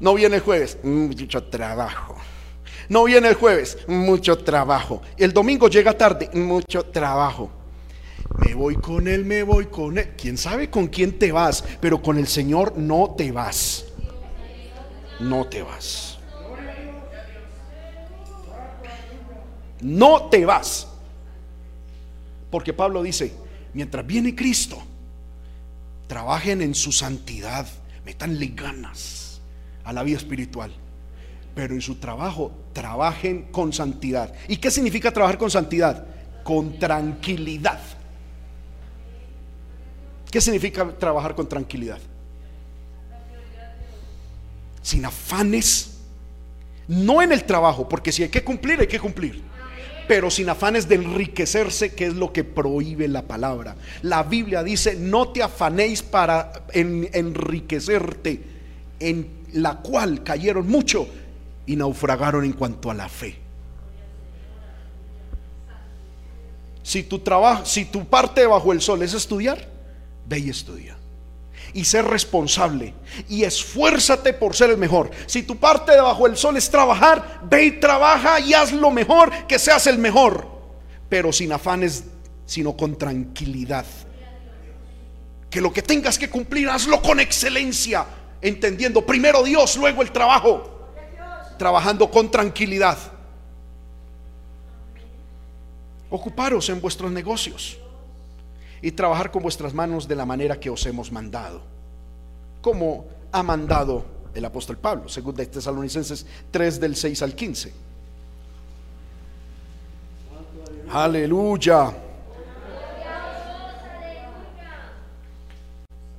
No 0.00 0.14
viene 0.14 0.36
el 0.36 0.42
jueves, 0.42 0.78
mucho 0.84 1.42
trabajo. 1.44 2.16
No 2.88 3.04
viene 3.04 3.28
el 3.28 3.34
jueves, 3.34 3.78
mucho 3.88 4.38
trabajo. 4.38 5.02
El 5.16 5.32
domingo 5.32 5.68
llega 5.68 5.98
tarde, 5.98 6.30
mucho 6.32 6.84
trabajo. 6.84 7.50
Me 8.38 8.54
voy 8.54 8.76
con 8.76 9.08
él, 9.08 9.24
me 9.24 9.42
voy 9.42 9.66
con 9.66 9.98
él. 9.98 10.10
Quién 10.16 10.38
sabe 10.38 10.70
con 10.70 10.86
quién 10.86 11.18
te 11.18 11.32
vas, 11.32 11.64
pero 11.80 12.00
con 12.00 12.18
el 12.18 12.28
Señor 12.28 12.74
no 12.76 13.14
te 13.16 13.32
vas. 13.32 13.86
No 15.18 15.46
te 15.46 15.62
vas. 15.62 16.17
No 19.80 20.28
te 20.28 20.44
vas. 20.44 20.88
Porque 22.50 22.72
Pablo 22.72 23.02
dice, 23.02 23.32
mientras 23.74 24.06
viene 24.06 24.34
Cristo, 24.34 24.82
trabajen 26.06 26.62
en 26.62 26.74
su 26.74 26.92
santidad, 26.92 27.66
metanle 28.04 28.48
ganas 28.48 29.40
a 29.84 29.92
la 29.92 30.02
vida 30.02 30.16
espiritual. 30.16 30.72
Pero 31.54 31.74
en 31.74 31.80
su 31.80 31.96
trabajo, 31.96 32.52
trabajen 32.72 33.50
con 33.50 33.72
santidad. 33.72 34.32
¿Y 34.46 34.56
qué 34.56 34.70
significa 34.70 35.12
trabajar 35.12 35.38
con 35.38 35.50
santidad? 35.50 36.06
Con 36.44 36.78
tranquilidad. 36.78 37.80
¿Qué 40.30 40.40
significa 40.40 40.86
trabajar 40.98 41.34
con 41.34 41.48
tranquilidad? 41.48 41.98
Sin 44.82 45.04
afanes. 45.04 45.94
No 46.86 47.20
en 47.20 47.32
el 47.32 47.44
trabajo, 47.44 47.86
porque 47.86 48.12
si 48.12 48.22
hay 48.22 48.30
que 48.30 48.42
cumplir, 48.42 48.80
hay 48.80 48.86
que 48.86 48.98
cumplir 48.98 49.42
pero 50.08 50.30
sin 50.30 50.48
afanes 50.48 50.88
de 50.88 50.96
enriquecerse, 50.96 51.94
que 51.94 52.06
es 52.06 52.14
lo 52.14 52.32
que 52.32 52.42
prohíbe 52.42 53.06
la 53.06 53.22
palabra. 53.22 53.76
La 54.02 54.22
Biblia 54.24 54.62
dice, 54.64 54.96
no 54.96 55.28
te 55.28 55.42
afanéis 55.42 56.02
para 56.02 56.52
enriquecerte, 56.72 58.42
en 58.98 59.28
la 59.52 59.76
cual 59.76 60.24
cayeron 60.24 60.66
mucho 60.66 61.06
y 61.66 61.76
naufragaron 61.76 62.44
en 62.44 62.54
cuanto 62.54 62.90
a 62.90 62.94
la 62.94 63.08
fe. 63.08 63.38
Si 66.82 67.02
tu 67.02 67.18
trabajo, 67.18 67.66
si 67.66 67.84
tu 67.84 68.06
parte 68.06 68.46
bajo 68.46 68.72
el 68.72 68.80
sol 68.80 69.02
es 69.02 69.12
estudiar, 69.12 69.68
ve 70.26 70.38
y 70.38 70.50
estudia 70.50 70.97
y 71.72 71.84
ser 71.84 72.04
responsable 72.04 72.94
y 73.28 73.44
esfuérzate 73.44 74.32
por 74.32 74.54
ser 74.54 74.70
el 74.70 74.78
mejor. 74.78 75.10
Si 75.26 75.42
tu 75.42 75.56
parte 75.56 75.92
debajo 75.92 76.24
del 76.26 76.36
sol 76.36 76.56
es 76.56 76.70
trabajar, 76.70 77.40
ve 77.44 77.64
y 77.64 77.72
trabaja 77.72 78.40
y 78.40 78.54
haz 78.54 78.72
lo 78.72 78.90
mejor, 78.90 79.30
que 79.46 79.58
seas 79.58 79.86
el 79.86 79.98
mejor, 79.98 80.46
pero 81.08 81.32
sin 81.32 81.52
afanes, 81.52 82.04
sino 82.46 82.76
con 82.76 82.96
tranquilidad. 82.96 83.86
Que 85.50 85.60
lo 85.60 85.72
que 85.72 85.82
tengas 85.82 86.18
que 86.18 86.28
cumplir, 86.28 86.68
hazlo 86.68 87.00
con 87.00 87.20
excelencia, 87.20 88.06
entendiendo 88.40 89.04
primero 89.04 89.42
Dios, 89.42 89.76
luego 89.76 90.02
el 90.02 90.12
trabajo, 90.12 90.90
trabajando 91.58 92.10
con 92.10 92.30
tranquilidad. 92.30 92.98
Ocuparos 96.10 96.68
en 96.70 96.80
vuestros 96.80 97.10
negocios 97.10 97.78
y 98.82 98.92
trabajar 98.92 99.30
con 99.30 99.42
vuestras 99.42 99.74
manos 99.74 100.06
de 100.06 100.16
la 100.16 100.26
manera 100.26 100.58
que 100.60 100.70
os 100.70 100.84
hemos 100.86 101.10
mandado, 101.10 101.62
como 102.60 103.06
ha 103.32 103.42
mandado 103.42 104.04
el 104.34 104.44
apóstol 104.44 104.78
Pablo, 104.78 105.08
según 105.08 105.34
de 105.34 105.46
Tesalonicenses 105.46 106.26
3 106.50 106.80
del 106.80 106.96
6 106.96 107.22
al 107.22 107.34
15. 107.34 107.72
Aleluya. 110.90 111.92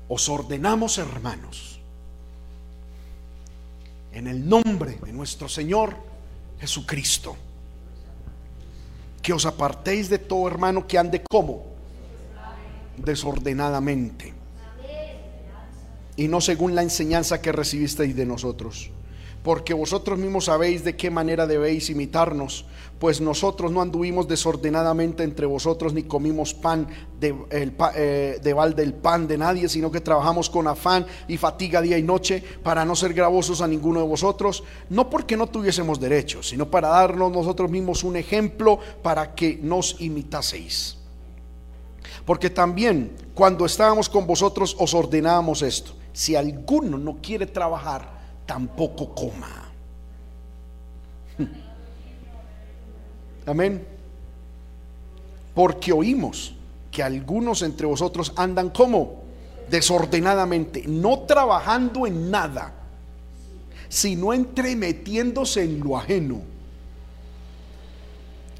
Os 0.07 0.27
ordenamos, 0.27 0.97
hermanos, 0.97 1.79
en 4.11 4.27
el 4.27 4.47
nombre 4.47 4.97
de 5.03 5.13
nuestro 5.13 5.47
Señor 5.47 5.95
Jesucristo, 6.59 7.35
que 9.21 9.33
os 9.33 9.45
apartéis 9.45 10.09
de 10.09 10.17
todo 10.17 10.47
hermano 10.47 10.87
que 10.87 10.97
ande 10.97 11.23
como 11.29 11.78
desordenadamente 13.03 14.39
y 16.19 16.27
no 16.27 16.41
según 16.41 16.75
la 16.75 16.83
enseñanza 16.83 17.41
que 17.41 17.53
recibisteis 17.53 18.13
de 18.13 18.25
nosotros. 18.25 18.91
Porque 19.41 19.73
vosotros 19.73 20.19
mismos 20.19 20.45
sabéis 20.45 20.83
de 20.83 20.97
qué 20.97 21.09
manera 21.09 21.47
debéis 21.47 21.89
imitarnos, 21.89 22.65
pues 22.99 23.21
nosotros 23.21 23.71
no 23.71 23.81
anduvimos 23.81 24.27
desordenadamente 24.27 25.23
entre 25.23 25.45
vosotros, 25.45 25.93
ni 25.93 26.03
comimos 26.03 26.53
pan 26.53 26.89
de, 27.21 27.33
el, 27.51 27.73
eh, 27.95 28.37
de 28.43 28.53
balde 28.53 28.83
el 28.83 28.95
pan 28.95 29.29
de 29.29 29.37
nadie, 29.37 29.69
sino 29.69 29.89
que 29.89 30.01
trabajamos 30.01 30.49
con 30.49 30.67
afán 30.67 31.05
y 31.29 31.37
fatiga 31.37 31.81
día 31.81 31.97
y 31.97 32.03
noche 32.03 32.43
para 32.63 32.83
no 32.83 32.97
ser 32.97 33.13
gravosos 33.13 33.61
a 33.61 33.67
ninguno 33.69 34.01
de 34.01 34.07
vosotros, 34.07 34.65
no 34.89 35.09
porque 35.09 35.37
no 35.37 35.47
tuviésemos 35.47 36.01
derecho, 36.01 36.43
sino 36.43 36.69
para 36.69 36.89
darnos 36.89 37.31
nosotros 37.31 37.71
mismos 37.71 38.03
un 38.03 38.17
ejemplo 38.17 38.77
para 39.01 39.35
que 39.35 39.57
nos 39.63 40.01
imitaseis. 40.01 40.98
Porque 42.29 42.51
también 42.51 43.11
cuando 43.33 43.65
estábamos 43.65 44.07
con 44.07 44.27
vosotros 44.27 44.75
os 44.77 44.93
ordenábamos 44.93 45.63
esto. 45.63 45.93
Si 46.13 46.35
alguno 46.35 46.95
no 46.99 47.15
quiere 47.15 47.47
trabajar, 47.47 48.07
tampoco 48.45 49.15
coma. 49.15 49.71
Amén. 53.47 53.83
Porque 55.55 55.91
oímos 55.91 56.53
que 56.91 57.01
algunos 57.01 57.63
entre 57.63 57.87
vosotros 57.87 58.31
andan 58.35 58.69
como 58.69 59.23
desordenadamente, 59.67 60.83
no 60.85 61.21
trabajando 61.21 62.05
en 62.05 62.29
nada, 62.29 62.75
sino 63.87 64.33
entremetiéndose 64.33 65.63
en 65.63 65.79
lo 65.79 65.97
ajeno. 65.97 66.41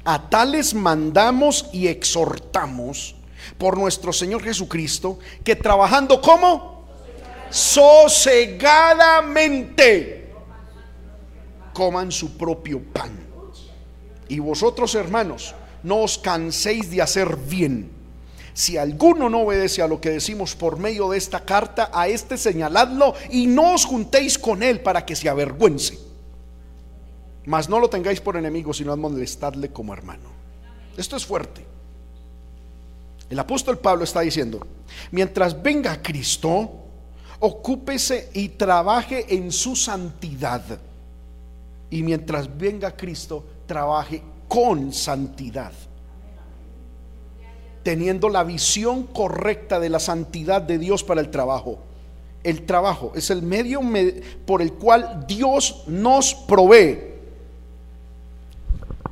A 0.02 0.28
tales 0.28 0.74
mandamos 0.74 1.70
y 1.72 1.86
exhortamos 1.86 3.14
por 3.60 3.78
nuestro 3.78 4.12
Señor 4.12 4.42
Jesucristo, 4.42 5.20
que 5.44 5.54
trabajando 5.54 6.20
como 6.22 6.86
sosegadamente 7.50 10.32
coman 11.74 12.10
su 12.10 12.38
propio 12.38 12.82
pan. 12.82 13.10
Y 14.28 14.38
vosotros, 14.38 14.94
hermanos, 14.94 15.54
no 15.82 15.98
os 15.98 16.16
canséis 16.16 16.90
de 16.90 17.02
hacer 17.02 17.36
bien. 17.36 17.90
Si 18.54 18.78
alguno 18.78 19.28
no 19.28 19.42
obedece 19.42 19.82
a 19.82 19.88
lo 19.88 20.00
que 20.00 20.08
decimos 20.08 20.54
por 20.54 20.78
medio 20.78 21.10
de 21.10 21.18
esta 21.18 21.44
carta, 21.44 21.90
a 21.92 22.08
este 22.08 22.38
señaladlo 22.38 23.12
y 23.28 23.46
no 23.46 23.74
os 23.74 23.84
juntéis 23.84 24.38
con 24.38 24.62
él 24.62 24.80
para 24.80 25.04
que 25.04 25.14
se 25.14 25.28
avergüence. 25.28 25.98
Mas 27.44 27.68
no 27.68 27.78
lo 27.78 27.90
tengáis 27.90 28.22
por 28.22 28.38
enemigo, 28.38 28.72
sino 28.72 28.96
molestadle 28.96 29.70
como 29.70 29.92
hermano. 29.92 30.30
Esto 30.96 31.16
es 31.16 31.26
fuerte. 31.26 31.69
El 33.30 33.38
apóstol 33.38 33.78
Pablo 33.78 34.02
está 34.02 34.22
diciendo, 34.22 34.66
mientras 35.12 35.62
venga 35.62 36.02
Cristo, 36.02 36.68
ocúpese 37.38 38.28
y 38.34 38.48
trabaje 38.50 39.24
en 39.32 39.52
su 39.52 39.76
santidad. 39.76 40.62
Y 41.90 42.02
mientras 42.02 42.58
venga 42.58 42.96
Cristo, 42.96 43.44
trabaje 43.66 44.20
con 44.48 44.92
santidad. 44.92 45.72
Teniendo 47.84 48.28
la 48.28 48.42
visión 48.42 49.04
correcta 49.04 49.78
de 49.78 49.90
la 49.90 50.00
santidad 50.00 50.60
de 50.60 50.78
Dios 50.78 51.04
para 51.04 51.20
el 51.20 51.30
trabajo. 51.30 51.78
El 52.42 52.66
trabajo 52.66 53.12
es 53.14 53.30
el 53.30 53.42
medio 53.42 53.80
por 54.44 54.60
el 54.60 54.72
cual 54.72 55.24
Dios 55.28 55.84
nos 55.86 56.34
provee, 56.34 56.98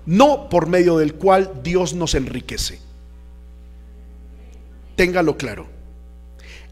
no 0.07 0.49
por 0.49 0.67
medio 0.67 0.99
del 0.99 1.15
cual 1.15 1.61
Dios 1.63 1.95
nos 1.95 2.15
enriquece. 2.15 2.88
Téngalo 4.99 5.37
claro. 5.37 5.65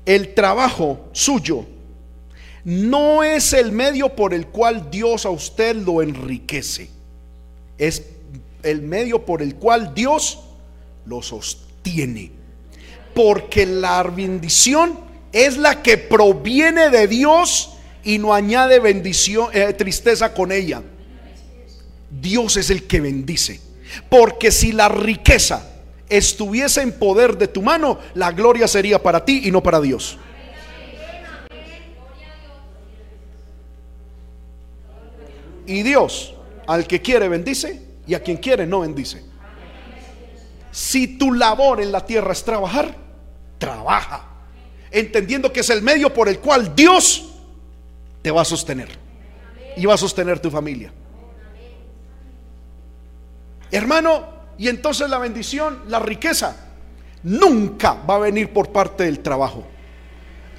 El 0.05 0.35
trabajo 0.35 1.11
suyo 1.13 1.65
no 2.65 3.23
es 3.23 3.53
el 3.53 3.71
medio 3.71 4.17
por 4.17 4.35
el 4.35 4.49
cual 4.49 4.91
Dios 4.91 5.25
a 5.25 5.31
usted 5.31 5.77
lo 5.77 6.03
enriquece. 6.03 6.91
Es 7.79 8.03
el 8.65 8.83
medio 8.83 9.25
por 9.25 9.43
el 9.43 9.55
cual 9.55 9.95
Dios 9.95 10.41
lo 11.05 11.23
sostiene. 11.23 12.33
Porque 13.15 13.65
la 13.65 14.03
bendición 14.03 14.99
es 15.31 15.57
la 15.57 15.81
que 15.81 15.97
proviene 15.97 16.91
de 16.91 17.07
Dios 17.07 17.77
y 18.03 18.19
no 18.19 18.35
añade 18.35 18.81
bendición, 18.81 19.51
eh, 19.53 19.73
tristeza 19.73 20.35
con 20.35 20.51
ella. 20.51 20.83
Dios 22.11 22.57
es 22.57 22.71
el 22.71 22.89
que 22.89 23.01
bendice. 23.01 23.61
Porque 24.09 24.51
si 24.51 24.73
la 24.73 24.89
riqueza 24.89 25.76
estuviese 26.09 26.83
en 26.83 26.93
poder 26.93 27.37
de 27.37 27.49
tu 27.49 27.63
mano, 27.63 27.99
la 28.15 28.33
gloria 28.33 28.69
sería 28.69 29.03
para 29.03 29.25
ti 29.25 29.43
y 29.45 29.51
no 29.51 29.63
para 29.63 29.81
Dios. 29.81 30.19
Y 35.67 35.83
Dios 35.83 36.35
al 36.67 36.87
que 36.87 37.03
quiere 37.03 37.29
bendice 37.29 37.83
y 38.07 38.15
a 38.15 38.23
quien 38.23 38.37
quiere 38.37 38.67
no 38.67 38.81
bendice. 38.81 39.25
Si 40.71 41.19
tu 41.19 41.33
labor 41.33 41.81
en 41.81 41.91
la 41.91 42.05
tierra 42.05 42.33
es 42.33 42.45
trabajar, 42.45 42.95
trabaja. 43.59 44.25
Entendiendo 44.91 45.53
que 45.53 45.61
es 45.61 45.71
el 45.71 45.83
medio 45.83 46.13
por 46.13 46.29
el 46.29 46.39
cual 46.39 46.75
Dios 46.75 47.31
te 48.23 48.31
va 48.31 48.43
a 48.43 48.45
sostener. 48.45 48.89
Y 49.77 49.85
va 49.87 49.95
a 49.95 49.99
sostener 49.99 50.39
tu 50.39 50.51
familia. 50.51 50.93
Hermano, 53.71 54.36
y 54.59 54.69
entonces 54.69 55.11
la 55.11 55.19
bendición, 55.19 55.83
la 55.89 55.99
riqueza, 55.99 56.57
nunca 57.23 57.95
va 57.95 58.17
a 58.17 58.19
venir 58.21 58.53
por 58.53 58.71
parte 58.71 59.05
del 59.05 59.21
trabajo. 59.21 59.65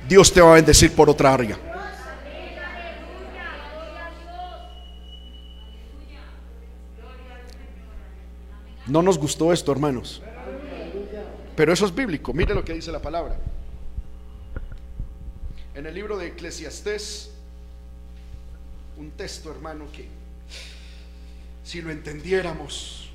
Dios 0.07 0.31
te 0.31 0.41
va 0.41 0.51
a 0.51 0.55
bendecir 0.55 0.93
por 0.93 1.09
otra 1.09 1.33
área. 1.33 1.57
No 8.85 9.01
nos 9.01 9.17
gustó 9.17 9.51
esto, 9.51 9.71
hermanos. 9.71 10.21
Pero 11.55 11.73
eso 11.73 11.85
es 11.85 11.93
bíblico. 11.93 12.33
Mire 12.33 12.53
lo 12.53 12.63
que 12.63 12.73
dice 12.73 12.91
la 12.91 13.01
palabra. 13.01 13.35
En 15.75 15.85
el 15.85 15.93
libro 15.93 16.17
de 16.17 16.27
Eclesiastés, 16.27 17.31
un 18.97 19.11
texto, 19.11 19.51
hermano, 19.51 19.85
que 19.91 20.07
si 21.63 21.81
lo 21.81 21.91
entendiéramos. 21.91 23.06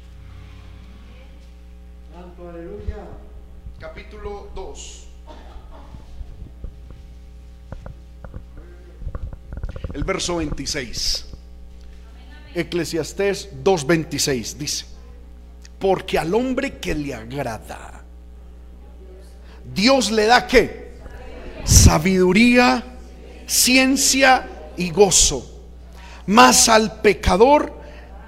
Aleluya. 2.16 3.06
Capítulo 3.78 4.50
2. 4.54 5.08
El 9.94 10.04
verso 10.04 10.36
26. 10.36 11.26
Eclesiastés 12.54 13.48
2.26 13.64 14.54
dice 14.56 14.86
porque 15.78 16.16
al 16.16 16.32
hombre 16.32 16.78
que 16.78 16.94
le 16.94 17.12
agrada, 17.12 18.02
Dios 19.74 20.12
le 20.12 20.26
da 20.26 20.46
qué? 20.46 20.92
Sabiduría, 21.64 22.84
ciencia 23.46 24.48
y 24.76 24.90
gozo. 24.90 25.60
Mas 26.26 26.68
al 26.68 27.00
pecador 27.00 27.72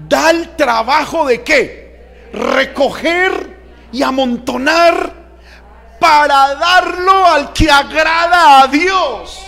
da 0.01 0.31
el 0.31 0.56
trabajo 0.56 1.27
de 1.27 1.44
qué? 1.44 2.31
Recoger 2.32 3.53
y 3.95 4.03
amontonar 4.03 5.12
para 6.01 6.57
darlo 6.57 7.27
al 7.27 7.53
que 7.53 7.71
agrada 7.71 8.62
a 8.62 8.66
Dios. 8.66 9.39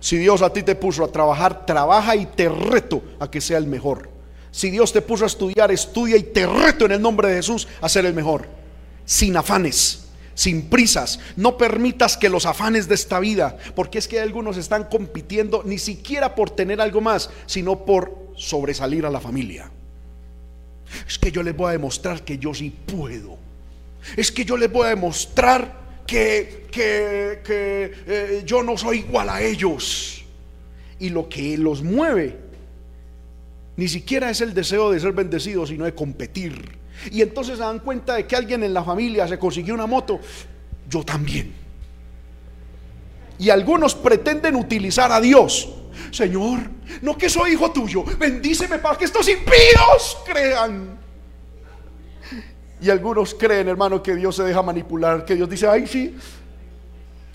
Si 0.00 0.18
Dios 0.18 0.42
a 0.42 0.52
ti 0.52 0.64
te 0.64 0.74
puso 0.74 1.04
a 1.04 1.12
trabajar, 1.12 1.64
trabaja 1.64 2.16
y 2.16 2.26
te 2.26 2.48
reto 2.48 3.04
a 3.20 3.30
que 3.30 3.40
sea 3.40 3.58
el 3.58 3.68
mejor. 3.68 4.10
Si 4.50 4.68
Dios 4.68 4.92
te 4.92 5.00
puso 5.00 5.22
a 5.22 5.28
estudiar, 5.28 5.70
estudia 5.70 6.16
y 6.16 6.24
te 6.24 6.44
reto 6.44 6.86
en 6.86 6.92
el 6.92 7.00
nombre 7.00 7.28
de 7.28 7.36
Jesús 7.36 7.68
a 7.80 7.88
ser 7.88 8.04
el 8.04 8.14
mejor. 8.14 8.48
Sin 9.04 9.36
afanes, 9.36 10.01
sin 10.34 10.62
prisas. 10.68 11.20
No 11.36 11.56
permitas 11.56 12.16
que 12.16 12.28
los 12.28 12.46
afanes 12.46 12.88
de 12.88 12.94
esta 12.94 13.20
vida, 13.20 13.56
porque 13.74 13.98
es 13.98 14.08
que 14.08 14.20
algunos 14.20 14.56
están 14.56 14.84
compitiendo 14.84 15.62
ni 15.64 15.78
siquiera 15.78 16.34
por 16.34 16.50
tener 16.50 16.80
algo 16.80 17.00
más, 17.00 17.30
sino 17.46 17.84
por 17.84 18.32
sobresalir 18.36 19.06
a 19.06 19.10
la 19.10 19.20
familia. 19.20 19.70
Es 21.06 21.18
que 21.18 21.32
yo 21.32 21.42
les 21.42 21.56
voy 21.56 21.70
a 21.70 21.72
demostrar 21.72 22.22
que 22.22 22.38
yo 22.38 22.52
sí 22.54 22.70
puedo. 22.70 23.38
Es 24.16 24.32
que 24.32 24.44
yo 24.44 24.56
les 24.56 24.70
voy 24.70 24.86
a 24.86 24.90
demostrar 24.90 25.80
que, 26.06 26.66
eh, 26.74 28.42
yo 28.44 28.62
no 28.62 28.76
soy 28.76 28.98
igual 28.98 29.30
a 29.30 29.42
ellos. 29.42 30.24
Y 30.98 31.08
lo 31.08 31.28
que 31.28 31.56
los 31.56 31.82
mueve 31.82 32.38
ni 33.76 33.88
siquiera 33.88 34.30
es 34.30 34.40
el 34.40 34.54
deseo 34.54 34.90
de 34.90 35.00
ser 35.00 35.12
bendecido, 35.12 35.66
sino 35.66 35.84
de 35.84 35.94
competir. 35.94 36.81
Y 37.10 37.22
entonces 37.22 37.58
se 37.58 37.62
dan 37.62 37.80
cuenta 37.80 38.14
de 38.14 38.26
que 38.26 38.36
alguien 38.36 38.62
en 38.62 38.72
la 38.72 38.84
familia 38.84 39.26
se 39.26 39.38
consiguió 39.38 39.74
una 39.74 39.86
moto, 39.86 40.20
yo 40.88 41.04
también. 41.04 41.54
Y 43.38 43.50
algunos 43.50 43.94
pretenden 43.94 44.56
utilizar 44.56 45.10
a 45.10 45.20
Dios. 45.20 45.68
Señor, 46.10 46.60
no 47.02 47.16
que 47.16 47.28
soy 47.28 47.52
hijo 47.52 47.70
tuyo, 47.72 48.04
bendíceme 48.18 48.78
para 48.78 48.96
que 48.96 49.04
estos 49.04 49.28
impíos 49.28 50.18
crean. 50.24 50.98
Y 52.80 52.90
algunos 52.90 53.34
creen, 53.34 53.68
hermano, 53.68 54.02
que 54.02 54.14
Dios 54.16 54.36
se 54.36 54.42
deja 54.42 54.62
manipular, 54.62 55.24
que 55.24 55.34
Dios 55.36 55.48
dice, 55.48 55.68
ay, 55.68 55.86
sí, 55.86 56.16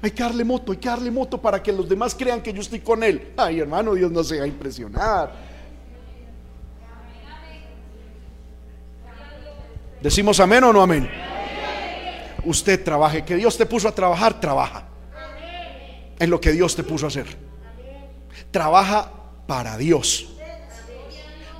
hay 0.01 0.11
que 0.11 0.21
darle 0.21 0.43
moto, 0.43 0.73
hay 0.73 0.77
que 0.77 0.89
darle 0.89 1.09
moto 1.09 1.41
para 1.41 1.63
que 1.63 1.71
los 1.71 1.87
demás 1.87 2.13
crean 2.13 2.41
que 2.41 2.53
yo 2.53 2.61
estoy 2.61 2.81
con 2.81 3.01
Él. 3.03 3.33
Ay, 3.37 3.59
hermano, 3.59 3.93
Dios 3.93 4.11
no 4.11 4.23
se 4.23 4.37
va 4.37 4.43
a 4.43 4.47
impresionar. 4.47 5.46
¿Decimos 10.01 10.39
amén 10.39 10.63
o 10.63 10.73
no 10.73 10.81
amén? 10.81 11.09
Usted 12.45 12.83
trabaje, 12.83 13.25
que 13.25 13.35
Dios 13.35 13.57
te 13.57 13.65
puso 13.65 13.87
a 13.87 13.91
trabajar, 13.91 14.39
trabaja. 14.39 14.85
En 16.19 16.29
lo 16.29 16.39
que 16.39 16.51
Dios 16.51 16.75
te 16.75 16.83
puso 16.83 17.05
a 17.05 17.09
hacer. 17.09 17.27
Trabaja 18.51 19.11
para 19.47 19.77
Dios, 19.77 20.27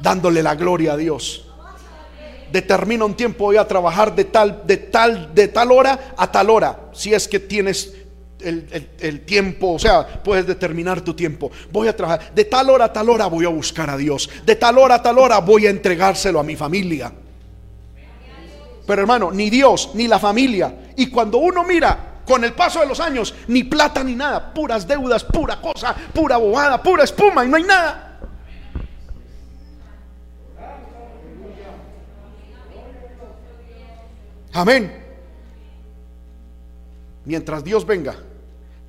dándole 0.02 0.44
la 0.44 0.56
gloria 0.56 0.94
a 0.94 0.98
Dios 0.98 1.48
determina 2.52 3.06
un 3.06 3.16
tiempo, 3.16 3.46
voy 3.46 3.58
a 3.58 3.68
trabajar 3.68 4.16
de 4.16 4.26
tal, 4.26 4.64
de 4.66 4.78
tal, 4.78 5.34
de 5.34 5.48
tal 5.48 5.72
hora 5.72 6.14
a 6.16 6.32
tal 6.32 6.50
hora. 6.50 6.90
Si 6.94 7.14
es 7.14 7.28
que 7.28 7.40
tienes 7.40 7.94
el, 8.40 9.22
tiempo, 9.26 9.74
o 9.74 9.80
sea, 9.80 10.24
puedes 10.24 10.46
determinar 10.46 11.02
tu 11.02 11.14
tiempo. 11.14 11.52
Voy 11.72 11.88
a 11.88 11.96
trabajar 11.96 12.34
de 12.34 12.46
tal 12.46 12.70
hora 12.70 12.86
a 12.86 12.94
tal 12.94 13.10
hora, 13.10 13.28
voy 13.28 13.46
a 13.46 13.50
buscar 13.50 13.90
a 13.90 13.98
Dios. 13.98 14.30
De 14.46 14.56
tal 14.56 14.78
hora 14.78 14.96
a 14.96 15.02
tal 15.02 15.18
hora, 15.18 15.40
voy 15.40 15.68
a 15.68 15.70
entregárselo 15.70 16.40
a 16.40 16.44
mi 16.44 16.56
familia. 16.56 17.12
Pero 18.88 19.02
hermano, 19.02 19.32
ni 19.32 19.50
Dios, 19.50 19.92
ni 19.96 20.08
la 20.08 20.18
familia. 20.18 20.94
Y 20.96 21.08
cuando 21.08 21.40
uno 21.40 21.66
mira 21.66 22.22
con 22.26 22.44
el 22.46 22.54
paso 22.54 22.80
de 22.80 22.88
los 22.88 23.02
años, 23.02 23.36
ni 23.50 23.66
plata 23.66 24.02
ni 24.02 24.16
nada, 24.16 24.54
puras 24.54 24.88
deudas, 24.88 25.26
pura 25.26 25.60
cosa, 25.62 25.94
pura 26.14 26.38
bobada, 26.38 26.82
pura 26.82 27.04
espuma 27.04 27.46
y 27.46 27.50
no 27.50 27.58
hay 27.58 27.64
nada. 27.64 28.20
Amén. 34.54 35.06
Mientras 37.26 37.64
Dios 37.66 37.86
venga, 37.86 38.16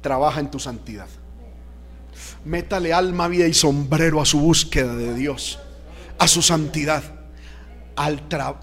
trabaja 0.01 0.39
en 0.39 0.51
tu 0.51 0.61
santidad. 0.61 1.09
Métale 2.45 2.93
alma, 2.93 3.27
vida 3.27 3.49
y 3.49 3.53
sombrero 3.53 4.21
a 4.21 4.25
su 4.25 4.39
búsqueda 4.39 4.95
de 4.95 5.13
Dios, 5.15 5.59
a 6.19 6.29
su 6.29 6.41
santidad. 6.41 7.18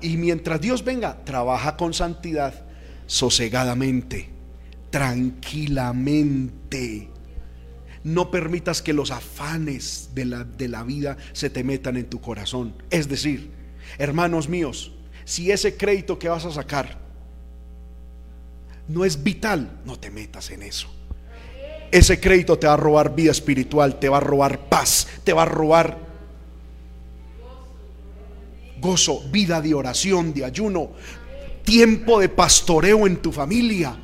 Y 0.02 0.18
mientras 0.18 0.62
Dios 0.62 0.84
venga, 0.84 1.24
trabaja 1.26 1.76
con 1.76 1.94
santidad, 1.94 2.53
sosegadamente, 3.06 4.30
tranquilamente. 4.90 7.10
no 8.03 8.30
permitas 8.30 8.84
que 8.84 8.94
los 8.94 9.10
afanes 9.10 10.12
de 10.14 10.26
la, 10.26 10.44
de 10.44 10.68
la 10.68 10.84
vida 10.84 11.18
se 11.34 11.49
te 11.49 11.64
metan 11.64 11.98
en 11.98 12.06
tu 12.06 12.22
corazón. 12.22 12.76
Es 12.91 13.10
decir, 13.10 13.49
hermanos 13.98 14.48
míos, 14.48 14.91
si 15.26 15.52
ese 15.52 15.76
crédito 15.76 16.20
que 16.20 16.30
vas 16.30 16.45
a 16.45 16.52
sacar 16.52 16.99
no 18.88 19.03
es 19.03 19.24
vital, 19.24 19.82
no 19.86 19.99
te 19.99 20.12
metas 20.12 20.52
en 20.52 20.62
eso. 20.62 20.88
Ese 21.91 22.20
crédito 22.20 22.60
te 22.60 22.68
va 22.68 22.74
a 22.74 22.78
robar 22.78 23.16
vida 23.16 23.32
espiritual, 23.32 23.99
te 23.99 24.07
va 24.07 24.18
a 24.18 24.22
robar 24.22 24.70
paz, 24.70 25.07
te 25.24 25.34
va 25.34 25.41
a 25.41 25.45
robar 25.45 26.05
vida 29.32 29.62
de 29.62 29.74
oración, 29.74 30.34
de 30.34 30.45
ayuno, 30.45 30.91
tiempo 31.64 32.20
de 32.20 32.30
pastoreo 32.30 33.07
en 33.07 33.18
tu 33.18 33.32
familia. 33.32 33.98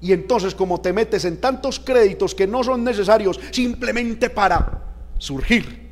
Y 0.00 0.12
entonces 0.12 0.54
como 0.54 0.80
te 0.80 0.92
metes 0.92 1.24
en 1.24 1.40
tantos 1.40 1.80
créditos 1.80 2.34
que 2.34 2.46
no 2.46 2.62
son 2.62 2.84
necesarios 2.84 3.38
simplemente 3.50 4.30
para 4.30 4.84
surgir, 5.18 5.88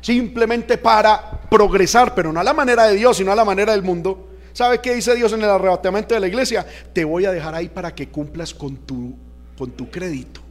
simplemente 0.00 0.78
para 0.78 1.40
progresar, 1.48 2.14
pero 2.14 2.32
no 2.32 2.40
a 2.40 2.44
la 2.44 2.52
manera 2.52 2.84
de 2.84 2.96
Dios, 2.96 3.16
sino 3.16 3.32
a 3.32 3.36
la 3.36 3.44
manera 3.44 3.72
del 3.72 3.82
mundo. 3.82 4.28
¿Sabe 4.52 4.80
qué 4.80 4.94
dice 4.94 5.14
Dios 5.14 5.32
en 5.32 5.42
el 5.42 5.48
arrebatamiento 5.48 6.14
de 6.14 6.20
la 6.20 6.28
iglesia? 6.28 6.66
Te 6.92 7.04
voy 7.04 7.24
a 7.24 7.32
dejar 7.32 7.54
ahí 7.54 7.68
para 7.68 7.94
que 7.94 8.08
cumplas 8.08 8.52
con 8.52 8.76
tu, 8.76 9.14
con 9.56 9.70
tu 9.70 9.90
crédito. 9.90 10.42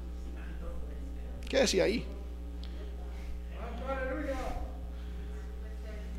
¿Qué 1.47 1.59
decía 1.59 1.83
ahí? 1.83 2.05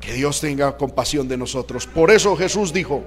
Que 0.03 0.13
Dios 0.13 0.41
tenga 0.41 0.77
compasión 0.77 1.27
de 1.27 1.37
nosotros. 1.37 1.87
Por 1.87 2.11
eso 2.11 2.35
Jesús 2.35 2.73
dijo, 2.73 3.03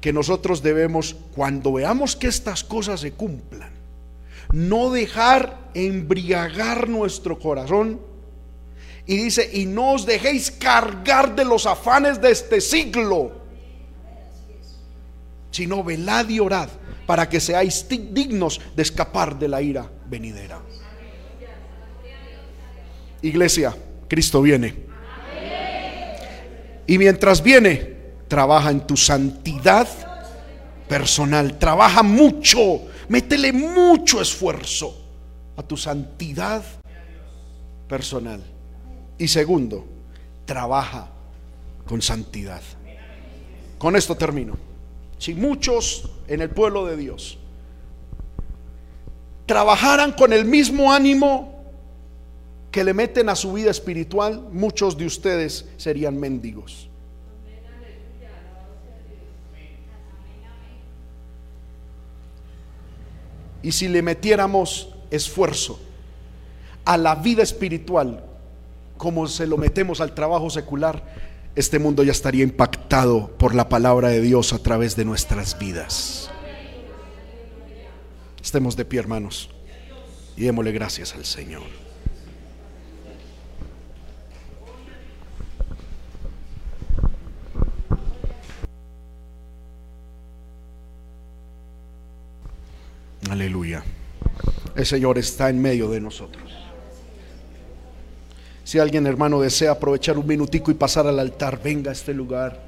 que 0.00 0.12
nosotros 0.12 0.62
debemos, 0.62 1.14
cuando 1.34 1.74
veamos 1.74 2.16
que 2.16 2.26
estas 2.26 2.64
cosas 2.64 3.00
se 3.00 3.12
cumplan, 3.12 3.70
no 4.52 4.90
dejar 4.90 5.58
embriagar 5.74 6.88
nuestro 6.88 7.38
corazón. 7.38 8.00
Y 9.06 9.16
dice, 9.16 9.50
y 9.52 9.66
no 9.66 9.92
os 9.92 10.06
dejéis 10.06 10.50
cargar 10.50 11.34
de 11.34 11.44
los 11.44 11.66
afanes 11.66 12.20
de 12.20 12.30
este 12.30 12.60
siglo, 12.60 13.32
sino 15.50 15.82
velad 15.82 16.28
y 16.28 16.40
orad 16.40 16.68
para 17.06 17.28
que 17.28 17.40
seáis 17.40 17.86
dignos 17.88 18.60
de 18.74 18.82
escapar 18.82 19.38
de 19.38 19.48
la 19.48 19.60
ira 19.60 19.90
venidera. 20.06 20.60
Iglesia, 23.22 23.76
Cristo 24.08 24.40
viene. 24.40 24.89
Y 26.90 26.98
mientras 26.98 27.40
viene, 27.40 27.94
trabaja 28.26 28.72
en 28.72 28.80
tu 28.80 28.96
santidad 28.96 29.86
personal, 30.88 31.56
trabaja 31.56 32.02
mucho, 32.02 32.80
métele 33.08 33.52
mucho 33.52 34.20
esfuerzo 34.20 35.00
a 35.56 35.62
tu 35.62 35.76
santidad 35.76 36.64
personal. 37.88 38.42
Y 39.18 39.28
segundo, 39.28 39.86
trabaja 40.44 41.08
con 41.86 42.02
santidad. 42.02 42.60
Con 43.78 43.94
esto 43.94 44.16
termino. 44.16 44.56
Si 45.16 45.32
muchos 45.32 46.10
en 46.26 46.40
el 46.40 46.50
pueblo 46.50 46.86
de 46.86 46.96
Dios 46.96 47.38
trabajaran 49.46 50.10
con 50.10 50.32
el 50.32 50.44
mismo 50.44 50.92
ánimo 50.92 51.49
que 52.70 52.84
le 52.84 52.94
meten 52.94 53.28
a 53.28 53.34
su 53.34 53.52
vida 53.52 53.70
espiritual, 53.70 54.48
muchos 54.52 54.96
de 54.96 55.06
ustedes 55.06 55.66
serían 55.76 56.18
mendigos. 56.18 56.88
Y 63.62 63.72
si 63.72 63.88
le 63.88 64.02
metiéramos 64.02 64.94
esfuerzo 65.10 65.78
a 66.84 66.96
la 66.96 67.14
vida 67.14 67.42
espiritual 67.42 68.24
como 68.96 69.26
se 69.26 69.46
lo 69.46 69.56
metemos 69.56 70.00
al 70.00 70.14
trabajo 70.14 70.50
secular, 70.50 71.02
este 71.56 71.78
mundo 71.78 72.02
ya 72.02 72.12
estaría 72.12 72.44
impactado 72.44 73.28
por 73.38 73.54
la 73.54 73.68
palabra 73.68 74.08
de 74.08 74.20
Dios 74.20 74.52
a 74.52 74.58
través 74.58 74.94
de 74.94 75.04
nuestras 75.04 75.58
vidas. 75.58 76.30
Estemos 78.42 78.76
de 78.76 78.84
pie, 78.84 79.00
hermanos, 79.00 79.50
y 80.36 80.42
démosle 80.42 80.72
gracias 80.72 81.14
al 81.14 81.24
Señor. 81.24 81.79
Aleluya. 93.28 93.82
El 94.74 94.86
Señor 94.86 95.18
está 95.18 95.50
en 95.50 95.60
medio 95.60 95.90
de 95.90 96.00
nosotros. 96.00 96.50
Si 98.64 98.78
alguien, 98.78 99.06
hermano, 99.06 99.40
desea 99.40 99.72
aprovechar 99.72 100.16
un 100.16 100.26
minutico 100.26 100.70
y 100.70 100.74
pasar 100.74 101.06
al 101.06 101.18
altar, 101.18 101.60
venga 101.62 101.90
a 101.90 101.92
este 101.92 102.14
lugar 102.14 102.62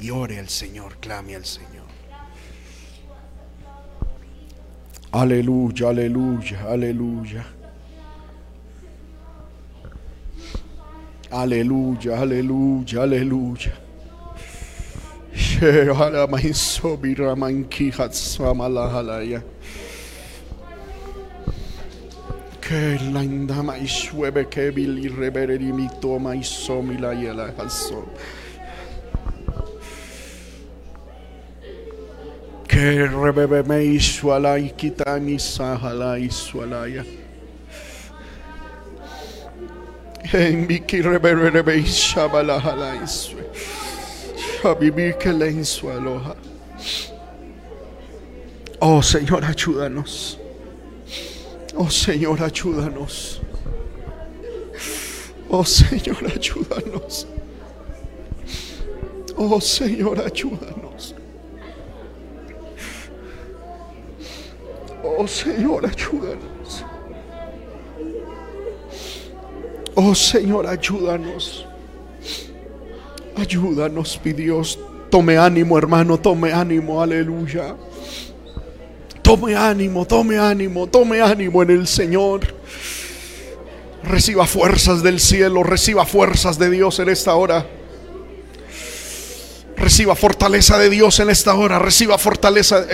y 0.00 0.10
ore 0.10 0.38
al 0.38 0.48
Señor, 0.48 0.96
clame 0.98 1.34
al 1.34 1.44
Señor. 1.44 1.88
Aleluya, 5.10 5.88
aleluya, 5.88 6.64
aleluya. 6.68 7.46
Aleluya, 11.30 12.20
aleluya, 12.20 13.02
aleluya. 13.02 13.74
Que 22.68 22.98
la 23.14 23.24
indama 23.24 23.78
y 23.78 23.88
sueve 23.88 24.46
que 24.46 24.70
vili 24.70 25.08
revereri 25.08 25.72
mi 25.72 25.88
toma 26.02 26.36
y 26.36 26.44
somi 26.44 26.98
la 26.98 27.14
yela 27.14 27.54
haso. 27.56 28.04
Que 32.68 33.06
rebebe 33.06 33.62
me 33.62 33.82
isuala 33.84 34.58
y 34.58 34.72
quita 34.72 35.18
mi 35.18 35.38
sahala 35.38 36.18
y 36.18 36.28
sualaya. 36.28 37.06
En 40.34 40.66
mi 40.66 40.80
que 40.80 41.00
rebebe 41.00 41.62
me 41.62 41.76
ishabala 41.76 42.60
hala 42.60 43.02
isue. 43.02 43.48
Shabibi 44.62 45.14
que 45.18 45.32
le 45.32 45.52
insualoja. 45.52 46.36
Oh 48.80 49.00
Señor, 49.00 49.42
ayúdanos. 49.42 50.38
Oh 51.80 51.88
Señor, 51.88 52.42
ayúdanos. 52.42 53.40
Oh 55.48 55.64
Señor, 55.64 56.16
ayúdanos. 56.26 57.28
Oh 59.36 59.60
Señor, 59.60 60.20
ayúdanos. 60.20 61.14
Oh 65.04 65.28
Señor, 65.28 65.86
ayúdanos. 65.86 66.84
Oh 69.94 70.14
Señor, 70.16 70.66
ayúdanos. 70.66 71.64
Ayúdanos, 73.36 74.20
mi 74.24 74.32
Dios. 74.32 74.76
Tome 75.10 75.38
ánimo, 75.38 75.78
hermano, 75.78 76.18
tome 76.18 76.52
ánimo, 76.52 77.00
aleluya. 77.00 77.76
Tome 79.28 79.54
ánimo, 79.54 80.06
tome 80.06 80.38
ánimo, 80.38 80.86
tome 80.86 81.20
ánimo 81.20 81.62
en 81.62 81.68
el 81.68 81.86
Señor. 81.86 82.46
Reciba 84.02 84.46
fuerzas 84.46 85.02
del 85.02 85.20
cielo, 85.20 85.62
reciba 85.62 86.06
fuerzas 86.06 86.58
de 86.58 86.70
Dios 86.70 86.98
en 86.98 87.10
esta 87.10 87.34
hora. 87.34 87.66
Reciba 89.76 90.16
fortaleza 90.16 90.78
de 90.78 90.88
Dios 90.88 91.20
en 91.20 91.28
esta 91.28 91.52
hora. 91.52 91.78
Reciba 91.78 92.16
fortaleza. 92.16 92.86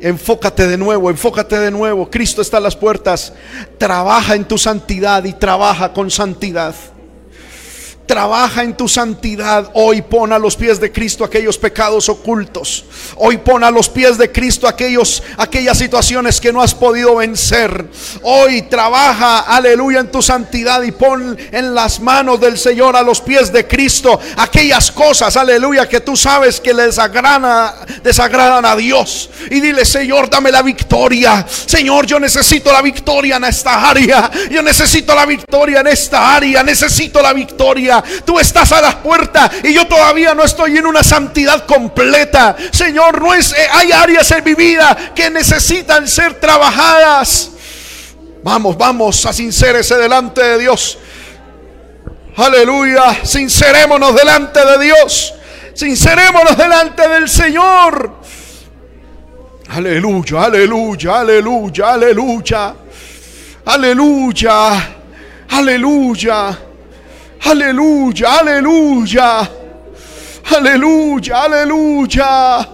Enfócate 0.00 0.66
de 0.66 0.76
nuevo, 0.76 1.08
enfócate 1.08 1.60
de 1.60 1.70
nuevo. 1.70 2.10
Cristo 2.10 2.42
está 2.42 2.56
a 2.56 2.60
las 2.60 2.74
puertas. 2.74 3.32
Trabaja 3.78 4.34
en 4.34 4.44
tu 4.44 4.58
santidad 4.58 5.22
y 5.22 5.34
trabaja 5.34 5.92
con 5.92 6.10
santidad. 6.10 6.74
Trabaja 8.06 8.62
en 8.62 8.76
tu 8.76 8.88
santidad. 8.88 9.70
Hoy 9.74 10.02
pon 10.02 10.32
a 10.32 10.38
los 10.38 10.56
pies 10.56 10.78
de 10.78 10.92
Cristo 10.92 11.24
aquellos 11.24 11.56
pecados 11.56 12.08
ocultos. 12.08 12.84
Hoy 13.16 13.38
pon 13.38 13.64
a 13.64 13.70
los 13.70 13.88
pies 13.88 14.18
de 14.18 14.30
Cristo 14.30 14.68
aquellos, 14.68 15.22
aquellas 15.38 15.78
situaciones 15.78 16.40
que 16.40 16.52
no 16.52 16.60
has 16.60 16.74
podido 16.74 17.16
vencer. 17.16 17.86
Hoy 18.22 18.62
trabaja, 18.62 19.40
aleluya, 19.40 20.00
en 20.00 20.10
tu 20.10 20.20
santidad 20.20 20.82
y 20.82 20.92
pon 20.92 21.36
en 21.50 21.74
las 21.74 22.00
manos 22.00 22.40
del 22.40 22.58
Señor 22.58 22.96
a 22.96 23.02
los 23.02 23.20
pies 23.20 23.52
de 23.52 23.66
Cristo 23.66 24.20
aquellas 24.36 24.90
cosas, 24.90 25.36
aleluya, 25.36 25.88
que 25.88 26.00
tú 26.00 26.16
sabes 26.16 26.60
que 26.60 26.74
les 26.74 26.96
desagradan 28.02 28.64
a 28.64 28.76
Dios. 28.76 29.30
Y 29.50 29.60
dile, 29.60 29.84
Señor, 29.84 30.30
dame 30.30 30.50
la 30.50 30.62
victoria. 30.62 31.46
Señor, 31.48 32.06
yo 32.06 32.18
necesito 32.18 32.72
la 32.72 32.82
victoria 32.82 33.36
en 33.36 33.44
esta 33.44 33.88
área. 33.88 34.30
Yo 34.50 34.62
necesito 34.62 35.14
la 35.14 35.26
victoria 35.26 35.80
en 35.80 35.88
esta 35.88 36.34
área. 36.34 36.62
Necesito 36.62 37.20
la 37.20 37.32
victoria 37.32 37.93
Tú 38.24 38.38
estás 38.38 38.72
a 38.72 38.80
las 38.80 38.96
puertas 38.96 39.50
y 39.62 39.74
yo 39.74 39.86
todavía 39.86 40.34
no 40.34 40.42
estoy 40.42 40.76
en 40.78 40.86
una 40.86 41.02
santidad 41.02 41.66
completa. 41.66 42.56
Señor, 42.72 43.20
no 43.20 43.34
es, 43.34 43.52
eh, 43.52 43.68
hay 43.72 43.92
áreas 43.92 44.30
en 44.30 44.44
mi 44.44 44.54
vida 44.54 45.12
que 45.14 45.30
necesitan 45.30 46.08
ser 46.08 46.34
trabajadas. 46.40 47.50
Vamos, 48.42 48.76
vamos 48.76 49.24
a 49.26 49.32
sincerarse 49.32 49.96
delante 49.96 50.42
de 50.42 50.58
Dios. 50.58 50.98
Aleluya, 52.36 53.24
sincerémonos 53.24 54.14
delante 54.14 54.64
de 54.64 54.84
Dios. 54.84 55.34
Sincerémonos 55.74 56.56
delante 56.56 57.08
del 57.08 57.28
Señor. 57.28 58.20
Aleluya, 59.68 60.44
aleluya, 60.44 61.20
aleluya, 61.20 61.92
aleluya. 61.92 62.74
Aleluya. 63.66 64.94
Aleluya. 65.48 66.58
Aleluya, 67.44 68.38
aleluya. 68.38 69.50
Aleluya, 70.56 71.42
aleluya. 71.42 72.68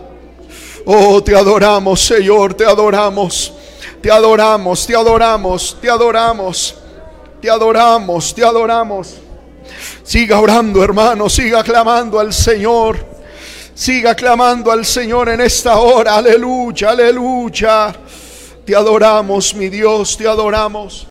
Oh, 0.86 1.22
te 1.22 1.34
adoramos, 1.34 2.00
Señor, 2.00 2.54
te 2.54 2.64
adoramos. 2.64 3.52
Te 4.00 4.10
adoramos, 4.10 4.86
te 4.86 4.94
adoramos, 4.94 5.76
te 5.80 5.90
adoramos. 5.90 6.74
Te 7.40 7.50
adoramos, 7.50 8.34
te 8.34 8.44
adoramos. 8.44 9.14
Siga 10.02 10.40
orando, 10.40 10.82
hermano, 10.82 11.28
siga 11.28 11.62
clamando 11.62 12.20
al 12.20 12.32
Señor. 12.32 13.06
Siga 13.74 14.14
clamando 14.14 14.70
al 14.70 14.84
Señor 14.84 15.30
en 15.30 15.40
esta 15.40 15.78
hora. 15.78 16.16
Aleluya, 16.16 16.90
aleluya. 16.90 17.94
Te 18.64 18.76
adoramos, 18.76 19.54
mi 19.54 19.68
Dios, 19.68 20.16
te 20.16 20.28
adoramos. 20.28 21.06